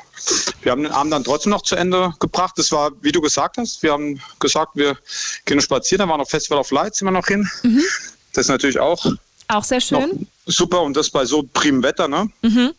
Wir 0.62 0.72
haben 0.72 0.84
den 0.84 0.92
Abend 0.92 1.14
dann 1.14 1.24
trotzdem 1.24 1.52
noch 1.52 1.62
zu 1.62 1.76
Ende 1.76 2.14
gebracht. 2.20 2.56
Das 2.58 2.72
war, 2.72 2.92
wie 3.02 3.12
du 3.12 3.22
gesagt 3.22 3.58
hast, 3.58 3.84
wir 3.84 3.92
haben 3.92 4.20
gesagt, 4.40 4.72
wir 4.76 4.98
gehen 5.46 5.62
spazieren. 5.62 6.00
Da 6.00 6.10
war 6.10 6.18
noch 6.18 6.30
Festival 6.30 6.60
of 6.60 6.72
Lights 6.72 7.02
immer 7.02 7.12
noch 7.12 7.28
hin. 7.28 7.48
Mhm. 7.64 7.84
Das 8.34 8.46
ist 8.46 8.50
natürlich 8.50 8.80
auch. 8.80 9.06
Auch 9.48 9.64
sehr 9.64 9.82
schön. 9.82 10.28
Super 10.48 10.82
und 10.82 10.98
das 10.98 11.10
bei 11.10 11.26
so 11.26 11.44
primem 11.44 11.84
Wetter, 11.84 12.08
ne? 12.08 12.30
Mhm 12.42 12.74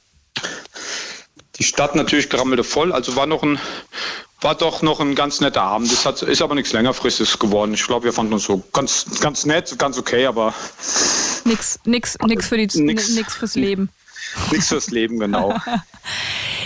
die 1.59 1.65
Stadt 1.65 1.95
natürlich 1.95 2.29
gerammelte 2.29 2.65
voll. 2.65 2.93
Also 2.93 3.17
war 3.17 3.27
noch 3.27 3.43
ein, 3.43 3.59
war 4.41 4.55
doch 4.55 4.83
noch 4.83 5.01
ein 5.01 5.15
ganz 5.15 5.41
netter 5.41 5.63
Abend. 5.63 5.91
Das 5.91 6.05
hat, 6.05 6.23
ist 6.23 6.43
aber 6.43 6.55
nichts 6.55 6.73
längerfristiges 6.73 7.39
geworden. 7.39 7.75
Ich 7.75 7.87
glaube, 7.87 8.05
wir 8.05 8.13
fanden 8.13 8.35
uns 8.35 8.45
so 8.45 8.63
ganz, 8.73 9.07
ganz 9.21 9.47
nett, 9.47 9.79
ganz 9.79 9.99
okay, 9.99 10.27
aber. 10.27 10.55
Nix, 11.45 11.79
nix, 11.85 12.17
nix, 12.27 12.49
für 12.49 12.59
die, 12.59 12.81
nix, 12.81 13.11
nix 13.11 13.35
fürs 13.35 13.55
Leben. 13.55 13.89
Nichts 14.51 14.69
fürs 14.69 14.91
Leben, 14.91 15.19
genau. 15.19 15.51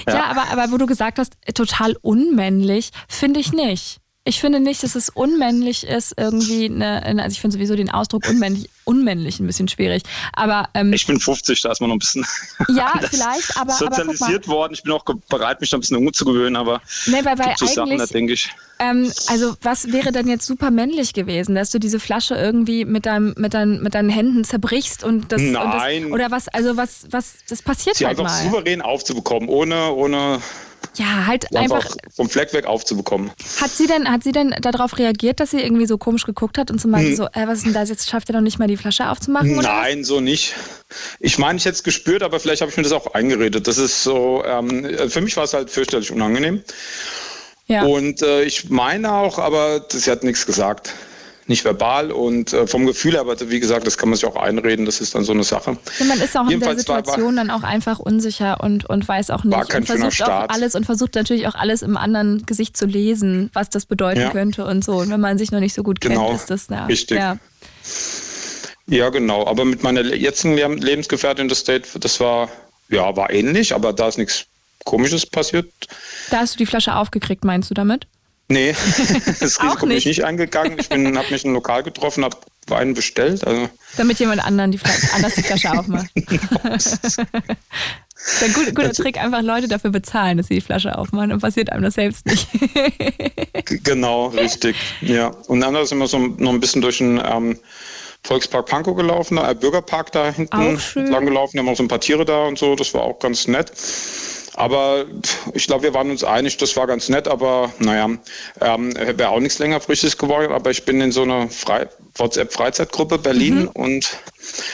ja, 0.06 0.14
ja, 0.14 0.24
aber, 0.26 0.50
aber 0.50 0.72
wo 0.72 0.76
du 0.76 0.86
gesagt 0.86 1.18
hast, 1.18 1.36
total 1.54 1.96
unmännlich, 2.02 2.90
finde 3.08 3.40
ich 3.40 3.52
nicht. 3.52 4.00
Ich 4.24 4.38
finde 4.38 4.60
nicht, 4.60 4.82
dass 4.82 4.96
es 4.96 5.08
unmännlich 5.08 5.84
ist, 5.84 6.12
irgendwie 6.18 6.66
eine, 6.66 7.02
also 7.22 7.32
ich 7.32 7.40
finde 7.40 7.56
sowieso 7.56 7.74
den 7.74 7.90
Ausdruck 7.90 8.28
unmännlich, 8.28 8.68
unmännlich 8.84 9.40
ein 9.40 9.46
bisschen 9.46 9.66
schwierig. 9.66 10.02
Aber 10.34 10.68
ähm, 10.74 10.92
ich 10.92 11.06
bin 11.06 11.18
50, 11.18 11.62
da 11.62 11.72
ist 11.72 11.80
man 11.80 11.88
noch 11.88 11.96
ein 11.96 12.00
bisschen 12.00 12.26
ja, 12.68 12.92
vielleicht, 13.10 13.56
aber 13.56 13.72
sozialisiert 13.72 14.44
aber 14.44 14.54
worden. 14.56 14.74
Ich 14.74 14.82
bin 14.82 14.92
auch 14.92 15.04
bereit, 15.30 15.62
mich 15.62 15.70
da 15.70 15.78
ein 15.78 15.80
bisschen 15.80 15.96
umzugewöhnen, 15.96 16.56
aber 16.56 16.82
nee, 17.06 17.24
weil, 17.24 17.38
weil 17.38 17.54
so 17.56 17.64
Sachen, 17.64 17.96
da 17.96 18.04
denke 18.04 18.34
ich. 18.34 18.50
Ähm, 18.78 19.10
also 19.28 19.56
was 19.62 19.90
wäre 19.90 20.12
denn 20.12 20.28
jetzt 20.28 20.46
super 20.46 20.70
männlich 20.70 21.14
gewesen, 21.14 21.54
dass 21.54 21.70
du 21.70 21.78
diese 21.78 21.98
Flasche 21.98 22.34
irgendwie 22.34 22.84
mit 22.84 23.06
deinem, 23.06 23.34
mit 23.38 23.54
deinen, 23.54 23.82
mit 23.82 23.94
deinen 23.94 24.10
Händen 24.10 24.44
zerbrichst 24.44 25.02
und 25.02 25.32
das, 25.32 25.40
Nein. 25.40 26.04
Und 26.04 26.10
das, 26.10 26.12
oder 26.12 26.30
was? 26.30 26.48
Also 26.48 26.76
was, 26.76 27.06
was? 27.10 27.36
Das 27.48 27.62
passiert 27.62 27.96
Sie 27.96 28.06
halt 28.06 28.18
einfach 28.18 28.30
mal. 28.30 28.44
souverän 28.44 28.82
aufzubekommen, 28.82 29.48
ohne, 29.48 29.92
ohne 29.92 30.40
ja, 30.96 31.26
halt 31.26 31.54
einfach, 31.56 31.84
einfach, 31.84 31.96
vom 32.14 32.28
Fleck 32.28 32.52
weg 32.52 32.66
aufzubekommen. 32.66 33.30
Hat 33.60 33.70
sie 33.70 33.86
denn, 33.86 34.10
hat 34.10 34.24
sie 34.24 34.32
denn 34.32 34.54
darauf 34.60 34.98
reagiert, 34.98 35.40
dass 35.40 35.50
sie 35.50 35.60
irgendwie 35.60 35.86
so 35.86 35.98
komisch 35.98 36.24
geguckt 36.24 36.58
hat 36.58 36.70
und 36.70 36.80
so 36.80 36.88
meinte 36.88 37.10
hm. 37.10 37.16
so, 37.16 37.24
äh, 37.26 37.46
was 37.46 37.58
ist 37.58 37.66
denn 37.66 37.72
das? 37.72 37.88
Jetzt 37.88 38.08
schafft 38.08 38.28
er 38.28 38.34
doch 38.34 38.40
nicht 38.40 38.58
mal 38.58 38.68
die 38.68 38.76
Flasche 38.76 39.08
aufzumachen? 39.08 39.56
Nein, 39.56 40.04
so 40.04 40.20
nicht. 40.20 40.54
Ich 41.20 41.38
meine, 41.38 41.58
ich 41.58 41.64
hätte 41.64 41.76
es 41.76 41.84
gespürt, 41.84 42.22
aber 42.22 42.40
vielleicht 42.40 42.60
habe 42.62 42.70
ich 42.70 42.76
mir 42.76 42.82
das 42.82 42.92
auch 42.92 43.14
eingeredet. 43.14 43.66
Das 43.66 43.78
ist 43.78 44.02
so, 44.02 44.42
ähm, 44.44 44.88
für 45.08 45.20
mich 45.20 45.36
war 45.36 45.44
es 45.44 45.54
halt 45.54 45.70
fürchterlich 45.70 46.10
unangenehm. 46.10 46.62
Ja. 47.66 47.84
Und 47.84 48.22
äh, 48.22 48.42
ich 48.42 48.68
meine 48.68 49.12
auch, 49.12 49.38
aber 49.38 49.86
sie 49.90 50.10
hat 50.10 50.24
nichts 50.24 50.44
gesagt 50.44 50.92
nicht 51.46 51.64
verbal 51.64 52.12
und 52.12 52.52
äh, 52.52 52.66
vom 52.66 52.86
Gefühl, 52.86 53.16
aber 53.16 53.36
wie 53.50 53.60
gesagt, 53.60 53.86
das 53.86 53.98
kann 53.98 54.08
man 54.08 54.16
sich 54.16 54.24
auch 54.24 54.36
einreden, 54.36 54.86
das 54.86 55.00
ist 55.00 55.14
dann 55.14 55.24
so 55.24 55.32
eine 55.32 55.42
Sache. 55.42 55.76
Ja, 55.98 56.04
man 56.06 56.20
ist 56.20 56.36
auch 56.36 56.48
Jedenfalls 56.48 56.82
in 56.82 56.86
der 56.86 56.96
Situation 56.96 57.36
war, 57.36 57.36
war, 57.36 57.44
dann 57.44 57.50
auch 57.50 57.62
einfach 57.62 57.98
unsicher 57.98 58.60
und, 58.60 58.84
und 58.86 59.06
weiß 59.06 59.30
auch 59.30 59.44
nicht. 59.44 59.56
War 59.56 59.66
kein 59.66 59.82
und 59.82 59.86
versucht 59.86 60.14
Start. 60.14 60.50
auch 60.50 60.54
alles 60.54 60.74
und 60.74 60.86
versucht 60.86 61.14
natürlich 61.14 61.48
auch 61.48 61.54
alles 61.54 61.82
im 61.82 61.96
anderen 61.96 62.46
Gesicht 62.46 62.76
zu 62.76 62.86
lesen, 62.86 63.50
was 63.52 63.70
das 63.70 63.86
bedeuten 63.86 64.20
ja. 64.20 64.30
könnte 64.30 64.64
und 64.64 64.84
so. 64.84 64.98
Und 64.98 65.10
wenn 65.10 65.20
man 65.20 65.38
sich 65.38 65.50
noch 65.50 65.60
nicht 65.60 65.74
so 65.74 65.82
gut 65.82 66.00
genau. 66.00 66.28
kennt, 66.28 66.40
ist 66.40 66.50
das 66.50 66.68
ja. 66.68 66.86
Richtig. 66.86 67.18
Ja. 67.18 67.36
ja, 68.86 69.08
genau. 69.08 69.46
Aber 69.46 69.64
mit 69.64 69.82
meiner 69.82 70.02
jetzigen 70.02 70.56
Lebensgefährtin 70.56 71.48
das 71.48 71.64
Date, 71.64 71.88
das 71.98 72.20
war, 72.20 72.48
ja, 72.88 73.16
war 73.16 73.30
ähnlich, 73.30 73.74
aber 73.74 73.92
da 73.92 74.08
ist 74.08 74.18
nichts 74.18 74.46
Komisches 74.84 75.26
passiert. 75.26 75.70
Da 76.30 76.38
hast 76.38 76.54
du 76.54 76.58
die 76.58 76.66
Flasche 76.66 76.94
aufgekriegt, 76.94 77.44
meinst 77.44 77.70
du 77.70 77.74
damit? 77.74 78.06
Nee, 78.50 78.74
das 79.40 79.62
Risiko 79.62 79.86
bin 79.86 79.96
ich 79.96 80.06
nicht 80.06 80.24
eingegangen. 80.24 80.76
Ich 80.76 80.90
habe 80.90 81.30
mich 81.30 81.44
im 81.44 81.52
Lokal 81.52 81.84
getroffen, 81.84 82.24
habe 82.24 82.36
Wein 82.66 82.94
bestellt. 82.94 83.46
Also. 83.46 83.70
Damit 83.96 84.18
jemand 84.18 84.44
anderen 84.44 84.72
die 84.72 84.80
anders 85.14 85.36
die 85.36 85.44
Flasche 85.44 85.70
aufmacht. 85.78 86.10
das 86.64 86.94
ist 87.04 87.18
ein 87.20 88.52
gut, 88.52 88.74
guter 88.74 88.88
also, 88.88 89.04
Trick, 89.04 89.18
einfach 89.18 89.42
Leute 89.42 89.68
dafür 89.68 89.90
bezahlen, 89.90 90.36
dass 90.36 90.48
sie 90.48 90.54
die 90.54 90.60
Flasche 90.60 90.98
aufmachen 90.98 91.30
und 91.30 91.40
passiert 91.40 91.70
einem 91.70 91.84
das 91.84 91.94
selbst 91.94 92.26
nicht. 92.26 92.48
genau, 93.84 94.26
richtig. 94.26 94.74
Ja. 95.00 95.28
Und 95.46 95.60
dann 95.60 95.86
sind 95.86 95.98
wir 95.98 96.08
so 96.08 96.18
noch 96.18 96.52
ein 96.52 96.58
bisschen 96.58 96.82
durch 96.82 96.98
den 96.98 97.22
ähm, 97.24 97.56
Volkspark 98.24 98.66
Pankow 98.66 98.96
gelaufen, 98.96 99.38
äh, 99.38 99.54
Bürgerpark 99.54 100.10
da 100.10 100.32
hinten 100.32 100.76
lang 100.96 101.24
gelaufen. 101.24 101.54
Wir 101.54 101.60
haben 101.60 101.68
auch 101.68 101.76
so 101.76 101.84
ein 101.84 101.88
paar 101.88 102.00
Tiere 102.00 102.24
da 102.24 102.46
und 102.46 102.58
so, 102.58 102.74
das 102.74 102.92
war 102.94 103.02
auch 103.02 103.20
ganz 103.20 103.46
nett. 103.46 103.72
Aber 104.54 105.04
ich 105.54 105.66
glaube, 105.66 105.84
wir 105.84 105.94
waren 105.94 106.10
uns 106.10 106.24
einig, 106.24 106.56
das 106.56 106.76
war 106.76 106.86
ganz 106.86 107.08
nett, 107.08 107.28
aber 107.28 107.72
naja, 107.78 108.10
ähm, 108.60 108.94
wäre 108.96 109.28
auch 109.30 109.40
nichts 109.40 109.58
längerfristig 109.58 110.18
geworden. 110.18 110.52
Aber 110.52 110.70
ich 110.70 110.84
bin 110.84 111.00
in 111.00 111.12
so 111.12 111.22
einer 111.22 111.48
WhatsApp-Freizeitgruppe 112.16 113.18
Berlin 113.18 113.62
mhm. 113.62 113.68
und 113.68 114.18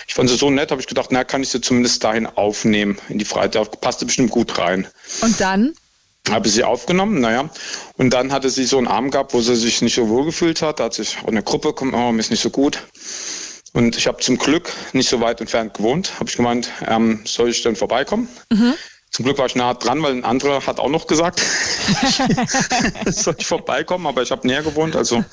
ich 0.06 0.14
fand 0.14 0.30
sie 0.30 0.36
so 0.36 0.50
nett, 0.50 0.70
habe 0.70 0.80
ich 0.80 0.86
gedacht, 0.86 1.08
na, 1.10 1.24
kann 1.24 1.42
ich 1.42 1.50
sie 1.50 1.60
zumindest 1.60 2.02
dahin 2.02 2.26
aufnehmen, 2.26 2.98
in 3.08 3.18
die 3.18 3.24
Freizeit. 3.24 3.80
Passte 3.80 4.06
bestimmt 4.06 4.30
gut 4.30 4.58
rein. 4.58 4.86
Und 5.20 5.40
dann? 5.40 5.74
Habe 6.30 6.48
sie 6.48 6.64
aufgenommen, 6.64 7.20
naja. 7.20 7.48
Und 7.96 8.10
dann 8.10 8.32
hatte 8.32 8.50
sie 8.50 8.64
so 8.64 8.78
einen 8.78 8.88
Arm 8.88 9.10
gehabt, 9.10 9.32
wo 9.32 9.40
sie 9.40 9.54
sich 9.54 9.80
nicht 9.82 9.94
so 9.94 10.08
wohl 10.08 10.24
gefühlt 10.24 10.60
hat. 10.62 10.80
Da 10.80 10.84
hat 10.84 10.94
sich 10.94 11.18
auch 11.22 11.28
eine 11.28 11.42
Gruppe, 11.42 11.72
kommt, 11.72 11.94
oh, 11.94 12.10
mir 12.10 12.18
ist 12.18 12.30
nicht 12.30 12.42
so 12.42 12.50
gut. 12.50 12.82
Und 13.72 13.96
ich 13.96 14.06
habe 14.06 14.18
zum 14.22 14.38
Glück 14.38 14.72
nicht 14.92 15.08
so 15.08 15.20
weit 15.20 15.40
entfernt 15.40 15.74
gewohnt. 15.74 16.18
Habe 16.18 16.30
ich 16.30 16.36
gemeint, 16.36 16.70
ähm, 16.88 17.20
soll 17.24 17.50
ich 17.50 17.62
denn 17.62 17.76
vorbeikommen? 17.76 18.28
Mhm. 18.50 18.74
Zum 19.10 19.24
Glück 19.24 19.38
war 19.38 19.46
ich 19.46 19.54
nah 19.54 19.72
dran, 19.74 20.02
weil 20.02 20.12
ein 20.12 20.24
anderer 20.24 20.66
hat 20.66 20.78
auch 20.78 20.88
noch 20.88 21.06
gesagt, 21.06 21.40
soll 23.06 23.36
ich 23.38 23.46
vorbeikommen, 23.46 24.06
aber 24.06 24.22
ich 24.22 24.30
habe 24.30 24.46
näher 24.46 24.62
gewohnt, 24.62 24.96
also 24.96 25.24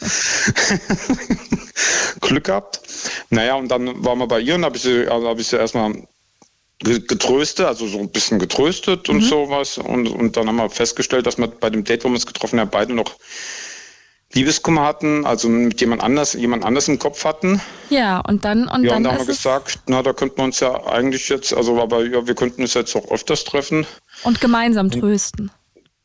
Glück 2.21 2.45
gehabt. 2.45 2.81
Naja, 3.29 3.55
und 3.55 3.69
dann 3.69 4.03
waren 4.05 4.19
wir 4.19 4.27
bei 4.27 4.39
ihr 4.39 4.55
und 4.55 4.65
habe 4.65 4.77
ich 4.77 4.83
sie, 4.83 5.07
also 5.07 5.27
hab 5.27 5.39
ich 5.39 5.47
sie 5.47 5.57
erstmal 5.57 6.07
getröstet, 6.83 7.65
also 7.65 7.87
so 7.87 7.99
ein 7.99 8.09
bisschen 8.09 8.39
getröstet 8.39 9.09
und 9.09 9.17
mhm. 9.17 9.21
sowas. 9.27 9.77
Und, 9.77 10.07
und 10.07 10.35
dann 10.37 10.47
haben 10.47 10.57
wir 10.57 10.69
festgestellt, 10.69 11.25
dass 11.25 11.37
wir 11.37 11.47
bei 11.47 11.69
dem 11.69 11.83
Date, 11.83 12.03
wo 12.03 12.09
wir 12.09 12.15
uns 12.15 12.25
getroffen 12.25 12.59
haben, 12.59 12.69
beide 12.69 12.93
noch 12.93 13.15
Liebeskummer 14.33 14.83
hatten, 14.83 15.25
also 15.25 15.47
mit 15.47 15.79
jemand 15.79 16.01
anders, 16.01 16.33
jemand 16.33 16.65
anders 16.65 16.87
im 16.87 16.97
Kopf 16.97 17.23
hatten. 17.23 17.61
Ja, 17.89 18.19
und 18.19 18.43
dann 18.45 18.67
und 18.67 18.83
ja, 18.83 18.89
dann 18.89 18.97
und 18.97 19.03
da 19.03 19.11
haben 19.11 19.19
wir 19.19 19.25
gesagt, 19.25 19.79
na, 19.87 20.01
da 20.01 20.13
könnten 20.13 20.37
wir 20.37 20.43
uns 20.43 20.59
ja 20.59 20.85
eigentlich 20.87 21.29
jetzt, 21.29 21.53
also 21.53 21.79
aber 21.79 22.05
ja, 22.05 22.25
wir 22.25 22.35
könnten 22.35 22.63
uns 22.63 22.73
jetzt 22.73 22.95
auch 22.95 23.09
öfters 23.11 23.43
treffen. 23.43 23.85
Und 24.23 24.41
gemeinsam 24.41 24.89
trösten. 24.89 25.51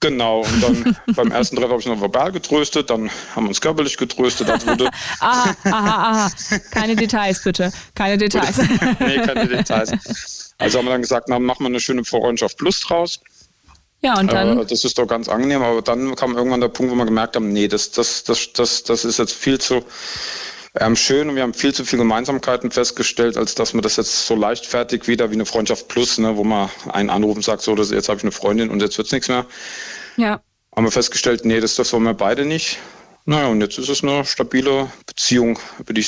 Genau, 0.00 0.42
und 0.42 0.62
dann 0.62 0.96
beim 1.16 1.32
ersten 1.32 1.56
Treffen 1.56 1.70
habe 1.72 1.80
ich 1.80 1.86
noch 1.86 2.00
verbal 2.00 2.30
getröstet, 2.30 2.90
dann 2.90 3.10
haben 3.34 3.44
wir 3.44 3.48
uns 3.48 3.60
körperlich 3.60 3.96
getröstet. 3.96 4.48
Das 4.48 4.66
wurde 4.66 4.90
aha, 5.20 5.54
aha, 5.64 6.26
aha. 6.26 6.30
Keine 6.70 6.94
Details 6.94 7.42
bitte, 7.42 7.72
keine 7.94 8.18
Details. 8.18 8.58
nee, 9.00 9.18
keine 9.18 9.48
Details. 9.48 10.54
Also 10.58 10.78
haben 10.78 10.86
wir 10.86 10.92
dann 10.92 11.02
gesagt, 11.02 11.28
na, 11.28 11.38
machen 11.38 11.64
wir 11.64 11.68
eine 11.68 11.80
schöne 11.80 12.04
Freundschaft 12.04 12.58
Plus 12.58 12.80
draus. 12.80 13.20
Ja, 14.00 14.18
und 14.18 14.32
dann. 14.32 14.66
Das 14.66 14.84
ist 14.84 14.96
doch 14.98 15.06
ganz 15.06 15.28
angenehm, 15.28 15.62
aber 15.62 15.82
dann 15.82 16.14
kam 16.14 16.36
irgendwann 16.36 16.60
der 16.60 16.68
Punkt, 16.68 16.92
wo 16.92 16.96
wir 16.96 17.04
gemerkt 17.04 17.34
haben, 17.34 17.52
nee, 17.52 17.66
das, 17.66 17.90
das, 17.90 18.22
das, 18.24 18.52
das, 18.52 18.84
das 18.84 19.04
ist 19.04 19.18
jetzt 19.18 19.34
viel 19.34 19.58
zu 19.58 19.84
ähm, 20.80 20.94
schön 20.96 21.28
und 21.28 21.36
wir 21.36 21.42
haben 21.42 21.54
viel 21.54 21.74
zu 21.74 21.84
viele 21.84 22.02
Gemeinsamkeiten 22.02 22.70
festgestellt, 22.70 23.36
als 23.36 23.54
dass 23.54 23.74
man 23.74 23.82
das 23.82 23.96
jetzt 23.96 24.26
so 24.26 24.36
leichtfertig 24.36 25.08
wieder 25.08 25.30
wie 25.30 25.34
eine 25.34 25.46
Freundschaft 25.46 25.88
plus, 25.88 26.18
ne, 26.18 26.36
wo 26.36 26.44
man 26.44 26.70
einen 26.92 27.10
anrufen 27.10 27.42
sagt, 27.42 27.62
so, 27.62 27.74
das, 27.74 27.90
jetzt 27.90 28.08
habe 28.08 28.18
ich 28.18 28.24
eine 28.24 28.32
Freundin 28.32 28.70
und 28.70 28.80
jetzt 28.80 28.98
wird 28.98 29.06
es 29.06 29.12
nichts 29.12 29.28
mehr. 29.28 29.46
Ja. 30.16 30.40
Haben 30.76 30.84
wir 30.84 30.92
festgestellt, 30.92 31.44
nee, 31.44 31.60
das, 31.60 31.74
das 31.74 31.92
wollen 31.92 32.04
wir 32.04 32.14
beide 32.14 32.44
nicht. 32.44 32.78
Naja, 33.24 33.48
und 33.48 33.60
jetzt 33.60 33.78
ist 33.78 33.88
es 33.88 34.02
eine 34.02 34.24
stabile 34.24 34.90
Beziehung, 35.06 35.58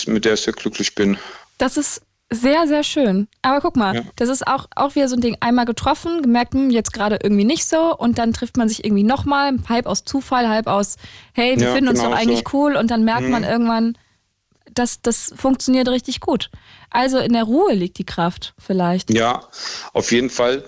mit 0.06 0.24
der 0.24 0.34
ich 0.34 0.40
sehr 0.40 0.52
glücklich 0.52 0.94
bin. 0.94 1.18
Das 1.58 1.76
ist 1.76 2.02
sehr, 2.32 2.68
sehr 2.68 2.84
schön. 2.84 3.28
Aber 3.42 3.60
guck 3.60 3.76
mal, 3.76 3.96
ja. 3.96 4.02
das 4.16 4.28
ist 4.28 4.46
auch, 4.46 4.66
auch 4.76 4.94
wieder 4.94 5.08
so 5.08 5.16
ein 5.16 5.20
Ding. 5.20 5.36
Einmal 5.40 5.64
getroffen, 5.64 6.22
gemerkt, 6.22 6.54
hm, 6.54 6.70
jetzt 6.70 6.92
gerade 6.92 7.18
irgendwie 7.22 7.44
nicht 7.44 7.66
so. 7.66 7.96
Und 7.96 8.18
dann 8.18 8.32
trifft 8.32 8.56
man 8.56 8.68
sich 8.68 8.84
irgendwie 8.84 9.02
nochmal, 9.02 9.56
halb 9.68 9.86
aus 9.86 10.04
Zufall, 10.04 10.48
halb 10.48 10.66
aus, 10.68 10.96
hey, 11.32 11.56
wir 11.58 11.68
ja, 11.68 11.74
finden 11.74 11.90
uns 11.90 11.98
genau 11.98 12.12
doch 12.12 12.18
eigentlich 12.18 12.44
so. 12.48 12.56
cool. 12.56 12.76
Und 12.76 12.90
dann 12.90 13.04
merkt 13.04 13.24
mhm. 13.24 13.30
man 13.30 13.44
irgendwann, 13.44 13.98
dass 14.72 15.02
das 15.02 15.32
funktioniert 15.36 15.88
richtig 15.88 16.20
gut. 16.20 16.50
Also 16.90 17.18
in 17.18 17.32
der 17.32 17.44
Ruhe 17.44 17.72
liegt 17.72 17.98
die 17.98 18.06
Kraft 18.06 18.54
vielleicht. 18.58 19.10
Ja, 19.10 19.48
auf 19.92 20.12
jeden 20.12 20.30
Fall. 20.30 20.64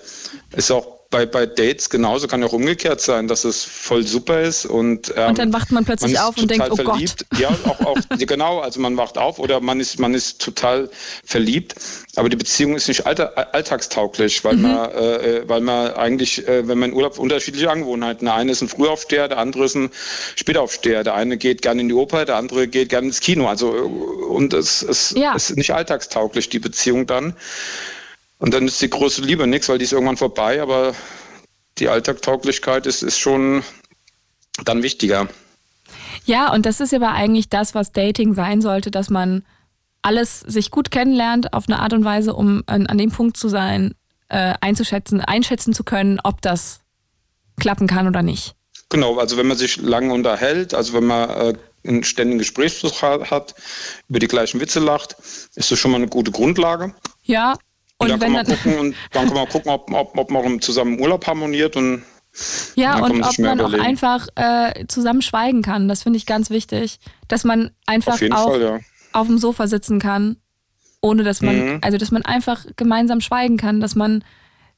Ist 0.51 0.71
auch 0.71 1.02
bei, 1.13 1.27
bei 1.27 1.45
Dates 1.45 1.91
genauso, 1.91 2.27
kann 2.27 2.41
ja 2.41 2.47
auch 2.47 2.53
umgekehrt 2.53 2.99
sein, 2.99 3.27
dass 3.27 3.43
es 3.43 3.63
voll 3.63 4.01
super 4.01 4.41
ist. 4.41 4.65
Und, 4.65 5.13
ähm, 5.15 5.29
und 5.29 5.37
dann 5.37 5.53
wacht 5.53 5.71
man 5.71 5.85
plötzlich 5.85 6.13
man 6.13 6.23
auf 6.23 6.37
und 6.37 6.49
denkt, 6.49 6.71
oh 6.71 6.75
verliebt. 6.75 7.25
Gott. 7.29 7.39
Ja, 7.39 7.49
auch, 7.65 7.79
auch 7.81 7.97
genau, 8.17 8.59
also 8.59 8.79
man 8.79 8.97
wacht 8.97 9.19
auf 9.19 9.37
oder 9.37 9.61
man 9.61 9.79
ist, 9.79 9.99
man 9.99 10.15
ist 10.15 10.41
total 10.41 10.89
verliebt, 11.23 11.75
aber 12.15 12.29
die 12.29 12.35
Beziehung 12.35 12.75
ist 12.75 12.87
nicht 12.87 13.05
alter, 13.05 13.53
alltagstauglich, 13.53 14.43
weil, 14.43 14.55
mhm. 14.55 14.61
man, 14.63 14.91
äh, 14.91 15.43
weil 15.47 15.61
man 15.61 15.93
eigentlich, 15.93 16.47
äh, 16.47 16.67
wenn 16.67 16.79
man 16.79 16.89
in 16.89 16.95
Urlaub 16.95 17.19
unterschiedliche 17.19 17.69
Angewohnheiten. 17.69 18.25
Der 18.25 18.33
eine 18.33 18.51
ist 18.51 18.61
ein 18.61 18.67
Frühaufsteher, 18.67 19.27
der 19.27 19.37
andere 19.37 19.65
ist 19.65 19.75
ein 19.75 19.91
Spätaufsteher. 20.35 21.03
Der 21.03 21.13
eine 21.13 21.37
geht 21.37 21.61
gerne 21.61 21.81
in 21.81 21.89
die 21.89 21.93
Oper, 21.93 22.25
der 22.25 22.37
andere 22.37 22.67
geht 22.67 22.89
gerne 22.89 23.07
ins 23.07 23.19
Kino. 23.19 23.47
Also 23.47 23.69
und 23.69 24.53
es, 24.53 24.81
es 24.81 25.13
ja. 25.15 25.35
ist 25.35 25.55
nicht 25.55 25.71
alltagstauglich, 25.71 26.49
die 26.49 26.59
Beziehung 26.59 27.05
dann. 27.05 27.35
Und 28.43 28.53
dann 28.53 28.67
ist 28.67 28.81
die 28.81 28.89
große 28.89 29.21
Liebe 29.21 29.47
nichts, 29.47 29.69
weil 29.69 29.77
die 29.77 29.85
ist 29.85 29.93
irgendwann 29.93 30.17
vorbei, 30.17 30.61
aber 30.61 30.93
die 31.77 31.87
Alltagtauglichkeit 31.87 32.85
ist, 32.85 33.01
ist 33.01 33.17
schon 33.17 33.63
dann 34.65 34.83
wichtiger. 34.83 35.29
Ja, 36.25 36.51
und 36.51 36.65
das 36.65 36.81
ist 36.81 36.93
aber 36.93 37.13
eigentlich 37.13 37.47
das, 37.47 37.73
was 37.73 37.93
Dating 37.93 38.33
sein 38.33 38.61
sollte, 38.61 38.91
dass 38.91 39.09
man 39.09 39.45
alles 40.01 40.41
sich 40.41 40.71
gut 40.71 40.91
kennenlernt 40.91 41.53
auf 41.53 41.69
eine 41.69 41.79
Art 41.79 41.93
und 41.93 42.03
Weise, 42.03 42.33
um 42.33 42.63
an, 42.65 42.85
an 42.87 42.97
dem 42.97 43.11
Punkt 43.11 43.37
zu 43.37 43.47
sein, 43.47 43.95
äh, 44.27 44.55
einzuschätzen, 44.59 45.21
einschätzen 45.21 45.71
zu 45.71 45.85
können, 45.85 46.19
ob 46.21 46.41
das 46.41 46.81
klappen 47.55 47.87
kann 47.87 48.09
oder 48.09 48.23
nicht. 48.23 48.55
Genau, 48.89 49.19
also 49.19 49.37
wenn 49.37 49.47
man 49.47 49.55
sich 49.55 49.77
lange 49.77 50.13
unterhält, 50.13 50.73
also 50.73 50.91
wenn 50.95 51.05
man 51.05 51.29
äh, 51.29 51.53
einen 51.87 52.03
ständigen 52.03 52.39
Gesprächsfluss 52.39 53.01
hat, 53.01 53.55
über 54.09 54.19
die 54.19 54.27
gleichen 54.27 54.59
Witze 54.59 54.81
lacht, 54.81 55.15
ist 55.55 55.71
das 55.71 55.79
schon 55.79 55.91
mal 55.91 55.97
eine 55.97 56.07
gute 56.07 56.31
Grundlage. 56.31 56.93
Ja, 57.23 57.55
und, 58.03 58.11
und 58.11 58.21
dann, 58.21 58.33
kann 58.33 58.33
man 58.33 58.45
gucken, 58.45 58.79
und 58.79 58.95
dann 59.11 59.25
kann 59.27 59.35
man 59.35 59.47
gucken, 59.49 59.71
ob, 59.71 59.91
ob, 59.91 60.17
ob 60.17 60.31
man 60.31 60.61
zusammen 60.61 60.99
Urlaub 60.99 61.25
harmoniert 61.27 61.75
und 61.75 62.03
ja, 62.75 62.97
und 62.97 63.23
ob 63.23 63.39
man 63.39 63.61
auch 63.61 63.73
einfach 63.73 64.27
äh, 64.35 64.85
zusammen 64.87 65.21
schweigen 65.21 65.61
kann. 65.61 65.87
Das 65.87 66.03
finde 66.03 66.17
ich 66.17 66.25
ganz 66.25 66.49
wichtig. 66.49 66.99
Dass 67.27 67.43
man 67.43 67.71
einfach 67.85 68.13
auf 68.13 68.31
auch 68.31 68.49
Fall, 68.49 68.61
ja. 68.61 68.79
auf 69.11 69.27
dem 69.27 69.37
Sofa 69.37 69.67
sitzen 69.67 69.99
kann, 69.99 70.37
ohne 70.99 71.23
dass 71.23 71.41
man, 71.41 71.73
mhm. 71.73 71.79
also 71.81 71.97
dass 71.97 72.11
man 72.11 72.23
einfach 72.23 72.65
gemeinsam 72.75 73.21
schweigen 73.21 73.57
kann, 73.57 73.79
dass 73.79 73.95
man 73.95 74.23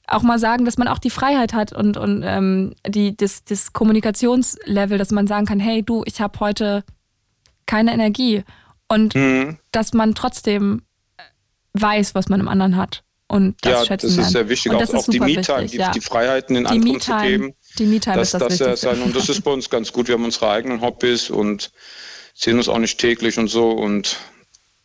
auch 0.08 0.22
mal 0.22 0.38
sagen, 0.38 0.66
dass 0.66 0.78
man 0.78 0.88
auch 0.88 1.00
die 1.00 1.10
Freiheit 1.10 1.54
hat 1.54 1.72
und, 1.72 1.98
und 1.98 2.24
ähm, 2.24 2.76
die, 2.88 3.16
das, 3.16 3.46
das 3.46 3.72
Kommunikationslevel, 3.72 4.98
dass 4.98 5.12
man 5.12 5.26
sagen 5.26 5.46
kann, 5.46 5.60
hey 5.60 5.82
du, 5.82 6.04
ich 6.06 6.20
habe 6.20 6.40
heute 6.42 6.84
keine 7.66 7.94
Energie. 7.94 8.44
Und 8.88 9.16
mhm. 9.16 9.58
dass 9.72 9.94
man 9.94 10.14
trotzdem 10.14 10.82
weiß, 11.74 12.16
was 12.16 12.28
man 12.28 12.42
im 12.42 12.48
anderen 12.50 12.76
hat 12.76 13.05
und 13.28 13.56
das 13.62 13.72
ja, 13.72 13.86
schätzen 13.86 14.08
das 14.08 14.16
lernen. 14.16 14.28
ist 14.28 14.34
sehr 14.34 14.50
wichtig, 14.50 14.72
auch, 14.74 14.94
auch 14.94 15.06
die 15.08 15.20
Me-Time, 15.20 15.66
die, 15.66 15.78
ja. 15.78 15.92
die, 15.92 16.02
Freiheiten 16.02 16.56
den 16.56 16.66
die 16.66 16.70
anderen 16.70 17.02
zu 17.02 17.18
geben. 17.18 17.54
Die 17.80 17.86
Me-Time 17.86 18.22
ist 18.22 18.34
das, 18.34 18.42
das 18.42 18.60
Wichtigste. 18.60 18.78
Sein. 18.78 19.02
Und 19.02 19.16
das 19.16 19.30
ist 19.30 19.42
bei 19.42 19.52
uns 19.52 19.70
ganz 19.70 19.92
gut. 19.92 20.08
Wir 20.08 20.16
haben 20.16 20.26
unsere 20.26 20.50
eigenen 20.50 20.82
Hobbys 20.82 21.30
und 21.30 21.72
sehen 22.34 22.58
uns 22.58 22.70
auch 22.70 22.78
nicht 22.78 23.00
täglich 23.00 23.40
und 23.40 23.48
so 23.48 23.72
und 23.72 24.18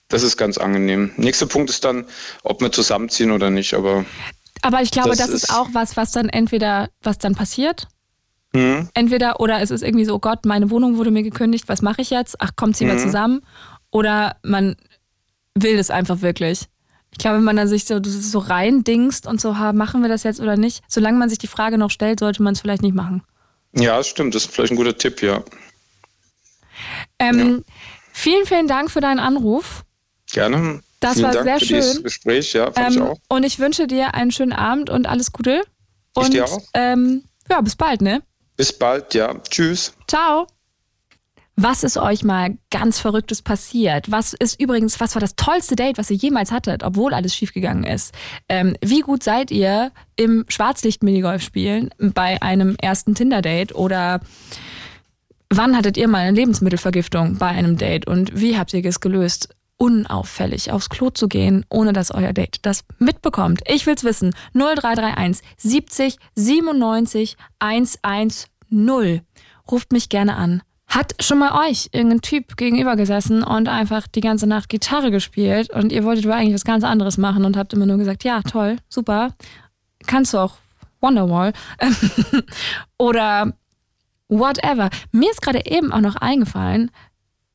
das 0.08 0.22
ist 0.22 0.36
ganz 0.36 0.58
angenehm. 0.58 1.12
Nächster 1.16 1.46
Punkt 1.46 1.70
ist 1.70 1.84
dann, 1.84 2.06
ob 2.42 2.60
wir 2.60 2.72
zusammenziehen 2.72 3.30
oder 3.30 3.50
nicht, 3.50 3.74
aber 3.74 4.04
aber 4.62 4.82
ich 4.82 4.90
glaube, 4.90 5.10
das, 5.10 5.18
das 5.18 5.30
ist, 5.30 5.44
ist, 5.44 5.54
auch 5.54 5.68
was, 5.72 5.96
was 5.96 6.12
dann 6.12 6.28
entweder, 6.28 6.90
was 7.02 7.18
dann 7.18 7.34
passiert. 7.34 7.88
Mhm. 8.52 8.88
Entweder, 8.94 9.40
oder 9.40 9.60
es 9.60 9.70
ist 9.70 9.82
irgendwie 9.82 10.04
so, 10.04 10.16
oh 10.16 10.18
Gott, 10.18 10.44
meine 10.44 10.70
Wohnung 10.70 10.96
wurde 10.96 11.10
mir 11.10 11.22
gekündigt, 11.22 11.68
was 11.68 11.82
mache 11.82 12.02
ich 12.02 12.10
jetzt? 12.10 12.36
Ach, 12.40 12.50
kommt 12.56 12.76
sie 12.76 12.84
mhm. 12.84 12.98
zusammen? 12.98 13.40
Oder 13.90 14.36
man 14.42 14.76
will 15.54 15.78
es 15.78 15.90
einfach 15.90 16.20
wirklich. 16.20 16.66
Ich 17.12 17.18
glaube, 17.18 17.38
wenn 17.38 17.44
man 17.44 17.56
da 17.56 17.66
sich 17.66 17.84
so, 17.84 18.00
so 18.02 18.38
reindingst 18.38 19.26
und 19.26 19.40
so, 19.40 19.58
ha, 19.58 19.72
machen 19.72 20.02
wir 20.02 20.08
das 20.08 20.22
jetzt 20.22 20.40
oder 20.40 20.56
nicht, 20.56 20.82
solange 20.88 21.18
man 21.18 21.28
sich 21.28 21.38
die 21.38 21.46
Frage 21.46 21.76
noch 21.76 21.90
stellt, 21.90 22.20
sollte 22.20 22.42
man 22.42 22.54
es 22.54 22.60
vielleicht 22.60 22.82
nicht 22.82 22.94
machen. 22.94 23.22
Ja, 23.72 23.98
das 23.98 24.08
stimmt. 24.08 24.34
Das 24.34 24.44
ist 24.44 24.52
vielleicht 24.52 24.72
ein 24.72 24.76
guter 24.76 24.96
Tipp, 24.96 25.22
ja. 25.22 25.42
Ähm, 27.18 27.64
ja. 27.66 27.74
Vielen, 28.12 28.46
vielen 28.46 28.68
Dank 28.68 28.90
für 28.90 29.00
deinen 29.00 29.20
Anruf. 29.20 29.84
Gerne. 30.32 30.82
Das 31.00 31.14
vielen 31.14 31.24
war 31.26 31.32
Dank 31.32 31.44
sehr 31.44 31.58
für 31.58 31.66
schön. 31.66 31.80
Dieses 31.80 32.02
Gespräch, 32.02 32.52
ja, 32.52 32.72
fand 32.72 32.88
ähm, 32.88 32.92
ich 32.92 33.00
auch. 33.00 33.18
Und 33.28 33.44
ich 33.44 33.58
wünsche 33.58 33.86
dir 33.86 34.14
einen 34.14 34.30
schönen 34.30 34.52
Abend 34.52 34.90
und 34.90 35.06
alles 35.06 35.32
Gute. 35.32 35.62
Und 36.14 36.24
ich 36.24 36.30
dir 36.30 36.44
auch. 36.44 36.62
Ähm, 36.74 37.24
ja, 37.48 37.60
bis 37.60 37.76
bald, 37.76 38.02
ne? 38.02 38.22
Bis 38.56 38.76
bald, 38.76 39.14
ja. 39.14 39.34
Tschüss. 39.48 39.92
Ciao. 40.06 40.46
Was 41.62 41.84
ist 41.84 41.98
euch 41.98 42.24
mal 42.24 42.56
ganz 42.70 43.00
Verrücktes 43.00 43.42
passiert? 43.42 44.10
Was 44.10 44.32
ist 44.32 44.58
übrigens, 44.58 44.98
was 44.98 45.14
war 45.14 45.20
das 45.20 45.36
tollste 45.36 45.76
Date, 45.76 45.98
was 45.98 46.10
ihr 46.10 46.16
jemals 46.16 46.52
hattet, 46.52 46.82
obwohl 46.82 47.12
alles 47.12 47.34
schiefgegangen 47.34 47.84
ist? 47.84 48.14
Ähm, 48.48 48.76
wie 48.82 49.00
gut 49.00 49.22
seid 49.22 49.50
ihr 49.50 49.92
im 50.16 50.46
Schwarzlicht-Minigolf 50.48 51.42
spielen 51.42 51.90
bei 51.98 52.40
einem 52.40 52.76
ersten 52.80 53.14
Tinder-Date? 53.14 53.74
Oder 53.74 54.20
wann 55.50 55.76
hattet 55.76 55.98
ihr 55.98 56.08
mal 56.08 56.20
eine 56.20 56.34
Lebensmittelvergiftung 56.34 57.36
bei 57.36 57.48
einem 57.48 57.76
Date 57.76 58.06
und 58.06 58.40
wie 58.40 58.56
habt 58.56 58.72
ihr 58.72 58.82
es 58.86 59.00
gelöst? 59.00 59.54
unauffällig 59.76 60.72
aufs 60.72 60.90
Klo 60.90 61.08
zu 61.08 61.26
gehen, 61.26 61.64
ohne 61.70 61.94
dass 61.94 62.10
euer 62.10 62.34
Date 62.34 62.58
das 62.62 62.84
mitbekommt. 62.98 63.62
Ich 63.66 63.86
will's 63.86 64.04
wissen. 64.04 64.34
0331 64.52 65.42
70 65.56 66.18
97 66.34 67.38
110. 67.60 69.22
Ruft 69.70 69.92
mich 69.92 70.10
gerne 70.10 70.36
an. 70.36 70.60
Hat 70.90 71.14
schon 71.20 71.38
mal 71.38 71.68
euch 71.68 71.88
irgendein 71.92 72.20
Typ 72.20 72.56
gegenüber 72.56 72.96
gesessen 72.96 73.44
und 73.44 73.68
einfach 73.68 74.08
die 74.08 74.20
ganze 74.20 74.48
Nacht 74.48 74.68
Gitarre 74.68 75.12
gespielt 75.12 75.70
und 75.70 75.92
ihr 75.92 76.02
wolltet 76.02 76.26
aber 76.26 76.34
eigentlich 76.34 76.54
was 76.54 76.64
ganz 76.64 76.82
anderes 76.82 77.16
machen 77.16 77.44
und 77.44 77.56
habt 77.56 77.72
immer 77.72 77.86
nur 77.86 77.96
gesagt, 77.96 78.24
ja, 78.24 78.42
toll, 78.42 78.76
super, 78.88 79.34
kannst 80.08 80.34
du 80.34 80.38
auch 80.38 80.54
Wonderwall 81.00 81.52
oder 82.98 83.52
whatever. 84.28 84.90
Mir 85.12 85.30
ist 85.30 85.42
gerade 85.42 85.64
eben 85.64 85.92
auch 85.92 86.00
noch 86.00 86.16
eingefallen, 86.16 86.90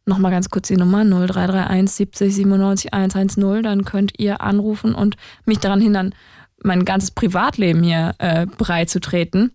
nochmal 0.06 0.32
ganz 0.32 0.50
kurz 0.50 0.70
die 0.70 0.78
Nummer 0.78 1.04
0331 1.04 1.92
70 1.92 2.36
97 2.36 2.94
110, 2.94 3.64
dann 3.64 3.84
könnt 3.84 4.18
ihr 4.18 4.40
anrufen 4.40 4.96
und 4.96 5.18
mich 5.46 5.60
daran 5.60 5.82
hindern, 5.82 6.16
mein 6.64 6.86
ganzes 6.86 7.12
Privatleben 7.12 7.84
hier 7.84 8.16
äh, 8.20 8.46
breit 8.46 8.90
zu 8.90 9.02
treten. 9.02 9.52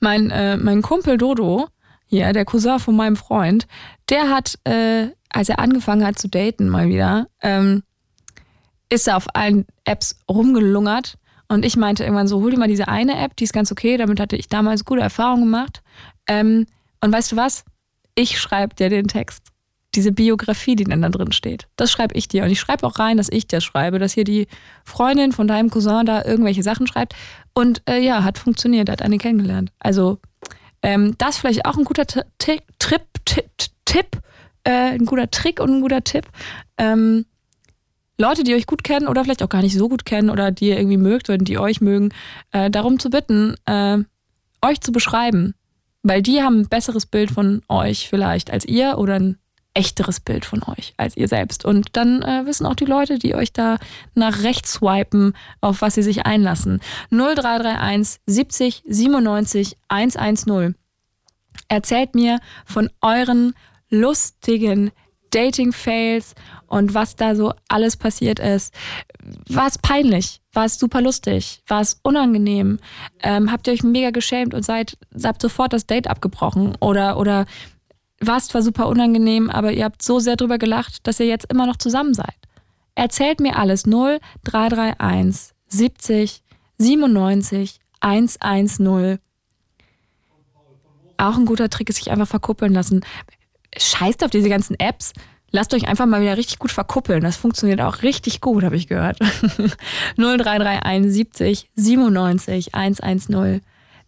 Mein, 0.00 0.30
äh, 0.30 0.56
mein 0.56 0.82
Kumpel 0.82 1.18
Dodo, 1.18 1.68
hier, 2.08 2.32
der 2.32 2.44
Cousin 2.44 2.78
von 2.78 2.96
meinem 2.96 3.16
Freund, 3.16 3.66
der 4.08 4.30
hat, 4.30 4.58
äh, 4.64 5.08
als 5.30 5.48
er 5.48 5.58
angefangen 5.58 6.04
hat 6.04 6.18
zu 6.18 6.28
daten 6.28 6.68
mal 6.68 6.88
wieder, 6.88 7.28
ähm, 7.42 7.82
ist 8.88 9.06
er 9.06 9.16
auf 9.16 9.26
allen 9.34 9.66
Apps 9.84 10.18
rumgelungert. 10.28 11.18
Und 11.48 11.64
ich 11.64 11.76
meinte 11.76 12.04
irgendwann 12.04 12.28
so, 12.28 12.40
hol 12.40 12.50
dir 12.50 12.58
mal 12.58 12.68
diese 12.68 12.88
eine 12.88 13.18
App, 13.18 13.36
die 13.36 13.44
ist 13.44 13.52
ganz 13.52 13.70
okay, 13.70 13.96
damit 13.96 14.20
hatte 14.20 14.36
ich 14.36 14.48
damals 14.48 14.84
gute 14.84 15.02
Erfahrungen 15.02 15.44
gemacht. 15.44 15.82
Ähm, 16.26 16.66
und 17.00 17.12
weißt 17.12 17.32
du 17.32 17.36
was? 17.36 17.64
Ich 18.14 18.38
schreibe 18.38 18.74
dir 18.74 18.88
den 18.88 19.06
Text 19.06 19.42
diese 19.94 20.12
Biografie, 20.12 20.76
die 20.76 20.84
dann 20.84 21.02
da 21.02 21.08
drin 21.08 21.32
steht. 21.32 21.66
Das 21.76 21.90
schreibe 21.90 22.14
ich 22.14 22.28
dir. 22.28 22.44
Und 22.44 22.50
ich 22.50 22.60
schreibe 22.60 22.86
auch 22.86 22.98
rein, 22.98 23.16
dass 23.16 23.28
ich 23.30 23.46
das 23.46 23.64
schreibe, 23.64 23.98
dass 23.98 24.12
hier 24.12 24.24
die 24.24 24.46
Freundin 24.84 25.32
von 25.32 25.48
deinem 25.48 25.70
Cousin 25.70 26.04
da 26.04 26.24
irgendwelche 26.24 26.62
Sachen 26.62 26.86
schreibt. 26.86 27.14
Und 27.54 27.82
äh, 27.88 27.98
ja, 27.98 28.22
hat 28.22 28.38
funktioniert, 28.38 28.90
hat 28.90 29.02
eine 29.02 29.18
kennengelernt. 29.18 29.72
Also 29.78 30.18
ähm, 30.82 31.14
das 31.18 31.38
vielleicht 31.38 31.66
auch 31.66 31.76
ein 31.76 31.84
guter 31.84 32.06
Trip, 32.06 32.22
Tipp, 33.84 34.20
äh, 34.64 34.70
ein 34.70 35.06
guter 35.06 35.30
Trick 35.30 35.60
und 35.60 35.70
ein 35.70 35.80
guter 35.80 36.04
Tipp. 36.04 36.26
Ähm, 36.76 37.24
Leute, 38.20 38.42
die 38.42 38.54
euch 38.54 38.66
gut 38.66 38.82
kennen 38.82 39.06
oder 39.06 39.22
vielleicht 39.22 39.42
auch 39.42 39.48
gar 39.48 39.62
nicht 39.62 39.76
so 39.76 39.88
gut 39.88 40.04
kennen 40.04 40.28
oder 40.28 40.50
die 40.50 40.68
ihr 40.68 40.76
irgendwie 40.76 40.96
mögt 40.96 41.28
oder 41.28 41.38
die 41.38 41.58
euch 41.58 41.80
mögen, 41.80 42.10
äh, 42.52 42.68
darum 42.70 42.98
zu 42.98 43.10
bitten, 43.10 43.54
äh, 43.66 43.98
euch 44.60 44.80
zu 44.80 44.90
beschreiben. 44.90 45.54
Weil 46.02 46.22
die 46.22 46.42
haben 46.42 46.60
ein 46.60 46.68
besseres 46.68 47.06
Bild 47.06 47.30
von 47.30 47.62
euch 47.68 48.08
vielleicht 48.08 48.50
als 48.50 48.64
ihr 48.64 48.98
oder 48.98 49.14
ein 49.14 49.38
echteres 49.74 50.20
Bild 50.20 50.44
von 50.44 50.62
euch 50.64 50.94
als 50.96 51.16
ihr 51.16 51.28
selbst. 51.28 51.64
Und 51.64 51.88
dann 51.92 52.22
äh, 52.22 52.46
wissen 52.46 52.66
auch 52.66 52.74
die 52.74 52.84
Leute, 52.84 53.18
die 53.18 53.34
euch 53.34 53.52
da 53.52 53.78
nach 54.14 54.42
rechts 54.42 54.72
swipen, 54.72 55.34
auf 55.60 55.82
was 55.82 55.94
sie 55.94 56.02
sich 56.02 56.26
einlassen. 56.26 56.80
0331 57.10 58.20
70 58.26 58.82
97 58.86 59.76
110. 59.88 60.74
Erzählt 61.68 62.14
mir 62.14 62.40
von 62.64 62.90
euren 63.02 63.54
lustigen 63.90 64.90
Dating-Fails 65.30 66.34
und 66.66 66.94
was 66.94 67.16
da 67.16 67.34
so 67.34 67.52
alles 67.68 67.96
passiert 67.96 68.38
ist. 68.38 68.74
War 69.48 69.66
es 69.66 69.78
peinlich? 69.78 70.40
War 70.52 70.64
es 70.64 70.78
super 70.78 71.00
lustig? 71.00 71.62
War 71.66 71.80
es 71.80 72.00
unangenehm? 72.02 72.78
Ähm, 73.22 73.52
habt 73.52 73.66
ihr 73.66 73.74
euch 73.74 73.82
mega 73.82 74.10
geschämt 74.10 74.54
und 74.54 74.64
seid, 74.64 74.96
habt 75.22 75.42
sofort 75.42 75.72
das 75.72 75.86
Date 75.86 76.08
abgebrochen? 76.08 76.76
Oder, 76.80 77.18
oder 77.18 77.46
war 78.20 78.36
es 78.36 78.48
zwar 78.48 78.62
super 78.62 78.88
unangenehm, 78.88 79.50
aber 79.50 79.72
ihr 79.72 79.84
habt 79.84 80.02
so 80.02 80.18
sehr 80.18 80.36
drüber 80.36 80.58
gelacht, 80.58 81.06
dass 81.06 81.20
ihr 81.20 81.26
jetzt 81.26 81.50
immer 81.52 81.66
noch 81.66 81.76
zusammen 81.76 82.14
seid? 82.14 82.34
Erzählt 82.94 83.40
mir 83.40 83.56
alles 83.56 83.84
0331 83.84 85.54
70 85.68 86.42
97 86.78 87.80
110. 88.00 89.18
Auch 91.16 91.36
ein 91.36 91.46
guter 91.46 91.68
Trick 91.68 91.90
ist, 91.90 91.96
sich 91.96 92.10
einfach 92.10 92.28
verkuppeln 92.28 92.72
lassen. 92.72 93.04
Scheißt 93.76 94.24
auf 94.24 94.30
diese 94.30 94.48
ganzen 94.48 94.78
Apps. 94.78 95.12
Lasst 95.50 95.72
euch 95.74 95.88
einfach 95.88 96.06
mal 96.06 96.20
wieder 96.20 96.36
richtig 96.36 96.58
gut 96.58 96.72
verkuppeln. 96.72 97.22
Das 97.22 97.36
funktioniert 97.36 97.80
auch 97.80 98.02
richtig 98.02 98.40
gut, 98.40 98.64
habe 98.64 98.76
ich 98.76 98.86
gehört. 98.86 99.18
0331 100.16 101.12
70 101.12 101.70
97 101.74 102.74
110. 102.74 103.60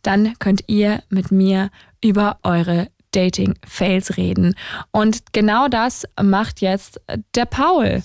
Dann 0.02 0.34
könnt 0.38 0.64
ihr 0.66 1.02
mit 1.08 1.30
mir 1.30 1.70
über 2.02 2.38
eure 2.42 2.88
Dating-Fails 3.12 4.16
reden. 4.16 4.54
Und 4.90 5.32
genau 5.32 5.68
das 5.68 6.04
macht 6.20 6.60
jetzt 6.60 7.00
der 7.34 7.46
Paul. 7.46 8.02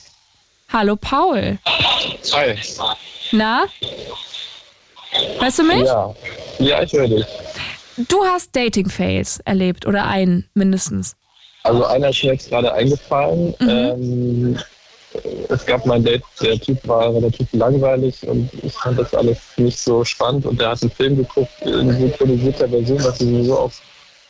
Hallo 0.69 0.95
Paul. 0.95 1.59
Hi. 2.33 2.55
Na? 3.31 3.65
Hörst 5.39 5.59
du 5.59 5.63
mich? 5.63 5.85
Ja, 5.85 6.15
ja 6.59 6.83
ich 6.83 6.93
höre 6.93 7.07
dich. 7.07 7.25
Du 8.09 8.23
hast 8.25 8.55
Dating-Fails 8.55 9.39
erlebt 9.45 9.85
oder 9.85 10.05
einen 10.05 10.49
mindestens. 10.53 11.15
Also 11.63 11.85
einer 11.85 12.09
ist 12.09 12.23
mir 12.23 12.33
jetzt 12.33 12.49
gerade 12.49 12.73
eingefallen. 12.73 13.55
Mhm. 13.59 13.69
Ähm, 13.69 14.59
es 15.49 15.65
gab 15.65 15.85
mal 15.85 15.95
ein 15.95 16.03
Date, 16.03 16.23
der 16.41 16.59
Typ 16.59 16.85
war 16.87 17.13
relativ 17.13 17.47
langweilig 17.53 18.27
und 18.27 18.49
ich 18.61 18.73
fand 18.73 18.99
das 18.99 19.13
alles 19.13 19.37
nicht 19.57 19.79
so 19.79 20.03
spannend 20.03 20.45
und 20.45 20.59
der 20.59 20.71
hat 20.71 20.81
einen 20.81 20.91
Film 20.91 21.17
geguckt 21.17 21.61
in 21.61 21.91
synchronisierter 21.91 22.67
Version, 22.67 23.03
was 23.03 23.21
ich 23.21 23.27
sowieso 23.27 23.59
auch 23.59 23.71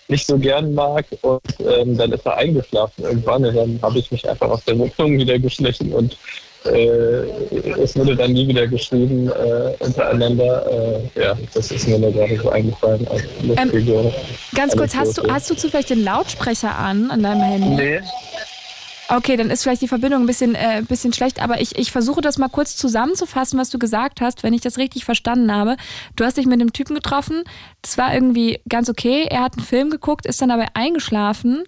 nicht 0.07 0.27
so 0.27 0.37
gern 0.37 0.73
mag 0.73 1.05
und 1.21 1.41
ähm, 1.59 1.97
dann 1.97 2.11
ist 2.11 2.25
er 2.25 2.37
eingeschlafen 2.37 3.03
irgendwann 3.03 3.45
und 3.45 3.55
dann 3.55 3.79
habe 3.81 3.99
ich 3.99 4.11
mich 4.11 4.27
einfach 4.29 4.49
aus 4.49 4.63
der 4.65 4.77
Wohnung 4.77 5.17
wieder 5.17 5.39
geschlichen 5.39 5.93
und 5.93 6.17
äh, 6.65 7.79
es 7.79 7.95
wurde 7.95 8.15
dann 8.15 8.33
nie 8.33 8.47
wieder 8.47 8.67
geschrieben 8.67 9.29
äh, 9.29 9.83
untereinander. 9.83 10.65
Äh, 11.15 11.21
ja, 11.21 11.37
das 11.53 11.71
ist 11.71 11.87
mir 11.87 11.99
nur 11.99 12.11
gerade 12.11 12.37
so 12.37 12.49
eingefallen. 12.49 13.07
Ähm, 13.57 14.11
ganz 14.55 14.75
kurz, 14.75 14.95
hast 14.95 15.17
du, 15.17 15.31
hast 15.31 15.49
du 15.49 15.55
zufällig 15.55 15.85
den 15.87 16.03
Lautsprecher 16.03 16.75
an 16.75 17.11
an 17.11 17.21
deinem 17.21 17.41
Handy? 17.41 17.69
Nee. 17.69 18.01
Okay, 19.07 19.37
dann 19.37 19.51
ist 19.51 19.63
vielleicht 19.63 19.83
die 19.83 19.87
Verbindung 19.87 20.23
ein 20.23 20.25
bisschen, 20.25 20.55
äh, 20.55 20.83
bisschen 20.87 21.13
schlecht, 21.13 21.41
aber 21.41 21.61
ich, 21.61 21.77
ich 21.77 21.91
versuche 21.91 22.21
das 22.21 22.37
mal 22.37 22.49
kurz 22.49 22.75
zusammenzufassen, 22.75 23.59
was 23.59 23.69
du 23.69 23.77
gesagt 23.77 24.19
hast, 24.19 24.41
wenn 24.41 24.53
ich 24.53 24.61
das 24.61 24.77
richtig 24.77 25.05
verstanden 25.05 25.53
habe. 25.53 25.77
Du 26.15 26.25
hast 26.25 26.37
dich 26.37 26.47
mit 26.47 26.59
einem 26.59 26.73
Typen 26.73 26.95
getroffen, 26.95 27.43
das 27.83 27.97
war 27.97 28.13
irgendwie 28.13 28.59
ganz 28.67 28.89
okay, 28.89 29.27
er 29.29 29.43
hat 29.43 29.57
einen 29.57 29.65
Film 29.65 29.91
geguckt, 29.91 30.25
ist 30.25 30.41
dann 30.41 30.49
dabei 30.49 30.67
eingeschlafen 30.73 31.63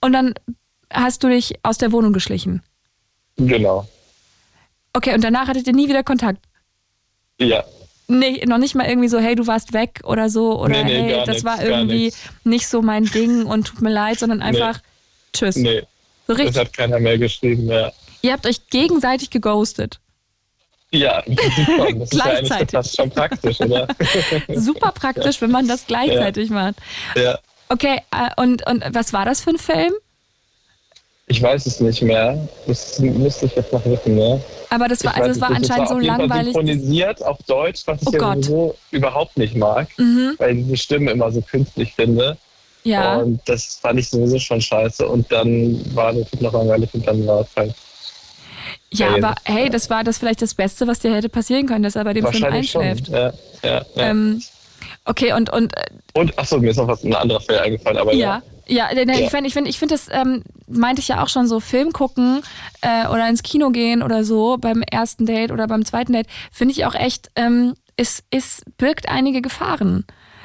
und 0.00 0.12
dann 0.12 0.34
hast 0.92 1.24
du 1.24 1.28
dich 1.28 1.54
aus 1.64 1.78
der 1.78 1.90
Wohnung 1.90 2.12
geschlichen. 2.12 2.62
Genau. 3.36 3.88
Okay, 4.92 5.14
und 5.14 5.24
danach 5.24 5.48
hattet 5.48 5.66
ihr 5.66 5.72
nie 5.72 5.88
wieder 5.88 6.04
Kontakt? 6.04 6.44
Ja. 7.40 7.64
Nee, 8.06 8.44
noch 8.46 8.58
nicht 8.58 8.74
mal 8.74 8.88
irgendwie 8.88 9.08
so, 9.08 9.18
hey, 9.18 9.34
du 9.34 9.46
warst 9.46 9.72
weg 9.72 10.00
oder 10.04 10.30
so, 10.30 10.60
oder 10.60 10.82
nee, 10.82 10.84
nee, 10.84 11.14
hey, 11.14 11.26
das 11.26 11.28
nix, 11.28 11.44
war 11.44 11.62
irgendwie 11.62 12.12
nicht 12.44 12.66
so 12.66 12.82
mein 12.82 13.04
Ding 13.04 13.46
und 13.46 13.68
tut 13.68 13.82
mir 13.82 13.90
leid, 13.90 14.18
sondern 14.18 14.42
einfach 14.42 14.76
nee. 14.76 14.82
tschüss. 15.32 15.56
Nee. 15.56 15.82
So 16.30 16.36
richtig. 16.36 16.54
Das 16.54 16.66
hat 16.66 16.72
keiner 16.72 17.00
mehr 17.00 17.18
geschrieben, 17.18 17.68
ja. 17.68 17.90
Ihr 18.22 18.32
habt 18.32 18.46
euch 18.46 18.68
gegenseitig 18.68 19.30
geghostet. 19.30 19.98
Ja. 20.92 21.24
Das 21.98 22.10
gleichzeitig. 22.10 22.50
ist 22.50 22.72
ja 22.72 22.82
fast 22.82 22.96
schon 22.96 23.10
praktisch, 23.10 23.60
oder? 23.60 23.88
super 24.54 24.92
praktisch, 24.92 25.36
ja. 25.36 25.40
wenn 25.40 25.50
man 25.50 25.66
das 25.66 25.88
gleichzeitig 25.88 26.50
ja. 26.50 26.54
macht. 26.54 26.76
Ja. 27.16 27.38
Okay, 27.68 27.98
äh, 28.12 28.30
und, 28.40 28.64
und 28.68 28.84
was 28.92 29.12
war 29.12 29.24
das 29.24 29.40
für 29.40 29.50
ein 29.50 29.58
Film? 29.58 29.92
Ich 31.26 31.42
weiß 31.42 31.66
es 31.66 31.80
nicht 31.80 32.02
mehr. 32.02 32.48
Das 32.68 33.00
müsste 33.00 33.46
ich 33.46 33.56
jetzt 33.56 33.72
noch 33.72 33.84
wissen, 33.84 34.14
ne? 34.14 34.40
Aber 34.68 34.86
das 34.86 35.04
war, 35.04 35.16
also 35.16 35.28
das 35.30 35.40
war 35.40 35.50
anscheinend 35.50 35.88
war 35.90 35.96
so 35.96 35.98
langweilig. 35.98 36.54
synchronisiert 36.54 37.24
auf 37.24 37.38
Deutsch, 37.48 37.82
was 37.86 38.02
ich 38.02 38.08
oh 38.08 38.12
ja 38.12 38.40
so 38.40 38.76
überhaupt 38.92 39.36
nicht 39.36 39.56
mag, 39.56 39.88
mhm. 39.98 40.34
weil 40.38 40.58
ich 40.58 40.66
die 40.68 40.76
Stimme 40.76 41.10
immer 41.10 41.32
so 41.32 41.40
künstlich 41.40 41.92
finde. 41.92 42.36
Ja. 42.84 43.16
Und 43.16 43.40
das 43.46 43.76
fand 43.76 43.98
ich 43.98 44.08
sowieso 44.08 44.38
schon 44.38 44.60
scheiße. 44.60 45.06
Und 45.06 45.30
dann 45.30 45.94
war 45.94 46.12
das 46.12 46.28
noch 46.40 46.52
langweilig 46.52 46.90
und 46.92 47.06
dann 47.06 47.26
war 47.26 47.40
es 47.40 47.48
halt. 47.56 47.74
Ja, 48.92 49.14
aber 49.14 49.34
hey, 49.44 49.70
das 49.70 49.88
war 49.88 50.02
das 50.04 50.18
vielleicht 50.18 50.42
das 50.42 50.54
Beste, 50.54 50.86
was 50.86 50.98
dir 50.98 51.14
hätte 51.14 51.28
passieren 51.28 51.66
können, 51.66 51.82
dass 51.82 51.96
er 51.96 52.04
bei 52.04 52.12
dem 52.12 52.26
Film 52.26 52.44
einschläft. 52.44 53.06
Schon. 53.06 53.14
Ja, 53.14 53.32
ja, 53.62 53.84
ja. 53.94 54.10
Ähm, 54.10 54.42
okay, 55.04 55.32
und. 55.32 55.50
Und, 55.50 55.76
äh, 55.76 55.84
und 56.14 56.36
achso, 56.38 56.58
mir 56.58 56.70
ist 56.70 56.76
noch 56.76 56.88
was 56.88 57.04
ein 57.04 57.14
anderer 57.14 57.40
Fall 57.40 57.60
eingefallen, 57.60 57.98
aber 57.98 58.12
ja. 58.12 58.36
ja. 58.36 58.42
Ja, 58.70 58.88
ja. 58.92 59.02
ich 59.02 59.30
finde, 59.30 59.48
ich 59.48 59.52
finde, 59.52 59.68
ich 59.68 59.78
finde 59.80 59.94
das, 59.94 60.08
ähm, 60.12 60.44
meinte 60.68 61.00
ich 61.00 61.08
ja 61.08 61.24
auch 61.24 61.28
schon 61.28 61.48
so, 61.48 61.58
Film 61.58 61.92
gucken 61.92 62.42
äh, 62.82 63.08
oder 63.08 63.28
ins 63.28 63.42
Kino 63.42 63.70
gehen 63.70 64.00
oder 64.00 64.22
so 64.22 64.58
beim 64.58 64.82
ersten 64.82 65.26
Date 65.26 65.50
oder 65.50 65.66
beim 65.66 65.84
zweiten 65.84 66.12
Date, 66.12 66.28
finde 66.52 66.72
ich 66.72 66.84
auch 66.84 66.94
echt, 66.94 67.30
ähm, 67.34 67.74
es, 67.96 68.22
es 68.30 68.62
birgt 68.78 69.08
einige 69.08 69.42
Gefahren. 69.42 70.04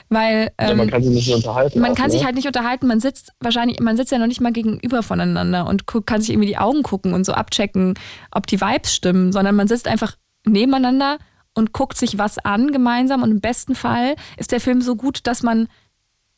Weil 0.10 0.52
ähm, 0.58 0.70
ja, 0.70 0.76
man 0.76 0.90
kann 0.90 1.04
sich 1.04 1.14
nicht 1.14 1.34
unterhalten. 1.34 1.80
Man 1.80 1.92
auch, 1.92 1.96
kann 1.96 2.08
ne? 2.08 2.12
sich 2.12 2.26
halt 2.26 2.36
nicht 2.36 2.48
unterhalten. 2.48 2.88
Man 2.88 3.00
sitzt 3.00 3.32
wahrscheinlich, 3.40 3.80
man 3.80 3.98
sitzt 3.98 4.12
ja 4.12 4.20
noch 4.20 4.28
nicht 4.28 4.42
mal 4.42 4.52
gegenüber 4.52 5.02
voneinander 5.04 5.68
und 5.68 5.86
kann 6.06 6.22
sich 6.22 6.30
irgendwie 6.30 6.48
die 6.48 6.58
Augen 6.58 6.84
gucken 6.84 7.14
und 7.14 7.26
so 7.26 7.34
abchecken, 7.34 7.96
ob 8.32 8.48
die 8.48 8.62
Vibes 8.62 8.94
stimmen, 8.94 9.32
sondern 9.32 9.56
man 9.56 9.68
sitzt 9.68 9.88
einfach 9.88 10.16
nebeneinander 10.46 11.18
und 11.56 11.74
guckt 11.74 11.98
sich 11.98 12.18
was 12.18 12.38
an 12.38 12.72
gemeinsam 12.72 13.24
und 13.24 13.32
im 13.32 13.42
besten 13.42 13.76
Fall 13.76 14.16
ist 14.38 14.52
der 14.52 14.60
Film 14.60 14.82
so 14.82 14.96
gut, 14.96 15.22
dass 15.24 15.42
man 15.42 15.68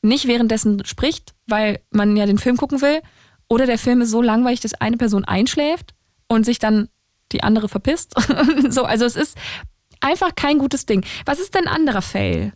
nicht 0.02 0.28
währenddessen 0.28 0.86
spricht, 0.86 1.34
weil 1.48 1.80
man 1.92 2.16
ja 2.16 2.26
den 2.26 2.38
Film 2.38 2.56
gucken 2.56 2.82
will, 2.82 3.02
oder 3.50 3.66
der 3.66 3.78
Film 3.78 4.02
ist 4.02 4.12
so 4.12 4.22
langweilig, 4.22 4.60
dass 4.60 4.74
eine 4.74 4.98
Person 4.98 5.26
einschläft 5.26 5.94
und 6.28 6.46
sich 6.46 6.60
dann 6.60 6.90
die 7.32 7.44
andere 7.44 7.70
verpisst. 7.70 8.14
so, 8.70 8.84
also 8.84 9.06
es 9.06 9.16
ist 9.16 9.38
einfach 10.02 10.36
kein 10.36 10.60
gutes 10.60 10.86
Ding. 10.86 11.06
Was 11.26 11.40
ist 11.40 11.56
denn 11.56 11.68
ein 11.68 11.74
anderer 11.74 12.02
Fail? 12.02 12.54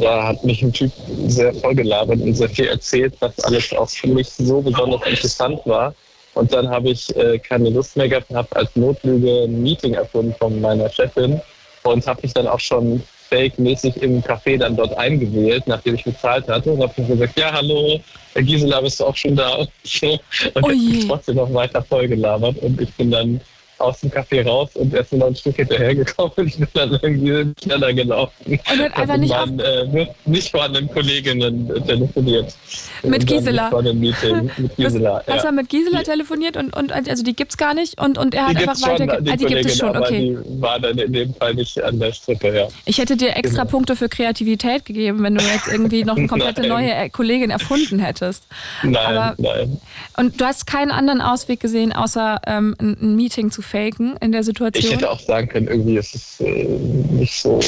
Da 0.00 0.28
hat 0.28 0.44
mich 0.44 0.62
ein 0.62 0.72
Typ 0.72 0.92
sehr 1.26 1.52
vollgelabert 1.54 2.20
und 2.20 2.34
sehr 2.34 2.48
viel 2.48 2.66
erzählt, 2.66 3.14
was 3.20 3.38
alles 3.40 3.72
auch 3.72 3.88
für 3.88 4.08
mich 4.08 4.28
so 4.28 4.60
besonders 4.60 5.06
interessant 5.06 5.60
war. 5.64 5.94
Und 6.34 6.52
dann 6.52 6.68
habe 6.68 6.90
ich 6.90 7.14
äh, 7.16 7.38
keine 7.38 7.70
Lust 7.70 7.96
mehr 7.96 8.08
gehabt 8.08 8.30
und 8.30 8.36
habe 8.36 8.56
als 8.56 8.74
Notlüge 8.76 9.44
ein 9.44 9.62
Meeting 9.62 9.94
erfunden 9.94 10.34
von 10.38 10.60
meiner 10.60 10.88
Chefin 10.88 11.40
und 11.82 12.06
habe 12.06 12.20
mich 12.22 12.32
dann 12.32 12.46
auch 12.46 12.60
schon 12.60 13.02
fake-mäßig 13.28 13.96
im 14.02 14.22
Café 14.22 14.58
dann 14.58 14.76
dort 14.76 14.96
eingewählt, 14.96 15.64
nachdem 15.66 15.96
ich 15.96 16.04
bezahlt 16.04 16.48
hatte 16.48 16.72
und 16.72 16.82
habe 16.82 17.02
gesagt, 17.02 17.38
ja 17.38 17.52
hallo, 17.52 18.00
Herr 18.34 18.42
Gisela, 18.42 18.80
bist 18.80 19.00
du 19.00 19.04
auch 19.04 19.16
schon 19.16 19.36
da? 19.36 19.56
Und, 19.56 19.70
so. 19.84 20.18
und 20.54 20.64
oh 20.64 21.06
trotzdem 21.08 21.36
noch 21.36 21.52
weiter 21.52 21.82
vollgelabert 21.82 22.58
und 22.58 22.80
ich 22.80 22.92
bin 22.94 23.10
dann 23.10 23.40
aus 23.78 24.00
dem 24.00 24.10
Café 24.10 24.44
raus 24.44 24.70
und 24.74 24.92
er 24.94 25.00
ist 25.00 25.12
noch 25.12 25.26
ein 25.26 25.36
Stück 25.36 25.56
hinterhergekommen 25.56 26.32
und 26.36 26.46
ich 26.46 26.56
bin 26.56 26.68
dann 26.74 26.98
irgendwie 27.02 27.52
schneller 27.62 27.92
gelaufen. 27.92 28.32
Und 28.46 28.60
hat 28.66 28.96
einfach 28.96 29.16
nicht, 29.16 29.30
meinen, 29.30 29.60
äh, 29.60 30.06
nicht 30.24 30.50
vorhandenen 30.50 30.90
Kolleginnen 30.90 31.68
telefoniert. 31.86 32.54
Mit 33.02 33.26
Gisela. 33.26 33.70
Meeting 33.92 34.50
mit 34.56 34.76
Gisela. 34.76 35.22
Hast 35.26 35.44
du 35.44 35.52
mit 35.52 35.68
Gisela 35.68 36.02
telefoniert 36.02 36.56
und, 36.56 36.76
und 36.76 36.92
also 36.92 37.22
die 37.22 37.34
gibt 37.34 37.52
es 37.52 37.56
gar 37.56 37.74
nicht 37.74 38.00
und, 38.00 38.18
und 38.18 38.34
er 38.34 38.48
hat 38.48 38.52
die 38.52 38.68
einfach 38.68 38.80
weiter. 38.82 39.14
Schon, 39.14 39.24
die, 39.24 39.30
ah, 39.30 39.36
die 39.36 39.46
gibt 39.46 39.64
es 39.64 39.78
schon, 39.78 39.96
okay. 39.96 40.38
Die 40.44 40.60
war 40.60 40.80
dann 40.80 40.98
in 40.98 41.12
dem 41.12 41.34
Fall 41.34 41.54
nicht 41.54 41.82
an 41.82 41.98
der 41.98 42.12
Strippe, 42.12 42.54
ja. 42.54 42.68
Ich 42.84 42.98
hätte 42.98 43.16
dir 43.16 43.36
extra 43.36 43.62
genau. 43.62 43.70
Punkte 43.70 43.96
für 43.96 44.08
Kreativität 44.08 44.84
gegeben, 44.84 45.22
wenn 45.22 45.34
du 45.34 45.44
jetzt 45.44 45.68
irgendwie 45.68 46.04
noch 46.04 46.16
eine 46.16 46.26
komplette 46.28 46.66
neue 46.66 47.10
Kollegin 47.10 47.50
erfunden 47.50 47.98
hättest. 47.98 48.46
Nein, 48.82 48.96
Aber, 48.96 49.34
nein. 49.38 49.80
Und 50.16 50.40
du 50.40 50.44
hast 50.44 50.66
keinen 50.66 50.90
anderen 50.90 51.20
Ausweg 51.20 51.60
gesehen, 51.60 51.92
außer 51.92 52.40
ähm, 52.46 52.74
ein 52.80 53.16
Meeting 53.16 53.50
zu 53.50 53.62
faken 53.68 54.16
in 54.20 54.32
der 54.32 54.42
Situation? 54.42 54.84
Ich 54.84 54.92
hätte 54.96 55.10
auch 55.10 55.20
sagen 55.20 55.48
können, 55.48 55.68
irgendwie 55.68 55.96
ist 55.96 56.14
es 56.14 56.40
äh, 56.40 56.64
nicht 56.64 57.40
so, 57.40 57.60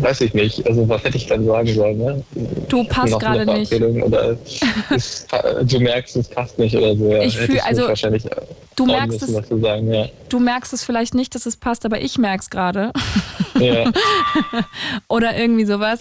weiß 0.00 0.20
ich 0.22 0.34
nicht. 0.34 0.66
Also 0.66 0.88
was 0.88 1.02
hätte 1.04 1.16
ich 1.16 1.26
dann 1.26 1.44
sagen 1.44 1.68
sollen? 1.68 1.98
Ne? 1.98 2.24
Du 2.68 2.84
passt 2.84 3.18
gerade 3.18 3.44
nicht. 3.46 3.72
Oder 3.72 4.36
es, 4.90 5.26
du 5.62 5.80
merkst, 5.80 6.16
es 6.16 6.28
passt 6.28 6.58
nicht 6.58 6.76
oder 6.76 6.96
so. 6.96 7.10
Ja. 7.10 7.22
Ich 7.22 7.36
fühle, 7.36 7.64
also 7.64 7.88
wahrscheinlich 7.88 8.24
du 8.76 8.86
merkst 8.86 9.20
müssen, 9.20 9.38
es, 9.38 9.48
du, 9.48 9.60
sagen, 9.60 9.92
ja. 9.92 10.08
du 10.28 10.40
merkst 10.40 10.72
es 10.72 10.84
vielleicht 10.84 11.14
nicht, 11.14 11.34
dass 11.34 11.46
es 11.46 11.56
passt, 11.56 11.84
aber 11.84 12.00
ich 12.00 12.18
merke 12.18 12.40
es 12.40 12.50
gerade. 12.50 12.92
Ja. 13.58 13.90
oder 15.08 15.36
irgendwie 15.36 15.64
sowas. 15.64 16.00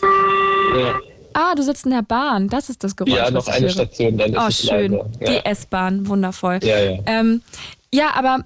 Ja. 0.78 1.00
Ah, 1.34 1.56
du 1.56 1.64
sitzt 1.64 1.86
in 1.86 1.92
der 1.92 2.04
Bahn. 2.04 2.48
Das 2.48 2.70
ist 2.70 2.84
das 2.84 2.96
Geräusch. 2.96 3.16
Ja, 3.16 3.32
noch 3.32 3.48
eine 3.48 3.62
höre. 3.62 3.70
Station, 3.70 4.18
dann 4.18 4.34
ist 4.34 4.40
oh, 4.40 4.48
es 4.48 4.68
schön. 4.68 4.94
Ja. 4.94 5.04
Die 5.22 5.46
S-Bahn, 5.46 6.08
wundervoll. 6.08 6.60
Ja, 6.64 6.80
ja. 6.80 7.00
Ähm, 7.06 7.42
ja, 7.92 8.12
aber 8.16 8.44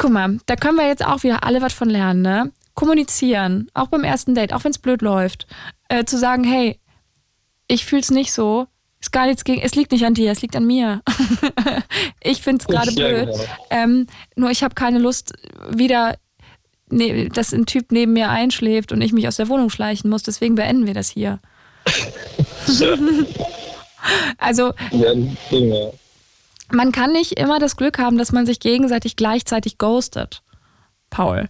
guck 0.00 0.10
mal, 0.10 0.38
da 0.46 0.56
können 0.56 0.78
wir 0.78 0.88
jetzt 0.88 1.04
auch 1.04 1.22
wieder 1.22 1.44
alle 1.44 1.60
was 1.60 1.74
von 1.74 1.90
lernen, 1.90 2.22
ne? 2.22 2.50
Kommunizieren, 2.74 3.70
auch 3.74 3.88
beim 3.88 4.02
ersten 4.02 4.34
Date, 4.34 4.54
auch 4.54 4.64
wenn 4.64 4.70
es 4.70 4.78
blöd 4.78 5.02
läuft. 5.02 5.46
Äh, 5.88 6.04
zu 6.04 6.16
sagen, 6.16 6.42
hey, 6.42 6.80
ich 7.68 7.84
fühl's 7.84 8.10
nicht 8.10 8.32
so. 8.32 8.66
Ist 8.98 9.12
gar 9.12 9.26
nichts 9.26 9.44
gegen, 9.44 9.60
es 9.60 9.74
liegt 9.74 9.92
nicht 9.92 10.04
an 10.06 10.14
dir, 10.14 10.32
es 10.32 10.40
liegt 10.40 10.56
an 10.56 10.66
mir. 10.66 11.02
ich 12.22 12.40
find's 12.40 12.66
gerade 12.66 12.92
blöd. 12.92 13.26
genau. 13.26 13.44
Ähm, 13.68 14.06
nur 14.36 14.50
ich 14.50 14.62
habe 14.62 14.74
keine 14.74 14.98
Lust, 14.98 15.34
wieder, 15.68 16.16
ne, 16.88 17.28
dass 17.28 17.52
ein 17.52 17.66
Typ 17.66 17.92
neben 17.92 18.14
mir 18.14 18.30
einschläft 18.30 18.92
und 18.92 19.02
ich 19.02 19.12
mich 19.12 19.28
aus 19.28 19.36
der 19.36 19.48
Wohnung 19.48 19.68
schleichen 19.68 20.08
muss. 20.08 20.22
Deswegen 20.22 20.54
beenden 20.54 20.86
wir 20.86 20.94
das 20.94 21.10
hier. 21.10 21.40
also, 24.38 24.72
ja. 24.92 25.12
Man 26.72 26.92
kann 26.92 27.12
nicht 27.12 27.38
immer 27.38 27.58
das 27.58 27.76
Glück 27.76 27.98
haben, 27.98 28.18
dass 28.18 28.32
man 28.32 28.46
sich 28.46 28.60
gegenseitig 28.60 29.16
gleichzeitig 29.16 29.78
ghostet. 29.78 30.42
Paul. 31.10 31.48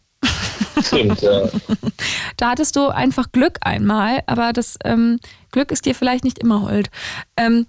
Stimmt, 0.83 1.21
ja. 1.23 1.49
Da 2.37 2.51
hattest 2.51 2.77
du 2.77 2.89
einfach 2.89 3.33
Glück 3.33 3.59
einmal, 3.61 4.23
aber 4.27 4.53
das 4.53 4.79
ähm, 4.85 5.21
Glück 5.51 5.73
ist 5.73 5.85
dir 5.85 5.95
vielleicht 5.95 6.25
nicht 6.25 6.39
immer 6.39 6.63
hold. 6.63 6.91
Ähm, 7.37 7.67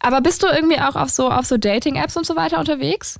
aber 0.00 0.20
bist 0.20 0.42
du 0.42 0.46
irgendwie 0.46 0.78
auch 0.78 0.94
auf 0.94 1.10
so, 1.10 1.30
auf 1.30 1.46
so 1.46 1.56
Dating-Apps 1.56 2.16
und 2.16 2.26
so 2.26 2.36
weiter 2.36 2.58
unterwegs? 2.58 3.18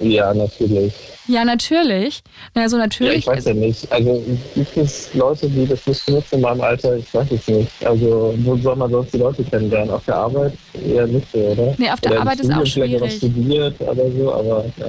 Ja, 0.00 0.32
natürlich. 0.32 0.94
Ja, 1.26 1.44
natürlich. 1.44 2.22
Naja, 2.54 2.68
so 2.68 2.76
Ja, 2.76 2.84
natürlich. 2.84 3.18
ich 3.18 3.26
weiß 3.26 3.46
ja 3.46 3.54
nicht. 3.54 3.90
Also 3.90 4.22
gibt 4.54 4.76
es 4.76 5.12
Leute, 5.14 5.48
die 5.50 5.66
das 5.66 5.84
nicht 5.86 6.06
benutzen 6.06 6.36
in 6.36 6.40
meinem 6.42 6.60
Alter? 6.60 6.96
Ich 6.96 7.12
weiß 7.12 7.32
es 7.32 7.48
nicht. 7.48 7.84
Also 7.84 8.32
wo 8.38 8.56
soll 8.56 8.76
man 8.76 8.90
sonst 8.92 9.12
die 9.12 9.18
Leute 9.18 9.42
kennenlernen? 9.42 9.90
Auf 9.90 10.04
der 10.04 10.14
Arbeit 10.14 10.52
eher 10.86 11.06
nicht 11.08 11.26
so, 11.32 11.38
oder? 11.38 11.74
Nee, 11.78 11.90
auf 11.90 12.00
der 12.00 12.12
oder 12.12 12.20
Arbeit 12.20 12.40
ist 12.40 12.52
auch 12.52 12.64
schwierig. 12.64 13.16
studiert 13.16 13.80
oder 13.80 14.10
so, 14.12 14.32
aber 14.32 14.64
ja. 14.76 14.86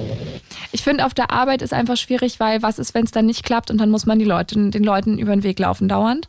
Ich 0.70 0.82
finde, 0.82 1.04
auf 1.04 1.12
der 1.12 1.32
Arbeit 1.32 1.62
ist 1.62 1.72
einfach 1.74 1.96
schwierig, 1.96 2.38
weil 2.38 2.62
was 2.62 2.78
ist, 2.78 2.94
wenn 2.94 3.04
es 3.04 3.10
dann 3.10 3.26
nicht 3.26 3.44
klappt 3.44 3.70
und 3.72 3.78
dann 3.78 3.90
muss 3.90 4.06
man 4.06 4.20
die 4.20 4.24
Leute, 4.24 4.54
den 4.70 4.84
Leuten 4.84 5.18
über 5.18 5.32
den 5.32 5.42
Weg 5.42 5.58
laufen 5.58 5.88
dauernd? 5.88 6.28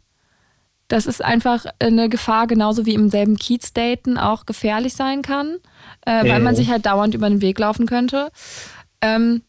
Das 0.88 1.06
ist 1.06 1.24
einfach 1.24 1.66
eine 1.80 2.10
Gefahr, 2.10 2.48
genauso 2.48 2.86
wie 2.86 2.96
im 2.96 3.10
selben 3.10 3.38
Kiez 3.38 3.74
daten 3.74 4.18
auch 4.18 4.46
gefährlich 4.46 4.94
sein 4.94 5.22
kann, 5.22 5.58
äh, 6.06 6.28
weil 6.28 6.40
Mhm. 6.40 6.46
man 6.46 6.56
sich 6.56 6.70
halt 6.70 6.86
dauernd 6.86 7.14
über 7.16 7.30
den 7.30 7.42
Weg 7.42 7.60
laufen 7.60 7.86
könnte. 7.86 8.32
Ähm, 9.02 9.42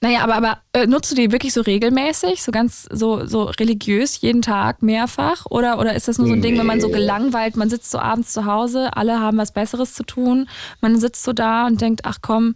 naja, 0.00 0.22
aber, 0.22 0.34
aber 0.36 0.58
äh, 0.72 0.86
nutzt 0.86 1.10
du 1.10 1.16
die 1.16 1.32
wirklich 1.32 1.52
so 1.52 1.60
regelmäßig, 1.60 2.42
so 2.42 2.52
ganz 2.52 2.86
so, 2.90 3.26
so 3.26 3.44
religiös, 3.44 4.20
jeden 4.20 4.40
Tag, 4.42 4.80
mehrfach? 4.82 5.46
Oder, 5.50 5.80
oder 5.80 5.94
ist 5.94 6.06
das 6.06 6.18
nur 6.18 6.28
so 6.28 6.34
ein 6.34 6.40
Ding, 6.40 6.56
wenn 6.56 6.66
man 6.66 6.80
so 6.80 6.88
gelangweilt, 6.88 7.56
man 7.56 7.68
sitzt 7.68 7.90
so 7.90 7.98
abends 7.98 8.32
zu 8.32 8.44
Hause, 8.44 8.96
alle 8.96 9.18
haben 9.18 9.38
was 9.38 9.50
Besseres 9.52 9.94
zu 9.94 10.04
tun, 10.04 10.48
man 10.80 11.00
sitzt 11.00 11.24
so 11.24 11.32
da 11.32 11.66
und 11.66 11.80
denkt, 11.80 12.02
ach 12.04 12.18
komm, 12.22 12.54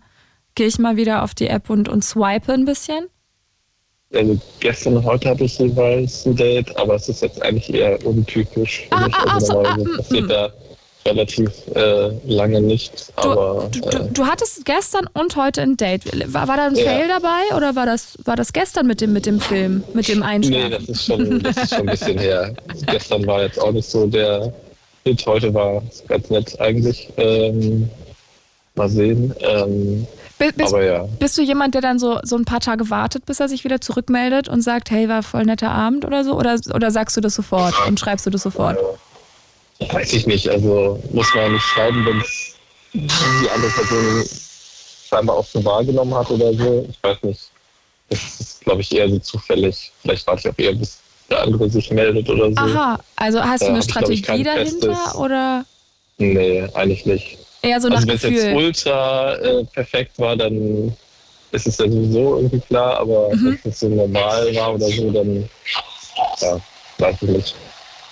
gehe 0.54 0.68
ich 0.68 0.78
mal 0.78 0.96
wieder 0.96 1.22
auf 1.24 1.34
die 1.34 1.48
App 1.48 1.68
und, 1.68 1.88
und 1.88 2.04
swipe 2.04 2.52
ein 2.52 2.64
bisschen? 2.64 3.06
Also 4.14 4.40
gestern 4.60 4.96
und 4.96 5.04
heute 5.04 5.28
hatte 5.30 5.44
ich 5.44 5.58
jeweils 5.58 6.24
ein 6.26 6.36
Date, 6.36 6.74
aber 6.78 6.94
es 6.94 7.08
ist 7.08 7.22
jetzt 7.22 7.42
eigentlich 7.42 7.74
eher 7.74 8.04
untypisch 8.06 8.86
für 8.88 8.94
Ah, 8.94 9.04
mich. 9.04 9.14
ah, 9.16 9.34
Also 9.34 9.46
so, 9.46 9.52
normalerweise 9.52 9.90
ah, 9.92 9.96
passiert 9.96 10.24
mm. 10.26 10.28
da 10.28 10.52
relativ 11.06 11.50
äh, 11.74 12.10
lange 12.26 12.60
nichts. 12.60 13.12
Du, 13.22 13.30
aber 13.30 13.68
du, 13.70 13.78
äh, 13.80 13.90
du, 13.90 13.98
du 14.12 14.26
hattest 14.26 14.64
gestern 14.64 15.08
und 15.14 15.36
heute 15.36 15.62
ein 15.62 15.76
Date. 15.76 16.02
War, 16.32 16.48
war 16.48 16.56
da 16.56 16.66
ein 16.66 16.74
Ja. 16.74 16.84
Fail 16.84 17.08
dabei 17.08 17.56
oder 17.56 17.74
war 17.76 17.86
das, 17.86 18.18
war 18.24 18.36
das 18.36 18.52
gestern 18.52 18.86
mit 18.86 19.00
dem, 19.00 19.12
mit 19.12 19.24
dem 19.26 19.40
Film, 19.40 19.82
mit 19.94 20.08
dem 20.08 20.18
Nee, 20.20 20.24
Einschlafen? 20.26 20.70
das 20.72 20.88
ist 20.88 21.04
schon, 21.06 21.42
das 21.42 21.56
ist 21.56 21.70
schon 21.74 21.80
ein 21.88 21.92
bisschen 21.98 22.18
her. 22.18 22.52
Gestern 22.86 23.26
war 23.26 23.42
jetzt 23.42 23.60
auch 23.60 23.72
nicht 23.72 23.88
so 23.88 24.06
der 24.06 24.52
Hit, 25.04 25.24
heute 25.26 25.54
war 25.54 25.82
es 25.88 26.02
ganz 26.08 26.28
nett 26.30 26.60
eigentlich. 26.60 27.08
Ähm, 27.16 27.88
mal 28.74 28.88
sehen. 28.88 29.34
Ähm, 29.40 30.06
Bi- 30.38 30.52
bist, 30.54 30.74
aber 30.74 30.84
ja, 30.84 31.08
bist 31.18 31.38
du 31.38 31.42
jemand, 31.42 31.74
der 31.74 31.80
dann 31.80 31.98
so, 31.98 32.18
so 32.22 32.36
ein 32.36 32.44
paar 32.44 32.60
Tage 32.60 32.90
wartet, 32.90 33.24
bis 33.24 33.40
er 33.40 33.48
sich 33.48 33.64
wieder 33.64 33.80
zurückmeldet 33.80 34.50
und 34.50 34.60
sagt, 34.60 34.90
hey, 34.90 35.08
war 35.08 35.22
voll 35.22 35.44
netter 35.44 35.70
Abend 35.70 36.04
oder 36.04 36.24
so? 36.24 36.34
Oder, 36.34 36.58
oder 36.74 36.90
sagst 36.90 37.16
du 37.16 37.22
das 37.22 37.34
sofort 37.34 37.72
und 37.88 37.98
schreibst 37.98 38.26
du 38.26 38.30
das 38.30 38.42
sofort? 38.42 38.76
Weiß 39.80 40.12
ich 40.12 40.26
nicht. 40.26 40.48
Also 40.48 41.02
muss 41.12 41.32
man 41.34 41.52
nicht 41.52 41.64
schreiben, 41.64 42.04
wenn 42.06 42.20
es 42.20 42.56
die 42.92 43.50
andere 43.50 43.70
Person 43.70 44.24
scheinbar 45.08 45.36
auch 45.36 45.46
so 45.46 45.64
wahrgenommen 45.64 46.14
hat 46.14 46.30
oder 46.30 46.52
so. 46.54 46.86
Ich 46.90 47.02
weiß 47.02 47.22
nicht. 47.22 47.40
Das 48.08 48.40
ist, 48.40 48.60
glaube 48.60 48.80
ich, 48.82 48.94
eher 48.94 49.08
so 49.08 49.18
zufällig. 49.18 49.90
Vielleicht 50.02 50.26
warte 50.26 50.48
ich 50.48 50.54
auch 50.54 50.58
eher, 50.58 50.72
bis 50.74 50.98
der 51.28 51.42
andere 51.42 51.68
sich 51.68 51.90
meldet 51.90 52.28
oder 52.28 52.52
so. 52.52 52.60
Aha, 52.60 52.98
also 53.16 53.42
hast 53.42 53.62
du 53.62 53.66
eine 53.66 53.80
ich, 53.80 53.88
glaub 53.88 54.08
ich, 54.10 54.20
Strategie 54.20 54.44
kein 54.44 54.44
dahinter 54.44 54.94
festes- 54.94 55.14
oder 55.16 55.64
Nee, 56.18 56.66
eigentlich 56.74 57.04
nicht. 57.04 57.38
eher 57.62 57.80
so 57.80 57.88
nach 57.88 57.96
also 57.96 58.08
wenn 58.08 58.14
es 58.16 58.22
jetzt 58.22 58.54
ultra 58.54 59.34
äh, 59.36 59.64
perfekt 59.64 60.18
war, 60.18 60.36
dann 60.36 60.96
ist 61.52 61.66
es 61.66 61.78
ja 61.78 61.84
sowieso 61.90 62.36
irgendwie 62.36 62.60
klar, 62.60 62.98
aber 63.00 63.34
Mhm. 63.34 63.58
wenn 63.62 63.70
es 63.72 63.80
so 63.80 63.88
normal 63.88 64.54
war 64.54 64.74
oder 64.74 64.86
so, 64.86 65.10
dann 65.10 65.48
ja, 66.40 66.60
weiß 66.98 67.16
ich 67.22 67.28
nicht. 67.28 67.54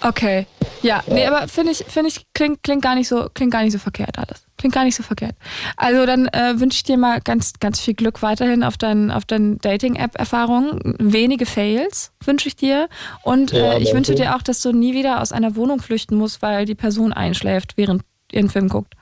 Okay. 0.02 0.46
Ja, 0.82 1.02
nee, 1.06 1.26
aber 1.26 1.48
finde 1.48 1.72
ich, 1.72 1.78
finde 1.78 2.10
ich, 2.10 2.26
klingt, 2.34 2.62
klingt 2.62 2.82
gar 2.82 2.94
nicht 2.94 3.08
so, 3.08 3.28
klingt 3.32 3.50
gar 3.50 3.62
nicht 3.62 3.72
so 3.72 3.78
verkehrt 3.78 4.18
alles. 4.18 4.44
Klingt 4.58 4.74
gar 4.74 4.84
nicht 4.84 4.94
so 4.94 5.02
verkehrt. 5.02 5.34
Also 5.76 6.04
dann 6.04 6.28
äh, 6.28 6.60
wünsche 6.60 6.76
ich 6.76 6.82
dir 6.82 6.98
mal 6.98 7.20
ganz, 7.20 7.54
ganz 7.58 7.80
viel 7.80 7.94
Glück 7.94 8.22
weiterhin 8.22 8.62
auf 8.62 8.76
deinen, 8.76 9.10
auf 9.10 9.24
deinen 9.24 9.58
Dating-App-Erfahrungen. 9.58 10.94
Wenige 10.98 11.46
Fails 11.46 12.12
wünsche 12.22 12.48
ich 12.48 12.56
dir. 12.56 12.88
Und 13.22 13.52
Ja, 13.52 13.58
äh, 13.58 13.78
ich 13.78 13.84
danke. 13.84 13.96
wünsche 13.96 14.14
dir 14.14 14.36
auch, 14.36 14.42
dass 14.42 14.60
du 14.60 14.72
nie 14.72 14.94
wieder 14.94 15.22
aus 15.22 15.32
einer 15.32 15.56
Wohnung 15.56 15.80
flüchten 15.80 16.16
musst, 16.16 16.42
weil 16.42 16.66
die 16.66 16.74
Person 16.74 17.12
einschläft, 17.14 17.76
während 17.76 18.02
ihr 18.30 18.40
einen 18.40 18.50
Film 18.50 18.68
guckt. 18.68 18.94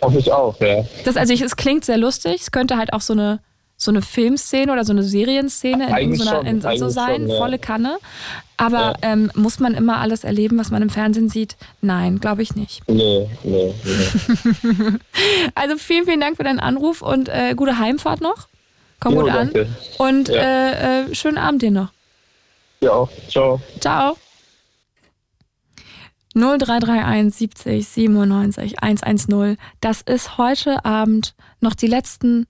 Hoffe 0.00 0.18
ich 0.18 0.32
auch, 0.32 0.60
ja. 0.60 0.84
Das, 1.04 1.16
also 1.16 1.32
ich, 1.32 1.42
es 1.42 1.54
klingt 1.54 1.84
sehr 1.84 1.98
lustig. 1.98 2.40
Es 2.40 2.50
könnte 2.50 2.76
halt 2.76 2.92
auch 2.92 3.00
so 3.00 3.12
eine, 3.12 3.38
so 3.76 3.90
eine 3.90 4.02
Filmszene 4.02 4.72
oder 4.72 4.84
so 4.84 4.92
eine 4.92 5.04
Serienszene 5.04 5.88
in 5.88 5.96
irgendeiner 5.96 6.36
schon, 6.36 6.46
in, 6.46 6.60
so 6.78 6.88
sein, 6.88 7.22
schon, 7.22 7.28
ja. 7.28 7.36
volle 7.36 7.58
Kanne. 7.58 7.98
Aber 8.62 8.94
ähm, 9.02 9.30
muss 9.34 9.58
man 9.60 9.74
immer 9.74 9.98
alles 10.00 10.24
erleben, 10.24 10.58
was 10.58 10.70
man 10.70 10.82
im 10.82 10.90
Fernsehen 10.90 11.28
sieht? 11.28 11.56
Nein, 11.80 12.20
glaube 12.20 12.42
ich 12.42 12.54
nicht. 12.54 12.82
Nee, 12.88 13.28
nee, 13.44 13.74
nee. 13.84 14.98
Also 15.54 15.76
vielen, 15.76 16.04
vielen 16.04 16.20
Dank 16.20 16.36
für 16.36 16.44
deinen 16.44 16.60
Anruf 16.60 17.02
und 17.02 17.28
äh, 17.28 17.54
gute 17.56 17.78
Heimfahrt 17.78 18.20
noch. 18.20 18.48
Komm 19.00 19.14
Jo, 19.14 19.20
gut 19.22 19.30
an. 19.30 19.36
danke. 19.52 19.68
Und 19.98 20.28
Ja. 20.28 20.34
äh, 20.42 21.02
äh, 21.10 21.14
schönen 21.14 21.38
Abend 21.38 21.62
dir 21.62 21.70
noch. 21.70 21.88
Ja, 22.80 22.90
auch. 22.92 23.10
Ciao. 23.28 23.60
Ciao. 23.80 24.16
0331 26.34 27.34
70 27.34 27.88
97 27.88 28.82
110. 28.82 29.56
Das 29.80 30.00
ist 30.00 30.38
heute 30.38 30.84
Abend 30.84 31.34
noch 31.60 31.74
die 31.74 31.86
letzten 31.86 32.46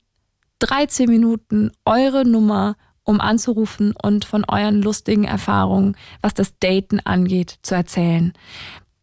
13 0.61 1.09
Minuten 1.11 1.73
eure 1.85 2.25
Nummer, 2.25 2.77
um 3.05 3.21
anzurufen 3.21 3.95
und 4.01 4.25
von 4.25 4.45
euren 4.47 4.83
lustigen 4.83 5.25
Erfahrungen, 5.25 5.97
was 6.21 6.35
das 6.35 6.59
Daten 6.59 7.01
angeht, 7.01 7.59
zu 7.63 7.75
erzählen. 7.75 8.33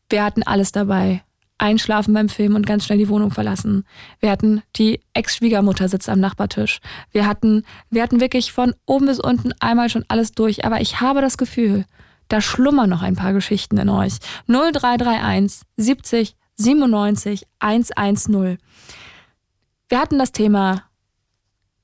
Wir 0.10 0.24
hatten 0.24 0.44
alles 0.44 0.72
dabei. 0.72 1.24
Einschlafen 1.58 2.14
beim 2.14 2.30
Film 2.30 2.56
und 2.56 2.66
ganz 2.66 2.86
schnell 2.86 2.98
die 2.98 3.10
Wohnung 3.10 3.32
verlassen. 3.32 3.84
Wir 4.22 4.32
hatten 4.32 4.64
die 4.78 5.02
Ex-Schwiegermutter 5.14 5.90
sitzt 5.90 6.08
am 6.08 6.22
Nachbartisch. 6.22 6.80
Wir 7.12 7.28
hatten, 7.28 7.64
wir 7.90 8.02
hatten 8.02 8.22
wirklich 8.22 8.54
von 8.54 8.74
oben 8.86 9.08
bis 9.08 9.20
unten 9.20 9.52
einmal 9.60 9.90
schon 9.90 10.06
alles 10.08 10.32
durch. 10.32 10.64
Aber 10.64 10.80
ich 10.80 11.02
habe 11.02 11.20
das 11.20 11.38
Gefühl, 11.38 11.86
da 12.30 12.40
schlummern 12.40 12.90
noch 12.90 13.02
ein 13.02 13.18
paar 13.18 13.34
Geschichten 13.34 13.78
in 13.78 13.90
euch. 13.90 14.14
0331 14.48 15.62
70 15.76 16.36
97 16.56 17.46
110. 17.60 18.58
Wir 19.90 20.00
hatten 20.00 20.20
das 20.20 20.32
Thema 20.32 20.84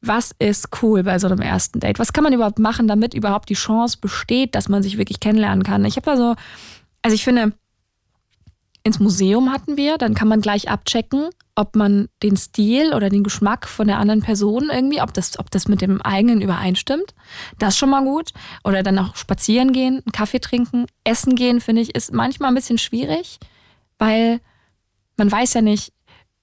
was 0.07 0.32
ist 0.40 0.69
cool 0.82 1.03
bei 1.03 1.19
so 1.19 1.27
einem 1.27 1.41
ersten 1.41 1.80
Date? 1.80 1.99
Was 1.99 2.14
kann 2.14 2.23
man 2.23 2.34
überhaupt 2.34 2.60
machen, 2.60 2.88
damit 2.88 3.14
überhaupt 3.14 3.49
die 3.49 3.56
Chance 3.56 3.98
besteht, 3.99 4.56
dass 4.56 4.69
man 4.69 4.84
sich 4.84 4.98
wirklich 4.98 5.19
kennenlernen 5.19 5.64
kann? 5.64 5.86
Ich 5.86 5.95
habe 5.95 6.06
da 6.06 6.18
so, 6.18 6.36
also 7.02 7.15
ich 7.15 7.23
finde, 7.23 7.53
ins 8.84 8.99
Museum 8.99 9.52
hatten 9.52 9.77
wir, 9.77 9.98
dann 9.98 10.14
kann 10.14 10.27
man 10.27 10.41
gleich 10.41 10.69
abchecken, 10.69 11.30
ob 11.56 11.76
man 11.76 12.07
den 12.22 12.38
Stil 12.38 12.94
oder 12.94 13.10
den 13.10 13.23
Geschmack 13.23 13.68
von 13.68 13.88
der 13.88 13.98
anderen 13.98 14.22
Person 14.22 14.69
irgendwie, 14.72 15.02
ob 15.02 15.14
das, 15.14 15.40
ob 15.40 15.49
das 15.49 15.68
mit 15.68 15.82
dem 15.82 16.02
eigenen 16.02 16.41
übereinstimmt. 16.41 17.15
Das 17.57 17.73
ist 17.73 17.77
schon 17.80 17.90
mal 17.90 18.03
gut. 18.03 18.32
Oder 18.64 18.84
dann 18.84 18.99
auch 18.99 19.15
spazieren 19.15 19.72
gehen, 19.72 19.95
einen 19.95 20.11
Kaffee 20.11 20.40
trinken, 20.40 20.86
essen 21.03 21.36
gehen, 21.36 21.61
finde 21.61 21.82
ich, 21.82 21.95
ist 21.95 22.14
manchmal 22.14 22.49
ein 22.52 22.56
bisschen 22.56 22.77
schwierig, 22.77 23.40
weil 23.98 24.40
man 25.18 25.32
weiß 25.32 25.56
ja 25.56 25.61
nicht, 25.61 25.91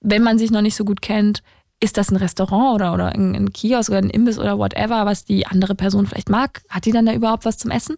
wenn 0.01 0.23
man 0.23 0.37
sich 0.37 0.51
noch 0.51 0.61
nicht 0.61 0.75
so 0.75 0.83
gut 0.83 1.01
kennt, 1.01 1.43
ist 1.83 1.97
das 1.97 2.09
ein 2.09 2.15
Restaurant 2.15 2.75
oder, 2.75 2.93
oder 2.93 3.09
ein, 3.09 3.51
Kiosk 3.51 3.89
oder 3.89 3.99
ein 3.99 4.09
Imbiss 4.09 4.39
oder 4.39 4.57
whatever, 4.57 5.05
was 5.05 5.25
die 5.25 5.45
andere 5.45 5.75
Person 5.75 6.07
vielleicht 6.07 6.29
mag? 6.29 6.61
Hat 6.69 6.85
die 6.85 6.93
dann 6.93 7.05
da 7.05 7.11
überhaupt 7.11 7.43
was 7.43 7.57
zum 7.57 7.71
Essen? 7.71 7.97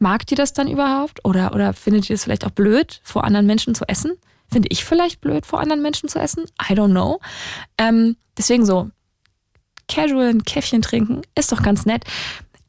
Mag 0.00 0.26
die 0.26 0.34
das 0.34 0.52
dann 0.52 0.66
überhaupt? 0.66 1.24
Oder, 1.24 1.54
oder 1.54 1.72
findet 1.72 2.08
die 2.08 2.12
das 2.12 2.24
vielleicht 2.24 2.44
auch 2.44 2.50
blöd, 2.50 3.00
vor 3.04 3.22
anderen 3.22 3.46
Menschen 3.46 3.76
zu 3.76 3.84
essen? 3.86 4.14
Finde 4.50 4.66
ich 4.72 4.84
vielleicht 4.84 5.20
blöd, 5.20 5.46
vor 5.46 5.60
anderen 5.60 5.80
Menschen 5.80 6.08
zu 6.08 6.18
essen? 6.18 6.42
I 6.60 6.74
don't 6.74 6.90
know. 6.90 7.20
Ähm, 7.78 8.16
deswegen 8.36 8.66
so, 8.66 8.90
casual 9.86 10.30
ein 10.30 10.42
Käffchen 10.42 10.82
trinken 10.82 11.22
ist 11.36 11.52
doch 11.52 11.62
ganz 11.62 11.86
nett. 11.86 12.02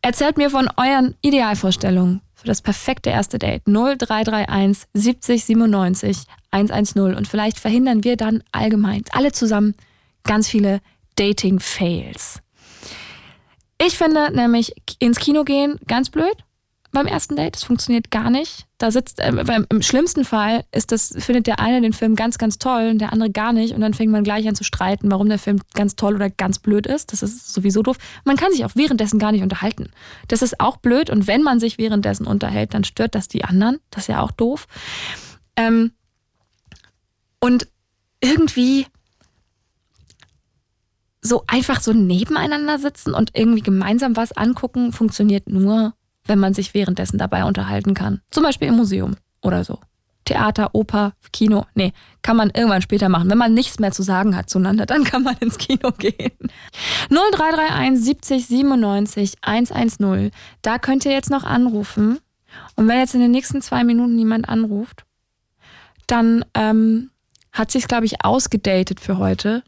Erzählt 0.04 0.38
mir 0.38 0.52
von 0.52 0.70
euren 0.78 1.16
Idealvorstellungen 1.22 2.22
für 2.36 2.46
das 2.46 2.62
perfekte 2.62 3.10
erste 3.10 3.40
Date. 3.40 3.64
0331 3.66 4.84
70 4.94 5.44
97 5.44 6.18
110 6.52 7.16
und 7.16 7.28
vielleicht 7.28 7.60
verhindern 7.60 8.04
wir 8.04 8.16
dann 8.16 8.44
allgemein 8.52 9.04
alle 9.12 9.32
zusammen 9.32 9.74
ganz 10.24 10.48
viele 10.48 10.82
Dating-Fails. 11.16 12.40
Ich 13.84 13.98
finde 13.98 14.32
nämlich 14.32 14.74
ins 15.00 15.20
Kino 15.20 15.44
gehen 15.44 15.80
ganz 15.88 16.10
blöd 16.10 16.36
beim 16.92 17.08
ersten 17.08 17.36
Date. 17.36 17.56
Das 17.56 17.64
funktioniert 17.64 18.12
gar 18.12 18.30
nicht. 18.30 18.66
Da 18.78 18.92
sitzt, 18.92 19.20
äh, 19.20 19.32
beim, 19.46 19.66
im 19.70 19.82
schlimmsten 19.82 20.26
Fall 20.26 20.66
ist 20.72 20.92
das, 20.92 21.14
findet 21.18 21.48
der 21.48 21.60
eine 21.60 21.82
den 21.82 21.94
Film 21.94 22.16
ganz, 22.16 22.38
ganz 22.38 22.58
toll 22.58 22.90
und 22.92 23.00
der 23.00 23.14
andere 23.14 23.32
gar 23.32 23.54
nicht. 23.54 23.74
Und 23.74 23.82
dann 23.82 23.94
fängt 23.94 24.12
man 24.12 24.24
gleich 24.24 24.48
an 24.48 24.56
zu 24.56 24.64
streiten, 24.64 25.10
warum 25.10 25.30
der 25.30 25.40
Film 25.40 25.62
ganz 25.74 25.96
toll 25.96 26.16
oder 26.16 26.30
ganz 26.30 26.60
blöd 26.60 26.86
ist. 26.86 27.12
Das 27.12 27.24
ist 27.24 27.54
sowieso 27.54 27.82
doof. 27.82 27.98
Man 28.26 28.36
kann 28.36 28.52
sich 28.52 28.66
auch 28.66 28.76
währenddessen 28.76 29.20
gar 29.20 29.32
nicht 29.32 29.44
unterhalten. 29.44 29.92
Das 30.28 30.42
ist 30.42 30.60
auch 30.60 30.78
blöd. 30.78 31.10
Und 31.10 31.28
wenn 31.28 31.44
man 31.44 31.60
sich 31.60 31.78
währenddessen 31.78 32.28
unterhält, 32.28 32.74
dann 32.74 32.84
stört 32.84 33.16
das 33.16 33.28
die 33.28 33.44
anderen. 33.44 33.80
Das 33.90 34.04
ist 34.04 34.08
ja 34.08 34.22
auch 34.22 34.32
doof. 34.32 34.68
Ähm, 35.56 35.92
und 37.40 37.68
irgendwie 38.20 38.86
so 41.22 41.44
einfach 41.48 41.82
so 41.82 41.94
nebeneinander 41.94 42.80
sitzen 42.80 43.14
und 43.14 43.32
irgendwie 43.34 43.62
gemeinsam 43.62 44.16
was 44.16 44.32
angucken, 44.32 44.92
funktioniert 44.92 45.48
nur, 45.48 45.94
wenn 46.26 46.40
man 46.40 46.54
sich 46.54 46.74
währenddessen 46.74 47.18
dabei 47.18 47.46
unterhalten 47.46 47.94
kann. 47.94 48.22
Zum 48.32 48.44
Beispiel 48.44 48.68
im 48.68 48.76
Museum 48.76 49.16
oder 49.42 49.64
so. 49.64 49.80
Theater, 50.26 50.70
Oper, 50.74 51.14
Kino. 51.34 51.66
Nee, 51.74 51.94
kann 52.22 52.38
man 52.38 52.52
irgendwann 52.52 52.82
später 52.82 53.10
machen. 53.10 53.30
Wenn 53.30 53.38
man 53.38 53.54
nichts 53.54 53.80
mehr 53.80 53.92
zu 53.92 54.04
sagen 54.04 54.36
hat 54.36 54.50
zueinander, 54.50 54.86
dann 54.86 55.04
kann 55.04 55.24
man 55.24 55.36
ins 55.40 55.58
Kino 55.58 55.92
gehen. 55.92 56.32
0331 57.10 58.04
70 58.04 58.48
97 58.48 59.34
110. 59.42 60.32
Da 60.62 60.78
könnt 60.78 61.06
ihr 61.06 61.12
jetzt 61.12 61.32
noch 61.32 61.44
anrufen. 61.44 62.20
Und 62.76 62.88
wenn 62.88 63.00
jetzt 63.00 63.16
in 63.16 63.22
den 63.22 63.32
nächsten 63.32 63.62
zwei 63.62 63.84
Minuten 63.84 64.16
niemand 64.16 64.48
anruft, 64.48 65.06
dann 66.08 66.46
ähm, 66.54 67.10
hat 67.52 67.72
sich 67.72 67.88
glaube 67.88 68.06
ich, 68.06 68.24
ausgedatet 68.24 69.00
für 69.00 69.18
heute 69.18 69.64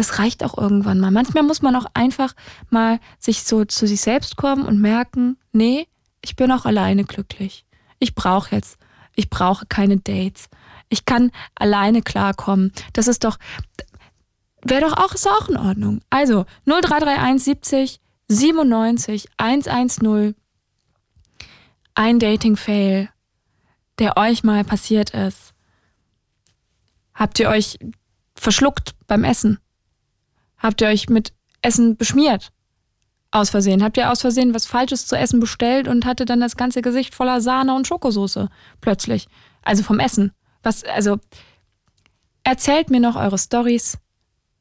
es 0.00 0.18
reicht 0.18 0.42
auch 0.42 0.56
irgendwann 0.56 0.98
mal. 0.98 1.10
Manchmal 1.10 1.42
muss 1.42 1.62
man 1.62 1.76
auch 1.76 1.86
einfach 1.94 2.34
mal 2.70 2.98
sich 3.18 3.44
so 3.44 3.64
zu 3.64 3.86
sich 3.86 4.00
selbst 4.00 4.36
kommen 4.36 4.64
und 4.64 4.80
merken, 4.80 5.36
nee, 5.52 5.86
ich 6.22 6.36
bin 6.36 6.50
auch 6.50 6.64
alleine 6.64 7.04
glücklich. 7.04 7.66
Ich 7.98 8.14
brauche 8.14 8.54
jetzt, 8.54 8.78
ich 9.14 9.30
brauche 9.30 9.66
keine 9.66 9.98
Dates. 9.98 10.48
Ich 10.88 11.04
kann 11.04 11.30
alleine 11.54 12.02
klarkommen. 12.02 12.72
Das 12.94 13.08
ist 13.08 13.24
doch, 13.24 13.38
wäre 14.64 14.80
doch 14.80 14.96
auch, 14.96 15.14
ist 15.14 15.28
auch 15.28 15.48
in 15.48 15.56
Ordnung. 15.56 16.00
Also 16.08 16.46
0331 16.64 17.44
70 17.44 18.00
97 18.28 19.28
110. 19.36 20.34
Ein 21.94 22.18
Dating-Fail, 22.18 23.10
der 23.98 24.16
euch 24.16 24.44
mal 24.44 24.64
passiert 24.64 25.10
ist. 25.10 25.52
Habt 27.12 27.38
ihr 27.38 27.50
euch 27.50 27.78
verschluckt 28.34 28.94
beim 29.06 29.24
Essen? 29.24 29.58
Habt 30.60 30.80
ihr 30.80 30.88
euch 30.88 31.08
mit 31.08 31.32
Essen 31.62 31.96
beschmiert? 31.96 32.52
Aus 33.32 33.50
Versehen. 33.50 33.82
Habt 33.82 33.96
ihr 33.96 34.10
aus 34.10 34.20
Versehen 34.20 34.54
was 34.54 34.66
Falsches 34.66 35.06
zu 35.06 35.16
essen 35.16 35.40
bestellt 35.40 35.88
und 35.88 36.04
hatte 36.04 36.24
dann 36.24 36.40
das 36.40 36.56
ganze 36.56 36.82
Gesicht 36.82 37.14
voller 37.14 37.40
Sahne 37.40 37.74
und 37.74 37.86
Schokosoße 37.86 38.48
plötzlich? 38.80 39.28
Also 39.62 39.82
vom 39.82 40.00
Essen. 40.00 40.32
Was, 40.62 40.84
also, 40.84 41.18
erzählt 42.44 42.90
mir 42.90 43.00
noch 43.00 43.16
eure 43.16 43.38
Stories. 43.38 43.98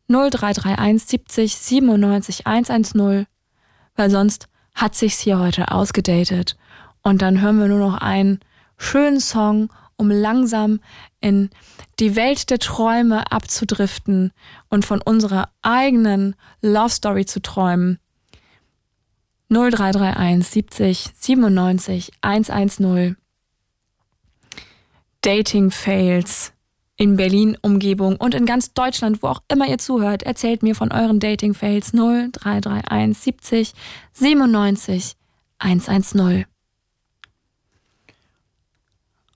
0331 0.07 1.07
70 1.07 1.55
97 1.55 2.47
110, 2.47 3.27
weil 3.95 4.09
sonst 4.09 4.47
hat 4.73 4.95
sich's 4.95 5.19
hier 5.19 5.39
heute 5.39 5.71
ausgedatet. 5.71 6.57
Und 7.01 7.21
dann 7.21 7.41
hören 7.41 7.59
wir 7.59 7.67
nur 7.67 7.79
noch 7.79 7.97
einen 7.97 8.39
schönen 8.77 9.19
Song, 9.19 9.71
um 9.97 10.09
langsam 10.09 10.79
in 11.19 11.49
die 11.99 12.15
Welt 12.15 12.49
der 12.49 12.59
Träume 12.59 13.31
abzudriften 13.31 14.31
und 14.69 14.85
von 14.85 15.01
unserer 15.01 15.49
eigenen 15.61 16.35
Love 16.61 16.89
Story 16.89 17.25
zu 17.25 17.41
träumen. 17.41 17.99
0331 19.49 20.47
70 20.47 21.11
97 21.19 22.11
110 22.21 23.17
Dating 25.21 25.71
Fails 25.71 26.53
in 26.95 27.15
Berlin 27.15 27.57
Umgebung 27.61 28.15
und 28.17 28.35
in 28.35 28.45
ganz 28.45 28.73
Deutschland, 28.73 29.23
wo 29.23 29.27
auch 29.27 29.41
immer 29.49 29.67
ihr 29.67 29.77
zuhört, 29.77 30.23
erzählt 30.23 30.63
mir 30.63 30.75
von 30.75 30.91
euren 30.91 31.19
Dating 31.19 31.53
Fails 31.53 31.91
0331 31.91 33.17
70 33.17 33.73
97 34.13 35.15
110. 35.57 36.45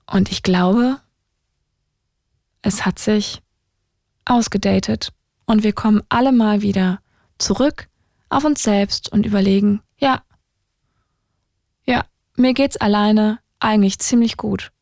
Und 0.06 0.30
ich 0.30 0.42
glaube, 0.42 1.00
es 2.64 2.86
hat 2.86 2.98
sich 2.98 3.42
ausgedatet 4.24 5.12
und 5.44 5.62
wir 5.62 5.74
kommen 5.74 6.02
alle 6.08 6.32
mal 6.32 6.62
wieder 6.62 7.00
zurück 7.38 7.88
auf 8.30 8.44
uns 8.44 8.62
selbst 8.62 9.12
und 9.12 9.26
überlegen, 9.26 9.82
ja, 9.98 10.22
ja, 11.84 12.04
mir 12.36 12.54
geht's 12.54 12.78
alleine 12.78 13.38
eigentlich 13.60 13.98
ziemlich 13.98 14.36
gut. 14.38 14.72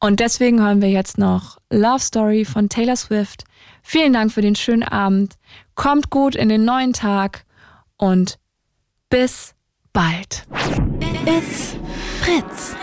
Und 0.00 0.18
deswegen 0.18 0.60
hören 0.60 0.80
wir 0.80 0.90
jetzt 0.90 1.18
noch 1.18 1.58
Love 1.70 2.00
Story 2.00 2.44
von 2.44 2.68
Taylor 2.68 2.96
Swift. 2.96 3.44
Vielen 3.82 4.14
Dank 4.14 4.32
für 4.32 4.42
den 4.42 4.56
schönen 4.56 4.82
Abend. 4.82 5.34
Kommt 5.74 6.10
gut 6.10 6.34
in 6.34 6.48
den 6.48 6.64
neuen 6.64 6.92
Tag 6.92 7.44
und 7.98 8.38
bis 9.10 9.54
bald. 9.92 10.46
It's 11.26 11.76
Fritz. 12.20 12.74